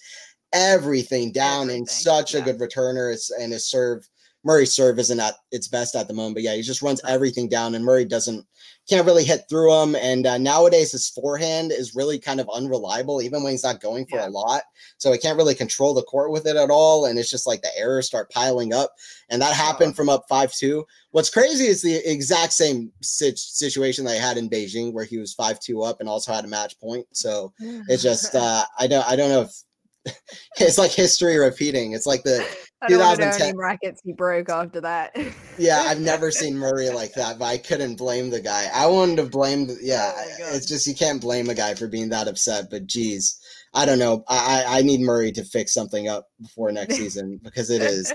everything 0.53 1.33
down 1.33 1.63
and 1.71 1.71
Everything, 1.71 1.87
such 1.87 2.35
a 2.35 2.41
good 2.41 2.59
returner. 2.59 3.13
It's, 3.13 3.31
and 3.31 3.53
his 3.53 3.67
serve, 3.67 4.09
Murray's 4.45 4.73
serve 4.73 4.99
isn't 4.99 5.21
at 5.21 5.35
its 5.53 5.69
best 5.69 5.95
at 5.95 6.09
the 6.09 6.15
moment, 6.15 6.35
but 6.35 6.43
yeah, 6.43 6.55
he 6.55 6.63
just 6.63 6.83
runs 6.83 7.01
everything 7.07 7.49
down 7.49 7.75
and 7.75 7.85
Murray 7.85 8.05
doesn't, 8.05 8.45
can't 8.89 9.07
really 9.07 9.23
hit 9.25 9.43
through 9.49 9.73
him. 9.83 9.95
And 9.95 10.27
uh, 10.27 10.39
nowadays 10.39 10.91
his 10.93 11.09
forehand 11.09 11.71
is 11.71 11.95
really 11.95 12.19
kind 12.19 12.41
of 12.41 12.51
unreliable, 12.53 13.23
even 13.23 13.43
when 13.43 13.53
he's 13.53 13.63
not 13.63 13.81
going 13.81 14.07
for 14.07 14.19
Yeah. 14.19 14.29
a 14.29 14.31
lot. 14.31 14.63
So 14.99 15.13
he 15.13 15.19
can't 15.19 15.37
really 15.37 15.55
control 15.55 15.95
the 15.95 16.03
court 16.03 16.33
with 16.33 16.47
it 16.47 16.57
at 16.57 16.71
all. 16.71 17.07
And 17.07 17.19
it's 17.19 17.31
just 17.31 17.47
like 17.47 17.63
the 17.63 17.77
errors 17.79 18.07
start 18.07 18.31
piling 18.31 18.73
up. 18.75 18.91
And 19.31 19.41
that 19.41 19.55
happened 19.55 19.95
from 19.95 20.09
up 20.09 20.25
5 20.29 20.53
2. 20.53 20.85
What's 21.13 21.31
crazy 21.31 21.67
is 21.67 21.81
the 21.83 21.97
exact 22.11 22.53
same 22.53 22.91
sit- 23.01 23.39
situation 23.39 24.05
they 24.05 24.19
had 24.19 24.37
in 24.37 24.51
Beijing 24.51 24.93
where 24.93 25.05
he 25.05 25.19
was 25.19 25.35
5 25.35 25.61
2 25.61 25.83
up 25.83 26.01
and 26.01 26.09
also 26.09 26.33
had 26.33 26.45
a 26.45 26.49
match 26.49 26.79
point. 26.81 27.07
So 27.13 27.53
it's 27.89 28.03
just, 28.03 28.35
uh, 28.35 28.65
I 28.79 28.89
don't, 28.89 29.07
I 29.09 29.15
don't 29.15 29.29
know 29.31 29.43
if 29.43 29.63
it's 30.59 30.79
like 30.79 30.91
history 30.91 31.39
repeating. 31.39 31.93
It's 31.93 32.07
like 32.07 32.23
the, 32.23 32.45
I 32.83 32.89
don't 32.89 32.99
want 32.99 33.21
know 33.21 33.27
how 33.27 33.33
2010 33.33 33.41
many 33.41 33.57
brackets 33.57 34.01
he 34.05 34.13
broke 34.13 34.49
after 34.49 34.81
that. 34.81 35.17
yeah, 35.59 35.85
I've 35.87 36.01
never 36.13 36.31
seen 36.31 36.57
Murray 36.57 36.91
like 36.91 37.15
that, 37.15 37.39
but 37.39 37.45
I 37.45 37.59
couldn't 37.59 37.97
blame 37.97 38.31
the 38.31 38.41
guy. 38.41 38.69
I 38.75 38.87
wanted 38.87 39.17
to 39.17 39.25
blame, 39.25 39.69
the, 39.69 39.79
yeah, 39.81 40.13
Oh 40.17 40.57
it's 40.57 40.67
just 40.67 40.87
you 40.87 40.95
can't 40.95 41.21
blame 41.21 41.49
a 41.49 41.55
guy 41.55 41.75
for 41.75 41.87
being 41.87 42.09
that 42.11 42.29
upset. 42.29 42.69
But 42.71 42.87
geez, 42.87 43.39
I 43.75 43.87
don't 43.87 43.99
know. 43.99 44.25
I 44.29 44.65
I 44.67 44.83
need 44.83 45.01
Murray 45.01 45.33
to 45.33 45.45
fix 45.45 45.73
something 45.73 46.09
up 46.09 46.29
before 46.41 46.73
next 46.73 46.97
season 46.97 47.41
because 47.43 47.71
it 47.71 47.83
is, 47.83 48.13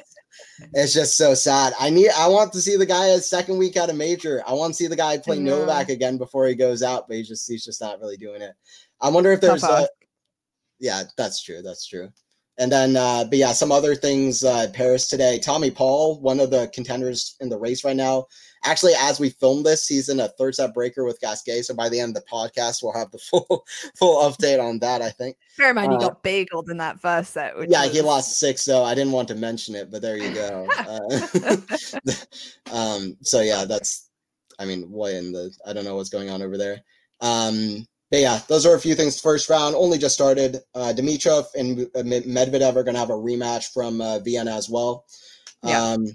it's 0.74 0.94
just 0.94 1.18
so 1.18 1.34
sad. 1.34 1.74
I 1.80 1.90
need, 1.90 2.10
I 2.18 2.28
want 2.28 2.52
to 2.54 2.62
see 2.62 2.76
the 2.76 2.86
guy 2.86 3.12
at 3.12 3.24
second 3.24 3.58
week 3.58 3.78
at 3.78 3.90
a 3.90 3.94
major. 3.94 4.44
I 4.46 4.54
want 4.54 4.74
to 4.74 4.78
see 4.78 4.88
the 4.88 4.96
guy 4.96 5.18
play. 5.18 5.40
Novak 5.40 5.90
again 5.90 6.18
before 6.18 6.46
he 6.48 6.56
goes 6.56 6.84
out, 6.84 7.08
but 7.08 7.18
he's 7.18 7.30
just 7.30 7.50
he's 7.50 7.64
just 7.64 7.82
not 7.82 8.00
really 8.00 8.18
doing 8.18 8.42
it. 8.42 8.54
I 9.00 9.10
wonder 9.10 9.32
if 9.32 9.42
there's 9.42 9.64
a. 9.64 9.88
yeah, 10.80 11.04
that's 11.18 11.42
true. 11.44 11.62
That's 11.62 11.86
true. 11.86 12.10
And 12.60 12.72
then, 12.72 12.96
uh, 12.96 13.24
but 13.26 13.38
yeah, 13.38 13.52
some 13.52 13.72
other 13.72 13.94
things. 13.94 14.44
Uh, 14.44 14.68
Paris 14.74 15.08
today. 15.08 15.38
Tommy 15.38 15.70
Paul, 15.70 16.20
one 16.22 16.40
of 16.40 16.50
the 16.50 16.70
contenders 16.74 17.36
in 17.40 17.50
the 17.50 17.58
race 17.58 17.84
right 17.84 17.96
now. 17.96 18.26
Actually, 18.66 18.94
as 18.98 19.20
we 19.20 19.30
film 19.30 19.62
this, 19.62 19.88
he's 19.88 20.10
in 20.10 20.20
a 20.20 20.28
third 20.30 20.56
set 20.56 20.74
breaker 20.74 21.06
with 21.06 21.20
Gasquet. 21.20 21.62
So 21.62 21.76
by 21.76 21.88
the 21.88 22.00
end 22.00 22.18
of 22.18 22.24
the 22.24 22.30
podcast, 22.30 22.82
we'll 22.82 22.94
have 22.94 23.12
the 23.12 23.18
full 23.30 23.64
full 23.96 24.28
update 24.28 24.60
on 24.60 24.80
that. 24.80 25.04
I 25.04 25.12
think. 25.12 25.38
Bear 25.60 25.70
in 25.70 25.76
mind, 25.76 25.92
he 25.92 25.98
Uh, 25.98 26.10
got 26.10 26.24
bageled 26.24 26.72
in 26.72 26.78
that 26.78 27.00
first 27.00 27.34
set. 27.34 27.54
Yeah, 27.70 27.86
he 27.86 28.02
lost 28.02 28.40
six 28.40 28.64
So 28.64 28.84
I 28.84 28.96
didn't 28.96 29.14
want 29.14 29.28
to 29.28 29.36
mention 29.36 29.76
it, 29.76 29.92
but 29.92 30.02
there 30.02 30.18
you 30.18 30.34
go. 30.34 30.68
Uh, 30.78 31.58
um, 32.72 33.18
so 33.22 33.42
yeah, 33.42 33.66
that's. 33.66 34.10
I 34.58 34.66
mean, 34.66 34.90
what 34.90 35.14
in 35.14 35.32
the? 35.32 35.52
I 35.66 35.74
don't 35.74 35.86
know 35.86 35.96
what's 35.96 36.10
going 36.10 36.32
on 36.32 36.42
over 36.42 36.58
there. 36.58 36.82
Um, 37.22 37.86
but 38.10 38.20
yeah, 38.20 38.40
those 38.48 38.66
are 38.66 38.76
a 38.76 38.80
few 38.80 38.96
things. 38.96 39.20
First 39.20 39.50
round 39.50 39.76
only 39.76 39.98
just 39.98 40.16
started. 40.16 40.58
Uh, 40.74 40.94
Dimitrov 40.96 41.46
and 41.56 41.78
Medvedev 41.94 42.76
are 42.76 42.84
going 42.84 42.94
to 42.94 43.00
have 43.00 43.10
a 43.10 43.14
rematch 43.14 43.74
from 43.74 44.00
uh, 44.00 44.20
Vienna 44.20 44.56
as 44.56 44.70
well. 44.70 45.06
Yeah. 45.64 45.82
Um, 45.82 46.08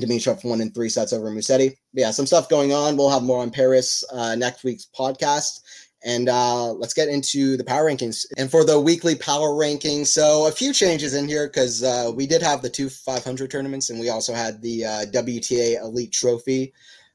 Dimitrov 0.00 0.44
won 0.44 0.60
in 0.60 0.70
three 0.70 0.88
sets 0.88 1.12
over 1.12 1.30
Musetti. 1.30 1.70
But 1.92 2.00
yeah, 2.00 2.10
some 2.10 2.26
stuff 2.26 2.48
going 2.48 2.72
on. 2.72 2.96
We'll 2.96 3.10
have 3.10 3.22
more 3.22 3.42
on 3.42 3.50
Paris 3.50 4.04
uh, 4.12 4.34
next 4.36 4.64
week's 4.64 4.88
podcast. 4.96 5.60
And 6.04 6.28
uh, 6.28 6.72
let's 6.72 6.94
get 6.94 7.08
into 7.08 7.56
the 7.56 7.64
power 7.64 7.84
rankings. 7.84 8.24
And 8.36 8.50
for 8.50 8.64
the 8.64 8.80
weekly 8.80 9.14
power 9.14 9.50
rankings, 9.50 10.08
so 10.08 10.46
a 10.46 10.52
few 10.52 10.72
changes 10.72 11.14
in 11.14 11.28
here 11.28 11.46
because 11.46 11.82
uh, 11.82 12.10
we 12.14 12.26
did 12.26 12.42
have 12.42 12.60
the 12.60 12.70
two 12.70 12.88
500 12.88 13.50
tournaments 13.50 13.90
and 13.90 14.00
we 14.00 14.08
also 14.08 14.34
had 14.34 14.60
the 14.62 14.84
uh, 14.84 15.04
WTA 15.06 15.80
Elite 15.80 16.12
Trophy. 16.12 16.72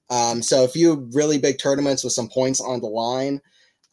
Um, 0.10 0.42
so 0.42 0.64
a 0.64 0.70
few 0.70 1.10
really 1.12 1.38
big 1.38 1.60
tournaments 1.60 2.04
with 2.04 2.14
some 2.14 2.30
points 2.30 2.62
on 2.62 2.80
the 2.80 2.88
line. 2.88 3.42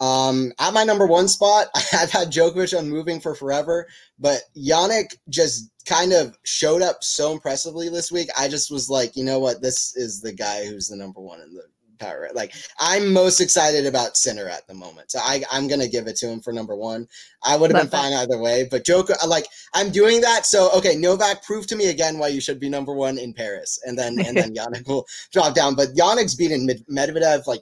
Um, 0.01 0.53
at 0.59 0.75
my 0.75 0.85
number 0.85 1.07
one 1.07 1.29
spot, 1.29 1.69
I've 1.93 2.11
had 2.11 2.33
Djokovic 2.33 2.79
unmoving 2.79 3.21
for 3.21 3.35
forever, 3.35 3.87
but 4.19 4.43
Jannik 4.57 5.17
just 5.29 5.71
kind 5.87 6.13
of 6.13 6.37
showed 6.45 6.83
up 6.83 7.05
so 7.05 7.33
impressively 7.33 7.89
this 7.89 8.11
week. 8.11 8.29
I 8.39 8.49
just 8.49 8.71
was 8.71 8.89
like, 8.89 9.17
you 9.17 9.25
know 9.25 9.39
what, 9.39 9.63
this 9.63 9.97
is 9.97 10.21
the 10.21 10.33
guy 10.33 10.67
who's 10.67 10.89
the 10.89 10.97
number 10.97 11.21
one 11.21 11.41
in 11.41 11.55
the 11.55 11.63
power. 11.99 12.29
Like, 12.35 12.55
I'm 12.79 13.13
most 13.13 13.41
excited 13.41 13.87
about 13.87 14.17
Sinner 14.17 14.49
at 14.49 14.67
the 14.67 14.75
moment, 14.75 15.11
so 15.11 15.21
I, 15.23 15.43
I'm 15.51 15.69
gonna 15.69 15.89
give 15.89 16.07
it 16.07 16.17
to 16.17 16.29
him 16.29 16.41
for 16.41 16.53
number 16.53 16.77
one. 16.77 17.07
I 17.43 17.57
would 17.57 17.71
have 17.71 17.81
been 17.81 17.91
that. 17.91 17.97
fine 17.97 18.13
either 18.13 18.39
way, 18.39 18.67
but 18.71 18.85
Joko, 18.85 19.15
like, 19.27 19.47
I'm 19.73 19.91
doing 19.91 20.21
that. 20.23 20.47
So 20.47 20.71
okay, 20.77 20.97
Novak, 20.97 21.45
prove 21.45 21.67
to 21.69 21.77
me 21.77 21.87
again 21.91 22.19
why 22.19 22.29
you 22.29 22.41
should 22.41 22.61
be 22.61 22.69
number 22.69 22.93
one 22.93 23.19
in 23.19 23.33
Paris, 23.33 23.79
and 23.85 23.99
then 23.99 24.19
and 24.21 24.37
then 24.37 24.55
Jannik 24.57 24.89
will 24.89 25.07
drop 25.33 25.55
down. 25.55 25.75
But 25.75 25.95
Jannik's 25.95 26.35
beaten 26.35 26.69
Medvedev 26.91 27.47
like 27.47 27.61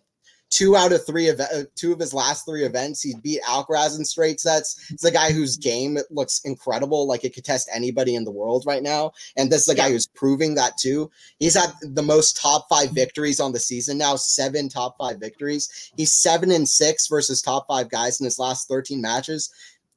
two 0.53 0.77
out 0.77 0.93
of 0.93 1.05
three 1.07 1.27
event, 1.29 1.51
uh, 1.53 1.63
two 1.75 1.93
of 1.93 1.99
his 1.99 2.13
last 2.13 2.45
three 2.45 2.65
events. 2.65 3.03
He 3.03 3.15
beat 3.23 3.41
Alcaraz 3.43 3.99
in 3.99 4.05
straight 4.05 4.39
sets. 4.39 4.91
It's 4.91 5.05
a 5.05 5.11
guy 5.11 5.33
whose 5.33 5.57
game 5.57 5.99
looks 6.11 6.43
incredible, 6.45 7.07
like 7.07 7.25
it 7.25 7.35
could 7.35 7.45
test 7.45 7.71
anybody 7.75 8.15
in 8.15 8.25
the 8.25 8.31
world 8.31 8.65
right 8.67 8.83
now. 8.83 9.13
And 9.37 9.51
this 9.51 9.63
is 9.63 9.69
a 9.69 9.75
guy 9.75 9.91
who's 9.91 10.07
proving 10.07 10.55
that 10.57 10.77
too. 10.77 11.11
He's 11.39 11.55
had 11.55 11.73
the 11.81 12.03
most 12.03 12.37
top 12.37 12.67
five 12.69 12.91
victories 12.91 13.41
on 13.41 13.53
the 13.53 13.59
season 13.59 13.97
now, 13.97 14.17
seven 14.17 14.69
top 14.69 14.97
five 14.99 15.19
victories. 15.19 15.91
He's 15.97 16.13
seven 16.13 16.53
and 16.53 16.69
six 16.69 17.09
versus 17.09 17.41
top 17.41 17.67
five 17.67 17.89
guys 17.89 18.21
in 18.21 18.25
his 18.25 18.39
last 18.39 18.69
13 18.69 19.01
matches. 19.01 19.51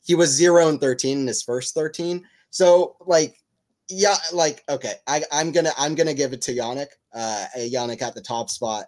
He 0.06 0.16
was 0.16 0.30
zero 0.30 0.70
and 0.70 0.80
13 0.80 1.20
in 1.20 1.28
his 1.28 1.44
first 1.44 1.74
13. 1.76 2.24
So 2.50 2.96
like 3.06 3.36
yeah, 3.88 4.16
like 4.34 4.64
okay, 4.68 4.94
I, 5.06 5.24
I'm 5.32 5.52
gonna 5.52 5.70
I'm 5.78 5.94
gonna 5.94 6.16
give 6.16 6.34
it 6.34 6.42
to 6.44 6.56
Jannik, 6.56 6.88
Uh, 7.14 7.46
Jannik 7.56 8.02
at 8.02 8.16
the 8.16 8.22
top 8.22 8.50
spot 8.50 8.86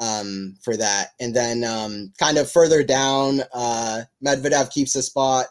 um, 0.00 0.56
for 0.62 0.76
that, 0.76 1.08
and 1.20 1.34
then 1.34 1.64
um, 1.64 2.12
kind 2.18 2.38
of 2.38 2.50
further 2.50 2.82
down, 2.82 3.40
uh, 3.52 4.02
Medvedev 4.24 4.70
keeps 4.70 4.94
a 4.96 5.02
spot. 5.02 5.46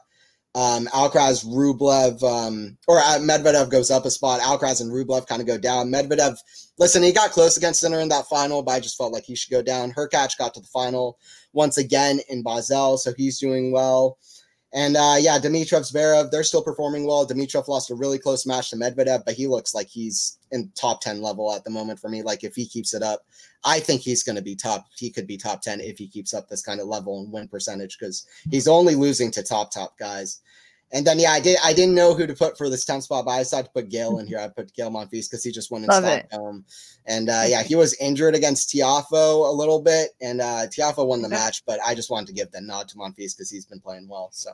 Um, 0.56 0.86
Alcaraz, 0.88 1.44
Rublev, 1.44 2.22
um, 2.22 2.78
or 2.88 3.00
uh, 3.00 3.18
Medvedev 3.20 3.72
goes 3.72 3.90
up 3.90 4.06
a 4.06 4.12
spot. 4.12 4.40
Alcaraz 4.42 4.82
and 4.82 4.92
Rublev 4.92 5.26
kind 5.26 5.42
of 5.42 5.48
go 5.48 5.58
down. 5.58 5.92
Medvedev, 5.92 6.38
listen, 6.78 7.02
he 7.02 7.12
got 7.12 7.32
close 7.32 7.58
against 7.58 7.80
Sinner 7.80 8.00
in 8.02 8.10
that 8.10 8.28
final, 8.28 8.62
but 8.62 8.74
I 8.74 8.80
just 8.80 8.96
felt 8.96 9.14
like 9.14 9.24
he 9.24 9.36
should 9.36 9.50
go 9.50 9.64
down. 9.64 9.92
Hurkacz 9.92 10.38
got 10.38 10.54
to 10.54 10.60
the 10.60 10.68
final 10.68 11.18
once 11.54 11.78
again 11.80 12.20
in 12.30 12.44
Basel, 12.44 12.98
so 12.98 13.14
he's 13.18 13.40
doing 13.40 13.72
well. 13.72 14.20
And 14.74 14.98
uh, 14.98 15.18
yeah, 15.20 15.38
Dimitrov, 15.38 15.92
Zverev, 15.92 16.32
they're 16.32 16.44
still 16.44 16.64
performing 16.64 17.06
well. 17.06 17.28
Dimitrov 17.28 17.68
lost 17.68 17.92
a 17.92 17.96
really 17.96 18.18
close 18.18 18.48
match 18.48 18.72
to 18.72 18.76
Medvedev, 18.76 19.24
but 19.24 19.36
he 19.36 19.46
looks 19.46 19.76
like 19.76 19.88
he's 19.88 20.40
in 20.52 20.72
top 20.76 21.00
10 21.02 21.22
level 21.22 21.54
at 21.54 21.64
the 21.64 21.70
moment 21.70 22.00
for 22.00 22.10
me. 22.10 22.24
Like 22.24 22.44
if 22.44 22.56
he 22.56 22.66
keeps 22.66 22.96
it 22.96 23.04
up, 23.04 23.24
I 23.64 23.80
think 23.80 24.02
he's 24.02 24.24
going 24.24 24.36
to 24.36 24.42
be 24.42 24.56
top. 24.56 24.88
He 24.98 25.12
could 25.12 25.28
be 25.28 25.38
top 25.38 25.62
10 25.62 25.80
if 25.80 26.00
he 26.00 26.08
keeps 26.08 26.34
up 26.34 26.50
this 26.50 26.64
kind 26.64 26.82
of 26.82 26.88
level 26.88 27.20
and 27.20 27.32
win 27.32 27.48
percentage 27.48 28.00
because 28.00 28.26
he's 28.50 28.68
only 28.68 28.96
losing 28.96 29.30
to 29.32 29.44
top, 29.44 29.72
top 29.72 29.98
guys. 30.00 30.42
And 30.94 31.06
then 31.08 31.18
yeah, 31.18 31.32
I 31.32 31.40
did. 31.40 31.58
I 31.64 31.74
didn't 31.74 31.96
know 31.96 32.14
who 32.14 32.28
to 32.28 32.36
put 32.36 32.56
for 32.56 32.70
this 32.70 32.86
ten 32.86 33.02
spot, 33.02 33.26
but 33.26 33.32
I 33.32 33.40
decided 33.40 33.66
to 33.66 33.72
put 33.72 33.90
Gael 33.90 34.20
in 34.20 34.28
here. 34.28 34.38
I 34.38 34.48
put 34.48 34.72
Gael 34.76 34.92
Monfils 34.92 35.28
because 35.28 35.44
he 35.44 35.52
just 35.52 35.72
won 35.72 35.82
in 35.82 35.88
Love 35.88 36.04
Stockholm. 36.04 36.64
And 37.08 37.30
uh, 37.30 37.46
yeah, 37.48 37.64
he 37.64 37.76
was 37.76 37.96
injured 38.00 38.36
against 38.36 38.70
Tiafoe 38.70 39.50
a 39.50 39.52
little 39.52 39.82
bit, 39.82 40.12
and 40.22 40.40
uh, 40.40 40.68
Tiafoe 40.68 41.08
won 41.08 41.24
the 41.24 41.30
match. 41.30 41.66
But 41.66 41.80
I 41.84 41.96
just 41.96 42.12
wanted 42.12 42.28
to 42.28 42.34
give 42.34 42.52
the 42.52 42.62
nod 42.62 42.88
to 42.90 42.98
Monfils 42.98 43.36
because 43.36 43.50
he's 43.50 43.66
been 43.66 43.80
playing 43.80 44.08
well. 44.08 44.30
So 44.32 44.52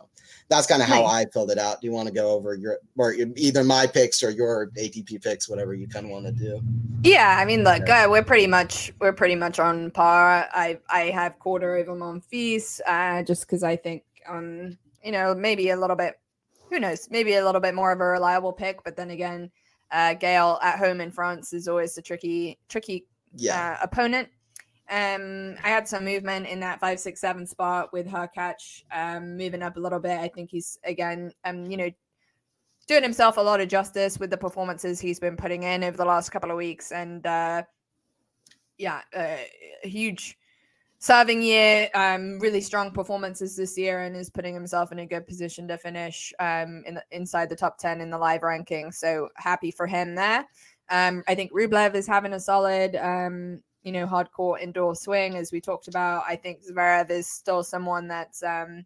that's 0.47 0.65
kind 0.65 0.81
of 0.81 0.87
how 0.87 1.01
nice. 1.01 1.25
I 1.27 1.29
filled 1.29 1.51
it 1.51 1.57
out. 1.57 1.81
Do 1.81 1.87
you 1.87 1.93
want 1.93 2.07
to 2.07 2.13
go 2.13 2.31
over 2.31 2.55
your 2.55 2.77
or 2.97 3.13
either 3.13 3.65
my 3.65 3.85
picks 3.85 4.23
or 4.23 4.29
your 4.29 4.67
ATP 4.77 5.21
picks, 5.21 5.49
whatever 5.49 5.73
you 5.73 5.89
kind 5.89 6.05
of 6.05 6.11
want 6.11 6.25
to 6.25 6.31
do? 6.31 6.61
Yeah, 7.03 7.37
I 7.37 7.43
mean, 7.43 7.65
look, 7.65 7.89
uh, 7.89 8.07
we're 8.09 8.23
pretty 8.23 8.47
much 8.47 8.93
we're 8.99 9.11
pretty 9.11 9.35
much 9.35 9.59
on 9.59 9.91
par. 9.91 10.47
I 10.53 10.79
I 10.89 11.09
have 11.09 11.37
Korda 11.37 11.81
over 11.81 11.99
Monfils, 11.99 12.79
uh, 12.87 13.23
just 13.23 13.41
because 13.41 13.61
I 13.61 13.75
think 13.75 14.03
um 14.25 14.77
you 15.03 15.11
know 15.11 15.35
maybe 15.35 15.69
a 15.71 15.77
little 15.77 15.97
bit 15.97 16.15
who 16.69 16.79
knows? 16.79 17.07
Maybe 17.09 17.35
a 17.35 17.45
little 17.45 17.61
bit 17.61 17.75
more 17.75 17.91
of 17.91 17.99
a 17.99 18.05
reliable 18.05 18.53
pick, 18.53 18.83
but 18.83 18.95
then 18.95 19.11
again, 19.11 19.51
uh, 19.91 20.13
Gael 20.13 20.59
at 20.61 20.77
home 20.77 21.01
in 21.01 21.11
France 21.11 21.53
is 21.53 21.67
always 21.67 21.97
a 21.97 22.01
tricky, 22.01 22.59
tricky 22.69 23.07
yeah. 23.35 23.77
uh, 23.79 23.83
opponent. 23.83 24.29
Um, 24.89 25.55
I 25.63 25.69
had 25.69 25.87
some 25.87 26.03
movement 26.03 26.47
in 26.47 26.59
that 26.61 26.79
five, 26.79 26.99
six, 26.99 27.21
seven 27.21 27.45
spot 27.45 27.93
with 27.93 28.07
Hurkacz, 28.07 28.83
um, 28.91 29.37
moving 29.37 29.61
up 29.61 29.77
a 29.77 29.79
little 29.79 29.99
bit. 29.99 30.19
I 30.19 30.27
think 30.27 30.49
he's 30.49 30.79
again, 30.83 31.31
um, 31.45 31.69
you 31.69 31.77
know, 31.77 31.91
doing 32.87 33.03
himself 33.03 33.37
a 33.37 33.41
lot 33.41 33.61
of 33.61 33.67
justice 33.67 34.19
with 34.19 34.31
the 34.31 34.37
performances 34.37 34.99
he's 34.99 35.19
been 35.19 35.37
putting 35.37 35.61
in 35.61 35.83
over 35.83 35.95
the 35.95 36.05
last 36.05 36.31
couple 36.31 36.49
of 36.49 36.57
weeks, 36.57 36.91
and 36.91 37.25
uh, 37.27 37.61
yeah, 38.79 39.01
uh, 39.15 39.37
huge 39.83 40.39
serving 40.99 41.41
year, 41.41 41.89
um, 41.93 42.39
really 42.39 42.61
strong 42.61 42.91
performances 42.91 43.55
this 43.55 43.77
year, 43.77 44.01
and 44.01 44.15
is 44.15 44.29
putting 44.29 44.53
himself 44.53 44.91
in 44.91 44.99
a 44.99 45.05
good 45.05 45.25
position 45.25 45.67
to 45.67 45.77
finish 45.77 46.33
um, 46.39 46.83
in 46.85 46.95
the, 46.95 47.03
inside 47.11 47.49
the 47.49 47.55
top 47.55 47.77
ten 47.77 48.01
in 48.01 48.09
the 48.09 48.17
live 48.17 48.43
ranking. 48.43 48.91
So 48.91 49.29
happy 49.35 49.71
for 49.71 49.87
him 49.87 50.15
there. 50.15 50.45
Um, 50.89 51.23
I 51.27 51.35
think 51.35 51.53
Rublev 51.53 51.95
is 51.95 52.07
having 52.07 52.33
a 52.33 52.39
solid, 52.39 52.95
um, 52.95 53.61
you 53.83 53.91
know, 53.91 54.05
hard 54.05 54.31
court 54.31 54.61
indoor 54.61 54.93
swing 54.93 55.37
as 55.37 55.51
we 55.51 55.61
talked 55.61 55.87
about. 55.87 56.23
I 56.27 56.35
think 56.35 56.59
Zverev 56.65 57.09
is 57.09 57.27
still 57.27 57.63
someone 57.63 58.07
that's, 58.07 58.43
um, 58.43 58.85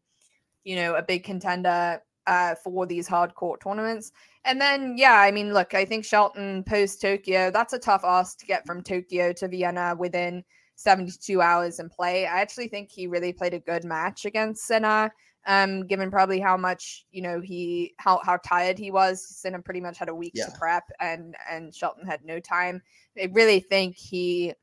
you 0.63 0.75
know, 0.75 0.95
a 0.95 1.01
big 1.01 1.23
contender 1.23 2.01
uh, 2.27 2.55
for 2.55 2.85
these 2.85 3.07
hard 3.07 3.33
court 3.33 3.61
tournaments. 3.61 4.11
And 4.45 4.61
then, 4.61 4.95
yeah, 4.97 5.19
I 5.19 5.31
mean, 5.31 5.53
look, 5.53 5.73
I 5.73 5.85
think 5.85 6.05
Shelton 6.05 6.63
post 6.63 7.01
Tokyo, 7.01 7.49
that's 7.49 7.73
a 7.73 7.79
tough 7.79 8.03
ask 8.03 8.37
to 8.39 8.45
get 8.45 8.67
from 8.67 8.83
Tokyo 8.83 9.33
to 9.33 9.47
Vienna 9.47 9.95
within 9.97 10.43
72 10.75 11.41
hours 11.41 11.79
in 11.79 11.89
play. 11.89 12.25
I 12.25 12.41
actually 12.41 12.67
think 12.67 12.91
he 12.91 13.07
really 13.07 13.33
played 13.33 13.53
a 13.53 13.59
good 13.59 13.83
match 13.83 14.25
against 14.25 14.65
Sinner. 14.65 15.13
Um, 15.45 15.85
given 15.87 16.09
probably 16.09 16.39
how 16.39 16.55
much 16.55 17.05
you 17.11 17.21
know 17.21 17.41
he 17.41 17.95
how 17.97 18.21
how 18.23 18.37
tired 18.37 18.79
he 18.79 18.91
was, 18.91 19.27
Sinner 19.27 19.61
pretty 19.61 19.81
much 19.81 19.97
had 19.97 20.07
a 20.07 20.15
week 20.15 20.31
yeah. 20.35 20.45
to 20.45 20.51
prep, 20.51 20.85
and 21.01 21.35
and 21.51 21.75
Shelton 21.75 22.05
had 22.05 22.23
no 22.23 22.39
time. 22.39 22.81
I 23.21 23.29
really 23.33 23.59
think 23.59 23.97
he 23.97 24.53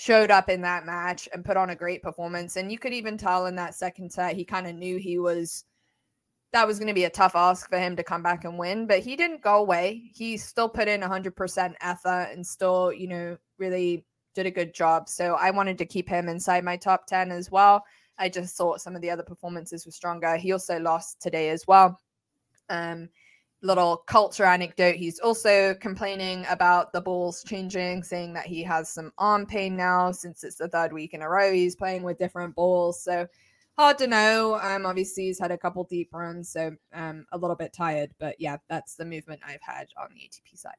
showed 0.00 0.30
up 0.30 0.48
in 0.48 0.62
that 0.62 0.86
match 0.86 1.28
and 1.34 1.44
put 1.44 1.58
on 1.58 1.70
a 1.70 1.76
great 1.76 2.02
performance. 2.02 2.56
And 2.56 2.72
you 2.72 2.78
could 2.78 2.94
even 2.94 3.18
tell 3.18 3.44
in 3.46 3.54
that 3.56 3.74
second 3.74 4.10
set 4.10 4.34
he 4.34 4.46
kind 4.46 4.66
of 4.66 4.74
knew 4.74 4.96
he 4.96 5.18
was 5.18 5.64
that 6.52 6.66
was 6.66 6.78
going 6.78 6.88
to 6.88 6.94
be 6.94 7.04
a 7.04 7.10
tough 7.10 7.36
ask 7.36 7.68
for 7.68 7.78
him 7.78 7.94
to 7.96 8.02
come 8.02 8.22
back 8.22 8.44
and 8.44 8.58
win, 8.58 8.86
but 8.86 9.00
he 9.00 9.14
didn't 9.14 9.42
go 9.42 9.58
away. 9.58 10.10
He 10.12 10.36
still 10.36 10.68
put 10.68 10.88
in 10.88 11.00
100% 11.00 11.74
effort 11.80 12.28
and 12.32 12.44
still, 12.44 12.92
you 12.92 13.06
know, 13.06 13.36
really 13.58 14.04
did 14.34 14.46
a 14.46 14.50
good 14.50 14.74
job. 14.74 15.08
So 15.08 15.34
I 15.34 15.50
wanted 15.50 15.78
to 15.78 15.86
keep 15.86 16.08
him 16.08 16.28
inside 16.28 16.64
my 16.64 16.76
top 16.76 17.06
10 17.06 17.30
as 17.30 17.50
well. 17.50 17.84
I 18.18 18.28
just 18.28 18.56
thought 18.56 18.80
some 18.80 18.94
of 18.94 19.02
the 19.02 19.10
other 19.10 19.22
performances 19.22 19.86
were 19.86 19.92
stronger. 19.92 20.36
He 20.36 20.52
also 20.52 20.78
lost 20.78 21.20
today 21.20 21.50
as 21.50 21.66
well. 21.66 21.98
Um, 22.68 23.08
little 23.62 23.98
culture 24.06 24.44
anecdote 24.44 24.96
he's 24.96 25.18
also 25.18 25.74
complaining 25.74 26.46
about 26.48 26.92
the 26.92 27.00
balls 27.00 27.44
changing 27.44 28.02
saying 28.02 28.32
that 28.32 28.46
he 28.46 28.62
has 28.62 28.88
some 28.88 29.12
arm 29.18 29.44
pain 29.44 29.76
now 29.76 30.10
since 30.10 30.44
it's 30.44 30.56
the 30.56 30.68
third 30.68 30.92
week 30.92 31.12
in 31.12 31.20
a 31.20 31.28
row 31.28 31.52
he's 31.52 31.76
playing 31.76 32.02
with 32.02 32.18
different 32.18 32.54
balls 32.54 33.02
so 33.02 33.26
hard 33.76 33.98
to 33.98 34.06
know 34.06 34.58
um 34.62 34.86
obviously 34.86 35.24
he's 35.24 35.38
had 35.38 35.50
a 35.50 35.58
couple 35.58 35.84
deep 35.84 36.08
runs 36.14 36.50
so 36.50 36.74
um 36.94 37.26
a 37.32 37.38
little 37.38 37.56
bit 37.56 37.72
tired 37.72 38.10
but 38.18 38.34
yeah 38.40 38.56
that's 38.68 38.94
the 38.94 39.04
movement 39.04 39.40
i've 39.46 39.60
had 39.60 39.88
on 39.98 40.08
the 40.14 40.20
atp 40.20 40.58
side 40.58 40.72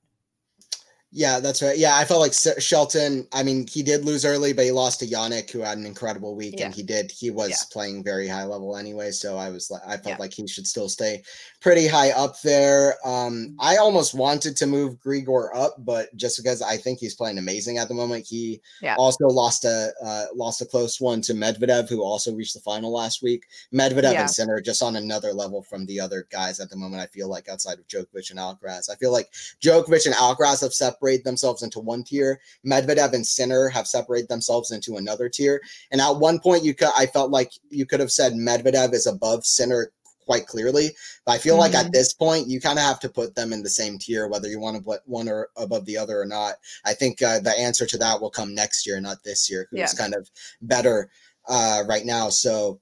yeah, 1.14 1.42
that's 1.42 1.62
right. 1.62 1.78
Yeah, 1.78 1.98
I 1.98 2.06
felt 2.06 2.22
like 2.22 2.34
Shelton. 2.62 3.28
I 3.34 3.44
mean, 3.44 3.68
he 3.68 3.84
did 3.84 4.06
lose 4.06 4.24
early, 4.24 4.54
but 4.54 4.64
he 4.64 4.72
lost 4.72 5.02
to 5.02 5.06
Jannik, 5.06 5.52
who 5.52 5.60
had 5.60 5.78
an 5.78 5.86
incredible 5.86 6.38
week, 6.38 6.56
yeah. 6.58 6.66
and 6.66 6.74
he 6.74 6.84
did. 6.84 7.12
He 7.12 7.30
was 7.30 7.50
yeah. 7.50 7.58
playing 7.70 8.02
very 8.02 8.30
high 8.30 8.46
level 8.46 8.78
anyway, 8.78 9.12
so 9.12 9.38
I 9.38 9.50
was 9.50 9.70
like, 9.70 9.82
I 9.86 9.98
felt 9.98 10.06
yeah. 10.06 10.16
like 10.20 10.34
he 10.34 10.48
should 10.48 10.66
still 10.66 10.88
stay 10.88 11.22
pretty 11.60 11.86
high 11.86 12.12
up 12.12 12.40
there. 12.44 12.96
Um, 13.06 13.58
I 13.60 13.76
almost 13.76 14.14
wanted 14.14 14.56
to 14.56 14.66
move 14.66 15.02
Grigor 15.02 15.50
up, 15.54 15.76
but 15.80 16.16
just 16.16 16.38
because 16.38 16.62
I 16.62 16.78
think 16.78 17.00
he's 17.00 17.16
playing 17.16 17.38
amazing 17.38 17.78
at 17.78 17.90
the 17.90 17.94
moment, 17.94 18.26
he 18.26 18.62
also 18.98 19.28
lost 19.28 19.66
a 19.66 19.92
uh, 20.02 20.28
lost 20.34 20.62
a 20.62 20.66
close 20.66 21.02
one 21.02 21.20
to 21.24 21.34
Medvedev, 21.34 21.90
who 21.90 22.02
also 22.02 22.34
reached 22.34 22.54
the 22.54 22.62
final 22.62 22.90
last 22.90 23.22
week. 23.22 23.48
Medvedev 23.74 24.16
and 24.16 24.30
Sinner 24.30 24.62
just 24.62 24.82
on 24.82 24.96
another 24.96 25.34
level 25.34 25.62
from 25.62 25.86
the 25.88 26.00
other 26.00 26.26
guys 26.32 26.62
at 26.62 26.70
the 26.70 26.78
moment. 26.78 27.04
I 27.04 27.08
feel 27.08 27.28
like 27.28 27.50
outside 27.50 27.80
of 27.80 27.88
Djokovic 27.90 28.30
and 28.30 28.40
Alcaraz, 28.40 28.90
I 28.90 28.96
feel 28.96 29.12
like 29.12 29.34
Djokovic 29.62 30.06
and 30.06 30.16
Alcaraz 30.16 30.62
have 30.62 30.74
set 30.74 31.01
separate 31.02 31.24
themselves 31.24 31.64
into 31.64 31.80
one 31.80 32.04
tier. 32.04 32.40
Medvedev 32.66 33.14
and 33.14 33.26
Sinner 33.26 33.70
have 33.70 33.88
separated 33.88 34.30
themselves 34.30 34.72
into 34.72 34.98
another 34.98 35.30
tier. 35.30 35.62
And 35.92 36.02
at 36.02 36.18
one 36.18 36.40
point, 36.40 36.64
you 36.64 36.74
could 36.74 36.90
I 36.98 37.06
felt 37.06 37.32
like 37.32 37.52
you 37.70 37.86
could 37.86 38.00
have 38.00 38.12
said 38.12 38.34
Medvedev 38.34 38.94
is 38.94 39.08
above 39.08 39.46
Sinner 39.46 39.92
quite 40.26 40.48
clearly. 40.48 40.92
But 41.26 41.34
I 41.34 41.38
feel 41.40 41.56
mm-hmm. 41.56 41.62
like 41.62 41.74
at 41.74 41.86
mm-hmm. 41.86 41.92
this 41.94 42.14
point, 42.14 42.48
you 42.48 42.62
kind 42.62 42.78
of 42.78 42.86
have 42.86 43.00
to 43.02 43.10
put 43.10 43.36
them 43.36 43.52
in 43.52 43.64
the 43.64 43.70
same 43.70 43.98
tier, 43.98 44.28
whether 44.28 44.48
you 44.48 44.60
want 44.60 44.78
to 44.78 44.84
put 44.84 45.02
one 45.06 45.28
or 45.28 45.50
above 45.58 45.86
the 45.86 45.98
other 45.98 46.20
or 46.20 46.26
not. 46.26 46.56
I 46.86 46.94
think 46.94 47.22
uh, 47.22 47.40
the 47.40 47.58
answer 47.58 47.86
to 47.88 47.98
that 47.98 48.22
will 48.22 48.30
come 48.30 48.54
next 48.54 48.86
year, 48.86 49.00
not 49.02 49.24
this 49.24 49.50
year, 49.50 49.68
who's 49.72 49.80
yeah. 49.80 49.88
kind 49.98 50.14
of 50.14 50.30
better 50.62 51.10
uh, 51.48 51.84
right 51.88 52.06
now. 52.06 52.30
So 52.30 52.80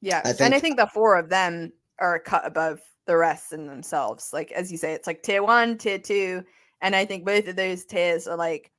yeah, 0.00 0.20
I 0.24 0.32
think, 0.32 0.40
and 0.40 0.54
I 0.54 0.58
think 0.58 0.76
the 0.76 0.90
four 0.92 1.16
of 1.16 1.28
them 1.28 1.72
are 2.00 2.18
cut 2.18 2.44
above 2.44 2.80
the 3.06 3.16
rest 3.16 3.52
in 3.52 3.66
themselves. 3.66 4.30
Like 4.32 4.50
as 4.50 4.72
you 4.72 4.76
say, 4.76 4.92
it's 4.92 5.06
like 5.06 5.22
tier 5.22 5.42
one, 5.44 5.78
tier 5.78 5.98
two, 5.98 6.42
and 6.82 6.94
I 6.94 7.06
think 7.06 7.24
both 7.24 7.46
of 7.48 7.56
those 7.56 7.84
tiers 7.84 8.26
are 8.26 8.36
like 8.36 8.70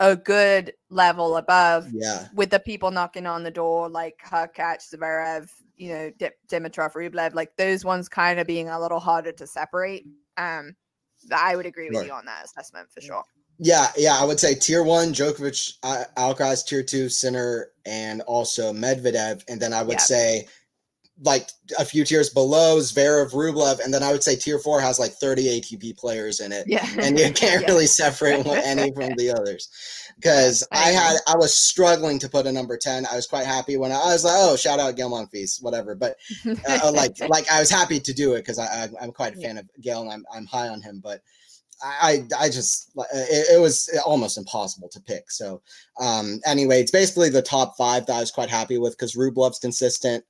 a 0.00 0.14
good 0.14 0.74
level 0.90 1.36
above. 1.36 1.88
Yeah. 1.92 2.28
With 2.34 2.50
the 2.50 2.60
people 2.60 2.90
knocking 2.90 3.26
on 3.26 3.44
the 3.44 3.50
door, 3.50 3.88
like 3.88 4.18
Hurkacz, 4.24 4.94
Zverev, 4.94 5.48
you 5.76 5.88
know, 5.90 6.12
Dimitrov, 6.48 6.92
Rublev, 6.92 7.34
like 7.34 7.56
those 7.56 7.84
ones 7.84 8.08
kind 8.08 8.38
of 8.38 8.46
being 8.46 8.68
a 8.68 8.80
little 8.80 9.00
harder 9.00 9.32
to 9.32 9.46
separate. 9.46 10.04
Um, 10.36 10.74
I 11.34 11.56
would 11.56 11.66
agree 11.66 11.88
with 11.88 11.98
right. 11.98 12.06
you 12.06 12.12
on 12.12 12.26
that 12.26 12.44
assessment 12.44 12.88
for 12.92 13.00
sure. 13.00 13.22
Yeah, 13.58 13.86
yeah, 13.96 14.18
I 14.20 14.24
would 14.24 14.38
say 14.38 14.54
tier 14.54 14.82
one, 14.82 15.14
Djokovic, 15.14 15.78
Alcaraz, 16.16 16.66
tier 16.66 16.82
two, 16.82 17.08
Sinner, 17.08 17.70
and 17.86 18.20
also 18.22 18.70
Medvedev, 18.70 19.42
and 19.48 19.58
then 19.58 19.72
I 19.72 19.82
would 19.82 19.94
yeah. 19.94 19.98
say 19.98 20.48
like 21.22 21.48
a 21.78 21.84
few 21.84 22.04
tiers 22.04 22.28
below 22.28 22.78
Zverev, 22.78 23.32
Rublev, 23.32 23.82
and 23.82 23.92
then 23.92 24.02
I 24.02 24.12
would 24.12 24.22
say 24.22 24.36
tier 24.36 24.58
four 24.58 24.80
has 24.82 24.98
like 24.98 25.12
30 25.12 25.60
ATP 25.60 25.96
players 25.96 26.40
in 26.40 26.52
it. 26.52 26.66
Yeah. 26.68 26.86
And 27.00 27.18
you 27.18 27.24
can't 27.32 27.62
Yeah. 27.62 27.68
really 27.68 27.86
separate 27.86 28.44
one- 28.44 28.58
any 28.64 28.92
from 28.92 29.14
the 29.16 29.30
others. 29.30 29.68
Because 30.16 30.66
I 30.72 30.88
I 30.88 30.92
had 30.92 31.16
I 31.26 31.36
was 31.36 31.54
struggling 31.54 32.18
to 32.20 32.28
put 32.28 32.46
a 32.46 32.52
number 32.52 32.76
10. 32.76 33.06
I 33.10 33.16
was 33.16 33.26
quite 33.26 33.46
happy 33.46 33.76
when 33.76 33.92
I, 33.92 33.96
I 33.96 34.12
was 34.12 34.24
like, 34.24 34.34
oh, 34.36 34.56
shout 34.56 34.78
out 34.80 34.96
Gael 34.96 35.10
Monfils, 35.10 35.62
whatever. 35.62 35.94
But 35.94 36.16
uh, 36.68 36.92
like 36.94 37.18
like 37.28 37.50
I 37.50 37.60
was 37.60 37.70
happy 37.70 38.00
to 38.00 38.12
do 38.14 38.34
it 38.34 38.38
because 38.38 38.58
I, 38.58 38.64
I 38.84 38.88
I'm 39.00 39.12
quite 39.12 39.36
a 39.36 39.38
Yeah. 39.38 39.48
fan 39.48 39.58
of 39.58 39.68
Gael 39.80 40.02
and 40.02 40.10
I'm 40.12 40.24
I'm 40.32 40.46
high 40.46 40.68
on 40.68 40.80
him, 40.82 41.00
but 41.02 41.22
I 41.82 42.24
I 42.38 42.44
I 42.44 42.48
just 42.48 42.90
uh, 42.98 43.04
it, 43.12 43.56
it 43.56 43.60
was 43.60 43.90
almost 44.06 44.38
impossible 44.38 44.88
to 44.90 45.00
pick. 45.00 45.30
So 45.30 45.60
um 46.00 46.40
anyway, 46.46 46.80
it's 46.80 46.90
basically 46.90 47.28
the 47.30 47.42
top 47.42 47.74
five 47.76 48.06
that 48.06 48.16
I 48.16 48.20
was 48.20 48.30
quite 48.30 48.48
happy 48.50 48.78
with 48.78 48.92
because 48.94 49.16
Rublev's 49.16 49.58
consistent, 49.58 50.24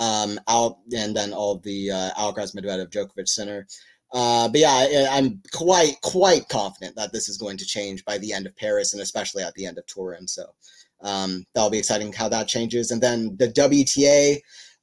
um 0.00 0.40
out 0.48 0.78
and 0.96 1.14
then 1.14 1.32
all 1.32 1.58
the 1.58 1.90
uh, 1.90 2.10
Alcaraz, 2.18 2.56
Medvedev, 2.56 2.90
Djokovic 2.90 3.28
Sinner. 3.28 3.66
Uh, 4.12 4.48
but 4.48 4.60
yeah, 4.60 4.72
I, 4.72 5.08
I'm 5.12 5.40
quite 5.52 6.00
quite 6.02 6.48
confident 6.48 6.96
that 6.96 7.12
this 7.12 7.28
is 7.28 7.36
going 7.36 7.56
to 7.58 7.64
change 7.64 8.04
by 8.04 8.18
the 8.18 8.32
end 8.32 8.46
of 8.46 8.56
Paris 8.56 8.92
and 8.92 9.02
especially 9.02 9.42
at 9.44 9.54
the 9.54 9.66
end 9.66 9.78
of 9.78 9.86
Turin. 9.86 10.26
So 10.26 10.46
um, 11.02 11.44
that'll 11.54 11.70
be 11.70 11.78
exciting 11.78 12.12
how 12.12 12.28
that 12.28 12.48
changes. 12.48 12.90
And 12.90 13.00
then 13.00 13.36
the 13.38 13.48
WTA, 13.48 14.38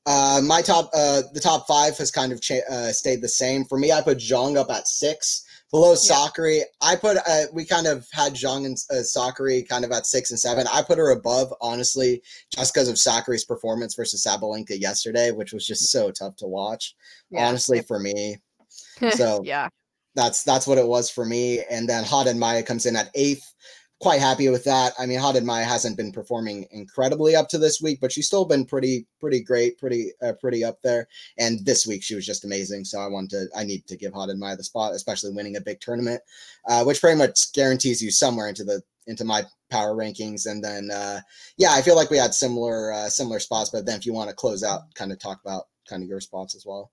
uh, 0.05 0.41
my 0.45 0.61
top, 0.61 0.89
uh, 0.93 1.23
the 1.33 1.39
top 1.39 1.67
five 1.67 1.97
has 1.97 2.11
kind 2.11 2.31
of 2.31 2.41
cha- 2.41 2.65
uh, 2.69 2.91
stayed 2.91 3.21
the 3.21 3.27
same. 3.27 3.65
For 3.65 3.77
me, 3.77 3.91
I 3.91 4.01
put 4.01 4.17
Zheng 4.17 4.57
up 4.57 4.71
at 4.71 4.87
six. 4.87 5.43
Below 5.71 5.95
Sakkari, 5.95 6.61
I 6.81 6.95
put 6.95 7.17
uh, 7.17 7.43
we 7.51 7.65
kind 7.65 7.87
of 7.87 8.07
had 8.13 8.33
Zheng 8.33 8.65
and 8.65 8.77
uh, 8.89 8.95
Sakkari 9.03 9.67
kind 9.67 9.83
of 9.83 9.91
at 9.91 10.05
six 10.05 10.31
and 10.31 10.39
seven. 10.39 10.65
I 10.71 10.81
put 10.81 10.97
her 10.97 11.11
above, 11.11 11.53
honestly, 11.59 12.21
just 12.55 12.73
because 12.73 12.87
of 12.87 12.95
Sakkari's 12.95 13.43
performance 13.43 13.93
versus 13.95 14.25
Sabalenka 14.25 14.79
yesterday, 14.79 15.31
which 15.31 15.51
was 15.51 15.67
just 15.67 15.91
so 15.91 16.09
tough 16.11 16.37
to 16.37 16.47
watch. 16.47 16.95
Yeah. 17.31 17.47
Honestly, 17.47 17.81
for 17.81 17.99
me, 17.99 18.37
so- 19.11 19.41
yeah. 19.43 19.67
that's 20.15 20.43
that's 20.43 20.67
what 20.67 20.77
it 20.77 20.87
was 20.87 21.09
for 21.09 21.25
me. 21.25 21.61
And 21.69 21.87
then 21.89 22.05
Haddad 22.05 22.37
Maia 22.37 22.63
comes 22.63 22.85
in 22.85 22.95
at 22.95 23.09
eighth. 23.13 23.53
Quite 23.99 24.19
happy 24.19 24.47
with 24.49 24.63
that. 24.65 24.93
I 24.99 25.07
mean, 25.07 25.19
Maia 25.43 25.63
hasn't 25.63 25.97
been 25.97 26.11
performing 26.11 26.67
incredibly 26.69 27.35
up 27.35 27.49
to 27.49 27.57
this 27.57 27.81
week, 27.81 27.99
but 27.99 28.11
she's 28.11 28.27
still 28.27 28.45
been 28.45 28.63
pretty 28.63 29.07
pretty 29.19 29.41
great, 29.41 29.79
pretty 29.79 30.11
uh, 30.21 30.33
pretty 30.33 30.63
up 30.63 30.79
there. 30.83 31.07
And 31.39 31.65
this 31.65 31.87
week 31.87 32.03
she 32.03 32.13
was 32.13 32.25
just 32.25 32.45
amazing. 32.45 32.85
So 32.85 32.99
I 32.99 33.07
want 33.07 33.31
to 33.31 33.47
I 33.55 33.63
need 33.63 33.87
to 33.87 33.97
give 33.97 34.13
Maia 34.13 34.55
the 34.55 34.63
spot, 34.63 34.93
especially 34.93 35.31
winning 35.31 35.55
a 35.55 35.61
big 35.61 35.79
tournament, 35.79 36.21
uh, 36.67 36.83
which 36.83 37.01
pretty 37.01 37.17
much 37.17 37.51
guarantees 37.53 38.01
you 38.01 38.11
somewhere 38.11 38.47
into 38.47 38.63
the 38.63 38.83
into 39.07 39.25
my 39.25 39.43
power 39.71 39.95
rankings. 39.95 40.45
And 40.45 40.63
then 40.63 40.91
uh, 40.91 41.21
yeah, 41.57 41.71
I 41.71 41.81
feel 41.81 41.95
like 41.95 42.11
we 42.11 42.17
had 42.17 42.35
similar 42.35 42.93
uh, 42.93 43.09
similar 43.09 43.39
spots. 43.39 43.71
But 43.71 43.87
then 43.87 43.97
if 43.97 44.05
you 44.05 44.13
want 44.13 44.29
to 44.29 44.35
close 44.35 44.63
out, 44.63 44.93
kind 44.93 45.11
of 45.11 45.17
talk 45.17 45.41
about 45.43 45.63
kind 45.89 46.03
of 46.03 46.09
your 46.09 46.21
spots 46.21 46.55
as 46.55 46.65
well. 46.67 46.91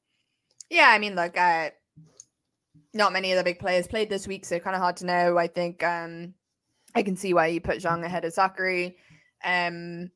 Yeah, 0.71 0.89
I 0.89 0.99
mean, 0.99 1.15
look, 1.15 1.37
uh, 1.37 1.71
not 2.95 3.13
many 3.13 3.33
of 3.33 3.39
the 3.39 3.45
big 3.45 3.59
players 3.59 3.87
played 3.87 4.09
this 4.09 4.27
week, 4.27 4.45
so 4.47 4.59
kind 4.59 4.75
of 4.75 4.81
hard 4.81 4.97
to 4.99 5.07
know. 5.07 5.37
I 5.37 5.49
think 5.49 5.83
um, 5.83 6.35
I 6.95 7.03
can 7.03 7.17
see 7.17 7.35
why 7.35 7.49
you 7.49 7.61
put 7.61 7.79
Zheng 7.79 8.05
ahead 8.05 8.25
of 8.25 8.35
Sakkari. 8.35 8.95
Um, 9.45 10.11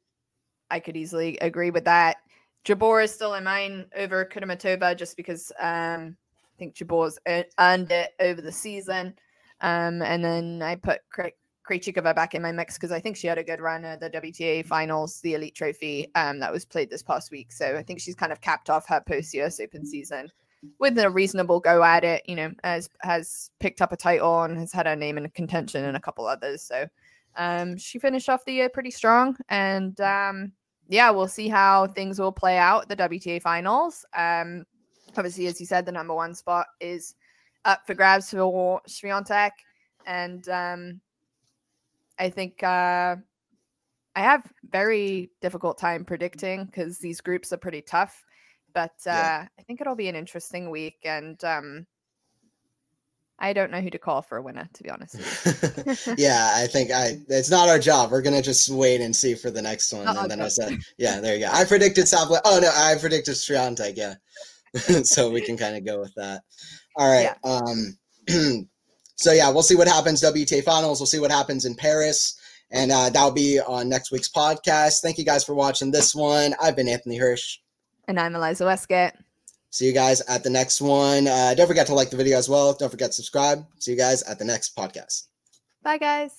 I 0.71 0.81
could 0.81 0.97
easily 0.97 1.39
agree 1.39 1.71
with 1.71 1.85
that. 1.85 2.19
Jabeur 2.65 3.03
is 3.05 3.13
still 3.13 3.35
in 3.35 3.45
mine 3.45 3.87
over 3.97 4.25
Kudermetova 4.25 4.97
just 4.97 5.17
because 5.17 5.51
um, 5.61 6.17
I 6.45 6.57
think 6.59 6.75
Jabeur's 6.75 7.19
earned 7.59 7.91
it 7.91 8.11
over 8.21 8.41
the 8.41 8.53
season. 8.53 9.15
Um, 9.61 10.03
and 10.03 10.25
then 10.25 10.63
I 10.63 10.77
put 10.77 11.01
Kre- 11.11 11.35
Krejcikova 11.69 12.15
back 12.15 12.35
in 12.35 12.43
my 12.43 12.53
mix 12.53 12.75
because 12.75 12.93
I 12.93 13.01
think 13.01 13.17
she 13.17 13.27
had 13.27 13.39
a 13.39 13.45
good 13.45 13.61
run 13.61 13.85
at 13.85 14.01
the 14.01 14.11
WTA 14.11 14.67
finals, 14.67 15.21
the 15.21 15.35
Elite 15.35 15.55
Trophy 15.55 16.11
um, 16.15 16.39
that 16.41 16.53
was 16.53 16.65
played 16.65 16.91
this 16.91 17.03
past 17.03 17.31
week. 17.31 17.53
So 17.53 17.77
I 17.77 17.83
think 17.83 18.01
she's 18.01 18.15
kind 18.15 18.33
of 18.33 18.41
capped 18.41 18.71
off 18.71 18.87
her 18.89 19.01
post 19.01 19.35
US 19.35 19.61
Open 19.61 19.85
season 19.85 20.31
with 20.79 20.99
a 20.99 21.11
reasonable 21.11 21.61
go 21.61 21.83
at 21.83 22.05
it. 22.05 22.23
You 22.27 22.37
know, 22.37 22.53
has 22.65 22.89
has 23.01 23.51
picked 23.61 23.83
up 23.83 23.93
a 23.93 23.97
title 23.97 24.43
and 24.43 24.59
has 24.59 24.73
had 24.73 24.87
her 24.87 24.97
name 24.97 25.19
in 25.19 25.29
contention 25.31 25.85
and 25.85 25.97
a 25.97 26.01
couple 26.01 26.27
others. 26.27 26.63
So 26.63 26.87
um, 27.37 27.77
she 27.77 27.99
finished 27.99 28.29
off 28.29 28.45
the 28.45 28.53
year 28.53 28.69
pretty 28.69 28.91
strong, 28.91 29.37
and 29.49 30.01
um, 30.01 30.53
yeah, 30.89 31.11
we'll 31.11 31.29
see 31.29 31.49
how 31.49 31.87
things 31.87 32.19
will 32.19 32.33
play 32.33 32.59
out 32.59 32.89
the 32.89 32.97
WTA 32.97 33.43
finals. 33.43 34.05
Um, 34.17 34.65
obviously, 35.17 35.47
as 35.47 35.61
you 35.61 35.67
said, 35.67 35.87
the 35.87 35.93
number 35.93 36.15
one 36.15 36.35
spot 36.35 36.67
is 36.81 37.15
up 37.65 37.87
for 37.87 37.95
grabs 37.95 38.31
for 38.31 38.81
Swiatek, 38.89 39.51
and 40.07 40.49
um, 40.49 41.01
I 42.19 42.31
think 42.31 42.63
uh, 42.63 43.17
I 44.17 44.21
have 44.21 44.51
very 44.69 45.31
difficult 45.41 45.79
time 45.79 46.05
predicting 46.05 46.65
because 46.65 46.99
these 46.99 47.21
groups 47.21 47.53
are 47.53 47.59
pretty 47.59 47.83
tough. 47.83 48.25
But 48.75 48.95
uh, 49.07 49.11
Yeah. 49.11 49.49
I 49.59 49.63
think 49.63 49.81
it'll 49.81 49.97
be 49.97 50.09
an 50.09 50.17
interesting 50.17 50.71
week, 50.71 50.99
and 51.05 51.43
um, 51.45 51.87
I 53.39 53.53
don't 53.53 53.71
know 53.71 53.81
who 53.81 53.91
to 53.91 53.99
call 53.99 54.23
for 54.23 54.37
a 54.37 54.43
winner, 54.43 54.69
to 54.73 54.83
be 54.83 54.91
honest. 54.91 55.17
yeah, 56.19 56.53
I 56.55 56.67
think 56.67 56.91
I 56.91 57.19
it's 57.29 57.51
not 57.51 57.69
our 57.69 57.79
job. 57.79 58.11
We're 58.11 58.23
gonna 58.23 58.43
just 58.43 58.69
wait 58.69 59.01
and 59.01 59.15
see 59.15 59.35
for 59.35 59.51
the 59.51 59.63
next 59.63 59.93
one. 59.93 60.09
Our 60.09 60.23
and 60.23 60.31
then 60.31 60.41
I 60.41 60.49
said, 60.49 60.77
yeah, 60.99 61.21
there 61.21 61.35
you 61.35 61.47
go. 61.47 61.53
I 61.53 61.65
predicted 61.65 62.09
South. 62.09 62.29
Oh 62.45 62.59
no, 62.61 62.71
I 62.75 62.97
predicted 63.01 63.35
Swiatek. 63.35 63.97
Yeah, 63.97 64.15
so 65.05 65.31
we 65.31 65.41
can 65.41 65.57
kind 65.57 65.77
of 65.77 65.85
go 65.85 66.01
with 66.01 66.15
that. 66.17 66.43
All 66.97 67.09
right. 67.09 67.35
Um. 67.45 67.97
so 69.17 69.33
yeah, 69.33 69.51
we'll 69.51 69.63
see 69.63 69.77
what 69.77 69.89
happens. 69.89 70.21
WTA 70.21 70.65
finals. 70.65 71.01
We'll 71.01 71.07
see 71.07 71.21
what 71.21 71.31
happens 71.31 71.65
in 71.65 71.77
Paris, 71.77 72.37
and 72.73 72.91
uh, 72.91 73.09
that'll 73.09 73.31
be 73.31 73.61
on 73.61 73.89
next 73.89 74.11
week's 74.11 74.29
podcast. 74.29 75.01
Thank 75.01 75.17
you 75.17 75.25
guys 75.25 75.45
for 75.45 75.55
watching 75.55 75.93
this 75.93 76.15
one. 76.15 76.55
I've 76.61 76.77
been 76.77 76.89
Anthony 76.89 77.17
Hirsch. 77.17 77.59
And 78.09 78.19
I'm 78.19 78.35
Eliza 78.35 78.65
Wastcoat. 78.65 79.13
See 79.71 79.85
you 79.85 79.93
guys 79.93 80.23
at 80.23 80.43
the 80.43 80.49
next 80.51 80.81
one. 80.81 81.29
Uh, 81.29 81.55
don't 81.55 81.69
forget 81.69 81.87
to 81.89 81.95
like 81.95 82.09
the 82.09 82.17
video 82.17 82.39
as 82.39 82.49
well. 82.49 82.73
Don't 82.73 82.89
forget 82.91 83.11
to 83.11 83.15
subscribe. 83.15 83.67
See 83.79 83.91
you 83.93 83.99
guys 83.99 84.23
at 84.23 84.39
the 84.39 84.45
next 84.47 84.75
podcast. 84.75 85.27
Bye, 85.83 85.99
guys. 85.99 86.27